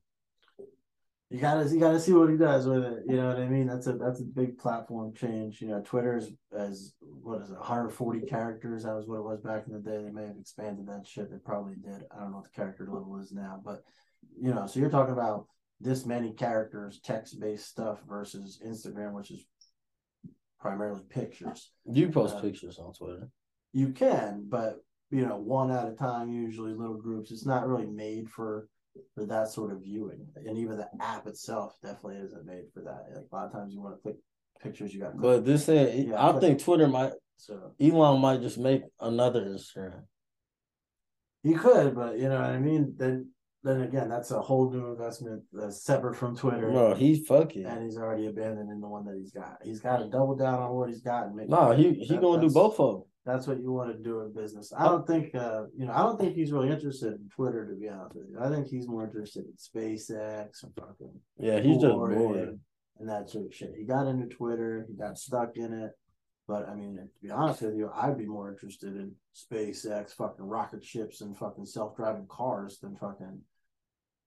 You 1.29 1.41
gotta 1.41 1.69
you 1.69 1.81
gotta 1.81 1.99
see 1.99 2.13
what 2.13 2.31
he 2.31 2.37
does 2.37 2.69
with 2.69 2.85
it. 2.85 3.03
You 3.09 3.17
know 3.17 3.27
what 3.27 3.39
I 3.39 3.49
mean? 3.49 3.67
That's 3.67 3.89
a 3.89 3.95
that's 3.95 4.21
a 4.21 4.25
big 4.25 4.59
platform 4.59 5.13
change. 5.13 5.61
You 5.61 5.67
know, 5.67 5.83
Twitter's 5.83 6.31
as 6.57 6.95
what 7.01 7.43
is 7.43 7.51
it, 7.51 7.59
140 7.59 8.21
characters. 8.21 8.85
That 8.85 8.95
was 8.95 9.09
what 9.09 9.19
it 9.19 9.25
was 9.25 9.41
back 9.41 9.65
in 9.67 9.73
the 9.73 9.81
day. 9.81 10.05
They 10.05 10.13
may 10.13 10.29
have 10.29 10.39
expanded 10.39 10.87
that 10.87 11.05
shit. 11.05 11.33
They 11.33 11.39
probably 11.39 11.75
did. 11.75 12.05
I 12.13 12.21
don't 12.21 12.31
know 12.31 12.37
what 12.37 12.45
the 12.45 12.51
character 12.51 12.85
level 12.85 13.19
is 13.21 13.33
now, 13.33 13.61
but 13.65 13.83
you 14.41 14.55
know, 14.55 14.69
so 14.69 14.79
you're 14.79 14.89
talking 14.89 15.15
about 15.15 15.49
this 15.81 16.07
many 16.07 16.33
characters, 16.33 17.01
text 17.03 17.39
based 17.41 17.67
stuff 17.69 18.01
versus 18.09 18.61
Instagram, 18.65 19.13
which 19.13 19.31
is 19.31 19.47
primarily 20.59 21.03
pictures. 21.09 21.71
You 21.85 22.11
post 22.11 22.37
Uh, 22.37 22.41
pictures 22.41 22.79
on 22.79 22.93
Twitter. 22.95 23.29
You 23.73 23.93
can, 23.93 24.47
but 24.49 24.81
you 25.11 25.25
know, 25.25 25.37
one 25.37 25.71
at 25.71 25.89
a 25.89 25.93
time, 25.95 26.31
usually 26.31 26.73
little 26.73 26.97
groups. 26.97 27.31
It's 27.31 27.47
not 27.47 27.69
really 27.69 27.87
made 27.87 28.29
for 28.31 28.69
for 29.15 29.27
that 29.27 29.49
sort 29.49 29.73
of 29.73 29.83
viewing. 29.83 30.27
And 30.35 30.57
even 30.57 30.79
the 30.79 30.89
app 31.01 31.27
itself 31.27 31.77
definitely 31.83 32.17
isn't 32.17 32.47
made 32.47 32.65
for 32.73 32.81
that. 32.83 33.05
Like 33.15 33.27
a 33.31 33.35
lot 33.35 33.47
of 33.47 33.53
times 33.53 33.75
you 33.75 33.83
want 33.83 33.97
to 33.97 34.03
click 34.03 34.17
pictures, 34.63 34.95
you 34.95 35.01
got 35.01 35.13
click. 35.13 35.23
But 35.23 35.45
this 35.45 35.69
Yeah, 35.69 36.27
I 36.27 36.39
think 36.41 36.63
Twitter 36.63 36.89
might 36.89 37.13
So 37.37 37.75
Elon 37.79 38.21
might 38.21 38.41
just 38.41 38.59
make 38.59 38.83
another 38.99 39.45
Instagram. 39.45 40.05
He 41.43 41.55
could, 41.55 41.95
but 41.95 42.19
you 42.19 42.29
know 42.29 42.41
what 42.41 42.51
I 42.51 42.59
mean? 42.59 42.95
Then 42.97 43.31
then 43.67 43.83
again, 43.83 44.09
that's 44.09 44.31
a 44.31 44.41
whole 44.41 44.71
new 44.71 44.87
investment 44.93 45.43
that's 45.53 45.83
separate 45.83 46.15
from 46.17 46.37
Twitter. 46.37 46.71
Bro, 46.71 46.95
he's 46.95 47.27
fucking. 47.27 47.65
and 47.67 47.83
he's 47.85 47.99
already 47.99 48.27
abandoning 48.27 48.81
the 48.81 48.89
one 48.89 49.05
that 49.07 49.17
he's 49.19 49.33
got. 49.33 49.59
He's 49.63 49.81
got 49.81 49.99
to 49.99 50.09
double 50.09 50.37
down 50.37 50.61
on 50.63 50.73
what 50.75 50.89
he's 50.89 51.01
got 51.01 51.27
and 51.27 51.37
make 51.37 51.49
Nah, 51.49 51.73
he 51.73 51.95
he 51.95 52.15
that- 52.15 52.21
gonna 52.21 52.41
do 52.47 52.53
both 52.53 52.79
of 52.81 52.95
them. 52.95 53.03
That's 53.25 53.49
what 53.49 53.59
you 53.61 53.73
want 53.73 53.91
to 53.91 53.99
do 54.01 54.21
in 54.21 54.33
business. 54.33 54.73
I 54.73 54.85
don't 54.85 55.05
think, 55.05 55.35
uh, 55.35 55.65
you 55.77 55.85
know, 55.85 55.93
I 55.93 56.03
don't 56.05 56.17
think 56.17 56.37
he's 56.37 56.53
really 56.53 56.71
interested 56.71 57.15
in 57.15 57.29
Twitter, 57.29 57.67
to 57.67 57.75
be 57.75 57.89
honest 57.89 58.15
with 58.15 58.29
you. 58.31 58.39
I 58.41 58.49
think 58.49 58.69
he's 58.69 58.87
more 58.87 59.03
interested 59.05 59.47
in 59.47 59.53
SpaceX 59.55 60.63
and 60.63 60.73
fucking 60.79 61.11
Yeah, 61.37 61.59
he's 61.59 61.79
just 61.79 61.93
bored 61.93 62.61
and 63.01 63.09
that 63.09 63.29
sort 63.29 63.47
of 63.47 63.53
shit. 63.55 63.75
He 63.77 63.85
got 63.85 64.07
into 64.07 64.27
Twitter, 64.27 64.87
he 64.89 64.95
got 64.95 65.19
stuck 65.19 65.57
in 65.57 65.73
it. 65.73 65.91
But 66.47 66.69
I 66.69 66.77
mean, 66.77 66.95
to 66.95 67.09
be 67.21 67.31
honest 67.33 67.63
with 67.63 67.75
you, 67.75 67.91
I'd 67.93 68.17
be 68.17 68.27
more 68.27 68.49
interested 68.49 68.95
in 68.95 69.13
SpaceX, 69.35 70.13
fucking 70.13 70.45
rocket 70.45 70.85
ships, 70.85 71.21
and 71.21 71.37
fucking 71.37 71.67
self 71.67 71.97
driving 71.97 72.27
cars 72.29 72.79
than 72.79 72.95
fucking 72.95 73.41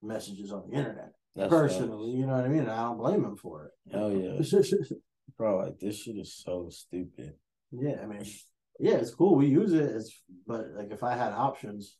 messages 0.02 0.52
on 0.52 0.64
the 0.70 0.78
internet. 0.78 1.12
That's 1.36 1.50
Personally, 1.50 2.12
you 2.12 2.26
know 2.26 2.34
what 2.34 2.46
I 2.46 2.48
mean? 2.48 2.62
And 2.62 2.72
I 2.72 2.84
don't 2.84 2.98
blame 2.98 3.24
him 3.24 3.36
for 3.38 3.66
it. 3.66 3.96
Oh 3.96 4.10
yeah, 4.10 4.60
bro. 5.38 5.58
Like 5.60 5.80
this 5.80 6.02
shit 6.02 6.18
is 6.18 6.36
so 6.36 6.70
stupid. 6.70 7.34
Yeah, 7.72 7.98
I 8.02 8.08
mean, 8.08 8.26
yeah, 8.80 8.96
it's 8.96 9.14
cool. 9.14 9.36
We 9.36 9.48
use 9.48 9.74
it. 9.74 9.84
It's 9.84 10.22
but 10.48 10.66
like 10.76 10.92
if 10.92 11.04
I 11.04 11.16
had 11.16 11.32
options, 11.34 11.98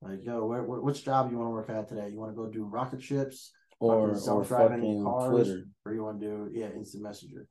like 0.00 0.24
yo, 0.24 0.44
where, 0.46 0.62
where 0.64 0.80
which 0.80 1.04
job 1.04 1.30
you 1.30 1.38
want 1.38 1.48
to 1.48 1.52
work 1.52 1.70
at 1.70 1.88
today? 1.88 2.08
You 2.10 2.18
want 2.18 2.32
to 2.32 2.36
go 2.36 2.48
do 2.48 2.64
rocket 2.64 3.02
ships, 3.02 3.52
Or 3.78 4.14
self-driving 4.16 4.80
fucking 4.80 5.04
cars, 5.04 5.30
Twitter. 5.30 5.64
or 5.86 5.94
you 5.94 6.02
want 6.02 6.20
to 6.20 6.26
do 6.26 6.50
yeah, 6.52 6.70
instant 6.74 7.04
messenger? 7.04 7.46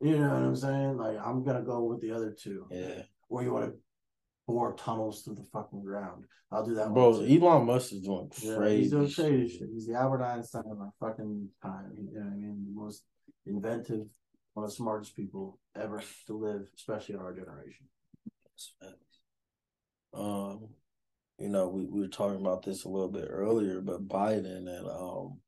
You 0.00 0.18
know 0.18 0.28
what 0.28 0.42
I'm 0.42 0.56
saying? 0.56 0.96
Like 0.98 1.16
I'm 1.24 1.44
gonna 1.44 1.62
go 1.62 1.84
with 1.84 2.00
the 2.02 2.10
other 2.10 2.36
two. 2.38 2.66
Yeah, 2.70 3.02
Or 3.28 3.42
you 3.42 3.52
want 3.52 3.66
to 3.66 3.78
bore 4.46 4.74
tunnels 4.74 5.22
through 5.22 5.34
the 5.36 5.44
fucking 5.52 5.82
ground? 5.82 6.24
I'll 6.52 6.64
do 6.64 6.74
that. 6.74 6.92
bro. 6.92 7.10
one. 7.10 7.26
Elon 7.28 7.66
Musk 7.66 7.92
is 7.92 8.00
doing 8.02 8.30
Yeah, 8.40 8.56
crazy. 8.56 8.82
he's 8.82 8.90
doing 8.92 9.10
crazy 9.12 9.58
shit. 9.58 9.68
He's 9.72 9.86
the 9.86 9.94
Albert 9.94 10.22
Einstein 10.24 10.62
of 10.70 10.78
our 10.80 10.92
fucking 11.00 11.48
time. 11.62 11.92
You 11.96 12.04
know 12.04 12.20
what 12.24 12.32
I 12.32 12.36
mean? 12.36 12.64
The 12.68 12.80
most 12.80 13.02
inventive, 13.46 14.06
one 14.54 14.64
of 14.64 14.70
the 14.70 14.76
smartest 14.76 15.16
people 15.16 15.58
ever 15.74 16.02
to 16.28 16.32
live, 16.32 16.62
especially 16.76 17.16
in 17.16 17.20
our 17.20 17.34
generation. 17.34 17.86
Um, 20.14 20.68
you 21.38 21.48
know, 21.48 21.68
we, 21.68 21.84
we 21.84 22.00
were 22.00 22.08
talking 22.08 22.40
about 22.40 22.64
this 22.64 22.84
a 22.84 22.88
little 22.88 23.10
bit 23.10 23.26
earlier, 23.28 23.80
but 23.80 24.08
Biden 24.08 24.66
and 24.68 24.88
um, 24.88 25.38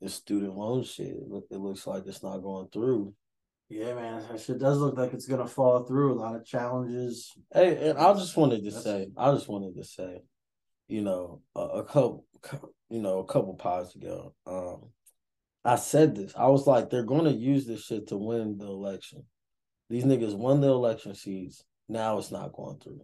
the 0.00 0.08
student 0.08 0.56
loan 0.56 0.82
shit, 0.82 1.14
it 1.50 1.58
looks 1.58 1.86
like 1.86 2.04
it's 2.06 2.22
not 2.22 2.38
going 2.38 2.68
through. 2.72 3.14
Yeah, 3.68 3.94
man, 3.94 4.22
that 4.30 4.40
shit 4.40 4.58
does 4.58 4.78
look 4.78 4.96
like 4.96 5.14
it's 5.14 5.26
gonna 5.26 5.46
fall 5.46 5.84
through. 5.84 6.12
A 6.14 6.20
lot 6.20 6.36
of 6.36 6.44
challenges. 6.44 7.32
Hey, 7.52 7.88
and 7.90 7.98
I 7.98 8.12
just 8.14 8.36
wanted 8.36 8.58
to 8.64 8.70
That's- 8.70 8.84
say, 8.84 9.08
I 9.16 9.32
just 9.32 9.48
wanted 9.48 9.74
to 9.76 9.84
say, 9.84 10.22
you 10.88 11.02
know, 11.02 11.40
a, 11.56 11.60
a 11.60 11.84
couple, 11.84 12.26
you 12.90 13.00
know, 13.00 13.18
a 13.18 13.24
couple 13.26 13.54
pods 13.54 13.96
ago, 13.96 14.34
um, 14.46 14.90
I 15.64 15.76
said 15.76 16.14
this. 16.14 16.34
I 16.36 16.48
was 16.48 16.66
like, 16.66 16.90
they're 16.90 17.04
going 17.04 17.24
to 17.24 17.32
use 17.32 17.66
this 17.66 17.84
shit 17.84 18.08
to 18.08 18.18
win 18.18 18.58
the 18.58 18.66
election. 18.66 19.24
These 19.88 20.04
niggas 20.04 20.36
won 20.36 20.60
the 20.60 20.68
election 20.68 21.14
seats. 21.14 21.64
Now 21.88 22.18
it's 22.18 22.30
not 22.30 22.52
going 22.52 22.78
through. 22.80 23.00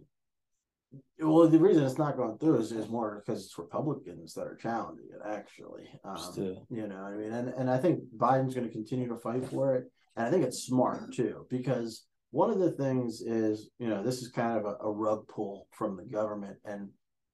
Well, 1.19 1.47
the 1.47 1.57
reason 1.59 1.83
it's 1.83 1.97
not 1.97 2.17
going 2.17 2.37
through 2.37 2.59
is, 2.59 2.71
is 2.71 2.87
more 2.89 3.23
because 3.25 3.45
it's 3.45 3.57
Republicans 3.57 4.33
that 4.35 4.45
are 4.45 4.55
challenging 4.55 5.05
it. 5.11 5.21
Actually, 5.25 5.89
um, 6.03 6.17
Still, 6.17 6.67
you 6.69 6.87
know, 6.87 6.95
what 7.01 7.13
I 7.13 7.15
mean, 7.15 7.31
and 7.31 7.49
and 7.49 7.69
I 7.69 7.77
think 7.77 8.01
Biden's 8.15 8.53
going 8.53 8.67
to 8.67 8.73
continue 8.73 9.07
to 9.07 9.15
fight 9.15 9.45
for 9.45 9.75
it, 9.75 9.91
and 10.15 10.27
I 10.27 10.29
think 10.29 10.43
it's 10.43 10.63
smart 10.63 11.13
too 11.13 11.45
because 11.49 12.05
one 12.31 12.49
of 12.49 12.59
the 12.59 12.71
things 12.71 13.21
is, 13.21 13.69
you 13.77 13.89
know, 13.89 14.03
this 14.03 14.21
is 14.21 14.29
kind 14.29 14.57
of 14.57 14.65
a, 14.65 14.77
a 14.85 14.91
rug 14.91 15.27
pull 15.27 15.67
from 15.71 15.97
the 15.97 16.05
government, 16.05 16.57
and 16.65 16.89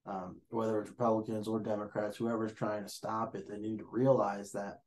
um, 0.06 0.40
whether 0.50 0.80
it's 0.80 0.90
Republicans 0.90 1.46
or 1.46 1.60
Democrats, 1.60 2.16
whoever's 2.16 2.52
trying 2.52 2.82
to 2.82 2.88
stop 2.88 3.36
it, 3.36 3.48
they 3.48 3.58
need 3.58 3.78
to 3.78 3.88
realize 3.90 4.50
that 4.52 4.78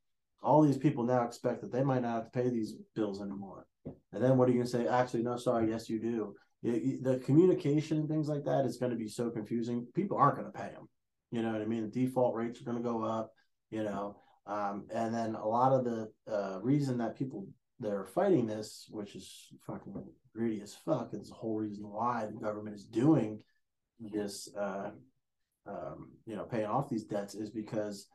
all 0.42 0.60
these 0.60 0.76
people 0.76 1.04
now 1.04 1.22
expect 1.22 1.60
that 1.60 1.72
they 1.72 1.82
might 1.82 2.02
not 2.02 2.14
have 2.14 2.24
to 2.24 2.30
pay 2.30 2.50
these 2.50 2.74
bills 2.94 3.22
anymore. 3.22 3.66
And 4.12 4.22
then 4.22 4.36
what 4.36 4.48
are 4.48 4.52
you 4.52 4.58
gonna 4.58 4.68
say? 4.68 4.86
Actually, 4.86 5.22
no, 5.22 5.36
sorry, 5.36 5.70
yes, 5.70 5.88
you 5.88 5.98
do. 5.98 6.34
It- 6.62 7.02
the 7.02 7.18
communication 7.18 7.98
and 7.98 8.08
things 8.08 8.28
like 8.28 8.44
that 8.44 8.64
is 8.64 8.76
going 8.76 8.92
to 8.92 8.98
be 8.98 9.08
so 9.08 9.30
confusing. 9.30 9.86
People 9.94 10.16
aren't 10.16 10.36
going 10.36 10.50
to 10.50 10.56
pay 10.56 10.70
them. 10.72 10.88
You 11.32 11.42
know 11.42 11.52
what 11.52 11.60
I 11.60 11.64
mean? 11.64 11.82
The 11.82 11.88
default 12.06 12.34
rates 12.34 12.60
are 12.60 12.64
going 12.64 12.76
to 12.76 12.82
go 12.82 13.02
up. 13.02 13.32
You 13.70 13.82
know, 13.82 14.16
um, 14.46 14.86
and 14.94 15.14
then 15.14 15.34
a 15.34 15.46
lot 15.46 15.72
of 15.72 15.84
the 15.84 16.12
uh, 16.30 16.60
reason 16.60 16.98
that 16.98 17.16
people 17.16 17.46
they're 17.82 18.04
fighting 18.04 18.46
this, 18.46 18.86
which 18.90 19.14
is 19.16 19.48
fucking 19.66 19.94
greedy 20.34 20.62
as 20.62 20.74
fuck, 20.74 21.10
is 21.12 21.28
the 21.28 21.34
whole 21.34 21.56
reason 21.56 21.88
why 21.88 22.26
the 22.26 22.40
government 22.40 22.76
is 22.76 22.84
doing 22.84 23.40
this. 24.00 24.48
Uh, 24.56 24.90
um, 25.66 26.12
you 26.26 26.34
know, 26.34 26.44
paying 26.44 26.66
off 26.66 26.88
these 26.88 27.04
debts 27.04 27.34
is 27.34 27.50
because 27.50 28.06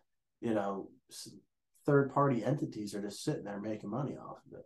you 0.42 0.54
know 0.54 0.90
third 1.86 2.14
party 2.14 2.44
entities 2.44 2.94
are 2.94 3.02
just 3.02 3.24
sitting 3.24 3.46
there 3.46 3.60
making 3.60 3.90
money 3.90 4.18
off 4.18 4.40
of 4.52 4.60
it 4.60 4.66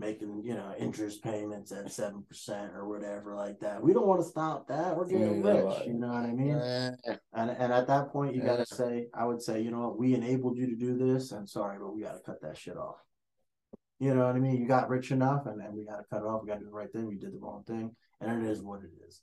making 0.00 0.42
you 0.42 0.54
know 0.54 0.74
interest 0.78 1.22
payments 1.22 1.70
at 1.70 1.92
seven 1.92 2.22
percent 2.22 2.72
or 2.74 2.88
whatever 2.88 3.36
like 3.36 3.60
that. 3.60 3.82
We 3.82 3.92
don't 3.92 4.06
want 4.06 4.22
to 4.22 4.28
stop 4.28 4.66
that. 4.68 4.96
We're 4.96 5.06
getting 5.06 5.44
Yeah, 5.44 5.52
rich. 5.52 5.86
You 5.86 5.94
know 5.94 6.08
what 6.08 6.24
I 6.24 6.32
mean? 6.32 6.56
Yeah. 6.56 6.90
And 7.34 7.50
and 7.50 7.72
at 7.72 7.86
that 7.86 8.10
point, 8.10 8.34
you 8.34 8.42
got 8.42 8.56
to 8.56 8.66
say, 8.66 9.06
I 9.14 9.26
would 9.26 9.42
say, 9.42 9.60
you 9.60 9.70
know 9.70 9.80
what, 9.80 9.98
we 9.98 10.14
enabled 10.14 10.56
you 10.56 10.66
to 10.66 10.76
do 10.76 10.96
this. 10.96 11.30
I'm 11.30 11.46
sorry, 11.46 11.78
but 11.78 11.94
we 11.94 12.02
got 12.02 12.14
to 12.14 12.20
cut 12.20 12.40
that 12.42 12.56
shit 12.56 12.76
off. 12.76 12.96
You 14.00 14.14
know 14.14 14.26
what 14.26 14.34
I 14.34 14.38
mean? 14.40 14.56
You 14.56 14.66
got 14.66 14.88
rich 14.88 15.10
enough, 15.12 15.46
and 15.46 15.60
then 15.60 15.76
we 15.76 15.84
got 15.84 15.98
to 15.98 16.04
cut 16.10 16.22
it 16.22 16.26
off. 16.26 16.42
We 16.42 16.48
got 16.48 16.54
to 16.54 16.60
do 16.60 16.66
the 16.66 16.72
right 16.72 16.90
thing. 16.92 17.06
We 17.06 17.16
did 17.16 17.32
the 17.34 17.38
wrong 17.38 17.62
thing, 17.66 17.94
and 18.20 18.44
it 18.44 18.50
is 18.50 18.62
what 18.62 18.80
it 18.80 18.90
is. 19.06 19.22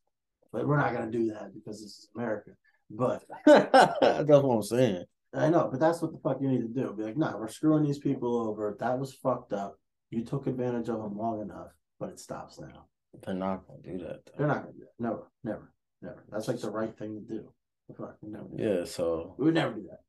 But 0.52 0.68
we're 0.68 0.78
not 0.78 0.94
gonna 0.94 1.12
do 1.12 1.28
that 1.34 1.54
because 1.54 1.82
this 1.82 1.92
is 1.92 2.10
America. 2.16 2.52
But 2.90 3.24
That's 3.46 4.30
what 4.30 4.56
I'm 4.56 4.64
saying. 4.64 5.04
I 5.34 5.50
know, 5.50 5.68
but 5.70 5.80
that's 5.80 6.02
what 6.02 6.14
the 6.14 6.20
fuck 6.20 6.38
you 6.42 6.48
need 6.48 6.62
to 6.62 6.68
do. 6.70 6.94
Be 6.98 7.04
like, 7.04 7.18
nah, 7.18 7.38
we're 7.38 7.50
screwing 7.50 7.84
these 7.84 8.00
people 8.00 8.48
over. 8.48 8.76
That 8.80 8.98
was 8.98 9.14
fucked 9.14 9.52
up. 9.52 9.78
You 10.10 10.24
took 10.24 10.48
advantage 10.48 10.88
of 10.88 11.02
them 11.02 11.18
long 11.18 11.42
enough, 11.42 11.68
but 12.00 12.10
it 12.10 12.20
stops 12.20 12.60
now. 12.60 12.86
They're 13.26 13.36
not 13.36 13.68
gonna 13.68 13.82
do 13.84 14.06
that. 14.06 14.22
They're 14.38 14.48
not 14.48 14.62
gonna 14.62 14.74
do 14.74 14.80
that. 14.80 15.04
Never, 15.04 15.30
never, 15.44 15.74
never. 16.02 16.24
That's 16.32 16.48
like 16.48 16.62
the 16.62 16.70
right 16.72 16.98
thing 16.98 17.16
to 17.16 17.34
do. 17.36 17.52
Fuck, 17.98 18.16
never. 18.22 18.48
Yeah. 18.56 18.86
So 18.86 19.36
We 19.38 19.46
would 19.46 19.54
never 19.54 19.74
do 19.74 19.84
that. 19.90 20.00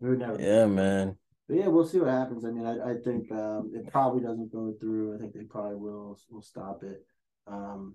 We 0.00 0.10
would 0.10 0.18
never. 0.18 0.36
do 0.36 0.44
yeah, 0.44 0.66
man. 0.66 1.16
But 1.48 1.58
yeah, 1.58 1.68
we'll 1.68 1.86
see 1.86 2.00
what 2.00 2.08
happens. 2.08 2.44
I 2.44 2.50
mean, 2.50 2.66
I, 2.66 2.90
I 2.90 2.94
think 3.04 3.30
um, 3.30 3.70
it 3.72 3.90
probably 3.92 4.22
doesn't 4.22 4.52
go 4.52 4.74
through. 4.80 5.14
I 5.14 5.18
think 5.18 5.32
they 5.32 5.44
probably 5.44 5.76
will 5.76 6.18
will 6.28 6.42
stop 6.42 6.82
it. 6.82 7.04
Um, 7.46 7.94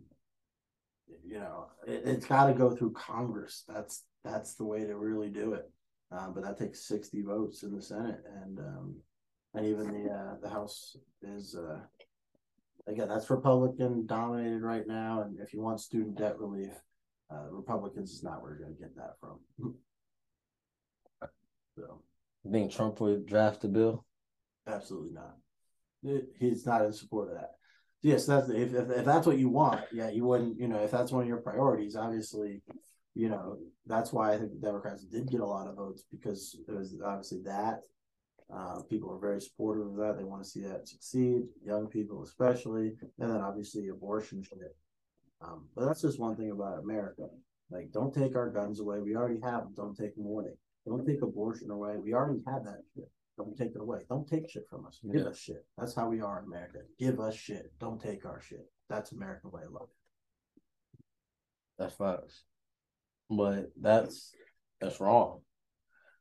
you 1.26 1.40
know, 1.40 1.68
it, 1.86 2.04
it's 2.06 2.26
got 2.26 2.48
to 2.48 2.54
go 2.54 2.74
through 2.74 2.94
Congress. 2.94 3.64
That's 3.68 4.04
that's 4.24 4.56
the 4.56 4.64
way 4.64 4.86
to 4.86 4.96
really 4.96 5.30
do 5.30 5.54
it. 5.54 5.70
Uh, 6.12 6.30
but 6.30 6.44
that 6.44 6.58
takes 6.58 6.88
sixty 6.88 7.22
votes 7.22 7.64
in 7.64 7.76
the 7.76 7.82
Senate, 7.82 8.22
and 8.42 8.60
um, 8.60 8.96
and 9.54 9.66
even 9.66 9.92
the 9.92 10.10
uh, 10.10 10.36
the 10.42 10.50
House 10.50 10.96
is 11.22 11.56
uh, 11.56 11.80
again 12.88 13.10
that's 13.10 13.30
Republican 13.30 14.06
dominated 14.06 14.62
right 14.62 14.88
now. 14.88 15.24
And 15.24 15.40
if 15.42 15.54
you 15.54 15.62
want 15.62 15.82
student 15.82 16.18
debt 16.18 16.40
relief, 16.40 16.72
uh, 17.30 17.50
Republicans 17.50 18.14
is 18.14 18.24
not 18.24 18.42
where 18.42 18.52
you're 18.52 18.64
going 18.64 18.76
to 18.76 18.82
get 18.82 18.96
that 18.96 19.16
from. 19.20 19.76
so. 21.76 22.02
You 22.44 22.52
think 22.52 22.72
Trump 22.72 23.00
would 23.02 23.26
draft 23.26 23.64
a 23.64 23.68
bill? 23.68 24.06
Absolutely 24.68 25.12
not. 25.12 25.36
He's 26.40 26.66
not 26.66 26.84
in 26.84 26.94
support 26.94 27.30
of 27.30 27.36
that. 27.36 27.52
Yes, 28.02 28.26
that's 28.26 28.50
if, 28.50 28.74
if 28.74 28.90
if 28.90 29.06
that's 29.06 29.28
what 29.28 29.38
you 29.38 29.50
want, 29.50 29.82
yeah, 29.92 30.10
you 30.10 30.26
wouldn't. 30.26 30.60
You 30.60 30.68
know, 30.68 30.80
if 30.80 30.90
that's 30.90 31.12
one 31.12 31.22
of 31.22 31.28
your 31.28 31.38
priorities, 31.38 31.96
obviously, 31.96 32.64
you 33.14 33.30
know 33.30 33.58
that's 33.86 34.12
why 34.12 34.34
I 34.34 34.38
think 34.38 34.54
the 34.54 34.68
Democrats 34.68 35.04
did 35.04 35.30
get 35.30 35.42
a 35.42 35.46
lot 35.46 35.68
of 35.68 35.76
votes 35.76 36.04
because 36.10 36.58
it 36.68 36.72
was 36.72 36.96
obviously 37.06 37.42
that. 37.46 37.82
Uh, 38.54 38.82
people 38.90 39.10
are 39.12 39.20
very 39.20 39.40
supportive 39.40 39.86
of 39.86 39.96
that. 39.96 40.18
They 40.18 40.26
want 40.26 40.44
to 40.44 40.50
see 40.50 40.62
that 40.62 40.88
succeed. 40.88 41.44
Young 41.64 41.88
people, 41.88 42.24
especially, 42.24 42.94
and 43.20 43.32
then 43.32 43.40
obviously 43.40 43.88
abortion 43.88 44.44
shit. 44.44 44.76
Um, 45.42 45.68
but 45.76 45.86
that's 45.86 46.02
just 46.02 46.20
one 46.20 46.36
thing 46.36 46.52
about 46.52 46.80
America. 46.80 47.28
Like, 47.70 47.92
don't 47.92 48.14
take 48.14 48.36
our 48.36 48.50
guns 48.50 48.80
away. 48.80 49.00
We 49.00 49.16
already 49.16 49.40
have 49.42 49.64
them. 49.64 49.74
Don't 49.76 49.96
take 49.96 50.16
them 50.16 50.26
away. 50.26 50.50
Don't 50.86 51.06
take 51.06 51.22
abortion 51.22 51.70
away. 51.72 51.98
We 51.98 52.14
already 52.14 52.42
have 52.48 52.64
that 52.66 52.82
shit. 52.96 53.10
Don't 53.38 53.58
take 53.58 53.76
it 53.76 53.82
away. 53.82 54.00
Don't 54.10 54.28
take 54.28 54.50
shit 54.50 54.68
from 54.70 54.86
us. 54.86 55.00
Give 55.04 55.22
Yeah. 55.22 55.30
us 55.30 55.38
shit. 55.38 55.66
That's 55.78 55.96
how 55.96 56.10
we 56.10 56.22
are 56.22 56.40
in 56.40 56.46
America. 56.46 56.80
Give 56.98 57.20
us 57.20 57.36
shit. 57.36 57.72
Don't 57.80 58.02
take 58.02 58.26
our 58.26 58.42
shit. 58.42 58.70
That's 58.90 59.12
American 59.12 59.52
way 59.52 59.64
of 59.64 59.72
life. 59.72 59.90
That's 61.78 61.96
facts. 61.96 62.44
But 63.30 63.72
that's 63.80 64.34
that's 64.80 65.00
wrong. 65.00 65.42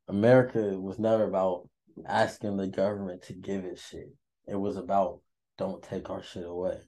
America 0.09 0.78
was 0.78 0.99
never 0.99 1.24
about 1.24 1.69
asking 2.07 2.57
the 2.57 2.66
government 2.69 3.23
to 3.23 3.32
give 3.32 3.65
it 3.65 3.78
shit. 3.78 4.12
It 4.47 4.57
was 4.57 4.77
about 4.77 5.20
don't 5.59 5.82
take 5.82 6.11
our 6.11 6.23
shit 6.23 6.45
away. 6.47 6.81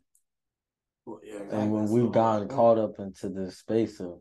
Well, 1.04 1.20
yeah, 1.24 1.40
And 1.50 1.72
when 1.72 1.90
we've 1.90 2.12
gotten 2.12 2.48
caught 2.48 2.78
up 2.78 2.98
into 2.98 3.28
this 3.28 3.58
space 3.58 4.00
of 4.00 4.20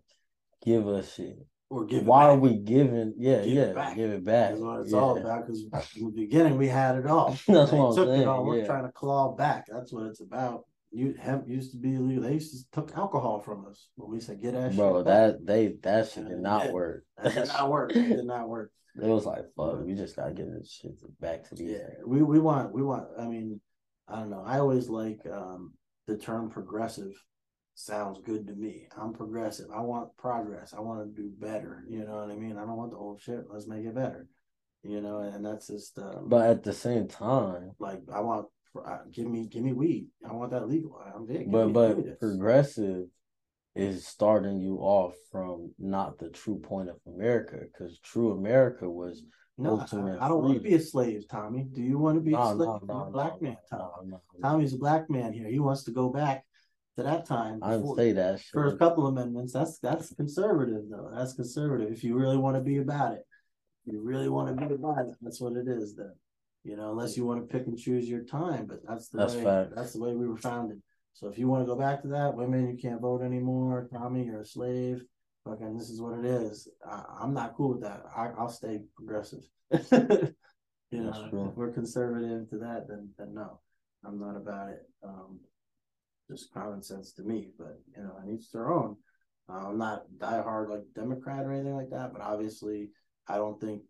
give 0.64 0.88
us 0.88 1.14
shit. 1.14 1.38
Or 1.72 1.86
give 1.86 2.00
it 2.00 2.06
Why 2.06 2.26
are 2.26 2.36
we 2.36 2.58
giving 2.58 3.14
yeah, 3.18 3.38
Give 3.44 3.54
yeah, 3.54 3.62
it 3.64 3.76
back. 3.76 3.96
give 3.96 4.12
it 4.12 4.26
back. 4.26 4.50
That's 4.52 4.62
what 4.62 4.82
it's 4.82 4.92
yeah. 4.92 4.98
all 5.00 5.18
about. 5.18 5.48
Because 5.48 5.62
in 5.96 6.06
the 6.06 6.12
beginning 6.12 6.58
we 6.58 6.68
had 6.68 6.96
it 6.98 7.08
all. 7.08 7.30
That's 7.48 7.72
They 7.72 7.78
what 7.78 7.90
I'm 7.92 7.96
took 7.96 8.08
saying, 8.10 8.22
it 8.22 8.28
all. 8.28 8.46
We're 8.46 8.66
trying 8.66 8.84
to 8.86 8.92
claw 8.92 9.34
back. 9.36 9.66
That's 9.68 9.92
what 9.94 10.06
it's 10.08 10.20
about. 10.22 10.66
You 10.92 11.16
hemp 11.18 11.48
used 11.48 11.72
to 11.72 11.78
be 11.78 11.96
illegal. 11.96 12.24
They 12.24 12.34
used 12.34 12.52
to 12.52 12.72
took 12.82 12.98
alcohol 12.98 13.40
from 13.40 13.66
us. 13.66 13.88
But 13.98 14.10
we 14.10 14.20
said 14.20 14.42
get 14.42 14.54
that 14.54 14.76
Bro, 14.76 14.98
shit 15.00 15.06
back. 15.06 15.32
that 15.32 15.46
they 15.46 15.68
that 15.84 16.10
shit 16.12 16.28
did 16.28 16.40
not 16.40 16.66
Yeah. 16.66 16.72
work. 16.74 17.06
that 17.24 17.34
did 17.34 17.48
not 17.48 17.70
work. 17.72 17.96
It 17.96 18.10
did 18.10 18.26
not 18.26 18.50
work. 18.50 18.72
It 19.02 19.08
was 19.08 19.26
like 19.26 19.46
fuck, 19.56 19.86
we 19.86 19.96
just 19.96 20.18
gotta 20.18 20.34
get 20.34 20.52
this 20.52 20.70
shit 20.82 20.92
back 21.22 21.48
to 21.48 21.56
these. 21.56 21.70
Yeah, 21.72 21.88
we 22.06 22.22
we 22.22 22.40
want 22.40 22.74
we 22.74 22.84
want. 22.84 23.06
I 23.18 23.26
mean, 23.26 23.62
I 24.10 24.18
don't 24.20 24.30
know. 24.30 24.44
I 24.46 24.60
always 24.60 24.90
like 24.90 25.22
um 25.32 25.72
the 26.08 26.18
term 26.18 26.50
progressive. 26.50 27.14
Sounds 27.74 28.20
good 28.24 28.48
to 28.48 28.54
me. 28.54 28.88
I'm 28.98 29.14
progressive. 29.14 29.68
I 29.74 29.82
want 29.82 30.16
progress. 30.18 30.74
I 30.76 30.82
want 30.82 31.04
to 31.16 31.22
do 31.22 31.30
better. 31.40 31.84
You 31.90 32.06
know 32.06 32.18
what 32.18 32.30
I 32.32 32.36
mean? 32.36 32.58
I 32.58 32.62
don't 32.62 32.78
want 32.78 32.92
the 32.92 32.98
old 32.98 33.22
shit. 33.22 33.46
Let's 33.50 33.68
make 33.68 33.86
it 33.86 33.96
better. 33.96 34.28
You 34.84 35.02
know, 35.02 35.20
and 35.20 35.46
that's 35.46 35.68
just. 35.68 35.98
Um, 35.98 36.28
But 36.28 36.50
at 36.50 36.64
the 36.64 36.74
same 36.74 37.08
time, 37.08 37.72
like 37.80 38.02
I 38.14 38.20
want, 38.22 38.48
uh, 38.86 39.00
give 39.12 39.28
me 39.28 39.48
give 39.48 39.64
me 39.64 39.74
weed. 39.74 40.08
I 40.28 40.34
want 40.34 40.52
that 40.52 40.68
legal. 40.68 41.00
I'm 41.16 41.26
big. 41.26 41.52
but 41.52 41.68
me- 41.68 41.74
but 41.74 42.20
progressive 42.20 43.06
is 43.74 44.06
starting 44.06 44.60
you 44.60 44.78
off 44.80 45.14
from 45.32 45.72
not 45.80 46.18
the 46.20 46.30
true 46.30 46.60
point 46.60 46.90
of 46.90 46.98
America 47.08 47.58
because 47.62 47.98
true 48.00 48.32
America 48.34 48.90
was 48.90 49.24
No, 49.58 49.80
I, 49.80 49.84
I 50.26 50.28
don't 50.28 50.44
want 50.44 50.56
to 50.56 50.60
be 50.60 50.74
a 50.74 50.80
slave, 50.80 51.26
Tommy. 51.30 51.64
Do 51.72 51.82
you 51.82 51.98
want 51.98 52.18
to 52.18 52.22
be 52.22 52.32
no 52.32 52.42
a 52.42 52.56
slave? 52.56 52.68
no 52.68 52.94
I'm 53.02 53.08
a 53.08 53.12
black 53.12 53.42
no, 53.42 53.48
man, 53.48 53.58
no, 53.72 53.78
Tommy. 53.78 54.10
no, 54.12 54.22
no. 54.40 54.50
Tommy's 54.50 54.74
a 54.74 54.78
black 54.78 55.10
man 55.10 55.32
here. 55.32 55.48
He 55.48 55.60
wants 55.60 55.84
to 55.86 55.92
go 55.92 56.10
back 56.10 56.44
to 57.02 57.10
that 57.10 57.26
time. 57.26 57.60
I 57.62 57.72
didn't 57.72 57.96
say 57.96 58.12
that 58.14 58.40
shit. 58.40 58.52
for 58.52 58.68
a 58.68 58.78
couple 58.78 59.08
amendments. 59.08 59.54
That's 59.54 59.80
that's 59.80 60.14
conservative 60.14 60.84
though. 60.90 61.12
That's 61.14 61.34
conservative. 61.34 61.92
If 61.92 62.04
you 62.04 62.18
really 62.18 62.38
want 62.38 62.56
to 62.56 62.62
be 62.62 62.78
about 62.78 63.14
it, 63.14 63.26
you 63.86 64.02
really 64.02 64.30
want 64.30 64.48
to 64.50 64.68
be 64.68 64.74
about 64.74 65.08
it. 65.08 65.16
That's 65.22 65.42
what 65.42 65.54
it 65.54 65.68
is. 65.68 65.96
Then, 65.96 66.14
you 66.64 66.78
know, 66.78 66.92
unless 66.92 67.18
you 67.18 67.26
want 67.26 67.42
to 67.42 67.52
pick 67.52 67.68
and 67.68 67.78
choose 67.78 68.08
your 68.08 68.24
time, 68.24 68.66
but 68.68 68.80
that's 68.88 69.10
the 69.10 69.18
That's 69.18 69.36
way. 69.36 69.44
facts. 69.44 69.74
That's 69.76 69.94
the 69.94 70.02
way 70.02 70.14
we 70.14 70.28
were 70.28 70.38
founded. 70.38 70.82
So 71.14 71.28
if 71.28 71.38
you 71.38 71.48
want 71.48 71.64
to 71.64 71.66
go 71.66 71.76
back 71.76 72.02
to 72.04 72.08
that, 72.10 72.36
women, 72.36 72.70
you 72.70 72.78
can't 72.78 73.02
vote 73.02 73.22
anymore. 73.22 73.90
Tommy, 73.92 74.26
you're 74.26 74.42
a 74.42 74.46
slave. 74.46 75.04
Fucking, 75.46 75.76
this 75.76 75.90
is 75.90 76.00
what 76.00 76.20
it 76.20 76.26
is. 76.26 76.68
I, 76.88 77.04
I'm 77.22 77.34
not 77.34 77.56
cool 77.56 77.70
with 77.74 77.82
that. 77.82 78.04
I, 78.16 78.30
I'll 78.38 78.50
stay 78.50 78.82
progressive. 78.96 79.44
you 79.72 81.02
know, 81.04 81.50
if 81.50 81.58
we're 81.58 81.72
conservative 81.72 82.50
to 82.52 82.58
that, 82.60 82.86
then 82.88 83.10
then 83.18 83.34
no, 83.34 83.60
I'm 84.06 84.20
not 84.20 84.38
about 84.38 84.70
it. 84.70 84.84
Um, 85.04 85.40
just 86.32 86.54
common 86.54 86.82
sense 86.82 87.14
to 87.14 87.24
me, 87.24 87.50
but 87.58 87.80
you 87.96 88.04
know, 88.04 88.16
and 88.22 88.32
each 88.32 88.52
their 88.52 88.72
own. 88.72 88.96
Uh, 89.50 89.68
I'm 89.68 89.78
not 89.78 90.04
diehard 90.18 90.70
like 90.70 90.84
Democrat 90.96 91.46
or 91.46 91.52
anything 91.52 91.76
like 91.76 91.90
that, 91.90 92.14
but 92.14 92.22
obviously, 92.22 92.90
I 93.28 93.36
don't 93.36 93.60
think 93.60 93.82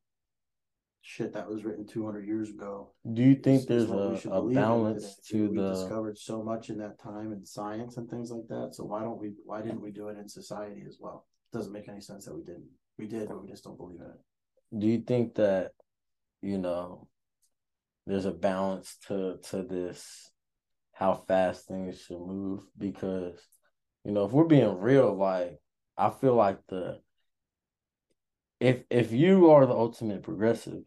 shit 1.04 1.34
that 1.34 1.50
was 1.50 1.64
written 1.64 1.86
200 1.86 2.26
years 2.26 2.50
ago. 2.50 2.94
Do 3.14 3.22
you 3.22 3.36
think 3.36 3.68
there's 3.68 3.84
is 3.84 3.90
what 3.90 4.12
we 4.12 4.20
should 4.20 4.32
a, 4.32 4.36
a 4.36 4.54
balance 4.54 5.18
to 5.30 5.50
we 5.50 5.58
the 5.58 5.74
discovered 5.74 6.18
so 6.18 6.44
much 6.44 6.70
in 6.70 6.78
that 6.80 7.00
time 7.00 7.32
in 7.32 7.46
science 7.46 7.98
and 7.98 8.10
things 8.10 8.32
like 8.32 8.48
that. 8.50 8.74
So 8.74 8.86
why 8.86 9.02
don't 9.02 9.20
we? 9.20 9.32
Why 9.46 9.62
didn't 9.62 9.82
we 9.82 9.92
do 9.92 10.08
it 10.08 10.18
in 10.18 10.28
society 10.28 10.84
as 10.88 10.98
well? 11.00 11.28
doesn't 11.52 11.74
make 11.74 11.90
any 11.90 12.00
sense 12.00 12.26
that 12.26 12.34
we 12.34 12.44
didn't. 12.44 12.70
We 12.98 13.08
did, 13.08 13.28
but 13.28 13.42
we 13.42 13.50
just 13.50 13.64
don't 13.64 13.78
believe 13.78 14.00
in 14.00 14.08
it. 14.08 14.80
do 14.80 14.88
you 14.88 15.02
think 15.02 15.36
that 15.36 15.72
you 16.42 16.58
know 16.58 17.08
there's 18.08 18.26
a 18.26 18.32
balance 18.32 18.98
to 19.08 19.38
to 19.50 19.64
this 19.64 20.31
how 21.02 21.16
fast 21.28 21.68
things 21.68 22.00
should 22.00 22.20
move 22.20 22.62
because 22.78 23.40
you 24.06 24.12
know 24.12 24.26
if 24.26 24.32
we're 24.32 24.44
being 24.44 24.78
real 24.78 25.18
like 25.18 25.58
i 25.98 26.12
feel 26.12 26.36
like 26.36 26.60
the 26.70 27.00
if 28.60 28.84
if 28.92 29.12
you 29.12 29.50
are 29.50 29.66
the 29.66 29.74
ultimate 29.74 30.22
progressive 30.22 30.84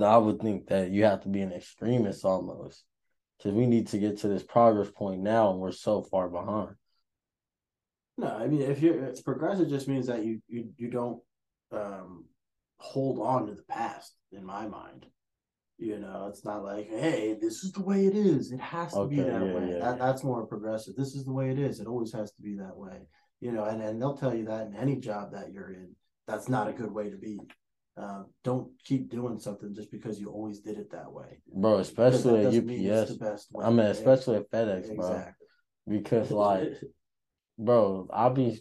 i 0.00 0.16
would 0.16 0.40
think 0.40 0.68
that 0.68 0.92
you 0.92 1.02
have 1.02 1.20
to 1.20 1.28
be 1.28 1.40
an 1.40 1.52
extremist 1.52 2.24
almost 2.24 2.84
because 3.36 3.52
we 3.52 3.66
need 3.66 3.88
to 3.88 3.98
get 3.98 4.18
to 4.18 4.28
this 4.28 4.44
progress 4.44 4.88
point 4.94 5.20
now 5.20 5.50
and 5.50 5.58
we're 5.58 5.72
so 5.72 6.02
far 6.02 6.28
behind 6.28 6.76
No, 8.16 8.28
I 8.28 8.46
mean 8.46 8.62
if 8.62 8.80
you're 8.80 9.04
it's 9.06 9.22
progressive 9.22 9.68
just 9.68 9.88
means 9.88 10.06
that 10.06 10.24
you 10.24 10.40
you 10.46 10.70
you 10.76 10.88
don't 10.88 11.20
um 11.72 12.26
hold 12.78 13.18
on 13.18 13.46
to 13.46 13.54
the 13.54 13.62
past 13.64 14.14
in 14.30 14.44
my 14.44 14.68
mind. 14.68 15.06
You 15.80 15.98
know, 15.98 16.26
it's 16.28 16.44
not 16.44 16.62
like, 16.62 16.90
hey, 16.90 17.38
this 17.40 17.64
is 17.64 17.72
the 17.72 17.82
way 17.82 18.04
it 18.04 18.14
is. 18.14 18.52
It 18.52 18.60
has 18.60 18.92
to 18.92 19.06
be 19.06 19.16
that 19.16 19.26
yeah, 19.26 19.54
way. 19.54 19.68
yeah, 19.70 19.78
that, 19.78 19.96
yeah. 19.98 20.06
That's 20.06 20.22
more 20.22 20.46
progressive. 20.46 20.94
This 20.94 21.14
is 21.14 21.24
the 21.24 21.32
way 21.32 21.48
it 21.48 21.58
is. 21.58 21.80
It 21.80 21.86
always 21.86 22.12
has 22.12 22.32
to 22.32 22.42
be 22.42 22.56
that 22.56 22.76
way. 22.76 22.98
You 23.40 23.52
know, 23.52 23.64
and, 23.64 23.80
and 23.80 24.00
they'll 24.00 24.16
tell 24.16 24.34
you 24.34 24.44
that 24.44 24.66
in 24.66 24.76
any 24.76 24.96
job 24.96 25.32
that 25.32 25.52
you're 25.52 25.72
in. 25.72 25.96
That's 26.26 26.50
not 26.50 26.68
a 26.68 26.74
good 26.74 26.92
way 26.92 27.08
to 27.08 27.16
be. 27.16 27.38
Uh, 27.96 28.24
don't 28.44 28.68
keep 28.84 29.10
doing 29.10 29.38
something 29.38 29.74
just 29.74 29.90
because 29.90 30.20
you 30.20 30.28
always 30.28 30.60
did 30.60 30.76
it 30.76 30.90
that 30.92 31.10
way. 31.10 31.40
bro. 31.50 31.78
Especially 31.78 32.40
at 32.40 32.44
doesn't 32.44 32.66
mean 32.66 32.86
it's 32.86 33.10
UPS. 33.10 33.18
the 33.18 33.24
best 33.24 33.48
way. 33.50 33.64
I 33.64 33.70
mean, 33.70 33.86
especially 33.86 34.36
at 34.36 34.50
FedEx, 34.50 34.94
bro. 34.94 35.08
exactly. 35.08 35.46
Because 35.88 36.30
like, 36.30 36.74
bro, 37.58 38.06
I'll 38.12 38.34
be 38.34 38.60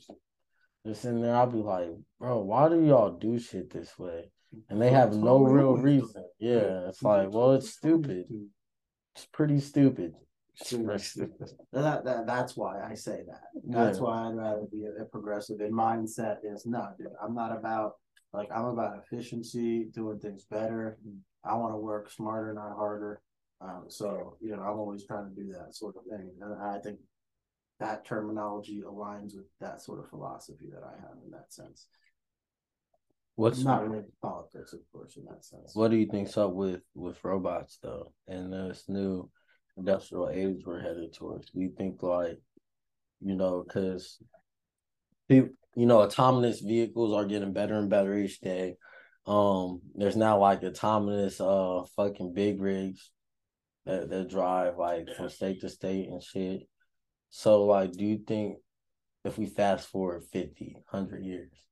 just 0.87 1.03
in 1.03 1.21
there. 1.21 1.35
I'll 1.35 1.47
be 1.47 1.57
like, 1.57 1.89
bro, 2.17 2.39
why 2.39 2.69
do 2.69 2.81
y'all 2.81 3.11
do 3.11 3.37
shit 3.39 3.73
this 3.73 3.99
way? 3.99 4.31
And 4.69 4.81
they 4.81 4.89
have 4.91 5.15
no 5.15 5.43
real 5.43 5.76
reason. 5.77 6.23
Yeah, 6.39 6.88
it's 6.88 7.03
like, 7.03 7.31
well, 7.31 7.53
it's 7.53 7.69
stupid. 7.69 8.26
It's 9.15 9.26
pretty 9.31 9.59
stupid. 9.59 10.13
It's 10.53 10.61
Extremely 10.61 10.88
pretty 10.88 11.03
stupid. 11.03 11.51
That, 11.71 12.03
that 12.05 12.27
that's 12.27 12.57
why 12.57 12.81
I 12.81 12.93
say 12.93 13.23
that. 13.27 13.43
That's 13.65 13.97
Yeah. 13.97 14.03
why 14.03 14.27
I'd 14.27 14.35
rather 14.35 14.65
be 14.71 14.85
a, 14.85 15.03
a 15.03 15.05
progressive. 15.05 15.61
In 15.61 15.71
mindset 15.71 16.38
is 16.43 16.65
no, 16.65 16.89
dude. 16.97 17.07
I'm 17.23 17.34
not 17.34 17.55
about 17.55 17.93
like 18.34 18.49
I'm 18.53 18.65
about 18.65 18.97
efficiency, 19.03 19.85
doing 19.85 20.19
things 20.19 20.45
better. 20.45 20.97
I 21.43 21.55
want 21.55 21.73
to 21.73 21.77
work 21.77 22.11
smarter, 22.11 22.53
not 22.53 22.76
harder. 22.76 23.21
Um, 23.61 23.85
so 23.88 24.38
you 24.41 24.55
know, 24.55 24.61
I'm 24.63 24.80
always 24.80 25.05
trying 25.05 25.30
to 25.30 25.35
do 25.35 25.51
that 25.53 25.76
sort 25.76 25.95
of 25.95 26.03
thing, 26.09 26.30
and 26.41 26.53
I 26.61 26.80
think 26.80 26.99
that 27.80 28.05
terminology 28.05 28.81
aligns 28.85 29.35
with 29.35 29.45
that 29.61 29.81
sort 29.81 29.99
of 29.99 30.09
philosophy 30.09 30.65
that 30.73 30.84
I 30.84 30.99
have 31.01 31.17
in 31.26 31.31
that 31.31 31.53
sense. 31.53 31.88
What's 33.40 33.64
not 33.64 33.84
related 33.84 34.07
to 34.07 34.18
politics, 34.22 34.74
of 34.74 34.82
course, 34.91 35.16
in 35.16 35.24
that 35.24 35.45
sense. 35.45 35.74
what 35.74 35.91
do 35.91 35.95
you 35.95 36.07
think's 36.07 36.38
up 36.38 36.52
with 36.52 36.82
with 36.94 37.24
robots 37.24 37.80
though, 37.82 38.11
and 38.28 38.52
this 38.52 38.84
new 38.90 39.30
industrial 39.78 40.30
age 40.30 40.64
we're 40.66 40.82
headed 40.82 41.14
towards? 41.14 41.49
Do 41.49 41.61
you 41.61 41.72
think 41.78 42.03
like, 42.03 42.41
you 43.22 43.36
know, 43.36 43.64
because 43.66 44.22
people, 45.30 45.52
you 45.74 45.86
know, 45.86 46.02
autonomous 46.02 46.60
vehicles 46.60 47.14
are 47.14 47.24
getting 47.24 47.53
better 47.53 47.76
and 47.76 47.90
better 47.90 48.14
each 48.18 48.41
day. 48.41 48.76
Um, 49.26 49.84
there's 49.95 50.18
now 50.18 50.40
like 50.40 50.61
autonomous 50.64 51.40
uh 51.40 51.84
fucking 51.95 52.34
big 52.34 52.60
rigs 52.60 53.10
that 53.86 54.10
that 54.10 54.30
drive 54.30 54.78
like 54.78 55.07
from 55.16 55.30
state 55.30 55.61
to 55.61 55.70
state 55.70 56.10
and 56.10 56.22
shit. 56.22 56.64
So 57.30 57.64
like, 57.64 57.94
do 57.94 58.03
you 58.03 58.20
think 58.28 58.57
if 59.24 59.38
we 59.38 59.45
fast 59.45 59.88
forward 59.88 60.26
50, 60.26 60.74
100 60.90 61.24
years, 61.24 61.68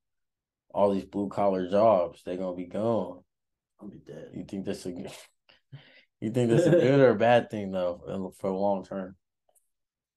all 0.72 0.92
these 0.92 1.04
blue 1.04 1.28
collar 1.28 1.68
jobs 1.68 2.22
they're 2.24 2.36
gonna 2.36 2.56
be 2.56 2.66
gone? 2.66 3.22
I'll 3.80 3.88
be 3.88 3.98
dead. 3.98 4.30
You 4.34 4.44
think 4.44 4.64
that's 4.64 4.86
a 4.86 4.92
good? 4.92 5.10
You 6.20 6.30
think 6.30 6.50
that's 6.50 6.66
a 6.66 6.70
good 6.70 6.98
or 6.98 7.10
a 7.10 7.14
bad 7.28 7.48
thing 7.48 7.70
though, 7.70 8.32
for 8.40 8.50
long 8.50 8.84
term? 8.84 9.14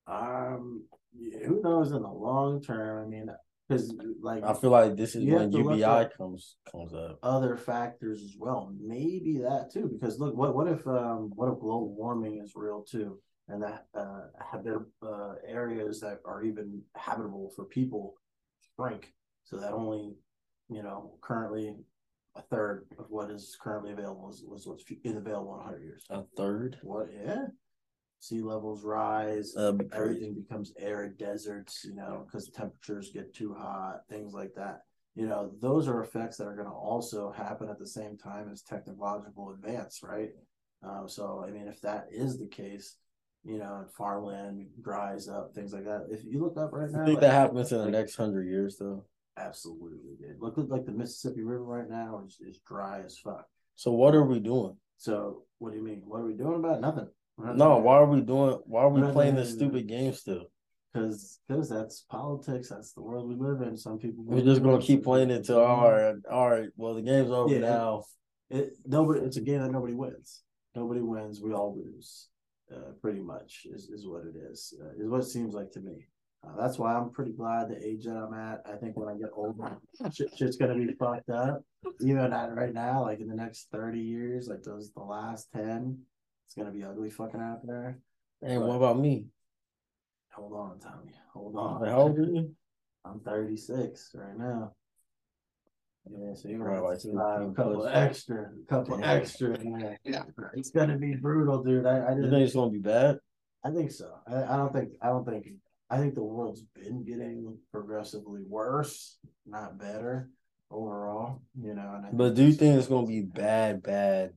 Um, 0.08 0.84
yeah, 1.16 1.46
who 1.46 1.62
knows 1.62 1.92
in 1.92 2.02
the 2.02 2.08
long 2.08 2.60
term? 2.60 3.04
I 3.04 3.08
mean, 3.08 3.30
because 3.68 3.94
like 4.20 4.44
I 4.44 4.54
feel 4.54 4.70
like 4.70 4.96
this 4.96 5.14
is 5.14 5.24
when 5.24 5.42
have 5.42 5.50
to 5.52 5.58
look 5.58 5.80
UBI 5.80 6.08
comes 6.16 6.56
comes 6.70 6.92
up. 6.92 7.18
other 7.22 7.56
factors 7.56 8.22
as 8.22 8.34
well. 8.38 8.74
Maybe 8.80 9.38
that 9.38 9.70
too, 9.72 9.88
because 9.92 10.18
look, 10.18 10.34
what 10.36 10.54
what 10.54 10.66
if 10.68 10.86
um 10.86 11.30
what 11.34 11.52
if 11.52 11.60
global 11.60 11.94
warming 11.94 12.40
is 12.42 12.52
real 12.56 12.82
too, 12.82 13.20
and 13.48 13.62
that 13.62 13.86
uh 13.94 14.22
habit 14.40 14.78
uh 15.02 15.34
areas 15.46 16.00
that 16.00 16.18
are 16.24 16.42
even 16.42 16.82
habitable 16.96 17.52
for 17.54 17.64
people 17.64 18.14
shrink, 18.76 19.12
so 19.44 19.56
that 19.56 19.72
only 19.72 20.14
you 20.74 20.82
know 20.82 21.14
currently 21.20 21.76
a 22.34 22.42
third 22.42 22.86
of 22.98 23.06
what 23.10 23.30
is 23.30 23.56
currently 23.60 23.92
available 23.92 24.30
is 24.30 24.42
was 24.46 24.66
what's 24.66 24.84
is 25.04 25.16
available 25.16 25.52
in 25.54 25.60
100 25.60 25.82
years. 25.82 26.04
A 26.10 26.22
third. 26.36 26.78
What? 26.82 27.08
Yeah. 27.12 27.46
Sea 28.20 28.40
levels 28.40 28.84
rise. 28.84 29.52
That'd 29.54 29.78
be 29.78 29.84
crazy. 29.86 30.00
everything 30.02 30.34
becomes 30.34 30.72
arid 30.78 31.18
deserts, 31.18 31.84
you 31.84 31.94
know, 31.94 32.24
because 32.24 32.48
temperatures 32.50 33.10
get 33.12 33.34
too 33.34 33.52
hot, 33.52 34.02
things 34.08 34.32
like 34.32 34.54
that. 34.54 34.82
You 35.14 35.26
know, 35.26 35.50
those 35.60 35.88
are 35.88 36.00
effects 36.02 36.36
that 36.38 36.46
are 36.46 36.54
going 36.54 36.68
to 36.68 36.72
also 36.72 37.32
happen 37.32 37.68
at 37.68 37.78
the 37.78 37.86
same 37.86 38.16
time 38.16 38.48
as 38.50 38.62
technological 38.62 39.50
advance, 39.50 40.00
right? 40.02 40.30
Um, 40.82 41.08
so, 41.08 41.44
I 41.46 41.50
mean, 41.50 41.66
if 41.68 41.80
that 41.82 42.06
is 42.10 42.38
the 42.38 42.46
case, 42.46 42.96
you 43.44 43.58
know, 43.58 43.84
farmland 43.98 44.68
dries 44.80 45.28
up, 45.28 45.52
things 45.52 45.72
like 45.74 45.84
that. 45.84 46.06
If 46.10 46.24
you 46.24 46.40
look 46.42 46.56
up 46.56 46.70
right 46.72 46.88
I 46.88 46.92
now, 46.98 47.04
think 47.04 47.16
like- 47.16 47.20
that 47.22 47.32
happens 47.32 47.72
in 47.72 47.78
the 47.78 47.90
next 47.90 48.14
hundred 48.16 48.46
years 48.46 48.76
though. 48.78 49.04
Absolutely, 49.36 50.16
dude. 50.20 50.40
Look 50.40 50.58
at 50.58 50.68
like 50.68 50.84
the 50.84 50.92
Mississippi 50.92 51.42
River 51.42 51.64
right 51.64 51.88
now 51.88 52.22
is, 52.26 52.38
is 52.46 52.60
dry 52.66 53.00
as 53.04 53.18
fuck. 53.18 53.46
So 53.76 53.90
what 53.92 54.14
are 54.14 54.24
we 54.24 54.40
doing? 54.40 54.76
So, 54.98 55.42
what 55.58 55.70
do 55.70 55.78
you 55.78 55.84
mean? 55.84 56.02
What 56.04 56.20
are 56.20 56.26
we 56.26 56.34
doing 56.34 56.56
about 56.56 56.76
it? 56.78 56.80
nothing? 56.80 57.08
No, 57.38 57.54
doing 57.54 57.82
why 57.82 57.96
are 57.96 58.06
we 58.06 58.20
doing? 58.20 58.58
Why 58.66 58.82
are 58.82 58.88
we 58.90 59.00
We're 59.00 59.12
playing 59.12 59.34
this 59.36 59.52
stupid 59.52 59.88
game 59.88 60.12
still? 60.12 60.46
because 60.92 61.40
because 61.48 61.68
that's 61.68 62.04
politics. 62.10 62.68
That's 62.68 62.92
the 62.92 63.00
world 63.02 63.28
we 63.28 63.34
live 63.34 63.62
in. 63.62 63.76
Some 63.76 63.98
people 63.98 64.24
We're 64.24 64.42
just 64.44 64.62
gonna 64.62 64.80
keep 64.82 65.02
playing 65.02 65.30
it 65.30 65.44
till 65.44 65.58
all 65.60 65.86
our. 65.86 65.94
right, 65.94 66.14
all 66.30 66.50
right. 66.50 66.68
Well, 66.76 66.94
the 66.94 67.02
game's 67.02 67.30
over 67.30 67.52
Yeah. 67.52 67.60
now. 67.60 68.04
It 68.50 68.74
nobody. 68.84 69.20
It's 69.20 69.38
a 69.38 69.40
game 69.40 69.60
that 69.62 69.72
nobody 69.72 69.94
wins. 69.94 70.42
Nobody 70.74 71.00
wins. 71.00 71.40
We 71.42 71.52
all 71.54 71.74
lose. 71.74 72.28
Uh, 72.70 72.92
pretty 73.00 73.20
much 73.20 73.66
is, 73.70 73.90
is 73.90 74.06
what 74.06 74.24
it 74.24 74.34
is. 74.36 74.72
Uh, 74.80 74.90
is 75.02 75.08
what 75.08 75.20
it 75.20 75.24
seems 75.26 75.52
like 75.54 75.70
to 75.72 75.80
me. 75.80 76.06
Uh, 76.44 76.50
that's 76.60 76.78
why 76.78 76.94
I'm 76.94 77.10
pretty 77.10 77.32
glad 77.32 77.68
the 77.68 77.86
age 77.86 78.04
that 78.04 78.16
I'm 78.16 78.34
at. 78.34 78.62
I 78.66 78.76
think 78.76 78.96
when 78.96 79.08
I 79.08 79.14
get 79.16 79.30
older, 79.34 79.78
shit, 80.12 80.30
shit's 80.36 80.56
gonna 80.56 80.74
be 80.74 80.92
fucked 80.94 81.30
up. 81.30 81.62
Even 82.00 82.32
at 82.32 82.54
right 82.54 82.74
now, 82.74 83.02
like 83.02 83.20
in 83.20 83.28
the 83.28 83.34
next 83.36 83.68
thirty 83.70 84.00
years, 84.00 84.48
like 84.48 84.62
those 84.62 84.90
the 84.92 85.02
last 85.02 85.48
ten, 85.52 85.98
it's 86.46 86.54
gonna 86.54 86.72
be 86.72 86.82
ugly 86.84 87.10
fucking 87.10 87.40
out 87.40 87.64
there. 87.64 87.98
Hey, 88.44 88.58
what 88.58 88.74
about 88.76 88.98
me? 88.98 89.26
Hold 90.34 90.52
on, 90.54 90.80
Tommy. 90.80 91.12
Hold 91.32 91.56
on. 91.56 91.80
Like, 91.82 91.90
how 91.90 92.00
old 92.02 92.18
are 92.18 92.22
you? 92.24 92.50
I'm 93.04 93.20
36 93.20 94.10
right 94.14 94.36
now. 94.38 94.72
Yeah, 96.10 96.34
so 96.34 96.48
you're 96.48 96.58
Right, 96.64 96.80
right. 96.80 96.82
like 96.82 97.04
Like 97.04 97.48
a 97.50 97.52
couple 97.54 97.86
extra, 97.86 98.50
a 98.50 98.66
couple 98.68 98.98
Yeah. 98.98 99.12
extra. 99.12 99.54
in 99.58 99.72
there. 99.78 99.98
It's 100.54 100.70
gonna 100.70 100.96
be 100.98 101.14
brutal, 101.14 101.62
dude. 101.62 101.86
I, 101.86 101.98
I 101.98 102.08
You 102.10 102.14
didn't. 102.16 102.30
think 102.30 102.44
it's 102.46 102.54
gonna 102.54 102.70
be 102.70 102.78
bad? 102.78 103.18
I 103.62 103.70
think 103.70 103.90
so. 103.92 104.12
I, 104.26 104.42
I 104.54 104.56
don't 104.56 104.72
think. 104.72 104.92
I 105.02 105.08
don't 105.08 105.24
think. 105.24 105.46
I 105.92 105.98
think 105.98 106.14
the 106.14 106.22
world's 106.22 106.62
been 106.74 107.04
getting 107.04 107.58
progressively 107.70 108.40
worse, 108.48 109.18
not 109.44 109.78
better 109.78 110.30
overall. 110.70 111.42
You 111.60 111.74
know. 111.74 111.92
And 111.96 112.06
I 112.06 112.10
But 112.12 112.34
do 112.34 112.44
you 112.44 112.52
think 112.54 112.78
it's 112.78 112.88
gonna 112.88 113.06
be 113.06 113.20
bad, 113.20 113.82
bad, 113.82 114.32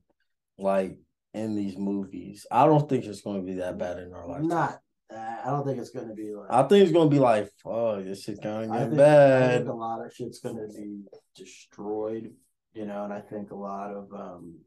like 0.58 0.98
in 1.32 1.56
these 1.56 1.78
movies? 1.78 2.46
I 2.50 2.66
don't 2.66 2.86
think 2.86 3.06
it's 3.06 3.22
gonna 3.22 3.40
be 3.40 3.54
that 3.54 3.78
bad 3.78 3.98
in 3.98 4.12
our 4.12 4.28
life. 4.28 4.42
Not. 4.42 4.80
I 5.10 5.44
don't 5.46 5.64
think 5.64 5.78
it's 5.78 5.90
gonna 5.90 6.12
be 6.12 6.34
like. 6.34 6.50
I 6.50 6.62
think 6.64 6.82
it's 6.82 6.92
gonna 6.92 7.08
be 7.08 7.20
like, 7.20 7.50
oh, 7.64 8.02
this 8.02 8.24
shit 8.24 8.42
kind 8.42 8.64
of 8.64 8.70
I 8.70 8.74
getting 8.74 8.90
think, 8.90 9.00
I 9.00 9.04
bad. 9.04 9.56
think 9.60 9.68
a 9.70 9.72
lot 9.72 10.04
of 10.04 10.12
shit's 10.12 10.40
gonna 10.40 10.68
be 10.68 11.04
destroyed, 11.34 12.34
you 12.74 12.84
know, 12.84 13.04
and 13.04 13.14
I 13.14 13.20
think 13.20 13.50
a 13.50 13.56
lot 13.56 13.94
of 13.94 14.12
um 14.12 14.58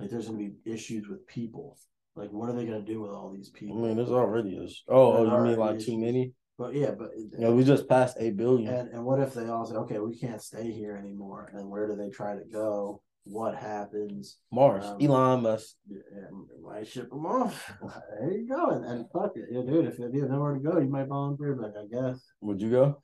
like 0.00 0.08
there's 0.08 0.28
gonna 0.28 0.38
be 0.38 0.54
issues 0.64 1.08
with 1.08 1.26
people. 1.26 1.76
Like 2.16 2.30
what 2.30 2.48
are 2.48 2.54
they 2.54 2.64
gonna 2.64 2.80
do 2.80 3.02
with 3.02 3.10
all 3.10 3.30
these 3.30 3.50
people? 3.50 3.78
I 3.84 3.88
mean, 3.88 3.96
there's 3.96 4.10
already 4.10 4.56
is. 4.56 4.82
Oh, 4.88 5.12
oh, 5.12 5.18
you 5.18 5.24
mean 5.24 5.32
already 5.32 5.56
like 5.56 5.76
too 5.76 5.92
issues. 5.92 5.98
many? 5.98 6.32
But 6.58 6.74
yeah, 6.74 6.92
but 6.92 7.10
You 7.14 7.38
know, 7.38 7.52
we 7.52 7.62
just 7.62 7.86
passed 7.86 8.16
eight 8.18 8.36
billion. 8.36 8.72
and 8.72 8.88
and 8.88 9.04
what 9.04 9.20
if 9.20 9.34
they 9.34 9.46
all 9.48 9.66
say, 9.66 9.74
okay, 9.76 9.98
we 9.98 10.16
can't 10.18 10.40
stay 10.40 10.70
here 10.72 10.96
anymore? 10.96 11.52
And 11.54 11.68
where 11.68 11.86
do 11.86 11.94
they 11.94 12.08
try 12.08 12.34
to 12.34 12.44
go? 12.50 13.02
What 13.24 13.54
happens? 13.56 14.38
Mars, 14.50 14.86
um, 14.86 14.98
Elon 15.00 15.42
Musk. 15.42 15.74
And 15.90 16.46
might 16.62 16.86
ship 16.86 17.10
them 17.10 17.26
off. 17.26 17.72
there 18.20 18.32
you 18.32 18.48
go. 18.48 18.70
And, 18.70 18.84
and 18.84 19.04
fuck 19.12 19.32
it, 19.34 19.48
yeah, 19.50 19.62
dude. 19.62 19.86
If 19.86 19.98
you 19.98 20.22
have 20.22 20.30
nowhere 20.30 20.54
to 20.54 20.60
go, 20.60 20.78
you 20.78 20.88
might 20.88 21.08
volunteer. 21.08 21.56
Like 21.56 21.74
I 21.76 21.86
guess 21.92 22.24
Would 22.40 22.62
you 22.62 22.70
go? 22.70 23.02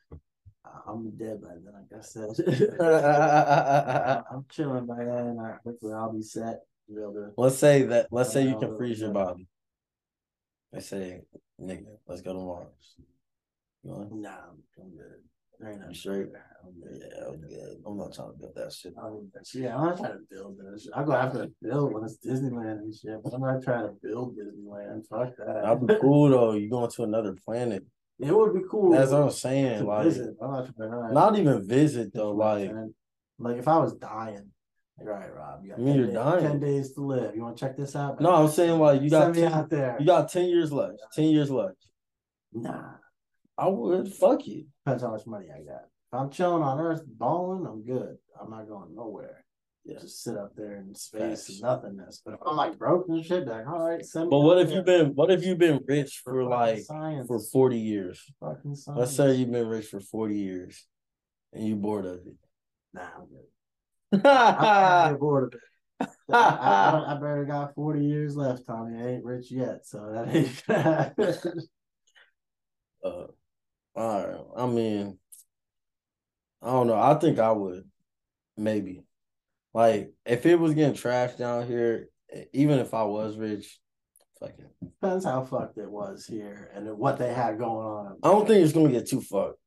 I'm 0.88 1.10
dead 1.18 1.42
by 1.42 1.48
then. 1.50 1.74
I 1.76 1.94
guess 1.94 2.12
that's. 2.14 2.40
I'm 4.32 4.46
chilling 4.50 4.86
by 4.86 5.04
then. 5.04 5.38
I 5.38 5.56
hopefully 5.64 5.92
I'll 5.92 6.12
be 6.12 6.22
set. 6.22 6.60
To 6.94 6.96
be 6.96 7.02
able 7.02 7.14
to- 7.14 7.32
let's 7.36 7.56
say 7.58 7.82
that. 7.84 8.08
Let's 8.10 8.32
say 8.32 8.46
you 8.46 8.58
can 8.58 8.76
freeze 8.76 9.00
your 9.00 9.10
body. 9.12 9.46
They 10.72 10.80
say, 10.80 11.22
nigga, 11.60 11.84
let's 12.06 12.22
go 12.22 12.32
to 12.32 12.38
Mars. 12.38 12.96
You? 13.84 14.08
Nah, 14.12 14.30
I'm, 14.30 14.62
I'm 14.80 14.90
good. 14.96 15.22
Ain't 15.68 15.80
You 15.88 15.94
straight? 15.94 16.28
I'm 16.64 16.80
good. 16.80 17.00
Yeah, 17.00 17.26
I'm 17.28 17.40
good. 17.40 17.76
I'm 17.86 17.96
not 17.96 18.12
trying 18.14 18.32
to 18.32 18.38
build 18.38 18.54
that 18.56 18.72
shit. 18.72 18.94
Um, 19.00 19.30
yeah, 19.54 19.76
I'm 19.76 19.84
not 19.86 19.96
trying 19.98 20.12
to 20.12 20.24
build 20.30 20.58
this. 20.58 20.88
I'll 20.94 21.04
go 21.04 21.12
after 21.12 21.46
to 21.46 21.52
build 21.60 21.92
when 21.92 22.04
it's 22.04 22.18
Disneyland 22.18 22.78
and 22.78 22.94
shit. 22.94 23.22
But 23.22 23.34
I'm 23.34 23.40
not 23.42 23.62
trying 23.62 23.86
to 23.88 23.94
build 24.02 24.36
Disneyland. 24.36 25.06
Fuck 25.08 25.36
that. 25.36 25.62
That'd 25.62 25.86
be 25.86 25.94
cool 26.00 26.30
though. 26.30 26.52
You 26.52 26.68
going 26.70 26.90
to 26.90 27.02
another 27.04 27.36
planet? 27.44 27.84
It 28.18 28.34
would 28.36 28.54
be 28.54 28.60
cool. 28.70 28.90
That's 28.92 29.10
what 29.10 29.22
I'm 29.22 29.30
saying. 29.30 29.84
Like, 29.84 30.04
visit. 30.04 30.36
I'm 30.40 30.50
not 30.78 31.12
not 31.12 31.38
even 31.38 31.66
visit 31.66 32.12
though. 32.14 32.32
Like, 32.32 32.70
like 33.38 33.56
if 33.56 33.68
I 33.68 33.78
was 33.78 33.94
dying. 33.94 34.48
All 35.06 35.12
right, 35.14 35.34
Rob, 35.34 35.64
you 35.64 35.74
I 35.74 35.76
mean, 35.78 35.86
10 35.86 35.96
you're 35.96 36.06
days, 36.06 36.14
dying. 36.14 36.42
10 36.42 36.60
days 36.60 36.92
to 36.94 37.00
live. 37.00 37.34
You 37.36 37.42
want 37.42 37.56
to 37.56 37.64
check 37.64 37.76
this 37.76 37.94
out? 37.96 38.20
no, 38.20 38.30
I'm 38.34 38.48
saying 38.48 38.78
like 38.78 39.02
you 39.02 39.10
got 39.10 39.34
Send 39.34 39.34
10, 39.36 39.52
out 39.52 39.70
there. 39.70 39.96
you 40.00 40.06
got 40.06 40.30
ten 40.30 40.46
years 40.46 40.72
left. 40.72 40.98
Ten 41.14 41.26
years 41.26 41.50
left. 41.50 41.76
Nah. 42.52 42.92
I 43.58 43.68
would 43.68 44.12
fuck 44.12 44.46
you. 44.46 44.66
Depends 44.84 45.02
how 45.02 45.10
much 45.10 45.26
money 45.26 45.46
I 45.54 45.62
got. 45.62 45.82
If 45.84 46.18
I'm 46.20 46.30
chilling 46.30 46.62
on 46.62 46.78
Earth 46.80 47.02
balling, 47.06 47.66
I'm 47.66 47.84
good. 47.84 48.16
I'm 48.40 48.50
not 48.50 48.68
going 48.68 48.94
nowhere. 48.94 49.44
Yeah. 49.84 49.98
just 50.00 50.22
sit 50.22 50.36
up 50.36 50.52
there 50.56 50.76
in 50.76 50.94
space 50.94 51.48
and 51.48 51.60
nothingness. 51.60 52.22
But 52.24 52.34
if 52.34 52.40
I'm 52.46 52.56
like 52.56 52.78
broke 52.78 53.06
and 53.08 53.24
shit, 53.24 53.48
like 53.48 53.66
all 53.66 53.80
right, 53.88 54.04
send 54.04 54.26
me 54.26 54.30
But 54.30 54.40
what 54.40 54.58
if 54.58 54.70
you've 54.70 54.84
been 54.84 55.08
what 55.16 55.30
if 55.30 55.44
you've 55.44 55.58
been 55.58 55.80
rich 55.88 56.20
for 56.22 56.34
fucking 56.34 56.48
like 56.50 56.78
science, 56.84 57.26
for 57.26 57.40
40 57.40 57.78
years? 57.78 58.22
fucking 58.38 58.76
science. 58.76 58.98
Let's 58.98 59.16
say 59.16 59.34
you've 59.34 59.50
been 59.50 59.66
rich 59.66 59.86
for 59.86 59.98
40 60.00 60.38
years 60.38 60.86
and 61.52 61.66
you 61.66 61.74
bored 61.76 62.04
of 62.06 62.14
it. 62.14 62.36
nah, 62.94 63.02
I'm 63.18 63.26
good. 63.26 63.46
I'm, 64.12 65.16
bored 65.18 65.54
of 65.54 65.54
it. 65.54 66.08
I, 66.30 66.36
I, 66.36 67.14
I, 67.14 67.20
barely 67.20 67.46
got 67.46 67.74
40 67.74 68.04
years 68.04 68.36
left, 68.36 68.66
Tommy. 68.66 69.00
I 69.00 69.08
ain't 69.14 69.24
rich 69.24 69.50
yet, 69.50 69.86
so 69.86 70.10
that 70.12 70.34
ain't 70.34 70.62
gonna 70.68 70.82
happen. 70.82 71.60
Uh, 73.04 73.26
all 73.96 74.24
right. 74.24 74.40
I 74.56 74.66
mean, 74.66 75.18
I 76.62 76.70
don't 76.70 76.86
know. 76.86 76.94
I 76.94 77.14
think 77.14 77.40
I 77.40 77.50
would, 77.50 77.82
maybe. 78.56 79.02
Like, 79.74 80.12
if 80.24 80.46
it 80.46 80.54
was 80.54 80.74
getting 80.74 80.94
trashed 80.94 81.36
down 81.36 81.66
here, 81.66 82.10
even 82.52 82.78
if 82.78 82.94
I 82.94 83.02
was 83.02 83.36
rich, 83.36 83.80
fucking. 84.38 84.66
Depends 84.84 85.24
how 85.24 85.42
fucked 85.42 85.78
it 85.78 85.90
was 85.90 86.24
here 86.24 86.70
and 86.76 86.96
what 86.96 87.18
they 87.18 87.34
had 87.34 87.58
going 87.58 87.84
on. 87.84 88.18
I 88.22 88.28
don't 88.28 88.46
think 88.46 88.62
it's 88.62 88.72
gonna 88.72 88.92
get 88.92 89.08
too 89.08 89.20
fucked 89.20 89.58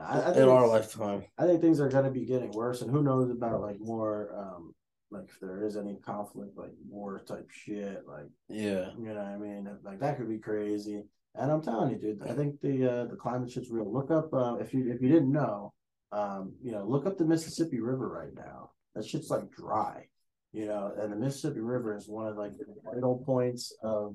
I, 0.00 0.20
I 0.20 0.24
think 0.26 0.36
in 0.38 0.48
our 0.48 0.66
lifetime. 0.66 1.24
I 1.38 1.46
think 1.46 1.60
things 1.60 1.80
are 1.80 1.88
going 1.88 2.04
to 2.04 2.10
be 2.10 2.24
getting 2.24 2.50
worse, 2.50 2.82
and 2.82 2.90
who 2.90 3.02
knows 3.02 3.30
about 3.30 3.60
like 3.60 3.78
more, 3.80 4.34
um, 4.36 4.74
like 5.10 5.28
if 5.28 5.38
there 5.40 5.64
is 5.64 5.76
any 5.76 5.96
conflict, 6.04 6.56
like 6.56 6.72
war 6.88 7.20
type 7.20 7.48
shit, 7.50 8.02
like 8.08 8.28
Yeah. 8.48 8.90
you 8.98 9.08
know 9.08 9.14
what 9.14 9.26
I 9.26 9.36
mean, 9.36 9.68
like 9.84 10.00
that 10.00 10.16
could 10.16 10.28
be 10.28 10.38
crazy. 10.38 11.04
And 11.36 11.50
I'm 11.50 11.62
telling 11.62 11.90
you, 11.90 11.98
dude, 11.98 12.22
I 12.28 12.32
think 12.34 12.60
the 12.60 12.90
uh, 12.92 13.04
the 13.06 13.16
climate 13.16 13.50
shit's 13.50 13.70
real. 13.70 13.92
Look 13.92 14.10
up 14.10 14.32
uh, 14.32 14.56
if 14.56 14.72
you 14.74 14.90
if 14.92 15.00
you 15.02 15.08
didn't 15.08 15.32
know, 15.32 15.72
um, 16.12 16.52
you 16.62 16.72
know, 16.72 16.84
look 16.84 17.06
up 17.06 17.18
the 17.18 17.24
Mississippi 17.24 17.80
River 17.80 18.08
right 18.08 18.34
now. 18.34 18.70
That 18.94 19.04
shit's 19.04 19.30
like 19.30 19.50
dry, 19.50 20.06
you 20.52 20.66
know, 20.66 20.92
and 20.96 21.12
the 21.12 21.16
Mississippi 21.16 21.60
River 21.60 21.96
is 21.96 22.08
one 22.08 22.28
of 22.28 22.36
like 22.36 22.52
the 22.52 22.66
vital 22.84 23.22
points 23.24 23.72
of 23.82 24.14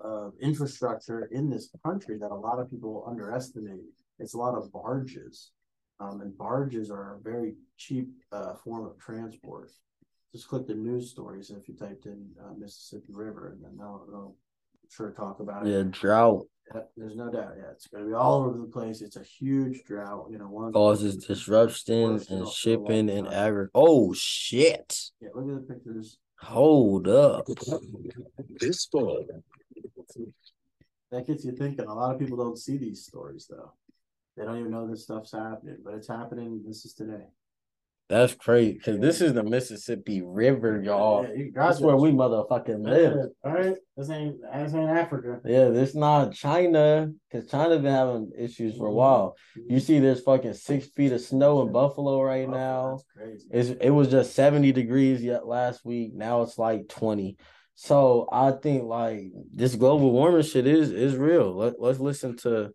of 0.00 0.34
infrastructure 0.40 1.26
in 1.26 1.48
this 1.48 1.70
country 1.84 2.18
that 2.18 2.30
a 2.32 2.34
lot 2.34 2.58
of 2.58 2.68
people 2.70 3.04
underestimate. 3.08 3.82
It's 4.18 4.34
a 4.34 4.38
lot 4.38 4.54
of 4.56 4.72
barges, 4.72 5.50
um, 6.00 6.20
and 6.20 6.36
barges 6.36 6.90
are 6.90 7.16
a 7.16 7.20
very 7.20 7.54
cheap 7.76 8.08
uh, 8.30 8.54
form 8.54 8.86
of 8.86 8.98
transport. 8.98 9.70
Just 10.32 10.48
click 10.48 10.66
the 10.66 10.74
news 10.74 11.10
stories 11.10 11.50
if 11.50 11.68
you 11.68 11.74
typed 11.74 12.06
in 12.06 12.26
uh, 12.42 12.52
Mississippi 12.56 13.12
River, 13.12 13.48
and 13.48 13.62
then 13.64 13.76
they'll, 13.76 14.06
they'll 14.10 14.36
sure 14.90 15.10
talk 15.10 15.40
about 15.40 15.66
it. 15.66 15.70
Yeah, 15.70 15.82
drought 15.90 16.46
there's 16.96 17.16
no 17.16 17.30
doubt. 17.30 17.54
Yeah, 17.56 17.70
it's 17.72 17.86
going 17.86 18.04
to 18.04 18.08
be 18.08 18.14
all 18.14 18.44
over 18.44 18.58
the 18.58 18.64
place. 18.64 19.02
It's 19.02 19.16
a 19.16 19.22
huge 19.22 19.82
drought. 19.84 20.28
You 20.30 20.38
know, 20.38 20.46
one 20.48 20.72
causes 20.72 21.16
disruption 21.16 22.12
Worst 22.12 22.30
in 22.30 22.42
off 22.42 22.44
for 22.44 22.50
a 22.50 22.52
shipping 22.52 23.10
and 23.10 23.26
time. 23.26 23.34
agri. 23.34 23.66
Oh 23.74 24.14
shit! 24.14 25.10
Yeah, 25.20 25.28
look 25.34 25.48
at 25.48 25.66
the 25.68 25.74
pictures. 25.74 26.18
Hold 26.40 27.08
up. 27.08 27.46
This 28.58 28.86
fall, 28.86 29.24
That 31.10 31.26
gets 31.26 31.44
you 31.44 31.52
thinking. 31.52 31.86
A 31.86 31.94
lot 31.94 32.14
of 32.14 32.18
people 32.18 32.36
don't 32.36 32.58
see 32.58 32.76
these 32.76 33.04
stories 33.04 33.46
though. 33.48 33.72
They 34.36 34.44
don't 34.44 34.58
even 34.58 34.70
know 34.70 34.88
this 34.88 35.04
stuff's 35.04 35.32
happening, 35.32 35.78
but 35.84 35.94
it's 35.94 36.08
happening. 36.08 36.62
This 36.66 36.84
is 36.84 36.94
today. 36.94 37.26
That's 38.12 38.34
crazy 38.34 38.74
because 38.74 39.00
this 39.00 39.22
is 39.22 39.32
the 39.32 39.42
Mississippi 39.42 40.20
River, 40.20 40.82
y'all. 40.82 41.26
Yeah, 41.34 41.46
That's 41.54 41.80
where 41.80 41.96
we 41.96 42.10
motherfucking 42.10 42.84
live. 42.84 43.16
All 43.42 43.52
right, 43.52 43.74
this 43.96 44.10
ain't 44.10 44.36
this 44.54 44.74
ain't 44.74 44.90
Africa. 44.90 45.40
Yeah, 45.46 45.68
this 45.68 45.94
not 45.94 46.34
China 46.34 47.10
because 47.30 47.50
China 47.50 47.78
been 47.78 47.86
having 47.86 48.32
issues 48.38 48.76
for 48.76 48.86
a 48.86 48.90
mm-hmm. 48.90 48.96
while. 48.98 49.36
You 49.56 49.62
mm-hmm. 49.62 49.78
see, 49.78 49.98
there's 49.98 50.20
fucking 50.20 50.52
six 50.52 50.88
feet 50.88 51.12
of 51.12 51.22
snow 51.22 51.62
in 51.62 51.72
Buffalo 51.72 52.20
right 52.20 52.48
now. 52.48 52.98
That's 52.98 53.04
crazy. 53.16 53.46
It's 53.50 53.80
it 53.80 53.90
was 53.90 54.08
just 54.08 54.34
70 54.34 54.72
degrees 54.72 55.22
yet 55.22 55.46
last 55.46 55.82
week. 55.82 56.12
Now 56.14 56.42
it's 56.42 56.58
like 56.58 56.88
20. 56.88 57.38
So 57.76 58.28
I 58.30 58.50
think 58.50 58.84
like 58.84 59.22
this 59.54 59.74
global 59.74 60.10
warming 60.10 60.42
shit 60.42 60.66
is 60.66 60.90
is 60.90 61.16
real. 61.16 61.56
Let, 61.56 61.80
let's 61.80 61.98
listen 61.98 62.36
to 62.38 62.74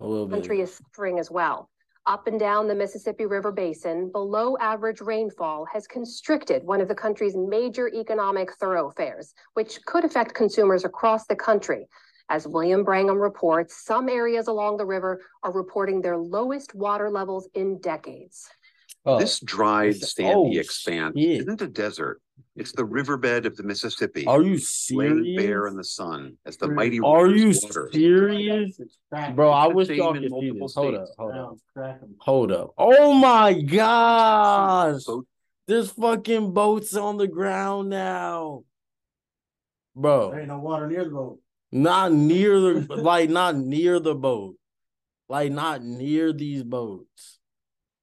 a 0.00 0.06
little 0.06 0.26
bit. 0.26 0.36
country 0.36 0.60
is 0.60 0.74
suffering 0.74 1.18
as 1.18 1.30
well. 1.30 1.70
Up 2.06 2.28
and 2.28 2.38
down 2.38 2.68
the 2.68 2.74
Mississippi 2.74 3.26
River 3.26 3.50
Basin, 3.50 4.12
below 4.12 4.56
average 4.58 5.00
rainfall 5.00 5.66
has 5.72 5.88
constricted 5.88 6.62
one 6.62 6.80
of 6.80 6.86
the 6.86 6.94
country's 6.94 7.36
major 7.36 7.88
economic 7.88 8.54
thoroughfares, 8.60 9.34
which 9.54 9.84
could 9.86 10.04
affect 10.04 10.32
consumers 10.32 10.84
across 10.84 11.26
the 11.26 11.34
country. 11.34 11.88
As 12.28 12.46
William 12.46 12.84
Brangham 12.84 13.18
reports, 13.18 13.84
some 13.84 14.08
areas 14.08 14.46
along 14.46 14.76
the 14.76 14.86
river 14.86 15.20
are 15.42 15.52
reporting 15.52 16.00
their 16.00 16.16
lowest 16.16 16.74
water 16.74 17.10
levels 17.10 17.48
in 17.54 17.80
decades. 17.80 18.48
Oh, 19.04 19.18
this 19.18 19.40
dried, 19.40 19.96
sandy 19.96 20.58
oh, 20.58 20.60
expanse 20.60 21.14
isn't 21.16 21.62
a 21.62 21.68
desert. 21.68 22.20
It's 22.54 22.72
the 22.72 22.84
riverbed 22.84 23.44
of 23.46 23.56
the 23.56 23.62
Mississippi, 23.62 24.26
are 24.26 24.42
you 24.42 24.58
laying 24.92 25.36
bare 25.36 25.44
serious? 25.46 25.70
in 25.70 25.76
the 25.76 25.84
sun 25.84 26.38
as 26.46 26.56
the 26.56 26.68
mighty 26.68 27.00
Are 27.00 27.28
you 27.28 27.48
rivers 27.48 27.92
serious? 27.92 28.78
Bro, 29.34 29.50
I 29.50 29.64
It's 29.66 29.70
the 29.70 29.74
wish 29.76 29.86
same 29.88 29.96
y'all 29.98 30.12
could 30.14 30.30
see 30.40 30.50
this. 30.58 30.74
Hold 30.74 30.94
up, 30.94 31.08
hold 31.18 31.34
up, 31.34 31.52
it's 31.52 31.62
cracking. 31.74 32.14
hold 32.20 32.52
up. 32.52 32.74
Oh 32.78 33.12
my 33.12 33.52
gosh. 33.60 35.04
So 35.04 35.26
There's 35.66 35.90
fucking 35.90 36.52
boats 36.52 36.94
on 36.96 37.18
the 37.18 37.28
ground 37.28 37.90
now. 37.90 38.64
Bro. 39.94 40.18
There 40.20 40.30
Bro, 40.30 40.38
ain't 40.40 40.48
no 40.48 40.58
water 40.58 40.86
near 40.86 41.04
the 41.04 41.10
boat. 41.10 41.40
not 41.72 42.12
near 42.12 42.58
the 42.60 42.96
like 42.96 43.28
not 43.30 43.56
near 43.56 44.00
the 44.00 44.14
boat. 44.14 44.56
Like 45.28 45.52
not 45.52 45.82
near 45.82 46.32
these 46.32 46.62
boats. 46.62 47.35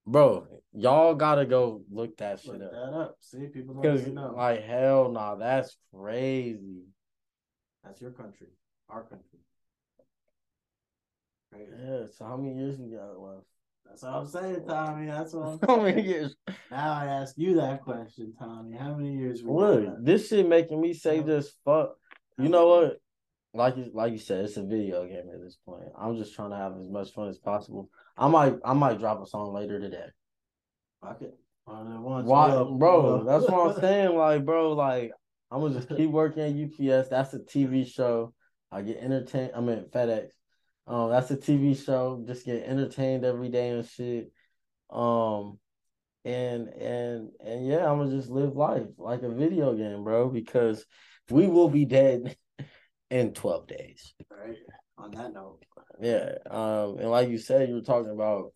Bro, 0.06 0.48
y'all 0.74 1.16
gotta 1.16 1.46
go 1.46 1.82
look 1.90 2.18
that 2.18 2.42
shit 2.42 2.54
Look 2.54 2.64
up. 2.64 2.72
that 2.72 2.94
up. 2.94 3.18
See, 3.22 3.48
people 3.48 3.76
don't 3.76 4.14
know. 4.14 4.34
like 4.36 4.64
hell 4.64 5.10
nah, 5.12 5.36
that's 5.36 5.78
crazy. 5.94 6.84
That's 7.84 8.02
your 8.02 8.12
country, 8.12 8.48
our 8.90 9.04
country. 9.04 9.40
Crazy. 11.52 11.72
Yeah, 11.80 12.06
so 12.18 12.26
how 12.26 12.38
many 12.38 12.58
years 12.58 12.80
you 12.80 12.98
got 12.98 13.20
left? 13.20 13.46
That's 13.86 14.02
what 14.04 14.14
I'm 14.14 14.28
saying, 14.28 14.66
Tommy. 14.68 15.06
That's 15.08 15.34
what 15.34 15.46
I'm 15.46 15.60
How 15.68 15.82
many 15.84 16.02
years? 16.02 16.36
Now 16.72 16.94
I 16.94 17.06
ask 17.06 17.36
you 17.38 17.56
that 17.56 17.84
question, 17.84 18.34
Tommy. 18.38 18.76
How 18.76 18.96
many 18.96 19.16
years 19.16 19.42
Look, 19.44 20.04
this 20.04 20.30
shit 20.30 20.48
making 20.48 20.82
me 20.82 20.94
say 20.94 21.22
just 21.22 21.56
fuck. 21.64 21.96
You 22.38 22.50
know 22.50 22.68
what? 22.68 22.98
Like 23.54 23.78
you 23.78 23.92
like 23.94 24.12
you 24.12 24.18
said, 24.18 24.46
it's 24.46 24.58
a 24.58 24.64
video 24.64 25.06
game 25.06 25.30
at 25.32 25.42
this 25.42 25.58
point. 25.64 25.84
I'm 25.98 26.18
just 26.18 26.34
trying 26.34 26.50
to 26.50 26.58
have 26.58 26.76
as 26.80 26.90
much 26.90 27.12
fun 27.12 27.30
as 27.30 27.38
possible. 27.38 27.90
I 28.18 28.28
might 28.28 28.56
I 28.64 28.74
might 28.74 29.00
drop 29.00 29.22
a 29.22 29.28
song 29.28 29.54
later 29.54 29.80
today. 29.80 30.06
Fuck 31.02 31.22
it. 31.22 31.38
One 31.66 31.88
of 31.88 31.94
the 31.94 32.02
ones. 32.02 32.28
Why, 32.28 32.50
bro? 32.50 33.24
That's 33.24 33.50
what 33.50 33.76
I'm 33.76 33.82
saying. 33.82 34.16
Like, 34.16 34.46
bro, 34.46 34.74
like 34.74 35.12
I'm 35.52 35.62
gonna 35.62 35.76
just 35.76 35.90
keep 35.90 36.10
working 36.12 36.44
at 36.44 36.50
UPS. 36.50 37.10
That's 37.10 37.34
a 37.34 37.40
TV 37.40 37.88
show. 37.88 38.34
I 38.72 38.82
get 38.82 38.98
entertained. 38.98 39.52
I 39.56 39.62
mean 39.62 39.80
at 39.80 39.92
FedEx. 39.92 40.30
Um, 40.86 41.10
that's 41.10 41.32
a 41.32 41.38
TV 41.38 41.82
show. 41.82 42.24
Just 42.28 42.46
get 42.46 42.64
entertained 42.64 43.24
every 43.24 43.50
day 43.50 43.70
and 43.70 43.88
shit. 43.88 44.32
Um, 44.90 45.60
and 46.26 46.68
and 46.70 47.30
and 47.44 47.68
yeah, 47.68 47.90
I'm 47.90 48.00
gonna 48.00 48.12
just 48.12 48.30
live 48.30 48.56
life 48.56 48.88
like 48.98 49.24
a 49.24 49.30
video 49.30 49.74
game, 49.74 50.04
bro. 50.04 50.30
Because 50.30 50.86
we 51.30 51.48
will 51.48 51.70
be 51.70 51.86
dead 51.86 52.36
in 53.10 53.34
12 53.34 53.68
days. 53.68 54.14
Right. 54.30 54.58
On 55.04 55.12
that 55.12 55.34
note, 55.34 55.60
Yeah. 56.00 56.36
Um, 56.50 56.98
and 56.98 57.10
like 57.10 57.28
you 57.28 57.38
said, 57.38 57.68
you 57.68 57.76
were 57.76 57.82
talking 57.82 58.12
about 58.12 58.54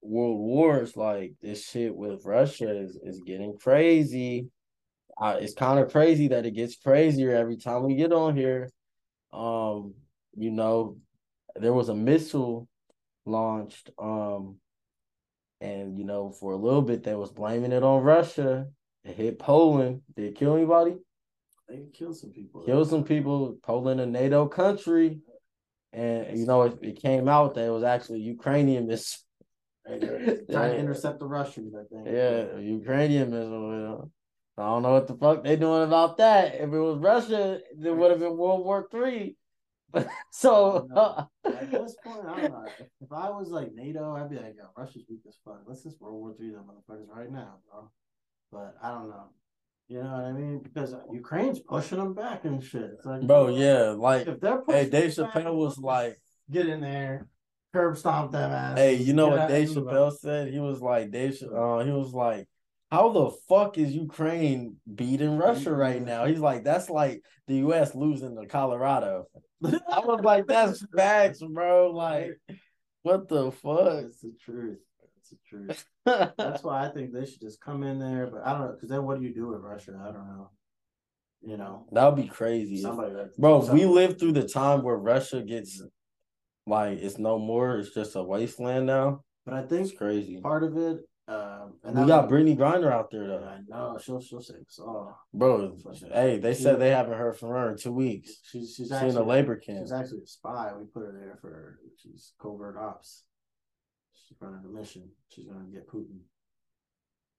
world 0.00 0.38
wars. 0.38 0.96
Like 0.96 1.34
this 1.42 1.68
shit 1.68 1.94
with 1.94 2.24
Russia 2.24 2.74
is 2.74 2.96
is 3.02 3.20
getting 3.20 3.58
crazy. 3.58 4.48
Uh, 5.20 5.36
it's 5.40 5.52
kind 5.52 5.78
of 5.78 5.92
crazy 5.92 6.28
that 6.28 6.46
it 6.46 6.52
gets 6.52 6.76
crazier 6.76 7.34
every 7.34 7.58
time 7.58 7.82
we 7.82 7.96
get 7.96 8.12
on 8.12 8.34
here. 8.34 8.70
Um, 9.32 9.94
you 10.34 10.50
know, 10.50 10.96
there 11.54 11.74
was 11.74 11.90
a 11.90 11.94
missile 11.94 12.66
launched. 13.26 13.90
Um, 13.98 14.56
and 15.60 15.98
you 15.98 16.04
know, 16.04 16.30
for 16.30 16.52
a 16.52 16.56
little 16.56 16.82
bit 16.82 17.02
they 17.02 17.14
was 17.14 17.30
blaming 17.30 17.72
it 17.72 17.82
on 17.82 18.02
Russia. 18.02 18.68
It 19.04 19.16
hit 19.16 19.38
Poland. 19.38 20.00
Did 20.16 20.30
it 20.30 20.36
kill 20.36 20.56
anybody? 20.56 20.96
they 21.68 21.84
killed 21.92 22.16
some 22.16 22.30
people. 22.30 22.62
Killed 22.62 22.88
some 22.88 23.04
people. 23.04 23.58
Poland, 23.62 24.00
a 24.00 24.06
NATO 24.06 24.46
country. 24.46 25.20
And 25.94 26.38
you 26.38 26.46
know, 26.46 26.62
it, 26.62 26.78
it 26.82 27.00
came 27.00 27.28
out 27.28 27.54
that 27.54 27.66
it 27.66 27.70
was 27.70 27.84
actually 27.84 28.20
Ukrainian 28.20 28.86
missile. 28.86 29.20
Trying 29.86 30.00
to 30.00 30.76
intercept 30.76 31.20
the 31.20 31.26
Russians, 31.26 31.74
I 31.74 31.84
think. 31.94 32.06
Yeah, 32.06 32.58
Ukrainian 32.58 33.30
missile. 33.30 34.10
I 34.56 34.62
don't 34.62 34.82
know 34.82 34.92
what 34.92 35.06
the 35.06 35.14
fuck 35.16 35.44
they 35.44 35.56
doing 35.56 35.82
about 35.82 36.16
that. 36.18 36.54
If 36.54 36.72
it 36.72 36.78
was 36.78 36.98
Russia, 36.98 37.60
it 37.82 37.96
would 37.96 38.10
have 38.10 38.20
been 38.20 38.36
World 38.36 38.64
War 38.64 38.88
Three. 38.90 39.36
so 40.30 40.88
uh, 40.94 41.24
At 41.44 41.70
this 41.70 41.96
point, 42.04 42.26
I 42.26 42.40
don't 42.40 42.52
know. 42.52 42.64
If, 42.78 42.86
if 43.00 43.12
I 43.12 43.30
was 43.30 43.50
like 43.50 43.72
NATO, 43.72 44.16
I'd 44.16 44.30
be 44.30 44.36
like, 44.36 44.54
yo, 44.56 44.64
Russia's 44.76 45.04
weak 45.08 45.20
as 45.28 45.38
fuck. 45.44 45.60
Let's 45.66 45.84
just 45.84 46.00
World 46.00 46.20
War 46.20 46.34
Three 46.36 46.50
them 46.50 46.64
motherfuckers 46.64 47.08
right 47.08 47.30
now, 47.30 47.58
bro. 47.70 47.90
But 48.50 48.76
I 48.82 48.90
don't 48.90 49.08
know. 49.08 49.28
You 49.88 50.02
know 50.02 50.10
what 50.10 50.24
I 50.24 50.32
mean? 50.32 50.60
Because 50.62 50.94
Ukraine's 51.12 51.60
pushing 51.60 51.98
them 51.98 52.14
back 52.14 52.44
and 52.44 52.62
shit. 52.62 52.90
It's 52.94 53.04
like, 53.04 53.22
bro, 53.22 53.48
yeah, 53.48 53.90
like 53.90 54.26
If 54.26 54.40
they're 54.40 54.62
hey, 54.66 54.86
pushing 54.86 54.90
Dave 54.90 55.14
them 55.16 55.26
back, 55.26 55.34
Chappelle 55.44 55.54
was 55.54 55.78
like, 55.78 56.16
get 56.50 56.66
in 56.68 56.80
there, 56.80 57.28
curb 57.72 57.96
stomp 57.98 58.32
them 58.32 58.50
ass. 58.50 58.78
hey, 58.78 58.94
you 58.94 59.12
know 59.12 59.28
what 59.28 59.48
Dave 59.48 59.68
Chappelle 59.68 60.16
said? 60.16 60.52
He 60.52 60.58
was 60.58 60.80
like, 60.80 61.10
Dave, 61.10 61.36
uh, 61.42 61.80
he 61.84 61.90
was 61.90 62.14
like, 62.14 62.48
how 62.90 63.10
the 63.10 63.30
fuck 63.48 63.76
is 63.76 63.92
Ukraine 63.92 64.76
beating 64.92 65.36
Russia 65.36 65.72
right 65.74 66.00
now? 66.02 66.24
He's 66.26 66.38
like, 66.38 66.64
that's 66.64 66.88
like 66.88 67.22
the 67.46 67.56
US 67.56 67.94
losing 67.94 68.36
to 68.36 68.46
Colorado. 68.46 69.26
I 69.64 70.00
was 70.00 70.20
like, 70.22 70.46
that's 70.46 70.84
facts, 70.96 71.40
bro. 71.42 71.90
Like, 71.90 72.38
what 73.02 73.28
the 73.28 73.50
fuck? 73.50 74.04
It's 74.04 74.20
the 74.20 74.32
truth. 74.44 74.78
It's 75.24 75.30
the 75.30 75.38
truth. 75.48 75.86
That's 76.36 76.62
why 76.62 76.86
I 76.86 76.90
think 76.90 77.12
they 77.12 77.24
should 77.24 77.40
just 77.40 77.60
come 77.60 77.82
in 77.82 77.98
there. 77.98 78.26
But 78.26 78.46
I 78.46 78.52
don't 78.52 78.60
know, 78.60 78.72
because 78.72 78.90
then 78.90 79.04
what 79.04 79.18
do 79.18 79.24
you 79.24 79.32
do 79.32 79.48
with 79.48 79.60
Russia? 79.60 79.98
I 80.02 80.12
don't 80.12 80.26
know. 80.26 80.50
You 81.40 81.56
know, 81.56 81.86
that 81.92 82.04
would 82.06 82.22
be 82.22 82.28
crazy. 82.28 82.80
somebody 82.80 83.14
that 83.14 83.36
Bro, 83.38 83.70
we 83.72 83.84
lived 83.84 84.18
through 84.18 84.32
the 84.32 84.48
time 84.48 84.82
where 84.82 84.96
Russia 84.96 85.42
gets 85.42 85.82
like 86.66 86.98
it's 86.98 87.18
no 87.18 87.38
more, 87.38 87.78
it's 87.78 87.92
just 87.92 88.16
a 88.16 88.22
wasteland 88.22 88.86
now. 88.86 89.24
But 89.44 89.54
I 89.54 89.62
think 89.62 89.88
It's 89.88 89.96
crazy. 89.96 90.40
part 90.40 90.64
of 90.64 90.76
it, 90.78 91.00
um, 91.28 91.74
and 91.84 91.98
We 91.98 92.06
got 92.06 92.30
Brittney 92.30 92.56
Griner 92.56 92.90
out 92.90 93.10
there 93.10 93.26
though. 93.26 93.44
I 93.44 93.58
know 93.68 93.98
she'll 94.02 94.22
she'll 94.22 94.40
say 94.40 94.54
all. 94.80 95.18
Bro, 95.34 95.76
hey, 96.12 96.38
they 96.38 96.54
said 96.54 96.80
they 96.80 96.90
haven't 96.90 97.18
heard 97.18 97.36
from 97.36 97.50
her 97.50 97.70
in 97.70 97.76
two 97.76 97.92
weeks. 97.92 98.38
She's 98.50 98.74
she's 98.74 98.76
She's 98.76 98.92
actually 98.92 99.10
in 99.10 99.16
a 99.16 99.22
labor 99.22 99.56
camp. 99.56 99.80
She's 99.82 99.92
actually 99.92 100.22
a 100.22 100.26
spy. 100.26 100.72
We 100.78 100.86
put 100.86 101.02
her 101.02 101.12
there 101.12 101.38
for 101.42 101.78
she's 101.98 102.32
covert 102.40 102.78
ops. 102.78 103.24
She's 104.26 104.38
running 104.40 104.64
a 104.64 104.68
mission. 104.68 105.10
She's 105.28 105.46
gonna 105.46 105.66
get 105.72 105.88
Putin. 105.88 106.20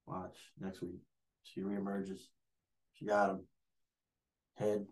Watch 0.05 0.37
next 0.59 0.81
week. 0.81 1.01
She 1.43 1.61
reemerges. 1.61 2.19
She 2.93 3.05
got 3.05 3.31
him. 3.31 3.39
Head 4.55 4.85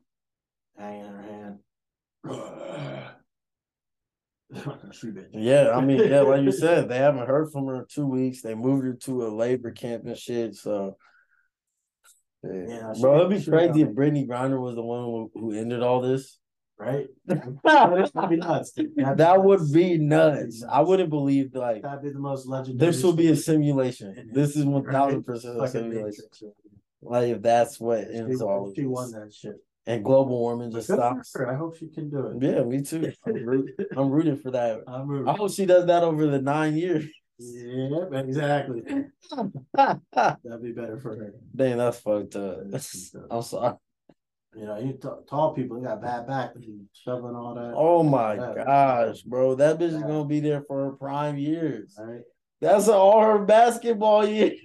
hanging 0.78 1.06
in 1.06 1.14
her 1.14 1.22
hand. 1.22 1.60
Yeah, 5.34 5.72
I 5.74 5.82
mean, 5.82 5.98
yeah, 6.08 6.22
like 6.22 6.44
you 6.44 6.52
said, 6.52 6.88
they 6.90 6.98
haven't 6.98 7.28
heard 7.28 7.52
from 7.52 7.66
her 7.68 7.78
in 7.78 7.86
two 7.90 8.06
weeks. 8.06 8.42
They 8.42 8.54
moved 8.54 8.86
her 8.86 8.94
to 8.94 9.26
a 9.26 9.30
labor 9.30 9.72
camp 9.72 10.06
and 10.06 10.18
shit. 10.18 10.56
So, 10.56 10.98
yeah. 12.44 12.66
Yeah, 12.68 12.94
bro, 13.02 13.26
it'd 13.26 13.30
be 13.30 13.44
crazy 13.44 13.82
if 13.82 13.90
Brittney 13.90 14.28
Griner 14.28 14.62
was 14.62 14.76
the 14.76 14.84
one 14.84 15.06
who, 15.06 15.32
who 15.34 15.52
ended 15.54 15.82
all 15.82 16.02
this. 16.02 16.38
Right? 16.80 17.08
That'd 17.26 17.60
be 18.30 18.36
nuts. 18.38 18.72
That'd 18.74 18.96
be 18.96 19.04
would 19.06 19.60
nuts. 19.60 19.72
be 19.72 19.98
nuts. 20.00 20.64
I 20.70 20.82
wouldn't 20.82 21.10
believe 21.10 21.54
like 21.56 21.82
That'd 21.84 22.02
be 22.04 22.10
the 22.10 22.20
most 22.20 22.48
legendary. 22.48 22.92
this 22.92 23.04
will 23.04 23.14
be 23.14 23.28
a 23.30 23.36
simulation. 23.36 24.30
This 24.34 24.56
is 24.56 24.66
one 24.66 24.84
thousand 24.84 25.24
percent 25.24 25.62
a 25.62 25.68
simulation. 25.68 26.26
Like 27.02 27.28
if 27.30 27.42
that's 27.42 27.80
what 27.80 28.06
She, 28.10 28.16
ends 28.18 28.42
all 28.42 28.74
she 28.76 28.86
won 28.86 29.12
that 29.12 29.34
shit. 29.34 29.56
and 29.86 30.04
global 30.04 30.40
warming 30.40 30.72
just 30.72 30.88
good 30.88 30.98
stops. 30.98 31.36
I 31.36 31.54
hope 31.54 31.78
she 31.78 31.88
can 31.90 32.10
do 32.10 32.28
it. 32.28 32.42
Yeah, 32.42 32.64
me 32.64 32.82
too. 32.82 33.12
I'm, 33.26 33.46
root- 33.46 33.72
I'm 33.96 34.10
rooting 34.10 34.38
for 34.38 34.52
that. 34.52 34.80
I'm 34.88 35.08
rooting. 35.08 35.28
I 35.28 35.36
hope 35.38 35.52
she 35.54 35.66
does 35.66 35.86
that 35.86 36.04
over 36.04 36.28
the 36.28 36.42
nine 36.42 36.76
years. 36.78 37.06
Yeah, 37.40 38.06
exactly. 38.20 38.84
That'd 39.76 40.64
be 40.64 40.72
better 40.72 41.00
for 41.00 41.16
her. 41.16 41.34
Dang. 41.56 41.78
That's 41.78 42.00
fucked 42.00 42.36
up. 42.36 42.60
I'm 43.32 43.42
sorry. 43.42 43.76
You 44.56 44.66
know, 44.66 44.78
you 44.78 44.94
t- 44.94 45.10
tall 45.30 45.54
people, 45.54 45.82
got 45.82 46.02
bad 46.02 46.28
back, 46.28 46.54
be 46.60 46.82
shoveling 46.94 47.36
all 47.36 47.56
that. 47.56 47.74
Oh 47.76 48.04
my 48.04 48.36
Yeah. 48.36 48.54
gosh, 48.64 49.22
bro. 49.22 49.56
That 49.56 49.80
bitch 49.80 49.94
is 49.94 50.02
gonna 50.04 50.26
be 50.26 50.40
there 50.40 50.62
for 50.68 50.86
her 50.86 50.92
prime 50.92 51.38
years. 51.38 51.96
Right, 52.00 52.22
That's 52.62 52.88
all 52.88 53.22
her 53.22 53.40
basketball 53.46 54.26
years. 54.28 54.60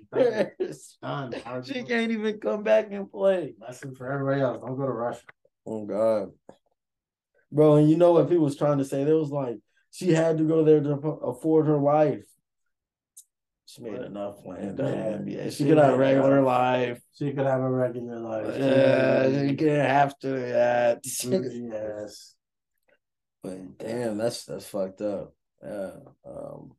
done. 1.03 1.33
she 1.65 1.83
can't 1.85 2.11
even 2.13 2.39
come 2.39 2.63
back 2.63 2.89
and 2.93 3.11
play. 3.11 3.55
Lesson 3.61 3.95
for 3.95 4.13
everybody 4.13 4.41
else. 4.43 4.61
Don't 4.61 4.77
go 4.77 4.85
to 4.87 4.93
Russia. 4.93 5.23
Oh 5.67 5.87
God. 5.87 6.33
Bro, 7.51 7.77
and 7.77 7.91
you 7.91 7.97
know 7.97 8.13
what 8.13 8.29
people 8.29 8.45
was 8.45 8.57
trying 8.57 8.79
to 8.79 8.85
say? 8.85 9.05
They 9.05 9.13
was 9.15 9.31
like, 9.31 9.57
she 9.91 10.13
had 10.13 10.37
to 10.39 10.45
go 10.45 10.65
there 10.65 10.81
to 10.83 10.91
afford 10.93 11.67
her 11.67 11.79
life. 11.79 12.25
She 13.69 13.83
made 13.83 13.93
What? 13.93 14.03
enough 14.07 14.43
playing 14.43 14.77
the 14.77 14.83
Yeah. 14.85 15.19
NBA. 15.19 15.45
She 15.45 15.51
She 15.51 15.65
could 15.69 15.77
have 15.77 15.93
a 15.93 15.99
regular 15.99 16.39
enough. 16.39 16.47
life. 16.47 17.03
She 17.13 17.33
could 17.35 17.45
have 17.45 17.61
a 17.61 17.71
regular 17.71 18.19
life. 18.19 18.57
Yeah, 18.59 19.25
she 19.29 19.55
didn't 19.57 19.85
have 19.91 20.19
to 20.21 20.29
that. 20.29 21.01
yes. 21.05 22.35
But 23.43 23.77
damn, 23.77 24.17
that's 24.17 24.47
that's 24.47 24.65
fucked 24.67 25.03
up. 25.03 25.35
Yeah. 25.63 25.97
Um 26.25 26.73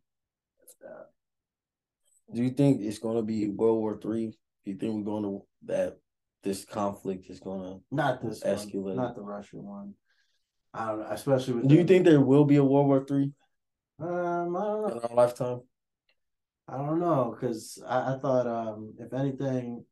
do 2.34 2.44
you 2.44 2.50
think 2.52 2.82
it's 2.82 3.00
gonna 3.00 3.22
be 3.24 3.50
World 3.50 3.80
War 3.80 3.98
Three? 4.02 4.28
Do 4.66 4.72
you 4.72 4.78
think 4.78 4.96
we're 4.96 5.14
gonna 5.14 5.40
that 5.66 5.98
this 6.42 6.66
conflict 6.66 7.30
is 7.30 7.40
gonna 7.40 7.80
Not 7.92 8.22
this 8.24 8.44
one. 8.44 8.56
Escalate. 8.56 8.96
Not 8.96 9.16
the 9.16 9.22
Russian 9.22 9.64
one. 9.64 9.94
I 10.74 10.88
don't 10.88 11.00
know, 11.02 11.08
especially 11.10 11.54
with 11.54 11.68
do 11.68 11.76
you 11.76 11.84
think 11.84 12.04
there 12.06 12.22
will 12.22 12.46
be 12.46 12.56
a 12.58 12.64
World 12.64 12.88
War 12.88 13.06
Three 13.06 13.32
um 14.00 14.56
I 14.56 14.64
don't 14.66 14.82
know. 14.82 14.88
in 14.88 15.00
our 15.00 15.16
lifetime? 15.16 15.62
I 16.72 16.78
don't 16.78 17.00
know 17.00 17.36
because 17.36 17.82
I, 17.88 18.14
I 18.14 18.20
thought 18.20 18.46
um 18.48 18.94
if 19.00 19.12
anything, 19.14 19.84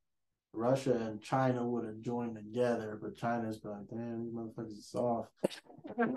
Russia 0.53 0.93
and 0.93 1.19
China 1.21 1.67
would 1.67 1.85
have 1.85 2.01
joined 2.01 2.35
together, 2.35 2.99
but 3.01 3.15
China's 3.15 3.57
been 3.59 3.71
like, 3.71 3.87
damn, 3.89 4.23
these 4.23 4.33
motherfuckers 4.33 4.77
are 4.77 4.81
soft. 4.81 5.29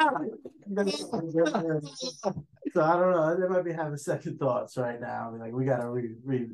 so 2.75 2.83
I 2.83 2.97
don't 2.97 3.13
know. 3.13 3.41
They 3.41 3.49
might 3.49 3.65
be 3.65 3.73
having 3.73 3.97
second 3.97 4.39
thoughts 4.39 4.77
right 4.77 5.01
now. 5.01 5.35
Like 5.39 5.53
we 5.53 5.65
gotta 5.65 5.89
re, 5.89 6.15
re 6.25 6.49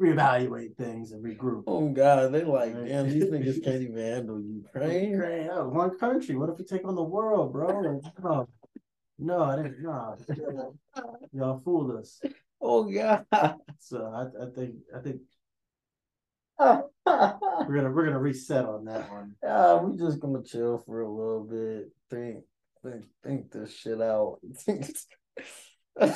reevaluate 0.00 0.76
things 0.76 1.12
and 1.12 1.22
regroup. 1.24 1.62
Oh 1.66 1.88
God, 1.90 2.32
they 2.32 2.44
like, 2.44 2.74
Right. 2.74 2.88
damn, 2.88 3.08
these 3.08 3.24
niggas 3.24 3.62
can't 3.64 3.82
even 3.82 3.96
handle 3.96 4.40
Ukraine. 4.40 5.12
Ukraine, 5.12 5.48
oh, 5.52 5.68
one 5.68 5.96
country. 5.98 6.34
What 6.34 6.48
if 6.50 6.58
we 6.58 6.64
take 6.64 6.84
on 6.86 6.96
the 6.96 7.02
world, 7.02 7.52
bro? 7.52 7.80
Like, 7.80 8.02
no, 8.22 8.48
no, 9.18 9.42
I 9.42 9.56
didn't. 9.56 9.82
No, 9.82 10.16
y'all 11.32 11.60
fooled 11.64 11.96
us. 11.96 12.20
Oh 12.62 12.84
God. 12.84 13.26
So 13.80 13.98
I, 14.06 14.44
I 14.44 14.46
think 14.54 14.74
I 14.96 15.00
think 15.00 15.22
we're 16.60 16.84
gonna 17.04 17.90
we're 17.90 18.04
gonna 18.04 18.20
reset 18.20 18.64
on 18.64 18.84
that 18.84 19.10
one. 19.10 19.34
Yeah, 19.42 19.80
we 19.80 19.96
just 19.98 20.20
gonna 20.20 20.44
chill 20.44 20.78
for 20.86 21.00
a 21.00 21.10
little 21.10 21.42
bit. 21.42 21.90
Think, 22.08 22.44
think, 22.84 23.04
think 23.24 23.50
this 23.50 23.74
shit 23.74 24.00
out. 24.00 24.38
hey, 24.68 26.12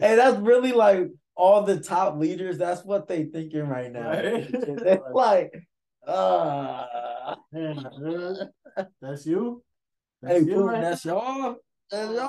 that's 0.00 0.38
really 0.38 0.72
like 0.72 1.08
all 1.34 1.64
the 1.64 1.80
top 1.80 2.16
leaders. 2.16 2.56
That's 2.56 2.82
what 2.82 3.08
they 3.08 3.24
thinking 3.24 3.68
right 3.68 3.92
now. 3.92 4.08
Right? 4.08 5.12
Like, 5.12 5.52
uh, 6.06 7.34
Yeah, 7.52 7.74
uh, 8.76 8.84
That's 9.02 9.26
you. 9.26 9.62
hey, 10.22 10.28
That's 10.28 10.46
you, 10.46 10.54
Putin, 10.54 10.66
right? 10.66 10.80
that's 10.80 11.04
y'all. 11.04 11.56
That's 11.90 12.10
your 12.10 12.26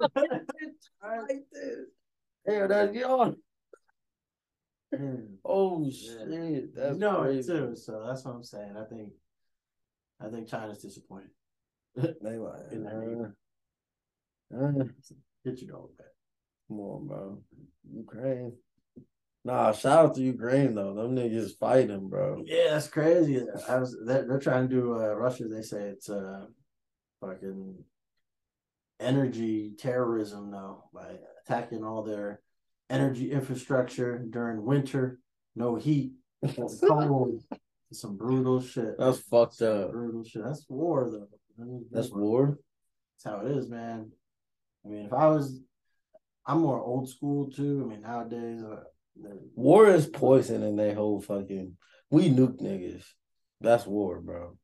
like 0.00 1.44
this. 1.52 1.78
Hey, 2.46 2.66
that's 2.66 2.96
y'all. 2.96 3.34
Oh 5.44 5.90
shit, 5.90 6.72
that's 6.74 6.98
you 6.98 6.98
it 6.98 7.22
crazy. 7.22 7.52
too. 7.52 7.76
So 7.76 8.02
that's 8.06 8.24
what 8.24 8.34
I'm 8.34 8.42
saying. 8.44 8.76
I 8.76 8.84
think 8.84 9.12
I 10.20 10.28
think 10.28 10.48
China's 10.48 10.82
disappointed. 10.82 11.30
They 11.96 12.36
like, 12.38 12.72
In 12.72 12.84
that 12.84 13.34
uh, 14.54 14.56
uh, 14.56 14.84
Get 15.44 15.60
your 15.62 15.70
dog 15.72 15.96
back. 15.98 16.06
Come 16.68 16.80
on, 16.80 17.06
bro. 17.06 17.42
Ukraine. 17.92 18.52
Nah, 19.44 19.72
shout 19.72 20.04
out 20.04 20.14
to 20.16 20.22
Ukraine 20.22 20.74
though. 20.74 20.94
Them 20.94 21.16
niggas 21.16 21.58
fighting, 21.58 22.08
bro. 22.08 22.42
Yeah, 22.44 22.70
that's 22.70 22.88
crazy. 22.88 23.42
I 23.68 23.78
was 23.78 23.96
they're, 24.04 24.26
they're 24.26 24.38
trying 24.38 24.68
to 24.68 24.74
do 24.74 24.94
uh, 24.94 25.14
Russia. 25.14 25.48
They 25.48 25.62
say 25.62 25.82
it's 25.84 26.10
uh 26.10 26.46
fucking 27.20 27.82
energy 28.98 29.72
terrorism 29.78 30.50
though 30.50 30.84
by 30.92 31.16
attacking 31.42 31.84
all 31.84 32.02
their 32.02 32.40
energy 32.90 33.32
infrastructure 33.32 34.18
during 34.18 34.62
winter. 34.64 35.20
No 35.56 35.76
heat, 35.76 36.12
it's 36.42 36.80
cold. 36.86 37.42
It's 37.90 38.02
some 38.02 38.16
brutal 38.16 38.60
shit. 38.60 38.98
That's 38.98 39.18
fucked 39.18 39.62
up. 39.62 39.90
Brutal 39.90 40.22
shit. 40.22 40.44
That's 40.44 40.66
war 40.68 41.10
though. 41.10 41.28
That's 41.90 42.10
war. 42.10 42.58
That's 43.24 43.34
how 43.34 43.44
it 43.44 43.56
is, 43.56 43.68
man. 43.68 44.12
I 44.84 44.88
mean, 44.88 45.06
if 45.06 45.12
I 45.12 45.26
was, 45.26 45.60
I'm 46.46 46.60
more 46.60 46.80
old 46.80 47.08
school 47.08 47.50
too. 47.50 47.82
I 47.84 47.88
mean, 47.88 48.02
nowadays, 48.02 48.62
uh, 48.62 48.84
War 49.54 49.88
is 49.88 50.06
poison 50.06 50.62
and 50.62 50.78
they 50.78 50.94
whole 50.94 51.20
fucking 51.20 51.76
we 52.10 52.28
nuke 52.30 52.60
niggas. 52.60 53.04
That's 53.60 53.86
war, 53.86 54.20
bro. 54.20 54.56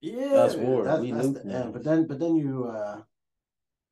yeah, 0.00 0.28
That's 0.32 0.54
war. 0.56 0.84
That's, 0.84 1.00
We 1.00 1.12
that's 1.12 1.28
nuke 1.28 1.42
the. 1.44 1.70
But 1.72 1.84
then, 1.84 2.06
but 2.06 2.18
then 2.18 2.36
you, 2.36 2.64
uh 2.64 3.02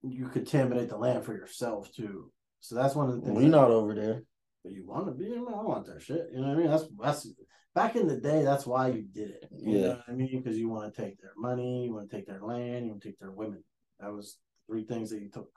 you 0.02 0.28
contaminate 0.28 0.88
the 0.88 0.96
land 0.96 1.24
for 1.24 1.34
yourself 1.34 1.92
too. 1.92 2.32
So 2.60 2.74
that's 2.74 2.94
one 2.94 3.08
of 3.08 3.16
the 3.16 3.20
things. 3.22 3.36
We 3.36 3.48
not 3.48 3.70
over 3.70 3.94
there. 3.94 4.22
But 4.62 4.72
you 4.72 4.86
want 4.86 5.06
to 5.06 5.12
be? 5.12 5.28
Man, 5.28 5.54
I 5.54 5.62
want 5.62 5.86
that 5.86 6.02
shit. 6.02 6.28
You 6.32 6.40
know 6.40 6.48
what 6.48 6.56
I 6.56 6.60
mean? 6.60 6.70
That's 6.70 6.84
that's 7.02 7.28
back 7.74 7.96
in 7.96 8.06
the 8.06 8.16
day. 8.16 8.42
That's 8.42 8.66
why 8.66 8.88
you 8.88 9.02
did 9.02 9.30
it. 9.30 9.48
You 9.58 9.78
Yeah. 9.78 9.86
know 9.86 9.88
what 9.94 10.04
I 10.08 10.12
mean? 10.12 10.42
Because 10.42 10.58
you 10.58 10.68
want 10.68 10.92
to 10.94 11.02
take 11.02 11.20
their 11.20 11.32
money, 11.36 11.84
you 11.84 11.94
want 11.94 12.10
to 12.10 12.16
take 12.16 12.26
their 12.26 12.42
land, 12.42 12.84
you 12.84 12.90
want 12.92 13.02
to 13.02 13.08
take 13.08 13.18
their 13.18 13.30
women. 13.30 13.62
That 13.98 14.12
was 14.12 14.38
three 14.66 14.84
things 14.84 15.10
that 15.10 15.20
you 15.20 15.30
took. 15.30 15.50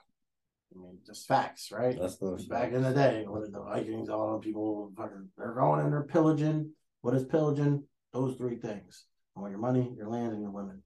I 0.75 0.79
mean, 0.79 0.97
just 1.05 1.27
facts, 1.27 1.71
right? 1.71 1.97
That's 1.99 2.17
the 2.17 2.43
back 2.49 2.71
in 2.71 2.81
the 2.81 2.93
day, 2.93 3.25
what 3.27 3.51
the 3.51 3.61
Vikings? 3.61 4.09
All 4.09 4.33
the 4.33 4.39
people 4.39 4.91
fucking 4.97 5.29
they're 5.37 5.53
going 5.53 5.81
and 5.81 5.91
they're 5.91 6.03
pillaging. 6.03 6.71
What 7.01 7.15
is 7.15 7.25
pillaging? 7.25 7.83
Those 8.11 8.37
three 8.37 8.57
things. 8.57 9.05
I 9.35 9.41
want 9.41 9.51
your 9.51 9.59
money, 9.59 9.93
your 9.97 10.07
land, 10.07 10.33
and 10.33 10.41
your 10.41 10.51
women. 10.51 10.81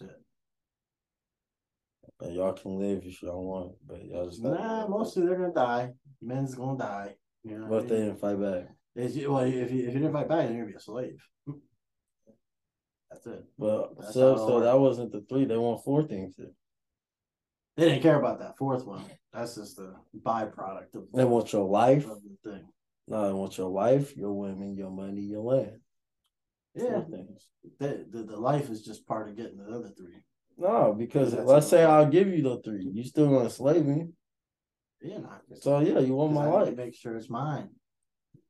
That's 0.00 0.10
it. 0.10 0.16
But 2.18 2.32
y'all 2.32 2.54
can 2.54 2.78
live 2.78 3.02
if 3.04 3.22
y'all 3.22 3.44
want, 3.44 3.72
but 3.86 4.04
y'all 4.04 4.28
just 4.28 4.42
Nah, 4.42 4.86
mostly 4.88 5.26
they're 5.26 5.36
gonna 5.36 5.52
die. 5.52 5.92
Men's 6.22 6.54
gonna 6.54 6.78
die. 6.78 7.14
You 7.44 7.58
know 7.58 7.66
What 7.66 7.84
if 7.84 7.88
they 7.88 7.98
didn't 7.98 8.20
fight 8.20 8.40
back? 8.40 8.68
If 8.94 9.14
you, 9.14 9.32
well, 9.32 9.44
if 9.44 9.54
you 9.54 9.60
if 9.60 9.72
you 9.72 10.00
didn't 10.00 10.12
fight 10.12 10.28
back, 10.28 10.46
then 10.46 10.56
you're 10.56 10.64
gonna 10.64 10.72
be 10.72 10.76
a 10.76 10.80
slave. 10.80 11.22
That's 13.10 13.26
it. 13.26 13.44
Well, 13.58 13.94
That's 13.98 14.14
so 14.14 14.36
so 14.36 14.60
that 14.60 14.78
wasn't 14.78 15.12
the 15.12 15.24
three. 15.28 15.44
They 15.44 15.56
want 15.56 15.84
four 15.84 16.02
things. 16.02 16.36
They 17.76 17.88
didn't 17.90 18.02
care 18.02 18.18
about 18.18 18.38
that 18.40 18.56
fourth 18.56 18.86
one. 18.86 19.04
That's 19.32 19.56
just 19.56 19.76
the 19.76 19.94
byproduct 20.18 20.94
of, 20.94 21.04
They 21.12 21.24
want 21.24 21.52
your 21.52 21.68
life. 21.68 22.06
of 22.08 22.20
the 22.22 22.50
thing. 22.50 22.66
No, 23.08 23.26
they 23.26 23.32
want 23.32 23.58
your 23.58 23.68
life, 23.70 24.16
your 24.16 24.32
women, 24.32 24.76
your 24.76 24.90
money, 24.90 25.20
your 25.20 25.42
land. 25.42 25.80
Yeah, 26.74 27.00
things. 27.10 27.48
the, 27.78 28.06
the 28.10 28.22
the 28.24 28.36
life 28.36 28.68
is 28.68 28.82
just 28.82 29.06
part 29.06 29.28
of 29.28 29.36
getting 29.36 29.56
the 29.58 29.64
other 29.64 29.90
three. 29.96 30.22
No, 30.58 30.94
because 30.96 31.32
That's 31.32 31.46
let's 31.46 31.68
say 31.68 31.84
I'll 31.84 32.08
give 32.08 32.28
you 32.28 32.42
the 32.42 32.60
three. 32.62 32.86
You 32.92 33.04
still 33.04 33.28
gonna 33.28 33.50
slave 33.50 33.84
me. 33.86 34.08
Yeah, 35.02 35.18
not 35.18 35.42
So 35.60 35.80
yeah, 35.80 36.00
you 36.00 36.14
want 36.14 36.32
my 36.32 36.44
I 36.44 36.48
life. 36.48 36.76
Make 36.76 36.94
sure 36.94 37.16
it's 37.16 37.30
mine. 37.30 37.70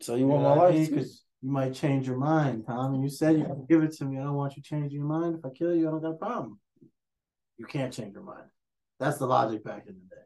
So 0.01 0.15
you 0.15 0.27
want 0.27 0.43
my 0.43 0.55
life 0.55 0.89
because 0.91 1.25
you 1.41 1.51
might 1.51 1.75
change 1.75 2.07
your 2.07 2.17
mind, 2.17 2.65
Tom. 2.67 2.95
And 2.95 3.03
you 3.03 3.09
said 3.11 3.39
you 3.39 3.67
give 3.69 3.83
it 3.83 3.93
to 3.99 4.05
me. 4.05 4.19
I 4.19 4.25
don't 4.25 4.35
want 4.35 4.57
you 4.57 4.63
changing 4.63 4.99
your 4.99 5.09
mind. 5.09 5.37
If 5.39 5.45
I 5.45 5.51
kill 5.51 5.75
you, 5.75 5.89
I 5.89 5.91
don't 5.91 6.03
got 6.03 6.11
a 6.11 6.15
problem. 6.15 6.59
You 7.59 7.67
can't 7.67 7.93
change 7.93 8.15
your 8.15 8.23
mind. 8.25 8.47
That's 8.99 9.19
the 9.19 9.27
logic 9.27 9.65
back 9.65 9.85
in 9.87 9.95
the 9.95 10.15
day. 10.15 10.23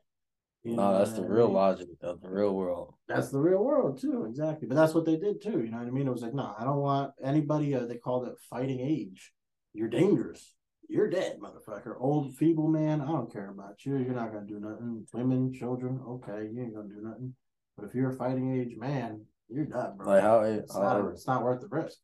You 0.63 0.77
No, 0.77 0.97
that's 0.99 1.13
the 1.13 1.23
I 1.23 1.27
real 1.27 1.47
mean? 1.47 1.55
logic 1.55 1.89
of 2.03 2.21
the 2.21 2.29
real 2.29 2.55
world. 2.55 2.95
That's 3.09 3.31
the 3.31 3.41
real 3.41 3.65
world 3.65 4.01
too, 4.01 4.27
exactly. 4.27 4.69
But 4.69 4.75
that's 4.75 4.95
what 4.95 5.07
they 5.07 5.17
did 5.17 5.43
too. 5.43 5.61
You 5.63 5.71
know 5.71 5.79
what 5.79 5.87
I 5.87 5.91
mean? 5.91 6.07
It 6.07 6.13
was 6.13 6.23
like, 6.23 6.35
no, 6.35 6.55
I 6.59 6.65
don't 6.65 6.79
want 6.81 7.13
anybody. 7.23 7.75
Uh, 7.75 7.87
they 7.87 7.97
called 7.97 8.29
it 8.29 8.35
fighting 8.51 8.81
age. 8.81 9.33
You're 9.73 9.89
dangerous. 9.89 10.55
You're 10.89 11.09
dead, 11.09 11.39
motherfucker. 11.41 11.95
Old, 11.99 12.35
feeble 12.35 12.69
man. 12.69 13.01
I 13.01 13.07
don't 13.07 13.33
care 13.33 13.51
about 13.51 13.85
you. 13.87 13.97
You're 13.99 14.15
not 14.15 14.33
gonna 14.33 14.47
do 14.47 14.59
nothing. 14.61 15.07
Women, 15.15 15.53
children. 15.53 16.01
Okay, 16.07 16.49
you 16.53 16.61
ain't 16.63 16.75
gonna 16.75 16.89
do 16.89 17.01
nothing. 17.01 17.35
But 17.77 17.87
if 17.87 17.95
you're 17.95 18.11
a 18.11 18.17
fighting 18.17 18.61
age 18.61 18.77
man, 18.77 19.25
you're 19.49 19.67
done, 19.67 19.97
bro. 19.97 20.07
Like 20.09 20.23
how 20.23 20.41
it, 20.41 20.57
it's, 20.57 20.75
not, 20.75 20.83
how, 21.01 21.07
it's 21.09 21.27
not 21.27 21.43
worth 21.43 21.61
the 21.61 21.69
risk. 21.69 21.99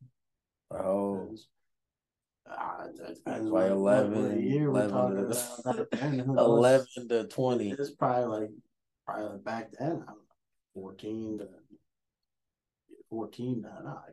how 0.71 1.29
Ah, 2.49 2.85
it 2.87 2.97
depends 2.97 3.51
Like 3.51 3.71
what- 3.71 3.79
what- 3.79 3.97
11, 4.07 4.23
what 4.29 4.41
year 4.41 4.71
we're 4.71 4.85
11 4.85 4.91
talking 4.91 5.17
to- 5.17 5.23
about. 5.65 5.91
Back 5.91 6.01
then, 6.01 6.19
who 6.21 6.35
knows? 6.35 6.47
eleven 6.59 7.09
to 7.09 7.25
twenty. 7.29 7.71
It's 7.73 7.91
probably 7.91 8.41
like 8.41 8.51
probably 9.07 9.27
like 9.31 9.45
back 9.45 9.73
then. 9.79 9.89
I 9.89 9.91
don't 9.93 10.07
know, 10.07 10.17
fourteen 10.75 11.39
to 11.39 11.49
fourteen 13.11 13.63
to 13.63 13.69
not 13.85 14.05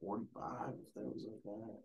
forty 0.00 0.24
five. 0.34 0.74
If 0.88 0.94
that 0.94 1.04
was 1.14 1.24
like 1.24 1.42
that. 1.44 1.78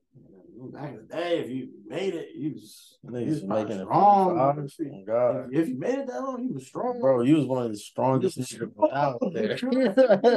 You 0.53 0.63
know, 0.63 0.67
back 0.71 0.89
in 0.89 0.97
the 0.97 1.03
day, 1.03 1.39
if 1.39 1.49
you 1.49 1.69
made 1.87 2.13
it, 2.15 2.29
you 2.35 2.51
was, 2.53 2.97
you 3.03 3.11
was 3.11 3.43
making 3.43 3.77
it 3.77 3.85
strong. 3.85 4.35
45. 4.55 4.87
Oh, 4.91 5.03
God. 5.05 5.49
If, 5.53 5.59
if 5.61 5.69
you 5.69 5.79
made 5.79 5.99
it 5.99 6.07
that 6.07 6.21
long, 6.21 6.43
you 6.43 6.53
was 6.55 6.67
strong, 6.67 6.99
Bro, 6.99 7.21
you 7.21 7.35
was 7.37 7.45
one 7.45 7.63
of 7.65 7.71
the 7.71 7.77
strongest 7.77 8.35
You 8.35 8.43
niggas 8.43 8.91
out 8.91 9.19
there. 9.33 9.57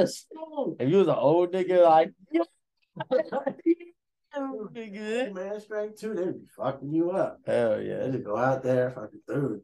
strong. 0.07 0.75
if 0.79 0.89
you 0.89 0.97
was 0.99 1.07
an 1.09 1.15
old 1.15 1.51
nigga, 1.51 1.83
like, 1.83 2.11
nigga. 4.35 5.33
Man, 5.33 5.59
strength 5.61 5.99
too. 5.99 6.13
They'd 6.13 6.33
be 6.33 6.47
fucking 6.57 6.91
you 6.91 7.11
up. 7.11 7.39
Hell 7.45 7.81
yeah. 7.81 7.97
They 7.97 8.05
yeah. 8.05 8.11
just 8.11 8.23
go 8.23 8.37
out 8.37 8.63
there, 8.63 8.91
fucking 8.91 9.21
dude, 9.27 9.61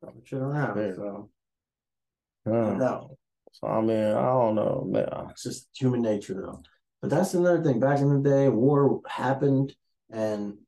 fucking 0.00 0.22
shit 0.24 0.40
around. 0.40 0.78
Yeah. 0.78 0.94
So 0.94 1.30
Huh. 2.46 2.74
no. 2.74 3.16
So 3.52 3.68
I 3.68 3.80
mean, 3.80 4.04
I 4.04 4.22
don't 4.22 4.54
know, 4.54 4.84
man. 4.88 5.08
It's 5.30 5.44
just 5.44 5.68
human 5.74 6.02
nature, 6.02 6.34
though. 6.34 6.62
But 7.00 7.10
that's 7.10 7.34
another 7.34 7.62
thing. 7.62 7.80
Back 7.80 8.00
in 8.00 8.22
the 8.22 8.28
day, 8.28 8.48
war 8.48 9.00
happened, 9.06 9.74
and 10.10 10.58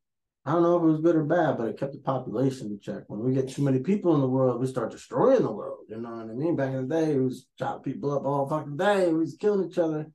I 0.45 0.51
don't 0.51 0.63
know 0.63 0.77
if 0.77 0.83
it 0.83 0.87
was 0.87 1.01
good 1.01 1.15
or 1.15 1.23
bad, 1.23 1.57
but 1.57 1.67
it 1.67 1.79
kept 1.79 1.93
the 1.93 1.99
population 1.99 2.67
in 2.67 2.79
check. 2.79 3.03
When 3.07 3.21
we 3.21 3.33
get 3.33 3.49
too 3.49 3.63
many 3.63 3.79
people 3.79 4.13
in 4.15 4.21
the 4.21 4.29
world, 4.29 4.59
we 4.59 4.67
start 4.67 4.91
destroying 4.91 5.41
the 5.41 5.51
world. 5.51 5.85
You 5.89 5.97
know 5.97 6.11
what 6.11 6.29
I 6.29 6.33
mean? 6.33 6.55
Back 6.55 6.73
in 6.73 6.87
the 6.87 6.95
day, 6.95 7.13
it 7.13 7.19
was 7.19 7.47
chopping 7.57 7.93
people 7.93 8.11
up 8.15 8.25
all 8.25 8.47
fucking 8.47 8.77
day. 8.77 9.07
We 9.11 9.19
was 9.19 9.37
killing 9.39 9.69
each 9.69 9.77
other. 9.77 10.07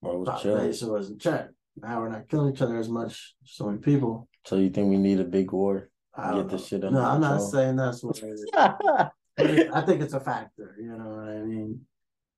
Bro, 0.00 0.12
it 0.12 0.18
was 0.18 0.42
chilling. 0.42 0.56
Population 0.56 0.88
was 0.90 1.10
in 1.10 1.18
check. 1.18 1.48
Now 1.80 2.00
we're 2.00 2.08
not 2.08 2.28
killing 2.28 2.52
each 2.54 2.62
other 2.62 2.78
as 2.78 2.88
much. 2.88 3.34
So 3.44 3.66
many 3.66 3.78
people. 3.78 4.28
So 4.46 4.56
you 4.56 4.70
think 4.70 4.90
we 4.90 4.96
need 4.98 5.20
a 5.20 5.24
big 5.24 5.52
war? 5.52 5.88
I 6.16 6.34
Get 6.34 6.48
the 6.48 6.58
shit 6.58 6.84
under 6.84 7.00
No, 7.00 7.04
I'm 7.04 7.20
not 7.20 7.30
control. 7.40 7.50
saying 7.50 7.76
that's 7.76 8.02
what 8.02 8.18
it 8.18 8.24
is. 8.26 8.46
I 8.56 9.80
think 9.84 10.00
it's 10.02 10.14
a 10.14 10.20
factor. 10.20 10.76
You 10.80 10.96
know 10.96 11.08
what 11.10 11.28
I 11.28 11.42
mean? 11.42 11.80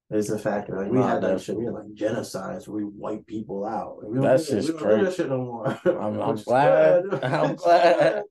It's 0.09 0.31
a 0.31 0.39
factor. 0.39 0.77
Like 0.81 0.91
we 0.91 0.99
Nah, 0.99 1.09
had 1.09 1.23
that 1.25 1.41
shit. 1.43 1.57
We 1.59 1.65
had 1.67 1.75
like 1.75 1.93
genocides 1.95 2.69
where 2.69 2.85
we 2.85 2.91
wipe 2.97 3.27
people 3.27 3.67
out. 3.67 3.99
We 4.09 4.21
That's 4.21 4.49
just 4.49 4.73
we 4.73 4.79
don't 4.79 4.99
do 5.01 5.05
that 5.05 5.15
shit 5.15 5.29
no 5.29 5.39
more. 5.39 5.79
I'm, 5.85 6.21
I'm 6.21 6.37
glad. 6.45 7.03
I'm 7.25 7.57
glad. 7.57 8.23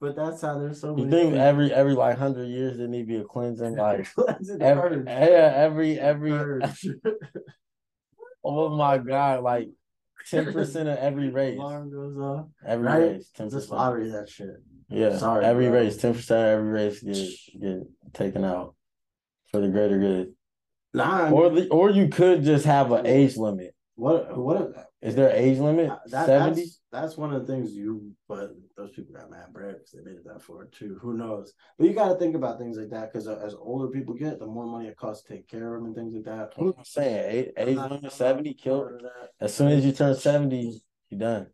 But 0.00 0.16
that's 0.16 0.40
how 0.42 0.58
there's 0.58 0.80
so 0.80 0.96
You 0.96 1.04
many. 1.04 1.10
think 1.10 1.30
things. 1.32 1.38
every 1.42 1.72
every 1.72 1.92
like 1.94 2.16
hundred 2.18 2.46
years 2.48 2.78
there 2.78 2.88
need 2.88 3.02
to 3.02 3.06
be 3.06 3.16
a 3.16 3.24
cleansing? 3.24 3.76
Like 3.76 4.08
an 4.16 4.62
every 4.62 5.04
yeah, 5.04 5.52
every 5.56 5.98
every 6.00 6.60
oh 8.44 8.76
my 8.76 8.98
god, 8.98 9.42
like 9.42 9.68
ten 10.30 10.52
percent 10.52 10.88
of 10.88 10.98
every 10.98 11.30
race. 11.30 11.58
Alarm 11.60 11.90
goes 11.90 12.16
off. 12.18 12.46
Every 12.66 12.86
Right? 12.86 12.98
race, 13.12 13.30
ten 13.34 13.50
Just 13.50 13.70
lottery 13.70 14.10
that 14.10 14.28
shit. 14.28 14.56
Yeah, 14.88 15.16
Sorry, 15.18 15.44
every 15.44 15.68
bro. 15.68 15.80
race, 15.80 15.96
ten 15.96 16.14
percent 16.14 16.40
of 16.40 16.58
every 16.60 16.70
race 16.72 17.02
get 17.02 17.60
get 17.60 17.82
taken 18.14 18.44
out 18.44 18.74
for 19.50 19.60
the 19.60 19.68
greater 19.68 19.98
good. 19.98 20.32
Nah, 20.94 21.30
Or 21.30 21.50
the 21.50 21.68
or 21.68 21.90
you 21.90 22.08
could 22.08 22.42
just 22.42 22.64
have 22.64 22.90
an 22.92 23.06
age 23.06 23.36
limit. 23.36 23.74
what 23.96 24.36
what 24.36 24.87
Is 25.00 25.14
there 25.14 25.28
an 25.28 25.36
age 25.36 25.58
limit? 25.58 25.90
Uh, 25.90 25.98
that, 26.08 26.26
Seventy. 26.26 26.62
that's, 26.62 26.80
that's 26.90 27.16
one 27.16 27.32
of 27.32 27.46
the 27.46 27.52
things 27.52 27.72
you 27.72 28.10
but 28.28 28.50
those 28.76 28.90
people 28.90 29.14
got 29.14 29.30
mad 29.30 29.52
bread 29.52 29.74
because 29.76 29.92
they 29.92 30.00
made 30.02 30.16
it 30.18 30.24
that 30.26 30.42
far 30.42 30.64
too 30.66 30.98
who 31.00 31.14
knows 31.14 31.52
but 31.78 31.86
you 31.86 31.92
got 31.92 32.08
to 32.08 32.14
think 32.16 32.34
about 32.34 32.58
things 32.58 32.76
like 32.76 32.90
that 32.90 33.12
because 33.12 33.28
as 33.28 33.54
older 33.54 33.86
people 33.88 34.12
get 34.14 34.40
the 34.40 34.46
more 34.46 34.66
money 34.66 34.88
it 34.88 34.96
costs 34.96 35.22
to 35.24 35.34
take 35.34 35.46
care 35.48 35.74
of 35.74 35.80
them 35.82 35.86
and 35.86 35.94
things 35.94 36.12
like 36.14 36.24
that 36.24 36.52
I'm 36.58 36.72
saying 36.84 37.30
age, 37.46 37.52
I'm 37.56 37.68
age 37.68 37.76
not- 37.76 37.92
I'm 37.92 37.96
limit 37.98 38.12
seventy. 38.12 38.54
Kill 38.54 38.80
part 38.80 38.94
of 38.96 39.02
that. 39.02 39.28
as 39.40 39.54
soon 39.54 39.68
as 39.68 39.84
you 39.84 39.92
turn 39.92 40.14
seventy, 40.16 40.82
you 41.10 41.18
done. 41.18 41.46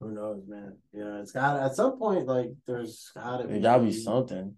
who 0.00 0.12
knows 0.12 0.42
man 0.46 0.76
you 0.92 1.02
know 1.04 1.20
it's 1.20 1.32
got 1.32 1.58
at 1.58 1.74
some 1.74 1.98
point 1.98 2.26
like 2.26 2.50
there's 2.66 3.10
gotta 3.14 3.48
It 3.48 3.60
gotta 3.60 3.82
be 3.82 3.92
something. 3.92 4.54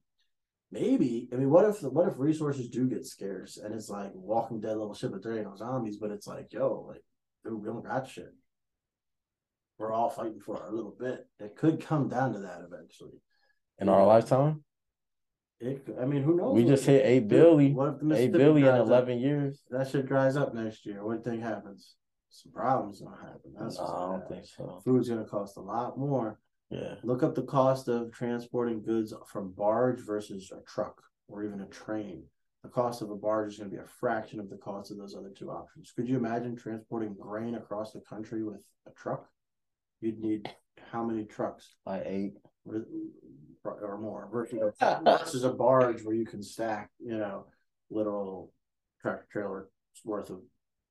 maybe 0.70 1.28
i 1.32 1.36
mean 1.36 1.48
what 1.48 1.64
if 1.64 1.80
what 1.82 2.06
if 2.06 2.18
resources 2.18 2.68
do 2.68 2.86
get 2.86 3.06
scarce 3.06 3.56
and 3.56 3.74
it's 3.74 3.88
like 3.88 4.10
walking 4.14 4.60
dead 4.60 4.76
level 4.76 4.92
shit 4.94 5.10
but 5.10 5.22
there 5.22 5.36
ain't 5.36 5.46
no 5.46 5.56
zombies 5.56 5.96
but 5.96 6.10
it's 6.10 6.26
like 6.26 6.52
yo 6.52 6.84
like 6.86 7.02
dude 7.44 7.60
we 7.60 7.66
don't 7.66 7.84
got 7.84 8.08
shit 8.08 8.32
we're 9.78 9.92
all 9.92 10.10
fighting 10.10 10.40
for 10.40 10.62
a 10.66 10.70
little 10.74 10.94
bit 10.98 11.26
it 11.38 11.56
could 11.56 11.80
come 11.84 12.08
down 12.08 12.32
to 12.34 12.40
that 12.40 12.60
eventually 12.66 13.20
In 13.78 13.88
our 13.88 14.04
lifetime, 14.06 14.62
It, 15.60 15.86
I 16.00 16.04
mean, 16.04 16.22
who 16.22 16.36
knows? 16.36 16.54
we 16.54 16.64
just 16.64 16.84
hit 16.86 17.04
eight 17.04 17.28
billion. 17.28 17.74
What 17.74 17.94
if 17.94 18.00
the 18.00 18.14
Eight 18.16 18.34
in 18.34 18.62
dries 18.62 18.80
up? 18.80 18.86
eleven 18.86 19.18
years. 19.18 19.62
That 19.70 19.88
shit 19.88 20.06
dries 20.06 20.36
up 20.36 20.54
next 20.54 20.84
year. 20.86 21.04
What 21.04 21.12
do 21.12 21.30
you 21.30 21.36
think 21.36 21.42
happens? 21.42 21.96
Some 22.30 22.52
problems 22.52 23.00
gonna 23.00 23.16
happen. 23.16 23.52
No, 23.54 23.64
That's 23.64 23.78
I 23.78 23.86
gonna 23.86 24.00
don't 24.12 24.20
happen. 24.20 24.36
think 24.36 24.46
so. 24.46 24.80
Food's 24.84 25.08
gonna 25.08 25.24
cost 25.24 25.56
a 25.56 25.60
lot 25.60 25.98
more. 25.98 26.38
Yeah. 26.70 26.94
Look 27.02 27.22
up 27.22 27.34
the 27.34 27.42
cost 27.42 27.88
of 27.88 28.12
transporting 28.12 28.82
goods 28.82 29.12
from 29.32 29.52
barge 29.52 30.00
versus 30.00 30.52
a 30.52 30.60
truck 30.62 31.02
or 31.28 31.42
even 31.44 31.60
a 31.60 31.66
train. 31.66 32.24
The 32.62 32.68
cost 32.68 33.00
of 33.00 33.10
a 33.10 33.16
barge 33.16 33.52
is 33.52 33.58
going 33.58 33.70
to 33.70 33.76
be 33.76 33.82
a 33.82 33.86
fraction 33.86 34.38
of 34.38 34.50
the 34.50 34.56
cost 34.56 34.90
of 34.90 34.98
those 34.98 35.14
other 35.16 35.30
two 35.30 35.50
options. 35.50 35.92
Could 35.96 36.08
you 36.08 36.16
imagine 36.18 36.56
transporting 36.56 37.14
grain 37.18 37.54
across 37.54 37.92
the 37.92 38.00
country 38.00 38.44
with 38.44 38.60
a 38.86 38.90
truck? 38.90 39.26
You'd 40.00 40.18
need 40.20 40.50
how 40.92 41.04
many 41.04 41.24
trucks? 41.24 41.74
Like 41.86 42.02
eight. 42.06 42.34
or 42.66 42.84
or 43.64 43.98
more 43.98 44.28
versus 44.32 44.58
versus 45.04 45.44
a 45.44 45.50
barge 45.52 46.02
where 46.02 46.14
you 46.14 46.24
can 46.26 46.42
stack, 46.42 46.90
you 46.98 47.16
know, 47.16 47.46
literal 47.90 48.52
tractor 49.02 49.26
trailer 49.30 49.68
worth 50.04 50.30
of, 50.30 50.40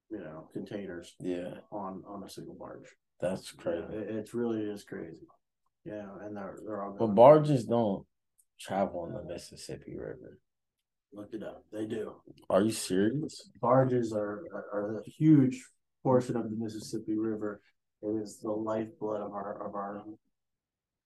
you 0.10 0.20
know, 0.20 0.50
containers 0.54 1.16
Yeah. 1.20 1.56
on 1.72 2.04
on 2.08 2.24
a 2.24 2.30
single 2.30 2.56
barge. 2.56 2.88
That's 3.20 3.52
crazy. 3.52 3.84
It, 3.94 4.16
it's 4.16 4.34
really 4.34 4.62
is 4.62 4.84
crazy. 4.84 5.28
Yeah, 5.86 6.08
and 6.24 6.36
they're 6.36 6.58
they're 6.66 6.84
all 6.84 6.96
But 6.98 7.16
barges 7.16 7.64
don't 7.66 8.06
travel 8.60 9.02
on 9.02 9.14
the 9.14 9.24
Mississippi 9.34 9.96
River. 9.96 10.40
Look 11.14 11.30
it 11.34 11.44
up. 11.44 11.64
They 11.72 11.86
do. 11.86 12.16
Are 12.50 12.62
you 12.62 12.72
serious? 12.72 13.50
Barges 13.62 14.14
are 14.14 14.44
are, 14.54 14.66
are 14.74 14.98
a 15.00 15.10
huge 15.10 15.64
portion 16.04 16.36
of 16.36 16.50
the 16.50 16.56
Mississippi 16.56 17.18
River. 17.18 17.62
It 18.02 18.22
is 18.22 18.40
the 18.40 18.52
lifeblood 18.52 19.22
of 19.22 19.34
our 19.34 19.68
of 19.68 19.76
our 19.76 20.04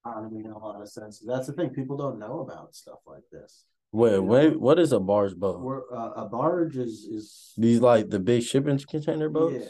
economy 0.06 0.44
in 0.44 0.52
a 0.52 0.58
lot 0.58 0.82
of 0.82 0.90
senses. 0.90 1.26
That's 1.26 1.48
the 1.48 1.54
thing. 1.54 1.70
People 1.70 1.98
don't 1.98 2.20
know 2.20 2.42
about 2.42 2.76
stuff 2.76 3.00
like 3.06 3.24
this. 3.32 3.66
Wait, 3.94 4.20
wait. 4.20 4.60
What 4.60 4.80
is 4.80 4.92
a 4.92 5.00
barge 5.00 5.36
boat? 5.36 5.86
Uh, 5.92 6.24
a 6.24 6.26
barge 6.28 6.78
is 6.78 7.08
is 7.12 7.54
These 7.58 7.80
like 7.80 8.10
the 8.10 8.20
big 8.20 8.44
shipping 8.44 8.80
container 8.80 9.30
boats? 9.30 9.66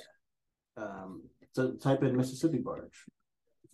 Yeah. 0.78 0.84
Um, 0.84 1.24
so 1.52 1.74
type 1.74 2.04
in 2.04 2.18
Mississippi 2.18 2.58
barge. 2.58 3.06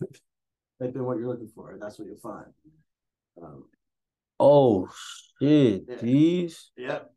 type 0.00 0.94
in 0.94 1.04
what 1.04 1.18
you're 1.18 1.28
looking 1.28 1.50
for, 1.54 1.70
and 1.70 1.80
that's 1.80 1.98
what 1.98 2.08
you'll 2.08 2.18
find. 2.18 2.52
Um, 3.42 3.64
Oh 4.40 4.88
shit! 5.40 5.84
Yeah. 5.88 5.96
These 5.96 6.70
yep. 6.76 7.10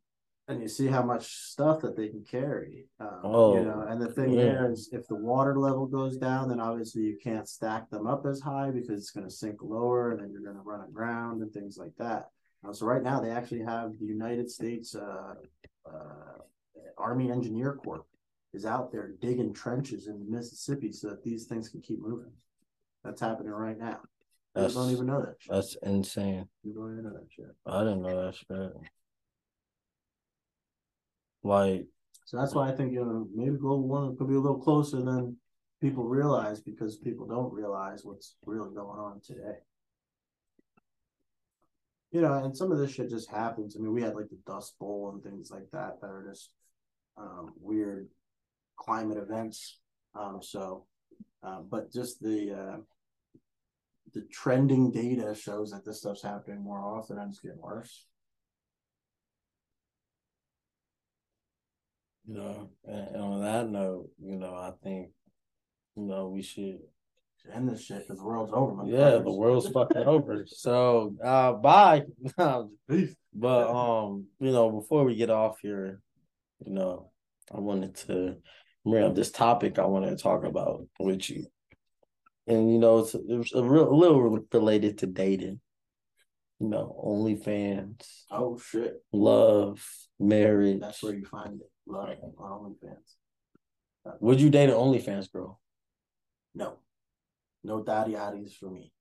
and 0.47 0.61
you 0.61 0.67
see 0.67 0.87
how 0.87 1.03
much 1.03 1.27
stuff 1.27 1.81
that 1.81 1.95
they 1.95 2.09
can 2.09 2.23
carry. 2.23 2.87
Um, 2.99 3.19
Oh, 3.23 3.57
you 3.57 3.63
know, 3.63 3.85
and 3.87 4.01
the 4.01 4.11
thing 4.11 4.33
yeah. 4.33 4.43
there 4.43 4.71
is, 4.71 4.89
if 4.91 5.07
the 5.07 5.15
water 5.15 5.57
level 5.57 5.87
goes 5.87 6.17
down, 6.17 6.49
then 6.49 6.59
obviously 6.59 7.03
you 7.03 7.17
can't 7.23 7.47
stack 7.47 7.89
them 7.89 8.07
up 8.07 8.25
as 8.25 8.41
high 8.41 8.71
because 8.71 8.99
it's 8.99 9.11
going 9.11 9.27
to 9.27 9.33
sink 9.33 9.61
lower, 9.61 10.11
and 10.11 10.19
then 10.19 10.31
you're 10.31 10.43
going 10.43 10.55
to 10.55 10.61
run 10.61 10.87
aground 10.87 11.41
and 11.41 11.51
things 11.51 11.77
like 11.77 11.95
that. 11.97 12.25
Uh, 12.67 12.73
so 12.73 12.85
right 12.85 13.03
now, 13.03 13.19
they 13.19 13.29
actually 13.29 13.63
have 13.63 13.91
the 13.99 14.05
United 14.05 14.49
States 14.49 14.95
uh, 14.95 15.33
uh, 15.85 16.37
Army 16.97 17.31
Engineer 17.31 17.73
Corps 17.83 18.05
is 18.53 18.65
out 18.65 18.91
there 18.91 19.13
digging 19.19 19.53
trenches 19.53 20.07
in 20.07 20.19
the 20.19 20.25
Mississippi 20.25 20.91
so 20.91 21.09
that 21.09 21.23
these 21.23 21.45
things 21.45 21.69
can 21.69 21.81
keep 21.81 21.99
moving. 21.99 22.31
That's 23.03 23.19
happening 23.19 23.51
right 23.51 23.77
now. 23.77 23.99
You 24.55 24.61
That's 24.61 24.75
don't 24.75 24.91
even 24.91 25.07
know 25.07 25.21
that. 25.21 25.35
Shit. 25.39 25.51
that's 25.51 25.75
insane. 25.81 26.47
You 26.63 26.73
don't 26.73 26.91
even 26.93 27.05
know 27.05 27.13
that 27.13 27.27
shit. 27.35 27.47
I 27.65 27.79
didn't 27.79 28.03
know 28.03 28.25
that 28.25 28.35
shit. 28.35 28.73
Like, 31.43 31.87
So 32.25 32.37
that's 32.37 32.53
why 32.53 32.69
I 32.69 32.71
think 32.71 32.93
you 32.93 33.03
know 33.03 33.27
maybe 33.33 33.57
global 33.57 33.87
warming 33.87 34.15
could 34.15 34.27
be 34.27 34.35
a 34.35 34.39
little 34.39 34.59
closer 34.59 35.01
than 35.01 35.37
people 35.81 36.05
realize 36.05 36.61
because 36.61 36.97
people 36.97 37.25
don't 37.27 37.51
realize 37.51 38.05
what's 38.05 38.35
really 38.45 38.73
going 38.73 38.99
on 38.99 39.21
today. 39.25 39.57
You 42.11 42.21
know, 42.21 42.33
and 42.43 42.55
some 42.55 42.71
of 42.71 42.77
this 42.77 42.93
shit 42.93 43.09
just 43.09 43.31
happens. 43.31 43.75
I 43.75 43.79
mean, 43.81 43.91
we 43.91 44.03
had 44.03 44.13
like 44.13 44.29
the 44.29 44.37
Dust 44.45 44.77
Bowl 44.79 45.11
and 45.13 45.23
things 45.23 45.49
like 45.49 45.69
that 45.71 45.99
that 45.99 46.07
are 46.07 46.25
just 46.29 46.51
um, 47.17 47.53
weird 47.59 48.07
climate 48.77 49.17
events. 49.17 49.79
Um, 50.13 50.39
so, 50.43 50.85
uh, 51.41 51.61
but 51.61 51.91
just 51.91 52.21
the 52.21 52.53
uh, 52.53 52.77
the 54.13 54.21
trending 54.31 54.91
data 54.91 55.35
shows 55.35 55.71
that 55.71 55.85
this 55.85 55.99
stuff's 55.99 56.21
happening 56.21 56.63
more 56.63 56.79
often 56.79 57.17
and 57.17 57.31
it's 57.31 57.39
getting 57.39 57.61
worse. 57.61 58.05
you 62.25 62.35
know, 62.35 62.69
and, 62.85 63.07
and 63.09 63.21
on 63.21 63.41
that 63.41 63.69
note, 63.69 64.09
you 64.23 64.37
know, 64.37 64.53
I 64.53 64.71
think, 64.81 65.09
you 65.95 66.03
know, 66.03 66.29
we 66.29 66.41
should 66.41 66.79
End 67.51 67.67
this 67.67 67.83
shit 67.83 67.99
because 67.99 68.19
the 68.19 68.23
world's 68.23 68.53
over. 68.53 68.85
Yeah, 68.85 69.17
the 69.17 69.29
world's 69.29 69.67
fucking 69.73 70.03
over. 70.03 70.45
So 70.47 71.13
uh 71.21 71.51
bye. 71.51 72.03
Peace. 72.89 73.15
but 73.33 73.69
um, 73.69 74.27
you 74.39 74.51
know, 74.51 74.71
before 74.71 75.03
we 75.03 75.15
get 75.15 75.29
off 75.29 75.59
here, 75.59 75.99
you 76.65 76.73
know, 76.73 77.11
I 77.53 77.59
wanted 77.59 77.95
to 78.07 78.37
bring 78.85 79.03
up 79.03 79.13
this 79.13 79.29
topic 79.29 79.77
I 79.77 79.85
wanted 79.85 80.17
to 80.17 80.23
talk 80.23 80.45
about 80.45 80.85
with 80.99 81.29
you. 81.29 81.45
And 82.47 82.71
you 82.71 82.77
know, 82.77 82.99
it's, 82.99 83.15
it's 83.15 83.53
a 83.53 83.63
real 83.63 83.89
a 83.91 83.95
little 83.95 84.21
related 84.51 84.99
to 84.99 85.07
dating. 85.07 85.59
You 86.59 86.69
know, 86.69 86.95
OnlyFans, 87.05 88.05
Oh 88.31 88.57
shit. 88.57 89.01
love, 89.11 89.85
marriage. 90.19 90.79
That's 90.79 91.03
where 91.03 91.13
you 91.13 91.25
find 91.25 91.59
it. 91.59 91.69
Love 91.85 92.09
on 92.37 92.75
OnlyFans. 92.83 94.15
Would 94.19 94.39
you 94.39 94.49
date 94.49 94.69
an 94.69 94.75
OnlyFans 94.75 95.31
girl? 95.31 95.59
No. 96.55 96.77
No 97.63 97.83
daddy 97.83 98.13
addies 98.13 98.53
for 98.53 98.69
me. 98.69 98.91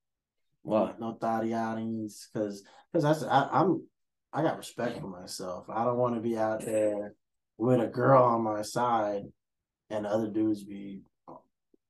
Why? 0.61 0.93
No 0.99 1.17
daddy 1.19 1.49
because 1.51 2.63
because 2.91 3.03
that's 3.03 3.23
I, 3.23 3.49
I'm 3.51 3.83
I 4.31 4.41
got 4.41 4.57
respect 4.57 4.99
for 4.99 5.07
myself. 5.07 5.65
I 5.69 5.83
don't 5.83 5.97
want 5.97 6.15
to 6.15 6.21
be 6.21 6.37
out 6.37 6.65
there 6.65 7.13
with 7.57 7.81
a 7.81 7.87
girl 7.87 8.23
on 8.23 8.43
my 8.43 8.61
side 8.61 9.23
and 9.89 10.07
other 10.07 10.27
dudes 10.29 10.63
be 10.63 11.01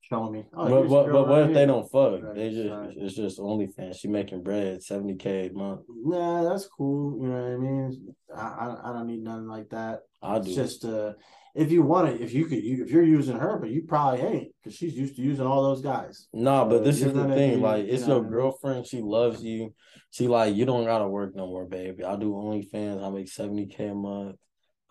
showing 0.09 0.31
me. 0.33 0.45
Oh, 0.55 0.69
but 0.69 0.87
what, 0.87 1.11
but 1.11 1.27
what 1.27 1.41
right 1.41 1.49
if 1.49 1.53
they 1.53 1.65
don't 1.65 1.89
fuck? 1.91 2.21
Right, 2.21 2.35
they 2.35 2.49
just 2.51 2.69
right. 2.69 2.93
it's 2.95 3.15
just 3.15 3.39
OnlyFans. 3.39 3.97
She 3.97 4.07
making 4.07 4.43
bread, 4.43 4.83
seventy 4.83 5.15
k 5.15 5.47
a 5.49 5.53
month. 5.53 5.81
Nah, 5.89 6.43
that's 6.49 6.67
cool. 6.67 7.17
You 7.21 7.27
know 7.29 7.41
what 7.41 7.51
I 7.51 7.57
mean? 7.57 8.15
I 8.35 8.41
I, 8.41 8.89
I 8.89 8.93
don't 8.93 9.07
need 9.07 9.23
nothing 9.23 9.47
like 9.47 9.69
that. 9.69 10.01
I 10.21 10.37
It's 10.37 10.47
do. 10.47 10.55
just 10.55 10.85
uh, 10.85 11.13
if 11.55 11.71
you 11.71 11.83
want 11.83 12.09
it, 12.09 12.21
if 12.21 12.33
you 12.33 12.45
could, 12.45 12.63
you, 12.63 12.83
if 12.83 12.89
you're 12.91 13.03
using 13.03 13.37
her, 13.37 13.57
but 13.59 13.69
you 13.69 13.83
probably 13.87 14.21
ain't 14.21 14.47
because 14.63 14.75
she's 14.77 14.95
used 14.97 15.15
to 15.17 15.21
using 15.21 15.45
all 15.45 15.63
those 15.63 15.81
guys. 15.81 16.27
Nah, 16.33 16.65
but 16.65 16.83
this 16.83 17.01
is 17.01 17.13
the 17.13 17.25
thing. 17.27 17.55
be, 17.55 17.61
Like, 17.61 17.85
you 17.85 17.93
it's 17.93 18.07
know 18.07 18.15
your 18.15 18.17
what 18.17 18.19
I 18.19 18.29
mean? 18.29 18.31
girlfriend. 18.31 18.87
She 18.87 19.01
loves 19.01 19.43
you. 19.43 19.73
She 20.11 20.27
like 20.27 20.55
you 20.55 20.65
don't 20.65 20.85
gotta 20.85 21.07
work 21.07 21.35
no 21.35 21.47
more, 21.47 21.65
baby. 21.65 22.03
I 22.03 22.15
do 22.15 22.31
OnlyFans. 22.33 23.03
I 23.03 23.09
make 23.09 23.29
seventy 23.29 23.67
k 23.67 23.87
a 23.87 23.95
month. 23.95 24.35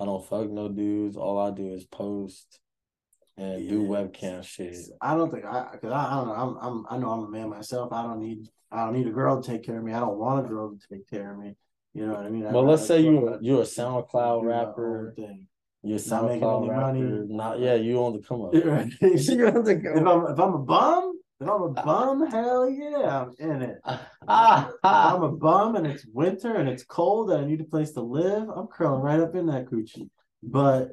I 0.00 0.04
don't 0.04 0.26
fuck 0.26 0.48
no 0.50 0.68
dudes. 0.68 1.16
All 1.16 1.38
I 1.38 1.50
do 1.50 1.72
is 1.74 1.84
post 1.84 2.60
and 3.36 3.68
do 3.68 3.82
webcam 3.82 4.44
shit. 4.44 4.76
I 5.00 5.16
don't 5.16 5.30
think 5.30 5.44
I, 5.44 5.76
cause 5.80 5.90
I, 5.92 6.06
I 6.06 6.14
don't 6.16 6.28
know. 6.28 6.34
I'm, 6.34 6.56
I'm, 6.60 6.86
I 6.90 6.98
know 6.98 7.10
I'm 7.10 7.24
a 7.24 7.28
man 7.30 7.50
myself. 7.50 7.92
I 7.92 8.02
don't 8.02 8.20
need, 8.20 8.48
I 8.70 8.84
don't 8.84 8.94
need 8.94 9.06
a 9.06 9.10
girl 9.10 9.40
to 9.42 9.46
take 9.50 9.64
care 9.64 9.78
of 9.78 9.84
me. 9.84 9.92
I 9.92 10.00
don't 10.00 10.18
want 10.18 10.44
a 10.44 10.48
girl 10.48 10.70
to 10.70 10.94
take 10.94 11.08
care 11.08 11.32
of 11.32 11.38
me. 11.38 11.54
You 11.94 12.06
know 12.06 12.14
what 12.14 12.26
I 12.26 12.30
mean? 12.30 12.44
Well, 12.50 12.64
let's 12.64 12.88
rather 12.88 13.02
say 13.02 13.06
you 13.06 13.28
out 13.28 13.42
you're 13.42 13.60
a 13.60 13.64
SoundCloud 13.64 14.38
own 14.38 14.46
rapper. 14.46 15.12
Thing. 15.16 15.46
You're 15.82 15.98
Not 16.08 16.24
making 16.24 16.40
SoundCloud 16.42 16.60
any 16.60 16.70
rapper. 16.70 16.80
money. 16.80 17.26
Not 17.28 17.58
yeah. 17.60 17.74
You 17.74 17.98
on 18.04 18.12
the 18.14 18.18
come 18.20 18.42
up. 18.42 18.54
Right. 18.64 18.92
if 19.00 19.28
You 19.28 19.46
on 19.48 19.64
the 19.64 19.76
come 19.76 20.06
up. 20.06 20.28
I'm, 20.28 20.32
if 20.32 20.38
I'm 20.40 20.54
a 20.54 20.58
bum, 20.58 21.18
if 21.40 21.48
I'm 21.48 21.62
a 21.62 21.68
bum, 21.70 22.26
hell 22.30 22.70
yeah, 22.70 23.22
I'm 23.26 23.34
in 23.38 23.62
it. 23.62 23.78
Ah, 24.28 24.68
If 24.68 24.74
ah. 24.84 25.16
I'm 25.16 25.22
a 25.24 25.32
bum 25.32 25.74
and 25.76 25.86
it's 25.86 26.06
winter 26.06 26.54
and 26.54 26.68
it's 26.68 26.84
cold 26.84 27.30
and 27.30 27.44
I 27.44 27.46
need 27.46 27.60
a 27.60 27.64
place 27.64 27.90
to 27.92 28.00
live, 28.00 28.48
I'm 28.48 28.68
curling 28.68 29.02
right 29.02 29.18
up 29.20 29.34
in 29.34 29.46
that 29.46 29.66
coochie. 29.66 30.08
But 30.44 30.92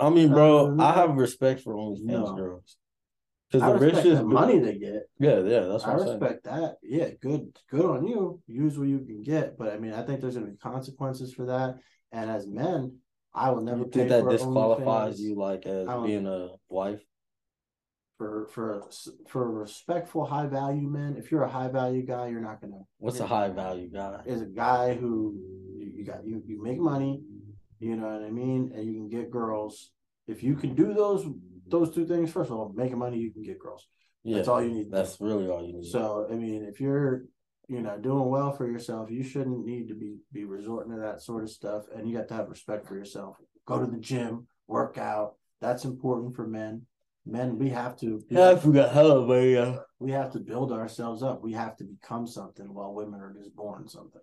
I 0.00 0.10
mean, 0.10 0.30
bro, 0.30 0.76
I 0.78 0.92
have 0.92 1.16
respect 1.16 1.60
for 1.62 1.74
OnlyFans 1.74 2.06
no. 2.06 2.34
girls. 2.34 2.76
Because 3.50 3.80
the 3.80 3.86
richest 3.86 4.04
the 4.04 4.24
money 4.24 4.58
they 4.58 4.78
get. 4.78 5.02
Yeah, 5.18 5.40
yeah, 5.40 5.60
that's 5.60 5.84
I 5.84 5.92
what 5.92 6.00
I'm 6.00 6.06
saying. 6.06 6.20
respect 6.20 6.44
that. 6.44 6.76
Yeah, 6.82 7.10
good, 7.20 7.56
good 7.70 7.84
on 7.84 8.06
you. 8.06 8.40
Use 8.46 8.78
what 8.78 8.88
you 8.88 8.98
can 9.00 9.22
get, 9.22 9.56
but 9.56 9.72
I 9.72 9.78
mean, 9.78 9.92
I 9.92 10.02
think 10.02 10.20
there's 10.20 10.34
to 10.34 10.40
be 10.40 10.56
consequences 10.56 11.34
for 11.34 11.46
that. 11.46 11.76
And 12.10 12.30
as 12.30 12.46
men, 12.46 12.98
I 13.34 13.50
will 13.50 13.62
never 13.62 13.80
You 13.80 13.90
think 13.90 14.08
that 14.08 14.28
disqualifies 14.28 15.20
you 15.20 15.36
like 15.36 15.66
as 15.66 15.86
being 16.04 16.26
a 16.26 16.48
wife? 16.68 17.00
for 18.16 18.46
for 18.48 18.84
for 19.28 19.50
respectful, 19.50 20.24
high 20.24 20.46
value 20.46 20.88
men. 20.88 21.16
If 21.18 21.30
you're 21.30 21.42
a 21.42 21.48
high 21.48 21.68
value 21.68 22.02
guy, 22.02 22.28
you're 22.28 22.40
not 22.40 22.60
to. 22.60 22.86
What's 22.98 23.20
a 23.20 23.26
high 23.26 23.48
value 23.48 23.90
guy? 23.90 24.20
Is 24.24 24.42
a 24.42 24.46
guy 24.46 24.94
who 24.94 25.34
you, 25.76 25.92
you 25.96 26.04
got 26.04 26.24
you 26.24 26.42
you 26.46 26.62
make 26.62 26.78
money, 26.78 27.22
you 27.84 27.96
know 27.96 28.08
what 28.08 28.22
I 28.22 28.30
mean, 28.30 28.72
and 28.74 28.86
you 28.86 28.94
can 28.94 29.08
get 29.08 29.30
girls. 29.30 29.90
If 30.26 30.42
you 30.42 30.54
can 30.56 30.74
do 30.74 30.94
those 30.94 31.26
those 31.66 31.94
two 31.94 32.06
things, 32.06 32.30
first 32.30 32.50
of 32.50 32.56
all, 32.56 32.72
making 32.74 32.98
money, 32.98 33.18
you 33.18 33.30
can 33.32 33.42
get 33.42 33.58
girls. 33.58 33.86
Yeah, 34.22 34.36
That's 34.36 34.48
all 34.48 34.62
you 34.62 34.72
need. 34.72 34.90
That's 34.90 35.20
really 35.20 35.48
all 35.48 35.64
you 35.66 35.74
need. 35.74 35.90
So 35.90 36.26
I 36.30 36.34
mean, 36.34 36.64
if 36.64 36.80
you're 36.80 37.24
you 37.68 37.82
know 37.82 37.98
doing 37.98 38.28
well 38.28 38.52
for 38.52 38.66
yourself, 38.66 39.10
you 39.10 39.22
shouldn't 39.22 39.64
need 39.64 39.88
to 39.88 39.94
be 39.94 40.16
be 40.32 40.44
resorting 40.44 40.92
to 40.92 41.00
that 41.00 41.20
sort 41.20 41.42
of 41.44 41.50
stuff, 41.50 41.84
and 41.94 42.08
you 42.08 42.16
got 42.16 42.28
to 42.28 42.34
have 42.34 42.48
respect 42.48 42.86
for 42.86 42.96
yourself. 42.96 43.36
Go 43.66 43.78
to 43.78 43.90
the 43.90 43.98
gym, 43.98 44.46
work 44.66 44.98
out. 44.98 45.34
That's 45.60 45.84
important 45.84 46.34
for 46.36 46.46
men. 46.46 46.82
Men, 47.26 47.58
we 47.58 47.70
have 47.70 47.96
to. 48.00 48.22
yeah, 48.28 48.50
I 48.50 48.56
forgot 48.56 48.92
how, 48.92 49.26
but 49.26 49.40
yeah. 49.40 49.76
We 49.98 50.10
have 50.10 50.30
to 50.32 50.40
build 50.40 50.72
ourselves 50.72 51.22
up. 51.22 51.42
We 51.42 51.54
have 51.54 51.76
to 51.78 51.84
become 51.84 52.26
something, 52.26 52.66
while 52.72 52.92
women 52.92 53.20
are 53.20 53.32
just 53.32 53.56
born 53.56 53.88
something. 53.88 54.20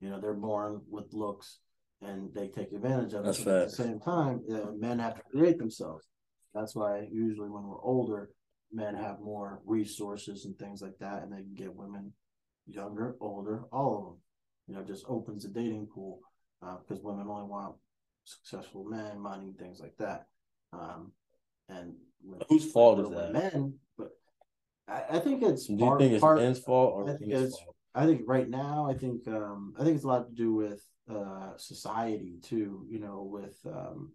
You 0.00 0.08
know, 0.08 0.20
they're 0.20 0.32
born 0.32 0.80
with 0.88 1.12
looks, 1.12 1.58
and 2.02 2.32
they 2.34 2.48
take 2.48 2.72
advantage 2.72 3.12
of 3.12 3.20
it. 3.22 3.26
That's 3.26 3.44
But 3.44 3.62
At 3.62 3.68
the 3.70 3.74
same 3.74 4.00
time, 4.00 4.42
uh, 4.52 4.72
men 4.78 4.98
have 4.98 5.14
to 5.16 5.22
create 5.30 5.58
themselves. 5.58 6.06
That's 6.54 6.74
why 6.74 7.06
usually 7.12 7.48
when 7.48 7.64
we're 7.64 7.80
older, 7.82 8.30
men 8.72 8.94
have 8.94 9.20
more 9.20 9.60
resources 9.64 10.44
and 10.44 10.58
things 10.58 10.82
like 10.82 10.98
that, 10.98 11.22
and 11.22 11.32
they 11.32 11.42
can 11.42 11.54
get 11.54 11.74
women 11.74 12.12
younger, 12.66 13.16
older, 13.20 13.64
all 13.72 13.96
of 13.98 14.04
them. 14.04 14.16
You 14.68 14.74
know, 14.76 14.82
just 14.84 15.04
opens 15.08 15.42
the 15.42 15.48
dating 15.50 15.88
pool 15.94 16.20
because 16.60 17.02
women 17.02 17.26
only 17.28 17.44
want 17.48 17.74
successful 18.24 18.84
men, 18.84 19.18
money, 19.18 19.52
things 19.58 19.80
like 19.80 19.96
that. 19.98 20.26
Um, 20.72 21.12
and 21.68 21.94
Whose 22.48 22.70
fault 22.70 23.00
is 23.00 23.10
that? 23.10 23.32
Men, 23.32 23.74
but 23.96 24.10
I, 24.86 25.02
I 25.12 25.18
think 25.20 25.42
it's. 25.42 25.66
Do 25.66 25.72
you 25.74 25.78
part- 25.78 26.00
think 26.00 26.12
it's 26.12 26.20
part- 26.20 26.38
men's 26.38 26.58
fault 26.58 26.92
or 26.94 27.10
I 27.10 27.16
think 27.16 27.32
it's- 27.32 27.58
fault? 27.58 27.76
I 27.92 28.06
think 28.06 28.22
right 28.26 28.48
now, 28.48 28.86
I 28.88 28.94
think 28.94 29.26
um, 29.26 29.74
I 29.78 29.82
think 29.82 29.96
it's 29.96 30.04
a 30.04 30.08
lot 30.08 30.28
to 30.28 30.34
do 30.34 30.54
with 30.54 30.80
uh, 31.10 31.56
society 31.56 32.38
too. 32.42 32.86
You 32.88 33.00
know, 33.00 33.28
with 33.30 33.58
um, 33.66 34.12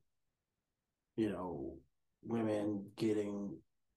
you 1.15 1.29
know, 1.29 1.75
women 2.23 2.85
getting 2.97 3.55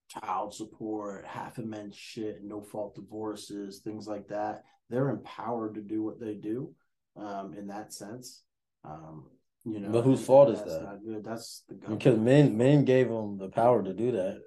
child 0.09 0.55
support, 0.55 1.27
half 1.27 1.59
immense 1.59 1.97
shit, 1.97 2.43
no 2.43 2.61
fault 2.63 2.95
divorces, 2.95 3.81
things 3.81 4.07
like 4.07 4.29
that. 4.29 4.65
They're 4.91 5.11
empowered 5.11 5.75
to 5.75 5.83
do 5.83 6.03
what 6.03 6.19
they 6.19 6.35
do, 6.35 6.75
um, 7.17 7.55
in 7.55 7.67
that 7.67 7.93
sense. 7.93 8.43
Um, 8.85 9.27
you 9.65 9.81
know, 9.81 9.91
But 9.91 10.03
whose 10.05 10.25
fault 10.25 10.49
is 10.51 10.61
that? 10.63 11.01
Good. 11.05 11.25
That's 11.25 11.65
the 11.69 11.75
Because 11.75 12.15
government. 12.17 12.55
men 12.55 12.57
men 12.57 12.85
gave 12.85 13.09
them 13.09 13.37
the 13.37 13.49
power 13.49 13.83
to 13.83 13.93
do 13.93 14.13
that. 14.13 14.41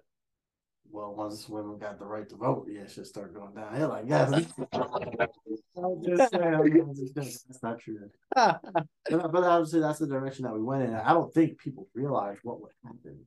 Well, 0.90 1.14
once 1.16 1.48
women 1.48 1.78
got 1.78 2.00
the 2.00 2.06
right 2.06 2.28
to 2.28 2.36
vote, 2.36 2.68
yeah, 2.70 2.88
shit 2.88 3.06
start 3.06 3.34
going 3.36 3.54
downhill. 3.54 3.92
I 3.92 4.04
guess. 4.04 4.32
I'm 5.84 6.04
just 6.04 6.32
saying, 6.32 7.44
that's 7.48 7.64
not 7.64 7.80
true. 7.80 8.10
But, 8.34 8.62
but 9.10 9.44
obviously, 9.44 9.80
that's 9.80 10.00
the 10.00 10.08
direction 10.08 10.46
that 10.46 10.54
we 10.54 10.62
went 10.62 10.84
in. 10.84 10.94
I 10.94 11.14
don't 11.14 11.34
think 11.34 11.60
people 11.60 11.88
realize 11.94 12.38
what 12.44 12.62
would 12.62 12.72
happen, 12.84 13.20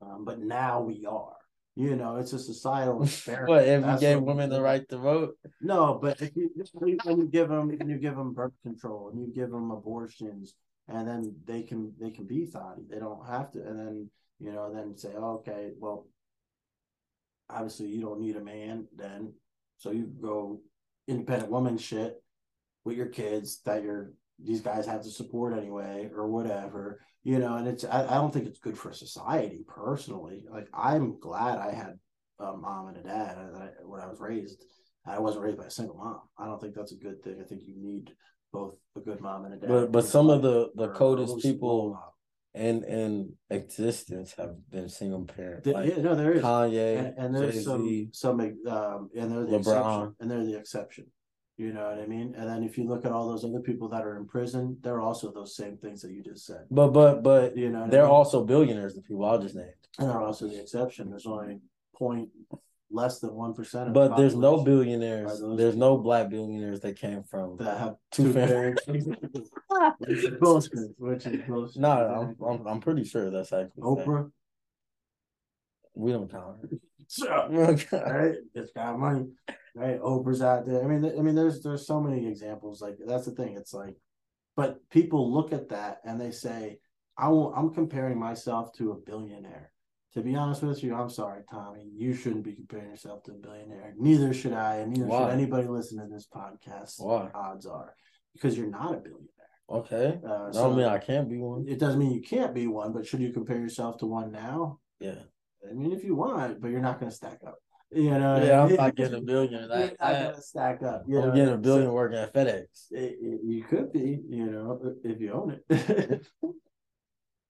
um, 0.00 0.24
but 0.24 0.38
now 0.40 0.80
we 0.82 1.06
are. 1.08 1.34
You 1.74 1.94
know, 1.94 2.16
it's 2.16 2.32
a 2.32 2.38
societal 2.38 3.02
experiment. 3.04 3.48
What 3.48 3.68
if 3.68 3.84
you 3.84 3.98
gave 3.98 4.22
women 4.22 4.48
the 4.48 4.62
right 4.62 4.88
to 4.88 4.98
vote? 4.98 5.34
No, 5.60 5.98
but 6.00 6.20
if 6.22 6.34
you 6.34 6.50
when 7.04 7.18
you 7.18 7.28
give 7.28 7.48
them 7.48 7.70
you 7.70 7.98
give 7.98 8.16
them 8.16 8.32
birth 8.32 8.54
control 8.62 9.10
and 9.10 9.20
you 9.20 9.32
give 9.34 9.50
them 9.50 9.70
abortions 9.70 10.54
and 10.88 11.06
then 11.06 11.36
they 11.44 11.62
can 11.62 11.92
they 12.00 12.10
can 12.10 12.26
be 12.26 12.46
thotty. 12.46 12.82
They 12.88 12.98
don't 12.98 13.26
have 13.26 13.50
to, 13.52 13.60
and 13.60 13.78
then 13.78 14.10
you 14.38 14.52
know, 14.52 14.72
then 14.72 14.96
say, 14.96 15.08
okay, 15.08 15.70
well, 15.78 16.06
obviously 17.48 17.88
you 17.88 18.00
don't 18.00 18.20
need 18.20 18.36
a 18.36 18.44
man 18.44 18.86
then, 18.94 19.32
so 19.78 19.90
you 19.90 20.04
go 20.20 20.60
independent 21.08 21.50
woman 21.50 21.78
shit 21.78 22.22
with 22.84 22.96
your 22.96 23.06
kids 23.06 23.60
that 23.64 23.82
you're 23.82 24.12
these 24.42 24.60
guys 24.60 24.86
have 24.86 25.02
to 25.02 25.10
support 25.10 25.56
anyway 25.56 26.10
or 26.14 26.28
whatever 26.28 27.00
you 27.24 27.38
know 27.38 27.56
and 27.56 27.66
it's 27.66 27.84
I, 27.84 28.04
I 28.04 28.14
don't 28.14 28.32
think 28.32 28.46
it's 28.46 28.58
good 28.58 28.76
for 28.76 28.92
society 28.92 29.64
personally. 29.66 30.44
Like 30.50 30.68
i'm 30.74 31.18
glad 31.18 31.58
i 31.58 31.72
had 31.72 31.98
a 32.38 32.56
mom 32.56 32.88
and 32.88 32.98
a 32.98 33.02
dad 33.02 33.38
uh, 33.38 33.66
when 33.84 34.00
i 34.00 34.06
was 34.06 34.20
raised 34.20 34.62
i 35.06 35.18
wasn't 35.18 35.42
raised 35.44 35.58
by 35.58 35.64
a 35.64 35.70
single 35.70 35.96
mom. 35.96 36.20
I 36.38 36.44
don't 36.46 36.60
think 36.60 36.74
that's 36.74 36.92
a 36.92 36.96
good 36.96 37.22
thing. 37.22 37.36
I 37.40 37.44
think 37.44 37.62
you 37.64 37.76
need 37.76 38.12
both 38.52 38.76
a 38.96 39.00
good 39.00 39.20
mom 39.20 39.44
and 39.44 39.54
a 39.54 39.56
dad 39.56 39.68
But 39.68 39.92
but 39.92 40.04
some 40.04 40.28
of 40.30 40.42
the 40.42 40.70
the 40.74 40.88
coldest 40.88 41.38
people 41.42 41.98
model. 42.56 42.68
in 42.68 42.84
in 42.84 43.32
existence 43.50 44.34
have 44.38 44.54
been 44.70 44.88
single 44.88 45.24
parent. 45.24 45.64
Th- 45.64 45.74
Like 45.76 45.88
yeah, 45.90 46.02
no, 46.02 46.14
there 46.14 46.32
is, 46.32 46.42
Kanye, 46.42 46.98
and, 46.98 47.18
and 47.18 47.34
there's 47.34 47.64
some 47.64 47.84
Jay-Z. 47.86 48.10
some 48.12 48.40
um, 48.40 49.10
and 49.16 49.30
they're 49.32 49.44
the 49.46 49.56
exception, 49.56 50.14
and 50.20 50.30
they're 50.30 50.44
the 50.44 50.56
exception. 50.58 51.06
You 51.58 51.72
know 51.72 51.88
what 51.88 51.98
I 51.98 52.06
mean? 52.06 52.34
And 52.36 52.46
then 52.50 52.62
if 52.64 52.76
you 52.76 52.84
look 52.86 53.06
at 53.06 53.12
all 53.12 53.28
those 53.28 53.42
other 53.42 53.60
people 53.60 53.88
that 53.88 54.04
are 54.04 54.18
in 54.18 54.26
prison, 54.26 54.76
they're 54.82 55.00
also 55.00 55.32
those 55.32 55.56
same 55.56 55.78
things 55.78 56.02
that 56.02 56.12
you 56.12 56.22
just 56.22 56.44
said. 56.44 56.64
But 56.70 56.88
but 56.88 57.22
but 57.22 57.56
You 57.56 57.70
know, 57.70 57.86
they're 57.88 58.02
mean? 58.02 58.10
also 58.10 58.44
billionaires. 58.44 58.94
The 58.94 59.00
people 59.00 59.24
I 59.24 59.38
just 59.38 59.54
named. 59.54 59.70
and 59.98 60.08
they're 60.10 60.20
also 60.20 60.48
the 60.48 60.60
exception. 60.60 61.08
There's 61.08 61.26
only 61.26 61.60
point 61.94 62.28
less 62.90 63.18
than 63.20 63.34
one 63.34 63.54
percent. 63.54 63.92
But 63.92 64.16
there's 64.16 64.34
no 64.34 64.62
billionaires. 64.62 65.42
There's 65.56 65.76
no 65.76 65.98
black 65.98 66.28
billionaires 66.30 66.80
that 66.80 66.96
came 66.98 67.22
from. 67.22 67.56
that 67.58 67.78
have 67.78 67.96
Two 68.10 68.24
two, 68.24 68.32
parents. 68.34 68.82
which 68.86 70.18
is 70.24 70.34
bullshit. 70.40 70.90
Which 70.98 71.26
is 71.26 71.42
bullshit. 71.46 71.76
No, 71.82 71.90
I'm, 72.40 72.44
I'm 72.46 72.66
I'm 72.66 72.80
pretty 72.80 73.04
sure 73.04 73.30
that's 73.30 73.52
actually. 73.52 73.82
Oprah. 73.82 74.30
We 75.94 76.12
don't 76.12 76.30
count 76.30 76.58
her. 76.62 76.68
Sure. 77.08 77.48
We 77.48 77.56
don't 77.58 77.78
count- 77.78 78.06
right? 78.06 78.34
It's 78.54 78.72
got 78.72 78.98
money, 78.98 79.28
right? 79.74 80.00
Oprah's 80.00 80.42
out 80.42 80.66
there. 80.66 80.82
I 80.82 80.86
mean, 80.86 81.04
I 81.04 81.22
mean, 81.22 81.34
there's 81.34 81.62
there's 81.62 81.86
so 81.86 82.00
many 82.00 82.26
examples. 82.26 82.82
Like 82.82 82.96
that's 83.04 83.26
the 83.26 83.32
thing. 83.32 83.56
It's 83.56 83.72
like, 83.72 83.96
but 84.56 84.78
people 84.90 85.32
look 85.32 85.52
at 85.52 85.68
that 85.70 86.00
and 86.04 86.20
they 86.20 86.30
say, 86.30 86.78
I 87.16 87.28
will, 87.28 87.54
I'm 87.54 87.72
comparing 87.72 88.18
myself 88.18 88.72
to 88.74 88.92
a 88.92 88.94
billionaire. 88.94 89.70
To 90.16 90.22
be 90.22 90.34
honest 90.34 90.62
with 90.62 90.82
you, 90.82 90.94
I'm 90.94 91.10
sorry, 91.10 91.42
Tommy. 91.50 91.90
You 91.94 92.14
shouldn't 92.14 92.42
be 92.42 92.54
comparing 92.54 92.88
yourself 92.88 93.22
to 93.24 93.32
a 93.32 93.34
billionaire. 93.34 93.92
Neither 93.98 94.32
should 94.32 94.54
I, 94.54 94.76
and 94.76 94.90
neither 94.90 95.04
Why? 95.04 95.24
should 95.24 95.34
anybody 95.34 95.68
listen 95.68 95.98
to 95.98 96.06
this 96.10 96.26
podcast. 96.34 96.94
Why? 96.96 97.28
Odds 97.34 97.66
are, 97.66 97.94
because 98.32 98.56
you're 98.56 98.70
not 98.70 98.94
a 98.94 98.96
billionaire. 98.96 99.28
Okay. 99.68 100.18
Uh, 100.26 100.46
I 100.48 100.50
so 100.52 100.62
don't 100.62 100.78
mean 100.78 100.86
I 100.86 100.96
can't 100.96 101.28
be 101.28 101.36
one. 101.36 101.66
it 101.68 101.78
doesn't 101.78 101.98
mean 101.98 102.12
you 102.12 102.22
can't 102.22 102.54
be 102.54 102.66
one, 102.66 102.94
but 102.94 103.06
should 103.06 103.20
you 103.20 103.30
compare 103.30 103.58
yourself 103.58 103.98
to 103.98 104.06
one 104.06 104.32
now? 104.32 104.78
Yeah. 105.00 105.18
I 105.68 105.74
mean, 105.74 105.92
if 105.92 106.02
you 106.02 106.14
want, 106.14 106.62
but 106.62 106.70
you're 106.70 106.80
not 106.80 106.98
going 106.98 107.10
to 107.10 107.16
stack 107.16 107.40
up. 107.46 107.58
You 107.92 108.18
know, 108.18 108.36
I 108.36 108.44
Yeah, 108.44 108.62
I'm 108.62 108.74
not 108.74 108.96
getting 108.96 109.18
a 109.18 109.20
billion. 109.20 109.68
Not 109.68 109.68
that, 109.68 109.98
gonna 109.98 110.40
stack 110.40 110.82
up. 110.82 111.04
You 111.06 111.20
know, 111.20 111.28
I'm 111.28 111.34
getting 111.36 111.54
a 111.54 111.58
billion 111.58 111.88
so 111.88 111.92
working 111.92 112.18
at 112.18 112.32
FedEx. 112.32 112.64
it- 112.90 113.18
it- 113.20 113.40
you 113.44 113.64
could 113.64 113.92
be, 113.92 114.18
you 114.30 114.46
know, 114.46 114.80
if 115.04 115.20
you 115.20 115.32
own 115.32 115.60
it. 115.68 116.26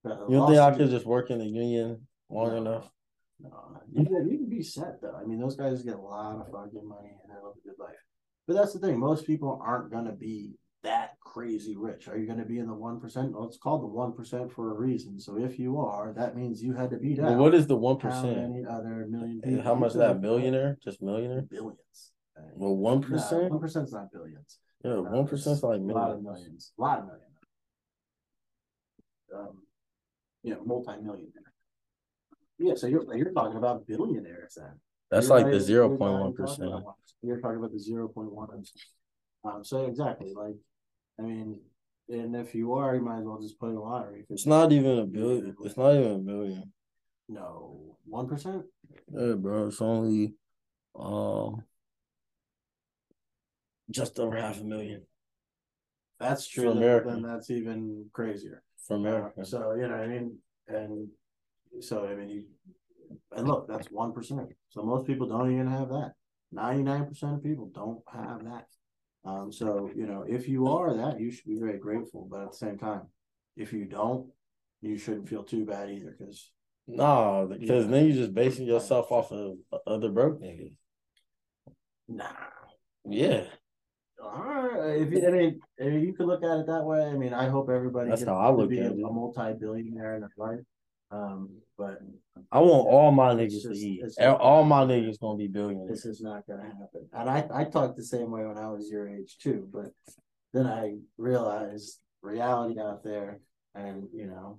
You 0.04 0.36
don't 0.36 0.46
think 0.48 0.60
I 0.60 0.70
could 0.76 0.90
just 0.90 1.04
work 1.04 1.30
in 1.30 1.40
the 1.40 1.46
union 1.46 2.06
long 2.30 2.48
No. 2.50 2.56
enough? 2.56 2.90
No, 3.38 3.50
you 3.92 4.04
can, 4.06 4.28
you 4.30 4.38
can 4.38 4.48
be 4.48 4.62
set 4.62 5.00
though. 5.02 5.14
I 5.20 5.24
mean, 5.24 5.38
those 5.38 5.56
guys 5.56 5.82
get 5.82 5.94
a 5.94 6.00
lot 6.00 6.36
of 6.40 6.46
fucking 6.50 6.88
money 6.88 7.10
and 7.22 7.30
they 7.30 7.34
live 7.42 7.52
a 7.56 7.68
good 7.68 7.78
life. 7.78 7.94
But 8.46 8.54
that's 8.54 8.72
the 8.72 8.78
thing. 8.78 8.98
Most 8.98 9.26
people 9.26 9.60
aren't 9.62 9.90
gonna 9.90 10.12
be 10.14 10.54
that 10.82 11.18
crazy 11.20 11.76
rich. 11.76 12.08
Are 12.08 12.16
you 12.16 12.26
gonna 12.26 12.44
be 12.46 12.58
in 12.60 12.66
the 12.66 12.72
one 12.74 12.98
percent? 12.98 13.32
Well, 13.32 13.44
it's 13.44 13.58
called 13.58 13.82
the 13.82 13.86
one 13.88 14.12
percent 14.14 14.52
for 14.52 14.70
a 14.70 14.74
reason. 14.74 15.20
So 15.20 15.36
if 15.36 15.58
you 15.58 15.78
are, 15.80 16.14
that 16.14 16.34
means 16.36 16.62
you 16.62 16.72
had 16.72 16.90
to 16.90 16.96
beat 16.96 17.18
Well, 17.18 17.32
out. 17.34 17.38
what 17.38 17.54
is 17.54 17.66
the 17.66 17.76
one 17.76 17.98
percent? 17.98 18.36
many 18.36 18.64
other 18.64 19.06
million 19.10 19.40
people? 19.42 19.62
how 19.62 19.74
much 19.74 19.90
is 19.90 19.96
that? 19.98 20.20
Millionaire? 20.20 20.78
Just 20.82 21.02
millionaire? 21.02 21.42
Billions. 21.42 22.12
Well, 22.54 22.76
one 22.76 23.00
One 23.00 23.02
percent. 23.02 23.60
percent's 23.60 23.92
not 23.92 24.10
billions. 24.12 24.58
Yeah, 24.84 24.98
one 25.00 25.26
percent's 25.26 25.62
like 25.62 25.80
a 25.80 25.82
lot 25.82 26.10
of 26.12 26.22
millions. 26.22 26.44
millions. 26.44 26.72
A 26.78 26.80
lot 26.82 26.98
of 27.00 27.04
millions. 27.06 27.22
Um, 29.34 29.62
you 30.42 30.54
know, 30.54 30.62
multi-millionaire. 30.64 31.32
Yeah, 32.58 32.74
so 32.74 32.86
you're 32.86 33.04
you're 33.16 33.32
talking 33.32 33.58
about 33.58 33.86
billionaires 33.86 34.54
then. 34.56 34.80
That's 35.10 35.28
You're 35.28 35.38
like 35.40 35.50
the 35.52 35.60
zero 35.60 35.88
point 35.96 36.20
one 36.20 36.34
percent. 36.34 36.58
you're 36.60 36.70
point 36.70 36.70
not 36.70 36.72
one 36.72 36.72
even 36.72 36.72
talking 36.72 36.72
about 36.72 36.84
one. 36.84 36.94
You're 37.22 37.40
talking 37.40 37.58
about 37.58 37.72
the 37.72 37.78
zero 37.78 38.08
point 38.08 38.32
one. 38.32 38.64
Um, 39.44 39.64
so 39.64 39.86
exactly, 39.86 40.32
like, 40.34 40.56
I 41.18 41.22
mean, 41.22 41.60
and 42.08 42.34
if 42.34 42.54
you 42.54 42.74
are, 42.74 42.94
you 42.94 43.00
might 43.02 43.18
as 43.18 43.24
well 43.24 43.40
just 43.40 43.58
play 43.60 43.70
the 43.70 43.78
lottery. 43.80 44.24
It's 44.30 44.46
not 44.46 44.72
even 44.72 44.98
a 44.98 45.04
billion. 45.06 45.54
It's 45.62 45.76
not 45.76 45.94
even 45.94 46.12
a 46.12 46.18
million. 46.18 46.72
No, 47.28 47.96
one 48.04 48.28
percent. 48.28 48.64
Yeah, 49.12 49.34
bro. 49.34 49.66
It's 49.66 49.80
only 49.80 50.34
um 50.98 51.62
just 53.90 54.18
over 54.18 54.36
half 54.36 54.60
a 54.60 54.64
million 54.64 55.02
That's 56.18 56.46
For 56.48 56.62
true. 56.62 56.68
Then, 56.70 56.76
America. 56.78 57.10
then 57.10 57.22
that's 57.22 57.50
even 57.50 58.06
crazier. 58.12 58.62
for 58.86 58.96
America. 58.96 59.42
Uh, 59.42 59.44
So 59.44 59.74
you 59.74 59.82
know, 59.82 59.96
what 59.96 60.00
I 60.00 60.06
mean, 60.08 60.38
and 60.68 61.08
so 61.80 62.06
I 62.06 62.14
mean, 62.14 62.28
you, 62.30 62.44
and 63.36 63.46
look, 63.46 63.68
that's 63.68 63.88
one 63.88 64.12
percent. 64.12 64.48
So 64.70 64.82
most 64.82 65.06
people 65.06 65.26
don't 65.28 65.52
even 65.52 65.66
have 65.68 65.88
that. 65.90 66.12
Ninety 66.52 66.82
nine 66.82 67.06
percent 67.06 67.34
of 67.34 67.42
people 67.42 67.70
don't 67.74 68.00
have 68.12 68.44
that. 68.44 68.66
Um, 69.24 69.50
so 69.52 69.90
you 69.94 70.06
know, 70.06 70.24
if 70.28 70.48
you 70.48 70.68
are 70.68 70.94
that, 70.94 71.20
you 71.20 71.30
should 71.30 71.46
be 71.46 71.58
very 71.58 71.78
grateful. 71.78 72.28
But 72.30 72.42
at 72.42 72.50
the 72.52 72.56
same 72.56 72.78
time, 72.78 73.02
if 73.56 73.72
you 73.72 73.84
don't, 73.84 74.30
you 74.82 74.96
shouldn't 74.98 75.28
feel 75.28 75.42
too 75.42 75.64
bad 75.64 75.90
either, 75.90 76.14
because 76.16 76.52
No, 76.86 77.48
because 77.50 77.84
Yeah. 77.86 77.90
then 77.90 78.06
you're 78.06 78.16
just 78.16 78.34
basing 78.34 78.66
yourself 78.66 79.10
off 79.10 79.32
of 79.32 79.56
other 79.86 80.08
broke 80.10 80.40
niggas. 80.40 80.74
nah. 82.08 82.30
Yeah, 83.08 83.44
All 84.22 84.42
right, 84.42 85.00
if 85.02 85.12
you, 85.12 85.26
I 85.26 85.30
mean, 85.30 85.60
I 85.80 85.84
mean, 85.84 86.00
you 86.00 86.12
could 86.12 86.26
look 86.26 86.42
at 86.42 86.58
it 86.58 86.66
that 86.66 86.84
way. 86.84 87.02
I 87.04 87.14
mean, 87.14 87.32
I 87.32 87.48
hope 87.48 87.70
everybody 87.70 88.10
That's 88.10 88.22
gets 88.22 88.28
how 88.28 88.38
I 88.38 88.50
to 88.50 88.56
look 88.56 88.70
be 88.70 88.80
at 88.80 88.86
a, 88.86 88.94
it. 88.94 89.02
a 89.02 89.12
multi-billionaire 89.12 90.14
in 90.16 90.20
their 90.22 90.30
life. 90.36 90.60
Um, 91.10 91.50
but 91.78 92.00
I 92.50 92.58
want 92.60 92.88
all 92.88 93.10
my 93.12 93.34
niggas 93.34 93.62
to 93.62 93.68
just- 93.68 93.82
eat. 93.82 94.02
All 94.20 94.64
my 94.64 94.84
niggas 94.84 95.20
gonna 95.20 95.38
be 95.38 95.46
billionaires. 95.46 95.88
this 95.90 96.04
is 96.06 96.20
not 96.20 96.46
gonna 96.46 96.64
happen. 96.64 97.08
And 97.12 97.30
I, 97.30 97.46
I 97.52 97.64
talked 97.64 97.96
the 97.96 98.04
same 98.04 98.30
way 98.30 98.44
when 98.44 98.58
I 98.58 98.70
was 98.70 98.88
your 98.90 99.08
age 99.08 99.38
too, 99.38 99.68
but 99.72 99.86
then 100.52 100.66
I 100.66 100.96
realized 101.18 102.00
reality 102.22 102.80
out 102.80 103.04
there 103.04 103.40
and 103.74 104.08
you 104.12 104.26
know, 104.26 104.58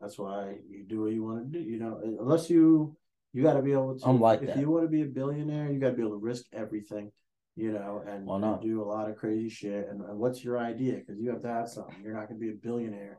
that's 0.00 0.18
why 0.18 0.56
you 0.68 0.84
do 0.84 1.02
what 1.02 1.12
you 1.12 1.24
want 1.24 1.52
to 1.52 1.58
do, 1.58 1.64
you 1.64 1.78
know, 1.78 2.00
unless 2.20 2.48
you 2.50 2.96
you 3.32 3.42
gotta 3.42 3.62
be 3.62 3.72
able 3.72 3.98
to 3.98 4.06
I'm 4.06 4.20
like 4.20 4.42
if 4.42 4.48
that. 4.48 4.58
you 4.58 4.70
want 4.70 4.84
to 4.84 4.88
be 4.88 5.02
a 5.02 5.06
billionaire, 5.06 5.70
you 5.70 5.80
gotta 5.80 5.94
be 5.94 6.02
able 6.02 6.12
to 6.12 6.24
risk 6.24 6.44
everything, 6.52 7.10
you 7.56 7.72
know, 7.72 8.02
and, 8.06 8.26
Why 8.26 8.34
and 8.36 8.42
not? 8.42 8.62
do 8.62 8.82
a 8.82 8.84
lot 8.84 9.08
of 9.08 9.16
crazy 9.16 9.48
shit. 9.48 9.88
And, 9.88 10.02
and 10.02 10.18
what's 10.18 10.44
your 10.44 10.58
idea? 10.58 10.94
Because 10.94 11.18
you 11.18 11.30
have 11.30 11.40
to 11.42 11.48
have 11.48 11.68
something. 11.68 11.96
You're 12.04 12.14
not 12.14 12.28
gonna 12.28 12.38
be 12.40 12.50
a 12.50 12.54
billionaire 12.54 13.18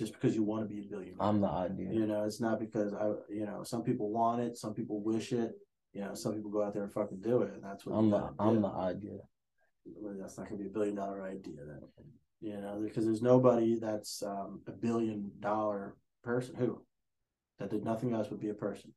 just 0.00 0.14
because 0.14 0.34
you 0.34 0.42
want 0.42 0.66
to 0.66 0.74
be 0.74 0.80
a 0.80 0.84
billionaire. 0.84 1.14
I'm 1.20 1.42
the 1.42 1.48
idea. 1.48 1.92
You 1.92 2.06
know, 2.06 2.24
it's 2.24 2.40
not 2.40 2.58
because 2.58 2.94
I, 2.94 3.08
you 3.28 3.44
know, 3.44 3.62
some 3.62 3.82
people 3.82 4.10
want 4.10 4.40
it, 4.40 4.56
some 4.56 4.72
people 4.72 5.02
wish 5.02 5.32
it. 5.32 5.52
You 5.92 6.00
know, 6.00 6.14
some 6.14 6.34
people 6.34 6.50
go 6.50 6.62
out 6.62 6.72
there 6.72 6.84
and 6.84 6.92
fucking 6.92 7.20
do 7.20 7.42
it, 7.42 7.52
and 7.52 7.62
that's 7.62 7.84
what 7.84 7.96
I'm 7.96 8.10
gotta 8.10 8.32
I'm 8.38 8.62
the 8.62 8.68
idea. 8.68 9.18
That's 10.18 10.38
not 10.38 10.48
gonna 10.48 10.62
be 10.62 10.68
a 10.68 10.70
billion 10.70 10.94
dollar 10.94 11.22
idea 11.22 11.58
then. 11.66 11.82
You 12.40 12.56
know, 12.56 12.80
because 12.82 13.04
there's 13.04 13.20
nobody 13.20 13.78
that's 13.78 14.22
um, 14.22 14.62
a 14.66 14.72
billion 14.72 15.30
dollar 15.38 15.96
person 16.24 16.54
who 16.54 16.80
that 17.58 17.70
did 17.70 17.84
nothing 17.84 18.14
else 18.14 18.28
but 18.28 18.40
be 18.40 18.48
a 18.48 18.54
person. 18.54 18.94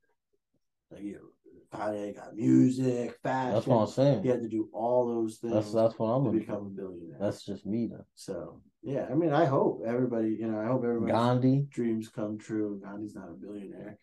Like 0.89 1.03
you, 1.03 1.33
Kanye 1.73 2.15
got 2.15 2.33
music, 2.33 3.17
fashion. 3.21 3.55
That's 3.55 3.67
what 3.67 3.77
I'm 3.77 3.87
saying. 3.87 4.23
He 4.23 4.29
had 4.29 4.41
to 4.41 4.47
do 4.47 4.69
all 4.71 5.05
those 5.05 5.37
things 5.39 5.53
That's 5.53 5.73
that's 5.73 5.99
what 5.99 6.07
I'm 6.07 6.23
to 6.23 6.31
become 6.31 6.67
a 6.67 6.69
billionaire. 6.69 7.17
That's 7.19 7.43
just 7.43 7.65
me 7.65 7.87
though. 7.91 8.05
so 8.15 8.61
yeah. 8.83 9.07
I 9.09 9.13
mean, 9.13 9.33
I 9.33 9.45
hope 9.45 9.81
everybody. 9.85 10.37
You 10.39 10.47
know, 10.47 10.59
I 10.59 10.65
hope 10.65 10.83
everybody 10.83 11.11
Gandhi. 11.11 11.67
dreams 11.69 12.09
come 12.09 12.37
true. 12.37 12.79
Gandhi's 12.83 13.15
not 13.15 13.29
a 13.29 13.33
billionaire. 13.33 13.97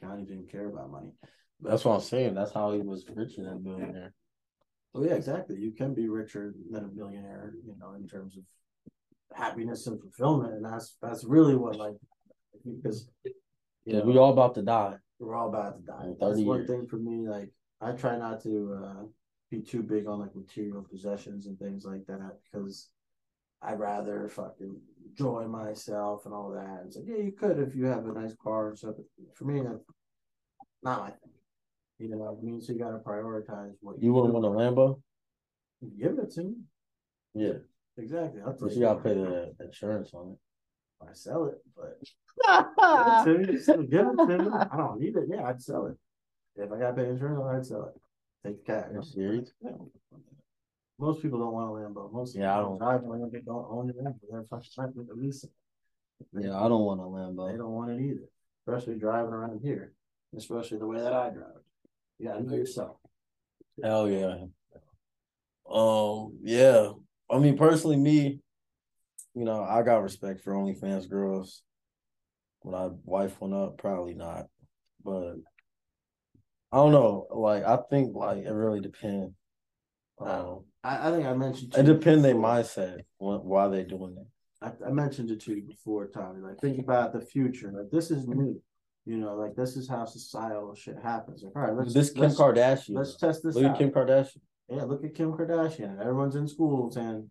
Gandhi 0.00 0.24
didn't 0.24 0.50
care 0.50 0.68
about 0.68 0.90
money. 0.90 1.12
That's 1.60 1.84
what 1.84 1.94
I'm 1.94 2.00
saying. 2.00 2.34
That's 2.34 2.52
how 2.52 2.72
he 2.72 2.80
was 2.80 3.04
richer 3.14 3.44
than 3.44 3.52
a 3.54 3.56
billionaire. 3.56 4.12
Oh 4.94 5.04
yeah, 5.04 5.14
exactly. 5.14 5.56
You 5.56 5.72
can 5.72 5.94
be 5.94 6.08
richer 6.08 6.54
than 6.70 6.84
a 6.84 6.88
billionaire, 6.88 7.54
you 7.66 7.74
know, 7.78 7.94
in 7.94 8.06
terms 8.06 8.36
of 8.36 8.44
happiness 9.36 9.86
and 9.86 10.00
fulfillment, 10.00 10.54
and 10.54 10.64
that's 10.64 10.96
that's 11.02 11.24
really 11.24 11.56
what 11.56 11.76
like 11.76 11.94
because 12.64 13.08
you 13.24 13.92
Yeah, 13.92 14.00
know, 14.00 14.04
we 14.04 14.18
all 14.18 14.32
about 14.32 14.54
to 14.56 14.62
die. 14.62 14.96
we're 15.18 15.34
all 15.34 15.48
about 15.48 15.76
to 15.78 15.82
die. 15.84 16.06
That's 16.20 16.32
30 16.32 16.44
one 16.44 16.66
thing 16.66 16.86
for 16.86 16.96
me. 16.96 17.28
Like 17.28 17.50
I 17.80 17.92
try 17.92 18.16
not 18.18 18.42
to 18.42 18.78
uh, 18.84 19.02
be 19.50 19.60
too 19.62 19.82
big 19.82 20.06
on 20.06 20.20
like 20.20 20.34
material 20.34 20.86
possessions 20.88 21.46
and 21.46 21.58
things 21.58 21.84
like 21.84 22.06
that 22.06 22.38
because 22.52 22.90
I'd 23.64 23.78
rather 23.78 24.28
fucking 24.28 24.76
enjoy 25.10 25.46
myself 25.46 26.26
and 26.26 26.34
all 26.34 26.50
that. 26.50 26.82
It's 26.86 26.96
like 26.96 27.06
yeah, 27.08 27.16
you 27.16 27.32
could 27.32 27.58
if 27.58 27.74
you 27.74 27.86
have 27.86 28.06
a 28.06 28.12
nice 28.12 28.34
car 28.42 28.68
and 28.68 28.78
stuff. 28.78 28.96
For 29.34 29.44
me, 29.44 29.60
that's 29.62 29.82
not 30.82 31.00
my 31.00 31.10
thing. 31.10 31.18
You 31.98 32.08
know, 32.10 32.36
it 32.38 32.44
means 32.44 32.68
you 32.68 32.78
got 32.78 32.90
to 32.90 32.98
prioritize 32.98 33.72
what 33.80 34.02
You 34.02 34.12
wouldn't 34.12 34.34
want 34.34 34.44
a 34.44 34.48
Lambo? 34.48 35.00
Give 35.98 36.18
it 36.18 36.30
to 36.32 36.42
me. 36.44 36.54
Yeah. 37.34 37.58
Exactly. 37.96 38.40
I'll 38.44 38.56
But 38.60 38.72
you 38.72 38.80
gotta 38.80 38.98
it. 38.98 39.02
pay 39.04 39.14
the 39.14 39.54
insurance 39.64 40.12
on 40.14 40.32
it. 40.32 40.38
I 41.08 41.12
sell 41.12 41.46
it, 41.46 41.58
but 41.76 41.98
give 43.24 43.38
it 43.38 43.46
to 43.46 43.52
me. 43.52 43.58
Still 43.62 43.82
give 43.82 44.06
it 44.06 44.26
to 44.26 44.38
me. 44.38 44.50
I 44.50 44.76
don't 44.76 45.00
need 45.00 45.16
it. 45.16 45.24
Yeah, 45.28 45.44
I'd 45.44 45.62
sell 45.62 45.86
it. 45.86 45.96
If 46.56 46.72
I 46.72 46.78
got 46.78 46.90
to 46.90 47.02
pay 47.02 47.08
insurance, 47.08 47.40
I'd 47.46 47.66
sell 47.66 47.92
it. 47.94 48.00
Take 48.46 48.64
the 48.64 48.72
cash. 48.72 48.88
You 48.92 49.02
serious? 49.02 49.52
Yeah. 49.62 49.70
Most 50.98 51.22
people 51.22 51.38
don't 51.38 51.52
want 51.52 51.68
a 51.70 51.72
Lambo. 51.72 52.12
Most 52.12 52.36
Yeah, 52.36 52.54
I 52.54 52.58
people 52.62 52.78
don't. 52.78 52.86
drive 52.88 53.02
a 53.02 53.06
Lambo 53.06 53.44
don't 53.44 53.66
own 53.68 53.90
a 53.90 53.92
Lambo. 53.94 54.18
They're 54.30 54.44
fucking 54.48 54.70
trying 54.74 54.92
to 54.94 55.06
lease 55.14 55.44
it. 55.44 55.50
Yeah, 56.32 56.58
I 56.60 56.68
don't 56.68 56.84
want 56.84 57.00
a 57.00 57.04
Lambo. 57.04 57.48
They 57.48 57.54
Lambo. 57.54 57.58
don't 57.58 57.72
want 57.72 57.90
it 57.90 58.00
either, 58.04 58.28
especially 58.66 58.98
driving 58.98 59.32
around 59.32 59.60
here, 59.62 59.92
especially 60.36 60.78
the 60.78 60.86
way 60.86 61.00
that 61.00 61.12
I 61.12 61.30
drive. 61.30 61.48
You 62.18 62.28
gotta 62.28 62.42
know 62.44 62.54
yourself. 62.54 62.96
Hell 63.82 64.08
yeah. 64.08 64.36
Um, 65.68 66.38
yeah. 66.42 66.90
I 67.30 67.38
mean, 67.38 67.56
personally, 67.56 67.96
me, 67.96 68.40
you 69.34 69.44
know, 69.44 69.62
I 69.64 69.82
got 69.82 70.02
respect 70.02 70.42
for 70.42 70.52
OnlyFans 70.52 71.08
girls. 71.08 71.62
Would 72.62 72.74
I 72.76 72.90
wife 73.04 73.40
one 73.40 73.52
up? 73.52 73.78
Probably 73.78 74.14
not. 74.14 74.46
But 75.04 75.34
I 76.70 76.76
don't 76.76 76.92
know. 76.92 77.26
Like, 77.30 77.64
I 77.64 77.78
think 77.90 78.14
like 78.14 78.38
it 78.44 78.52
really 78.52 78.80
depends. 78.80 79.34
Um, 80.20 80.64
I, 80.84 81.08
I 81.08 81.10
think 81.12 81.26
I 81.26 81.32
mentioned. 81.34 81.74
it 81.76 81.82
depends 81.84 82.22
their 82.22 82.34
mindset 82.34 83.00
wh- 83.18 83.44
why 83.44 83.68
they 83.68 83.82
doing 83.84 84.16
it. 84.18 84.26
I, 84.62 84.88
I 84.88 84.90
mentioned 84.90 85.30
it 85.30 85.40
to 85.42 85.54
you 85.54 85.62
before, 85.62 86.06
Tommy. 86.06 86.40
Like, 86.40 86.58
think 86.60 86.78
about 86.78 87.12
the 87.12 87.20
future. 87.20 87.72
Like, 87.74 87.90
this 87.90 88.10
is 88.10 88.26
new. 88.28 88.60
You 89.06 89.18
know, 89.18 89.34
like 89.34 89.54
this 89.54 89.76
is 89.76 89.86
how 89.86 90.06
societal 90.06 90.74
shit 90.74 90.96
happens. 91.02 91.42
Like, 91.42 91.52
all 91.54 91.62
right, 91.62 91.74
let's 91.74 91.92
This 91.92 92.10
Kim 92.10 92.22
let's, 92.22 92.36
Kardashian. 92.40 92.94
let's 92.96 93.16
test 93.18 93.42
this 93.42 93.54
Look 93.54 93.64
out. 93.64 93.72
at 93.72 93.78
Kim 93.78 93.90
Kardashian. 93.90 94.40
Yeah, 94.70 94.84
look 94.84 95.04
at 95.04 95.14
Kim 95.14 95.32
Kardashian. 95.32 96.00
Everyone's 96.00 96.36
in 96.36 96.48
school 96.48 96.90
saying, 96.90 97.30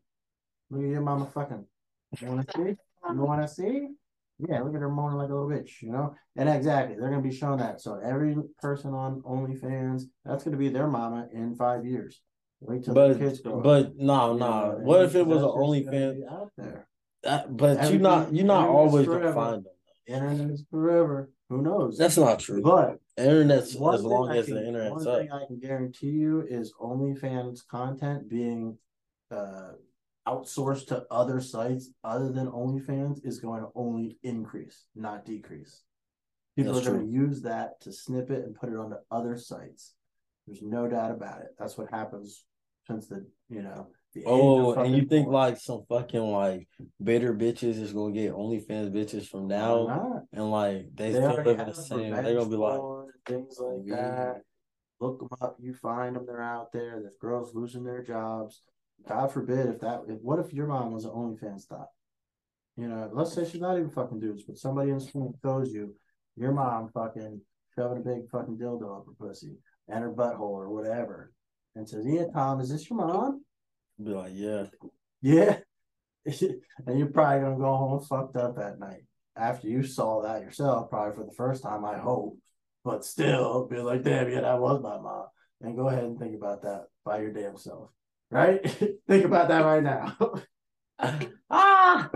"Look 0.69 0.83
at 0.83 0.89
your 0.89 1.01
mama 1.01 1.25
fucking." 1.25 1.65
You 2.21 2.27
want 2.27 2.47
to 2.47 2.53
see? 2.55 2.75
You 3.09 3.21
want 3.23 3.41
to 3.41 3.47
see? 3.47 3.87
Yeah, 4.37 4.61
look 4.61 4.75
at 4.75 4.81
her 4.81 4.89
moaning 4.89 5.17
like 5.17 5.29
a 5.29 5.33
little 5.33 5.49
bitch, 5.49 5.81
you 5.81 5.91
know. 5.91 6.13
And 6.35 6.47
exactly, 6.47 6.95
they're 6.95 7.09
gonna 7.09 7.23
be 7.23 7.33
showing 7.33 7.57
that. 7.57 7.81
So 7.81 7.99
every 8.03 8.35
person 8.61 8.93
on 8.93 9.21
OnlyFans, 9.23 10.03
that's 10.25 10.43
gonna 10.43 10.57
be 10.57 10.69
their 10.69 10.87
mama 10.87 11.27
in 11.33 11.55
five 11.55 11.87
years. 11.87 12.21
Wait 12.65 12.83
till 12.83 12.93
But 12.93 13.13
the 13.13 13.19
kids 13.19 13.39
grow 13.41 13.57
up. 13.57 13.63
but 13.63 13.97
no 13.97 14.35
no. 14.35 14.79
What 14.81 15.03
if 15.03 15.15
it 15.15 15.25
was 15.25 15.41
an 15.41 15.49
OnlyFans? 15.49 16.27
out 16.31 16.51
there? 16.57 16.87
That, 17.23 17.55
but 17.55 17.71
you 17.73 17.77
Everything- 17.79 18.01
not 18.01 18.33
you're 18.33 18.45
not 18.45 18.67
always 18.69 19.07
gonna 19.07 19.33
find 19.33 19.63
them. 19.65 19.73
Internet 20.07 20.49
is 20.51 20.65
forever. 20.69 21.29
Who 21.49 21.61
knows? 21.61 21.97
That's 21.97 22.17
not 22.17 22.39
true. 22.39 22.61
but 22.61 22.99
Internet's 23.17 23.69
as 23.75 24.03
long 24.03 24.31
as 24.31 24.45
can- 24.45 24.55
the 24.55 24.67
internet's 24.67 25.05
one 25.05 25.07
up. 25.07 25.19
thing 25.21 25.31
I 25.31 25.45
can 25.45 25.59
guarantee 25.59 26.09
you 26.09 26.41
is 26.41 26.73
OnlyFans 26.81 27.65
content 27.67 28.27
being 28.29 28.77
uh, 29.31 29.73
outsourced 30.27 30.87
to 30.87 31.05
other 31.11 31.39
sites 31.41 31.89
other 32.03 32.29
than 32.31 32.47
OnlyFans 32.47 33.25
is 33.25 33.39
going 33.39 33.61
to 33.61 33.69
only 33.75 34.17
increase, 34.23 34.85
not 34.95 35.25
decrease. 35.25 35.81
People 36.55 36.73
That's 36.73 36.87
are 36.87 36.91
going 36.91 37.05
to 37.07 37.11
use 37.11 37.41
that 37.43 37.81
to 37.81 37.91
snip 37.91 38.29
it 38.31 38.45
and 38.45 38.55
put 38.55 38.69
it 38.69 38.75
onto 38.77 38.97
other 39.11 39.37
sites. 39.37 39.93
There's 40.45 40.61
no 40.61 40.87
doubt 40.87 41.11
about 41.11 41.41
it. 41.41 41.55
That's 41.57 41.77
what 41.77 41.89
happens 41.89 42.43
since 42.87 43.07
the 43.07 43.25
you 43.49 43.61
know 43.61 43.87
the 44.13 44.23
Oh, 44.25 44.73
and 44.73 44.95
you 44.95 45.05
think 45.05 45.25
porn. 45.25 45.33
like 45.33 45.57
some 45.57 45.83
fucking 45.89 46.21
like 46.21 46.67
bitter 47.01 47.33
bitches 47.33 47.81
is 47.81 47.93
gonna 47.93 48.13
get 48.13 48.33
OnlyFans 48.33 48.91
bitches 48.91 49.27
from 49.27 49.47
now 49.47 50.21
and 50.31 50.51
like 50.51 50.87
they, 50.95 51.11
they 51.11 51.19
still 51.19 51.43
live 51.43 51.59
in 51.59 51.67
the 51.67 51.73
same. 51.73 52.11
They're 52.13 52.35
gonna 52.35 52.49
be 52.49 52.55
like, 52.55 52.81
things 53.25 53.57
like 53.59 53.81
Yeah. 53.85 53.95
that. 53.95 54.41
Look 54.99 55.19
them 55.19 55.29
up. 55.41 55.57
You 55.59 55.73
find 55.73 56.15
them. 56.15 56.25
They're 56.25 56.41
out 56.41 56.71
there. 56.71 56.99
There's 57.01 57.17
girls 57.19 57.53
losing 57.55 57.83
their 57.83 58.03
jobs. 58.03 58.61
God 59.07 59.31
forbid 59.31 59.65
if 59.67 59.79
that. 59.81 60.01
If, 60.07 60.19
what 60.21 60.39
if 60.39 60.53
your 60.53 60.67
mom 60.67 60.93
was 60.93 61.05
an 61.05 61.11
OnlyFans 61.11 61.65
thought? 61.65 61.87
You 62.77 62.87
know, 62.87 63.09
let's 63.11 63.33
say 63.33 63.43
she's 63.49 63.59
not 63.61 63.77
even 63.77 63.89
fucking 63.89 64.19
dudes, 64.19 64.43
but 64.43 64.57
somebody 64.57 64.91
in 64.91 64.99
school 64.99 65.35
shows 65.43 65.73
you 65.73 65.95
your 66.35 66.51
mom 66.53 66.89
fucking 66.93 67.41
shoving 67.75 67.97
a 67.97 68.01
big 68.01 68.29
fucking 68.29 68.57
dildo 68.57 68.97
up 68.97 69.05
her 69.07 69.27
pussy 69.27 69.55
and 69.87 70.03
her 70.03 70.11
butthole 70.11 70.39
or 70.41 70.69
whatever, 70.69 71.31
and 71.75 71.87
says, 71.87 72.05
"Yeah, 72.07 72.25
Tom, 72.33 72.59
is 72.59 72.69
this 72.69 72.89
your 72.89 72.97
mom?" 72.97 73.43
be 74.01 74.11
like, 74.11 74.31
yeah. 74.33 74.65
Yeah. 75.21 75.57
and 76.25 76.99
you're 76.99 77.07
probably 77.07 77.41
gonna 77.41 77.57
go 77.57 77.75
home 77.75 78.01
fucked 78.01 78.35
up 78.37 78.55
that 78.55 78.79
night 78.79 79.03
after 79.35 79.67
you 79.67 79.83
saw 79.83 80.21
that 80.21 80.41
yourself, 80.41 80.89
probably 80.89 81.15
for 81.15 81.25
the 81.25 81.35
first 81.35 81.63
time, 81.63 81.83
I 81.85 81.97
hope. 81.97 82.37
But 82.83 83.05
still, 83.05 83.67
be 83.67 83.77
like, 83.77 84.03
damn, 84.03 84.29
yeah, 84.29 84.41
that 84.41 84.59
was 84.59 84.81
my 84.81 84.99
mom. 84.99 85.27
And 85.61 85.75
go 85.75 85.87
ahead 85.87 86.03
and 86.03 86.19
think 86.19 86.35
about 86.35 86.63
that 86.63 86.85
by 87.05 87.21
your 87.21 87.31
damn 87.31 87.57
self. 87.57 87.89
Right? 88.29 88.61
think 89.07 89.25
about 89.25 89.47
that 89.47 89.63
right 89.63 89.83
now. 89.83 90.17
ah. 91.49 92.09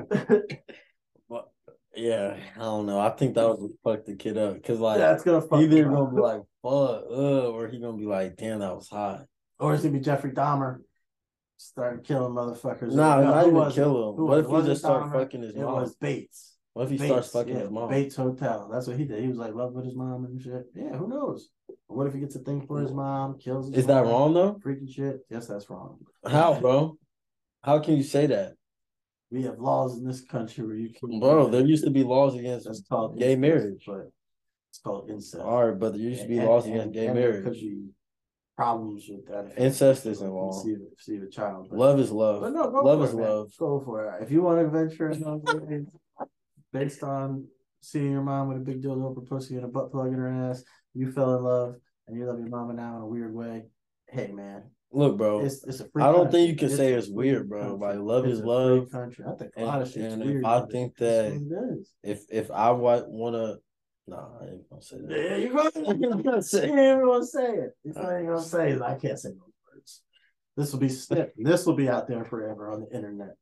But 1.29 1.49
yeah, 1.95 2.37
I 2.55 2.59
don't 2.59 2.85
know. 2.85 2.99
I 2.99 3.09
think 3.11 3.35
that 3.35 3.47
was 3.47 3.71
fuck 3.83 4.05
the 4.05 4.15
kid 4.15 4.37
up 4.37 4.55
because 4.55 4.79
like 4.79 4.97
That's 4.97 5.23
gonna 5.23 5.41
fuck 5.41 5.61
either 5.61 5.85
gonna 5.85 6.13
be 6.13 6.21
like 6.21 6.41
fuck, 6.61 7.03
or 7.09 7.69
he 7.69 7.79
gonna 7.79 7.97
be 7.97 8.05
like, 8.05 8.35
damn, 8.35 8.59
that 8.59 8.75
was 8.75 8.89
hot. 8.89 9.25
Or 9.59 9.73
it's 9.73 9.83
gonna 9.83 9.93
be 9.93 9.99
Jeffrey 9.99 10.31
Dahmer 10.31 10.81
starting 11.57 12.03
killing 12.03 12.33
motherfuckers. 12.33 12.93
Nah, 12.93 13.21
No, 13.21 13.23
not 13.25 13.41
even 13.43 13.55
was 13.55 13.73
kill 13.75 14.09
him. 14.15 14.25
What 14.25 14.39
if 14.39 14.47
he 14.47 14.61
just 14.69 14.81
start 14.81 15.03
Dahmer? 15.05 15.11
fucking 15.13 15.41
his 15.41 15.55
mom? 15.55 15.63
It 15.63 15.81
was 15.81 15.95
Bates. 15.95 16.53
What 16.73 16.83
if 16.83 16.89
he 16.91 16.97
Bates, 16.97 17.09
starts 17.09 17.29
fucking 17.31 17.55
yeah, 17.55 17.61
his 17.61 17.71
mom? 17.71 17.89
Bates 17.89 18.15
Hotel. 18.15 18.69
That's 18.71 18.85
what 18.85 18.97
he 18.97 19.05
did. 19.05 19.21
He 19.23 19.27
was 19.27 19.37
like 19.39 19.55
love 19.55 19.73
with 19.73 19.85
his 19.85 19.95
mom 19.95 20.25
and 20.25 20.39
shit. 20.39 20.67
Yeah, 20.75 20.95
who 20.95 21.07
knows? 21.07 21.49
What 21.87 22.05
if 22.05 22.13
he 22.13 22.19
gets 22.19 22.35
a 22.35 22.39
thing 22.39 22.67
for 22.67 22.79
his 22.79 22.91
mom, 22.91 23.39
kills 23.39 23.69
his 23.69 23.77
Is 23.79 23.85
that 23.87 24.03
wrong 24.05 24.33
though? 24.35 24.59
Freaky 24.61 24.91
shit. 24.91 25.21
Yes, 25.29 25.47
that's 25.47 25.69
wrong. 25.69 25.97
How, 26.25 26.59
bro? 26.59 26.97
How 27.63 27.79
can 27.79 27.97
you 27.97 28.03
say 28.03 28.27
that, 28.27 28.53
We 29.31 29.41
have 29.43 29.57
laws 29.59 29.97
in 29.97 30.05
this 30.05 30.21
country 30.21 30.65
where 30.67 30.75
you 30.75 30.93
can 30.93 31.19
bro? 31.19 31.47
There 31.49 31.65
used 31.65 31.83
to 31.85 31.89
be 31.89 32.03
laws 32.03 32.35
against 32.35 32.65
that's 32.67 32.83
called 32.87 33.17
gay 33.17 33.33
incest, 33.33 33.41
marriage. 33.41 33.83
but 33.87 34.11
it's 34.69 34.79
called 34.79 35.09
incest. 35.09 35.41
All 35.43 35.67
right, 35.69 35.79
but 35.79 35.93
there 35.93 36.01
used 36.01 36.21
to 36.21 36.27
be 36.27 36.37
And- 36.37 36.47
laws 36.47 36.65
and- 36.67 36.75
against 36.75 36.93
gay 36.93 37.07
and 37.07 37.17
there 37.17 37.29
marriage. 37.31 37.43
could 37.45 37.53
be 37.53 37.87
problems 38.61 39.05
with 39.07 39.25
that. 39.27 39.53
Incest 39.57 40.05
isn't 40.07 40.27
you 40.27 40.33
law. 40.33 40.51
See, 40.51 40.75
see 40.97 41.17
the 41.17 41.27
child. 41.27 41.67
but- 41.69 41.79
Love 41.79 41.99
is 41.99 42.11
love. 42.11 42.41
But 42.41 42.53
no, 42.53 42.63
love 42.81 43.03
is 43.03 43.13
it, 43.13 43.17
love. 43.17 43.51
Go 43.57 43.79
for 43.85 44.03
it. 44.15 44.23
If 44.23 44.31
you 44.31 44.41
want 44.41 44.59
to 44.59 44.67
venture 44.69 45.09
in 45.11 45.21
those 45.21 45.41
ways, 45.45 45.85
based 46.73 47.03
on 47.03 47.45
seeing 47.81 48.11
your 48.11 48.23
mom 48.23 48.49
with 48.49 48.57
a 48.57 48.61
big 48.61 48.81
dildo 48.81 49.11
up 49.11 49.15
her 49.15 49.21
pussy 49.21 49.55
and 49.55 49.63
a 49.63 49.67
butt 49.67 49.91
plug 49.91 50.07
in 50.07 50.15
her 50.15 50.49
ass, 50.49 50.63
you 50.93 51.11
fell 51.11 51.35
in 51.37 51.43
love 51.43 51.75
and 52.07 52.17
you 52.17 52.25
love 52.25 52.39
your 52.39 52.49
mama 52.49 52.73
now 52.73 52.97
in 52.97 53.01
a 53.03 53.07
weird 53.07 53.33
way. 53.33 53.63
Hey 54.09 54.31
man, 54.31 54.63
Look, 54.91 55.17
bro. 55.17 55.41
it's 55.45 55.63
it's 55.65 55.79
a 55.81 55.89
free. 55.89 56.01
I 56.01 56.07
don't 56.07 56.23
country. 56.25 56.31
think 56.39 56.49
you 56.49 56.55
can 56.67 56.75
say 56.75 56.93
it's 56.93 57.09
weird, 57.09 57.49
bro. 57.49 57.77
country. 57.77 57.87
Like, 57.87 57.99
love 57.99 58.25
It's 58.25 58.39
is 58.39 58.45
love. 58.45 58.89
Country. 58.91 59.25
I 59.27 59.35
think 59.35 59.51
a 59.57 59.65
lot 59.65 59.81
of 59.81 59.87
shit's 59.91 60.13
and 60.13 60.23
weird. 60.25 60.39
if 60.41 60.45
I 60.45 60.65
think 60.65 60.95
that- 60.97 61.33
is. 61.79 61.93
If 62.03 62.23
if 62.31 62.49
I 62.51 62.71
want 62.71 63.35
to, 63.35 63.57
nah, 64.07 64.27
I 64.41 64.45
ain't 64.45 64.69
gonna 64.69 64.81
say 64.81 64.97
that. 65.01 65.17
Yeah, 65.17 65.35
you 65.37 65.53
gonna, 65.53 65.97
you 65.99 66.23
gonna 66.23 66.41
say 66.41 66.69
everyone 66.69 67.25
say 67.25 67.53
it. 67.53 67.77
It's 67.83 67.97
not 67.97 68.13
even 68.13 68.27
gonna 68.27 68.41
say 68.41 68.71
it. 68.71 68.81
I 68.81 68.95
can't 68.95 69.19
say 69.19 69.29
those 69.29 69.53
words. 69.73 70.01
This 70.55 70.71
will 70.71 70.79
be. 70.79 70.89
This 71.37 71.65
will 71.65 71.75
be 71.75 71.89
out 71.89 72.07
there 72.07 72.25
forever 72.25 72.71
on 72.71 72.81
the 72.81 72.95
internet. 72.95 73.35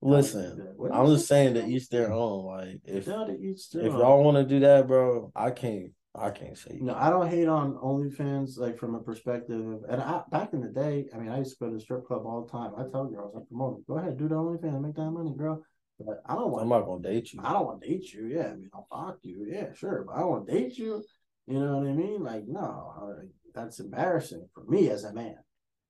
Listen, 0.00 0.76
I'm 0.92 1.06
just 1.06 1.26
saying 1.26 1.54
that 1.54 1.68
each 1.68 1.88
their 1.88 2.12
own. 2.12 2.44
Like 2.46 2.80
if 2.84 3.06
Tell 3.06 3.26
to 3.26 3.36
each 3.38 3.70
their 3.70 3.86
if 3.86 3.92
y'all 3.92 4.22
want 4.22 4.36
to 4.36 4.44
do 4.44 4.60
that, 4.60 4.86
bro, 4.86 5.32
I 5.34 5.50
can't. 5.50 5.92
I 6.14 6.30
can't 6.30 6.56
say. 6.56 6.74
You 6.74 6.84
know, 6.84 6.96
I 6.96 7.10
don't 7.10 7.28
hate 7.28 7.46
on 7.46 7.74
OnlyFans 7.74 8.58
like 8.58 8.78
from 8.78 8.94
a 8.94 9.00
perspective 9.00 9.82
and 9.88 10.02
I 10.02 10.22
back 10.30 10.52
in 10.52 10.60
the 10.60 10.68
day, 10.68 11.06
I 11.14 11.18
mean, 11.18 11.28
I 11.28 11.38
used 11.38 11.58
to 11.58 11.64
go 11.64 11.68
to 11.68 11.76
the 11.76 11.80
strip 11.80 12.06
club 12.06 12.22
all 12.24 12.44
the 12.44 12.50
time. 12.50 12.72
I 12.76 12.90
tell 12.90 13.04
girls, 13.06 13.34
I 13.36 13.40
promote, 13.48 13.86
go 13.86 13.98
ahead, 13.98 14.18
do 14.18 14.26
the 14.26 14.34
OnlyFans, 14.34 14.80
make 14.80 14.96
that 14.96 15.10
money, 15.10 15.34
girl. 15.36 15.62
But 16.00 16.22
I 16.26 16.34
don't 16.34 16.50
want, 16.50 16.62
I'm 16.62 16.68
not 16.68 16.86
gonna 16.86 17.02
date 17.02 17.32
you. 17.32 17.40
I 17.42 17.52
don't 17.52 17.66
want 17.66 17.82
to 17.82 17.88
date 17.88 18.12
you. 18.12 18.26
Yeah, 18.26 18.46
I 18.46 18.54
mean, 18.54 18.70
I'll 18.72 18.86
fuck 18.90 19.18
you. 19.22 19.46
Yeah, 19.50 19.72
sure, 19.74 20.04
but 20.06 20.14
I 20.14 20.20
don't 20.20 20.30
want 20.30 20.46
to 20.46 20.52
date 20.52 20.78
you. 20.78 21.02
You 21.46 21.58
know 21.58 21.78
what 21.78 21.88
I 21.88 21.92
mean? 21.92 22.22
Like, 22.22 22.44
no, 22.46 23.16
that's 23.54 23.80
embarrassing 23.80 24.48
for 24.54 24.64
me 24.64 24.90
as 24.90 25.04
a 25.04 25.12
man. 25.12 25.36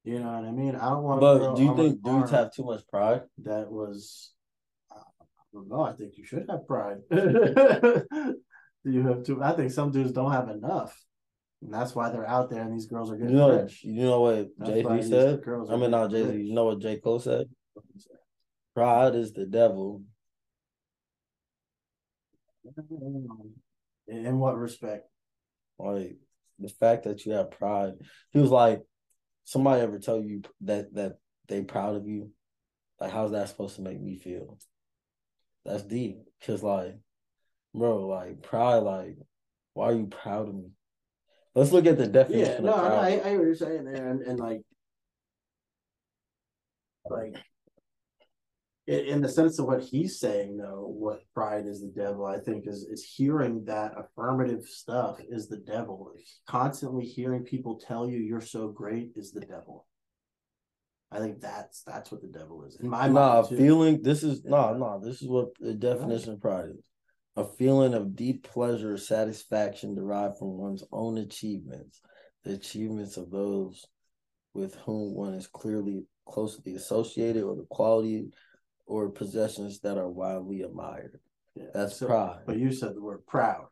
You 0.05 0.21
know 0.21 0.33
what 0.33 0.45
I 0.45 0.53
mean? 0.53 0.77
I 0.77 0.89
don't 0.91 1.03
want. 1.03 1.21
To. 1.21 1.27
But 1.27 1.57
do 1.57 1.63
you 1.63 1.77
think 1.77 2.03
dudes 2.03 2.31
have 2.31 2.53
too 2.53 2.65
much 2.65 2.87
pride? 2.89 3.23
that 3.43 3.71
was? 3.71 4.33
I 4.91 4.97
don't 5.53 5.69
know. 5.69 5.83
I 5.83 5.93
think 5.93 6.17
you 6.17 6.25
should 6.25 6.47
have 6.49 6.67
pride. 6.67 6.99
you 7.11 9.03
have 9.03 9.25
to? 9.25 9.43
I 9.43 9.53
think 9.53 9.73
some 9.73 9.91
dudes 9.91 10.13
don't 10.13 10.33
have 10.33 10.49
enough, 10.49 10.99
and 11.61 11.75
that's 11.75 11.95
why 11.95 12.11
they're 12.11 12.27
out 12.27 12.49
there, 12.49 12.63
and 12.63 12.73
these 12.73 12.87
girls 12.87 13.11
are 13.11 13.17
You 13.17 13.23
getting 13.25 13.37
know, 13.37 13.61
rich. 13.63 13.85
you 13.85 14.05
know 14.05 14.21
what 14.21 14.49
Jay 14.65 14.83
Z 14.83 15.11
said. 15.11 15.43
girls 15.43 15.69
I 15.71 15.77
mean, 15.77 15.91
not 15.91 16.11
Jay 16.11 16.25
Z. 16.25 16.41
You 16.41 16.55
know 16.55 16.65
what 16.65 16.81
J 16.81 16.99
Cole 16.99 17.21
said? 17.21 17.47
Pride 18.79 19.17
is 19.17 19.33
the 19.33 19.45
devil. 19.45 20.05
In 24.07 24.39
what 24.39 24.57
respect? 24.57 25.09
Like 25.81 26.19
the 26.61 26.69
fact 26.69 27.03
that 27.03 27.27
you 27.27 27.33
have 27.33 27.51
pride. 27.51 27.95
He 28.31 28.39
was 28.39 28.53
like, 28.53 28.83
somebody 29.43 29.83
ever 29.83 29.99
tell 29.99 30.21
you 30.21 30.43
that 30.61 30.95
that 30.95 31.17
they 31.49 31.63
proud 31.63 31.97
of 31.97 32.07
you? 32.07 32.31
Like, 33.01 33.11
how's 33.11 33.33
that 33.33 33.49
supposed 33.49 33.75
to 33.75 33.83
make 33.83 34.01
me 34.01 34.15
feel? 34.17 34.61
That's 35.65 35.83
deep. 35.83 36.19
Cause 36.47 36.63
like, 36.63 36.95
bro, 37.75 38.07
like 38.07 38.43
pride, 38.43 38.85
like, 38.85 39.17
why 39.75 39.87
are 39.87 39.95
you 39.95 40.07
proud 40.07 40.51
of 40.51 40.55
me? 40.55 40.71
Let's 41.57 41.73
look 41.73 41.87
at 41.87 41.99
the 41.99 42.07
definition 42.07 42.65
Yeah, 42.65 42.71
of 42.71 42.77
no, 42.77 42.89
no. 42.89 42.95
I, 42.95 43.07
I 43.07 43.11
hear 43.11 43.39
what 43.39 43.47
you're 43.47 43.55
saying 43.57 43.87
there, 43.87 44.09
and, 44.09 44.23
and 44.23 44.39
like, 44.39 44.61
like, 47.11 47.35
in, 48.89 49.20
the 49.20 49.28
sense 49.28 49.59
of 49.59 49.66
what 49.66 49.82
he's 49.82 50.19
saying, 50.19 50.56
though, 50.56 50.86
what 50.86 51.20
pride 51.35 51.66
is 51.66 51.82
the 51.82 51.93
devil, 51.94 52.24
I 52.24 52.39
think, 52.39 52.66
is 52.66 52.85
is 52.85 53.05
hearing 53.05 53.65
that 53.66 53.93
affirmative 53.97 54.65
stuff 54.65 55.20
is 55.28 55.47
the 55.47 55.59
devil. 55.59 56.10
Constantly 56.47 57.05
hearing 57.05 57.44
people 57.44 57.78
tell 57.78 58.09
you 58.09 58.19
you're 58.19 58.40
so 58.40 58.69
great 58.69 59.12
is 59.15 59.31
the 59.31 59.40
devil. 59.40 59.86
I 61.12 61.19
think 61.19 61.40
that's 61.40 61.82
that's 61.82 62.10
what 62.10 62.23
the 62.23 62.28
devil 62.28 62.65
is 62.65 62.81
in 62.81 62.89
my 62.89 63.09
nah, 63.09 63.35
mind. 63.35 63.48
too. 63.51 63.56
feeling 63.59 64.02
this 64.02 64.23
is 64.23 64.40
Yeah. 64.43 64.51
nah, 64.52 64.73
nah. 64.73 64.98
This 64.98 65.20
is 65.20 65.28
what 65.28 65.48
the 65.60 65.74
definition 65.74 66.32
of 66.32 66.40
pride 66.40 66.70
is: 66.70 66.85
a 67.36 67.44
feeling 67.44 67.93
of 67.93 68.16
deep 68.16 68.48
pleasure 68.48 68.94
or 68.94 68.98
satisfaction 68.98 69.94
derived 69.94 70.39
from 70.39 70.56
one's 70.56 70.85
own 70.93 71.19
achievements, 71.19 72.01
the 72.44 72.55
achievements 72.55 73.19
of 73.19 73.31
those 73.31 73.85
with 74.55 74.74
whom 74.77 75.15
one 75.15 75.35
is 75.35 75.47
clearly 75.47 76.05
closely 76.27 76.74
associated, 76.74 77.43
or 77.43 77.55
the 77.55 77.66
quality 77.69 78.31
or 78.89 79.10
possessions 79.10 79.81
that 79.81 79.98
are 79.98 80.09
widely 80.09 80.62
admired. 80.62 81.20
Yeah. 81.55 81.65
That's 81.74 81.97
So- 81.97 82.06
pride. 82.06 82.40
But 82.47 82.59
you 82.59 82.73
said 82.73 82.94
the 82.94 83.02
word 83.02 83.27
proud. 83.27 83.66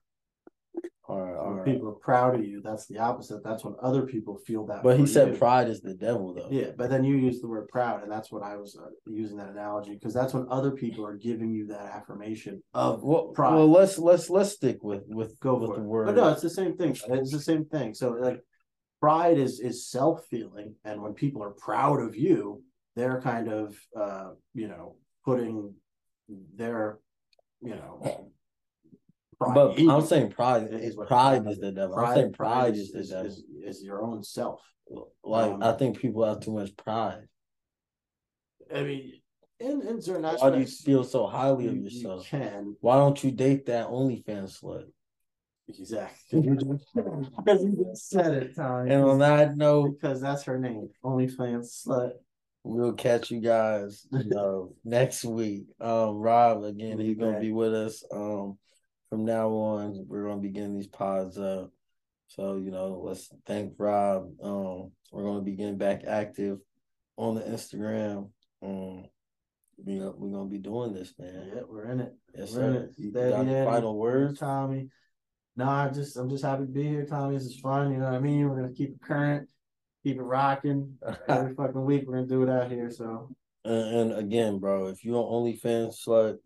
Or, 1.09 1.27
When 1.27 1.59
or, 1.61 1.65
people 1.65 1.89
are 1.89 1.93
proud 1.93 2.35
of 2.35 2.45
you, 2.45 2.61
that's 2.61 2.87
the 2.89 2.99
opposite. 2.99 3.45
That's 3.45 3.65
when 3.65 3.77
other 3.81 4.03
people 4.07 4.39
feel 4.39 4.67
that. 4.67 4.83
but 4.83 4.99
he 4.99 5.07
said 5.07 5.29
you. 5.29 5.39
pride 5.39 5.69
is 5.69 5.81
the 5.81 5.95
devil, 5.95 6.35
though. 6.35 6.49
Yeah, 6.51 6.73
but 6.77 6.91
then 6.91 7.05
you 7.05 7.15
use 7.15 7.41
the 7.41 7.47
word 7.47 7.69
proud, 7.69 8.03
and 8.03 8.11
that's 8.11 8.33
what 8.33 8.43
I 8.43 8.57
was 8.57 8.77
uh, 8.77 8.89
using 9.07 9.37
that 9.37 9.51
analogy 9.51 9.95
because 9.95 10.13
that's 10.13 10.35
when 10.35 10.47
other 10.51 10.73
people 10.73 11.07
are 11.07 11.17
giving 11.17 11.53
you 11.53 11.69
that 11.69 11.93
affirmation 11.93 12.61
of 12.75 13.05
Well, 13.05 13.29
pride. 13.29 13.55
well, 13.55 13.71
let's 13.71 13.99
let's 14.01 14.29
let's 14.31 14.51
stick 14.51 14.83
with 14.83 15.05
with 15.07 15.39
Go 15.39 15.55
with 15.55 15.77
the 15.77 15.83
word. 15.83 16.07
But 16.07 16.17
no, 16.17 16.29
it's 16.31 16.43
the 16.43 16.51
same 16.51 16.77
thing. 16.77 16.97
It's 17.09 17.31
the 17.31 17.39
same 17.41 17.67
thing. 17.67 17.95
So 17.95 18.11
like 18.11 18.41
pride 19.01 19.39
is 19.39 19.61
is 19.61 19.87
self 19.89 20.25
feeling, 20.27 20.75
and 20.85 21.01
when 21.03 21.15
people 21.15 21.41
are 21.45 21.51
proud 21.53 22.01
of 22.01 22.17
you, 22.17 22.65
they're 22.97 23.21
kind 23.21 23.47
of 23.49 23.77
uh 23.97 24.31
you 24.55 24.67
know 24.67 24.97
putting 25.27 25.75
their 26.57 26.99
you 27.61 27.75
know. 27.75 28.01
pride 29.39 29.55
but 29.55 29.79
I'm 29.79 30.07
saying 30.07 30.31
pride 30.31 30.69
is 30.71 30.97
what 30.97 31.09
pride 31.09 31.47
is 31.47 31.59
the 31.59 31.73
devil. 31.73 31.99
I'm 31.99 32.15
saying 32.15 32.33
pride 32.33 32.75
is, 32.75 32.93
the 32.93 33.05
devil. 33.05 33.27
is, 33.27 33.45
is 33.63 33.83
your 33.83 34.03
own 34.03 34.23
self. 34.23 34.63
like 35.23 35.53
um, 35.53 35.63
I 35.63 35.73
think 35.73 35.99
people 35.99 36.25
have 36.25 36.41
too 36.41 36.53
much 36.53 36.75
pride. 36.77 37.29
I 38.75 38.83
mean, 38.83 39.13
in 39.61 39.83
in 39.87 40.01
certain 40.01 40.23
Why 40.23 40.51
do 40.51 40.61
you 40.61 40.67
feel 40.67 41.05
so 41.05 41.27
highly 41.27 41.67
of 41.67 41.77
you 41.77 41.83
yourself? 41.83 42.27
can 42.29 42.77
Why 42.81 42.97
don't 42.97 43.23
you 43.23 43.31
date 43.31 43.67
that 43.67 43.89
OnlyFans 43.89 44.61
slut? 44.61 44.87
exactly 45.69 46.41
because 46.43 47.65
you 47.65 47.85
just 47.89 48.09
said 48.09 48.33
it, 48.35 48.55
Tommy. 48.55 48.93
And 48.93 49.03
on 49.03 49.19
that 49.19 49.57
note, 49.57 49.99
because 50.01 50.21
that's 50.21 50.45
her 50.45 50.59
name, 50.59 50.89
OnlyFans 51.05 51.85
slut. 51.85 52.13
We'll 52.67 52.93
catch 52.93 53.31
you 53.31 53.41
guys, 53.41 54.07
know, 54.13 54.75
next 54.85 55.25
week. 55.25 55.67
Um, 55.81 56.17
Rob 56.17 56.65
again, 56.65 56.99
he's 56.99 57.17
gonna 57.17 57.41
be 57.41 57.53
with 57.53 57.75
us. 57.75 58.05
Um, 58.13 58.59
from 59.09 59.25
now 59.25 59.51
on, 59.51 60.05
we're 60.09 60.29
gonna 60.29 60.41
be 60.41 60.51
getting 60.51 60.75
these 60.75 60.89
pods 60.89 61.39
up. 61.39 61.71
So 62.29 62.57
you 62.57 62.71
know, 62.71 63.01
let's 63.05 63.29
thank 63.47 63.75
Rob. 63.79 64.31
Um, 64.43 64.93
we're 65.13 65.25
gonna 65.25 65.43
be 65.43 65.57
getting 65.57 65.79
back 65.79 66.05
active 66.07 66.59
on 67.17 67.37
the 67.37 67.43
Instagram. 67.43 68.31
Um, 68.63 69.07
you 69.85 70.01
know, 70.01 70.15
we're 70.17 70.33
gonna 70.33 70.51
be 70.51 70.59
doing 70.59 70.93
this, 70.93 71.15
man. 71.19 71.53
Yeah, 71.55 71.63
we're 71.69 71.91
in 71.91 72.01
it. 72.01 72.15
Yes, 72.35 72.53
we're 72.53 72.65
in 72.69 72.75
sir. 72.75 72.83
it. 72.83 72.95
You 72.97 73.13
got 73.13 73.47
final 73.47 73.97
words? 73.97 74.41
Tommy. 74.41 74.89
No, 75.57 75.69
I 75.69 75.89
just 75.89 76.17
I'm 76.17 76.29
just 76.29 76.45
happy 76.45 76.63
to 76.63 76.71
be 76.71 76.83
here, 76.83 77.07
Tommy. 77.07 77.37
This 77.37 77.47
is 77.47 77.61
fun. 77.61 77.93
You 77.93 77.99
know 77.99 78.07
what 78.07 78.15
I 78.15 78.21
mean? 78.21 78.49
We're 78.49 78.57
gonna 78.57 78.75
keep 78.75 78.91
it 78.91 79.01
current, 79.01 79.49
keep 80.07 80.19
it 80.19 80.23
rocking. 80.23 80.97
Every 81.29 81.55
fucking 81.55 81.85
week 81.85 82.05
we're 82.07 82.15
gonna 82.15 82.27
do 82.29 82.45
it 82.45 82.49
out 82.49 82.71
here. 82.71 82.91
So 82.91 83.35
And, 83.65 84.13
and 84.13 84.13
again, 84.13 84.59
bro, 84.59 84.87
if 84.87 85.05
you 85.05 85.13
don't 85.13 85.27
OnlyFans 85.27 85.97
slut, 86.07 86.39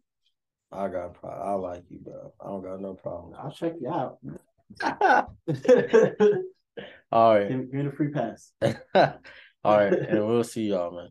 I 0.72 0.88
got 0.88 1.14
pro- 1.14 1.30
I 1.30 1.52
like 1.54 1.84
you, 1.90 1.98
bro. 1.98 2.32
I 2.40 2.46
don't 2.46 2.62
got 2.62 2.80
no 2.80 2.94
problem. 2.94 3.34
I'll 3.38 3.52
check 3.52 3.74
you 3.80 3.90
out. 3.90 4.18
All 7.12 7.34
right. 7.34 7.48
give, 7.48 7.70
give 7.70 7.72
me 7.72 7.82
the 7.82 7.92
free 7.94 8.10
pass. 8.12 8.52
All 8.62 9.76
right. 9.76 9.92
And 9.92 10.26
we'll 10.26 10.44
see 10.44 10.68
y'all, 10.68 10.92
man. 10.92 11.08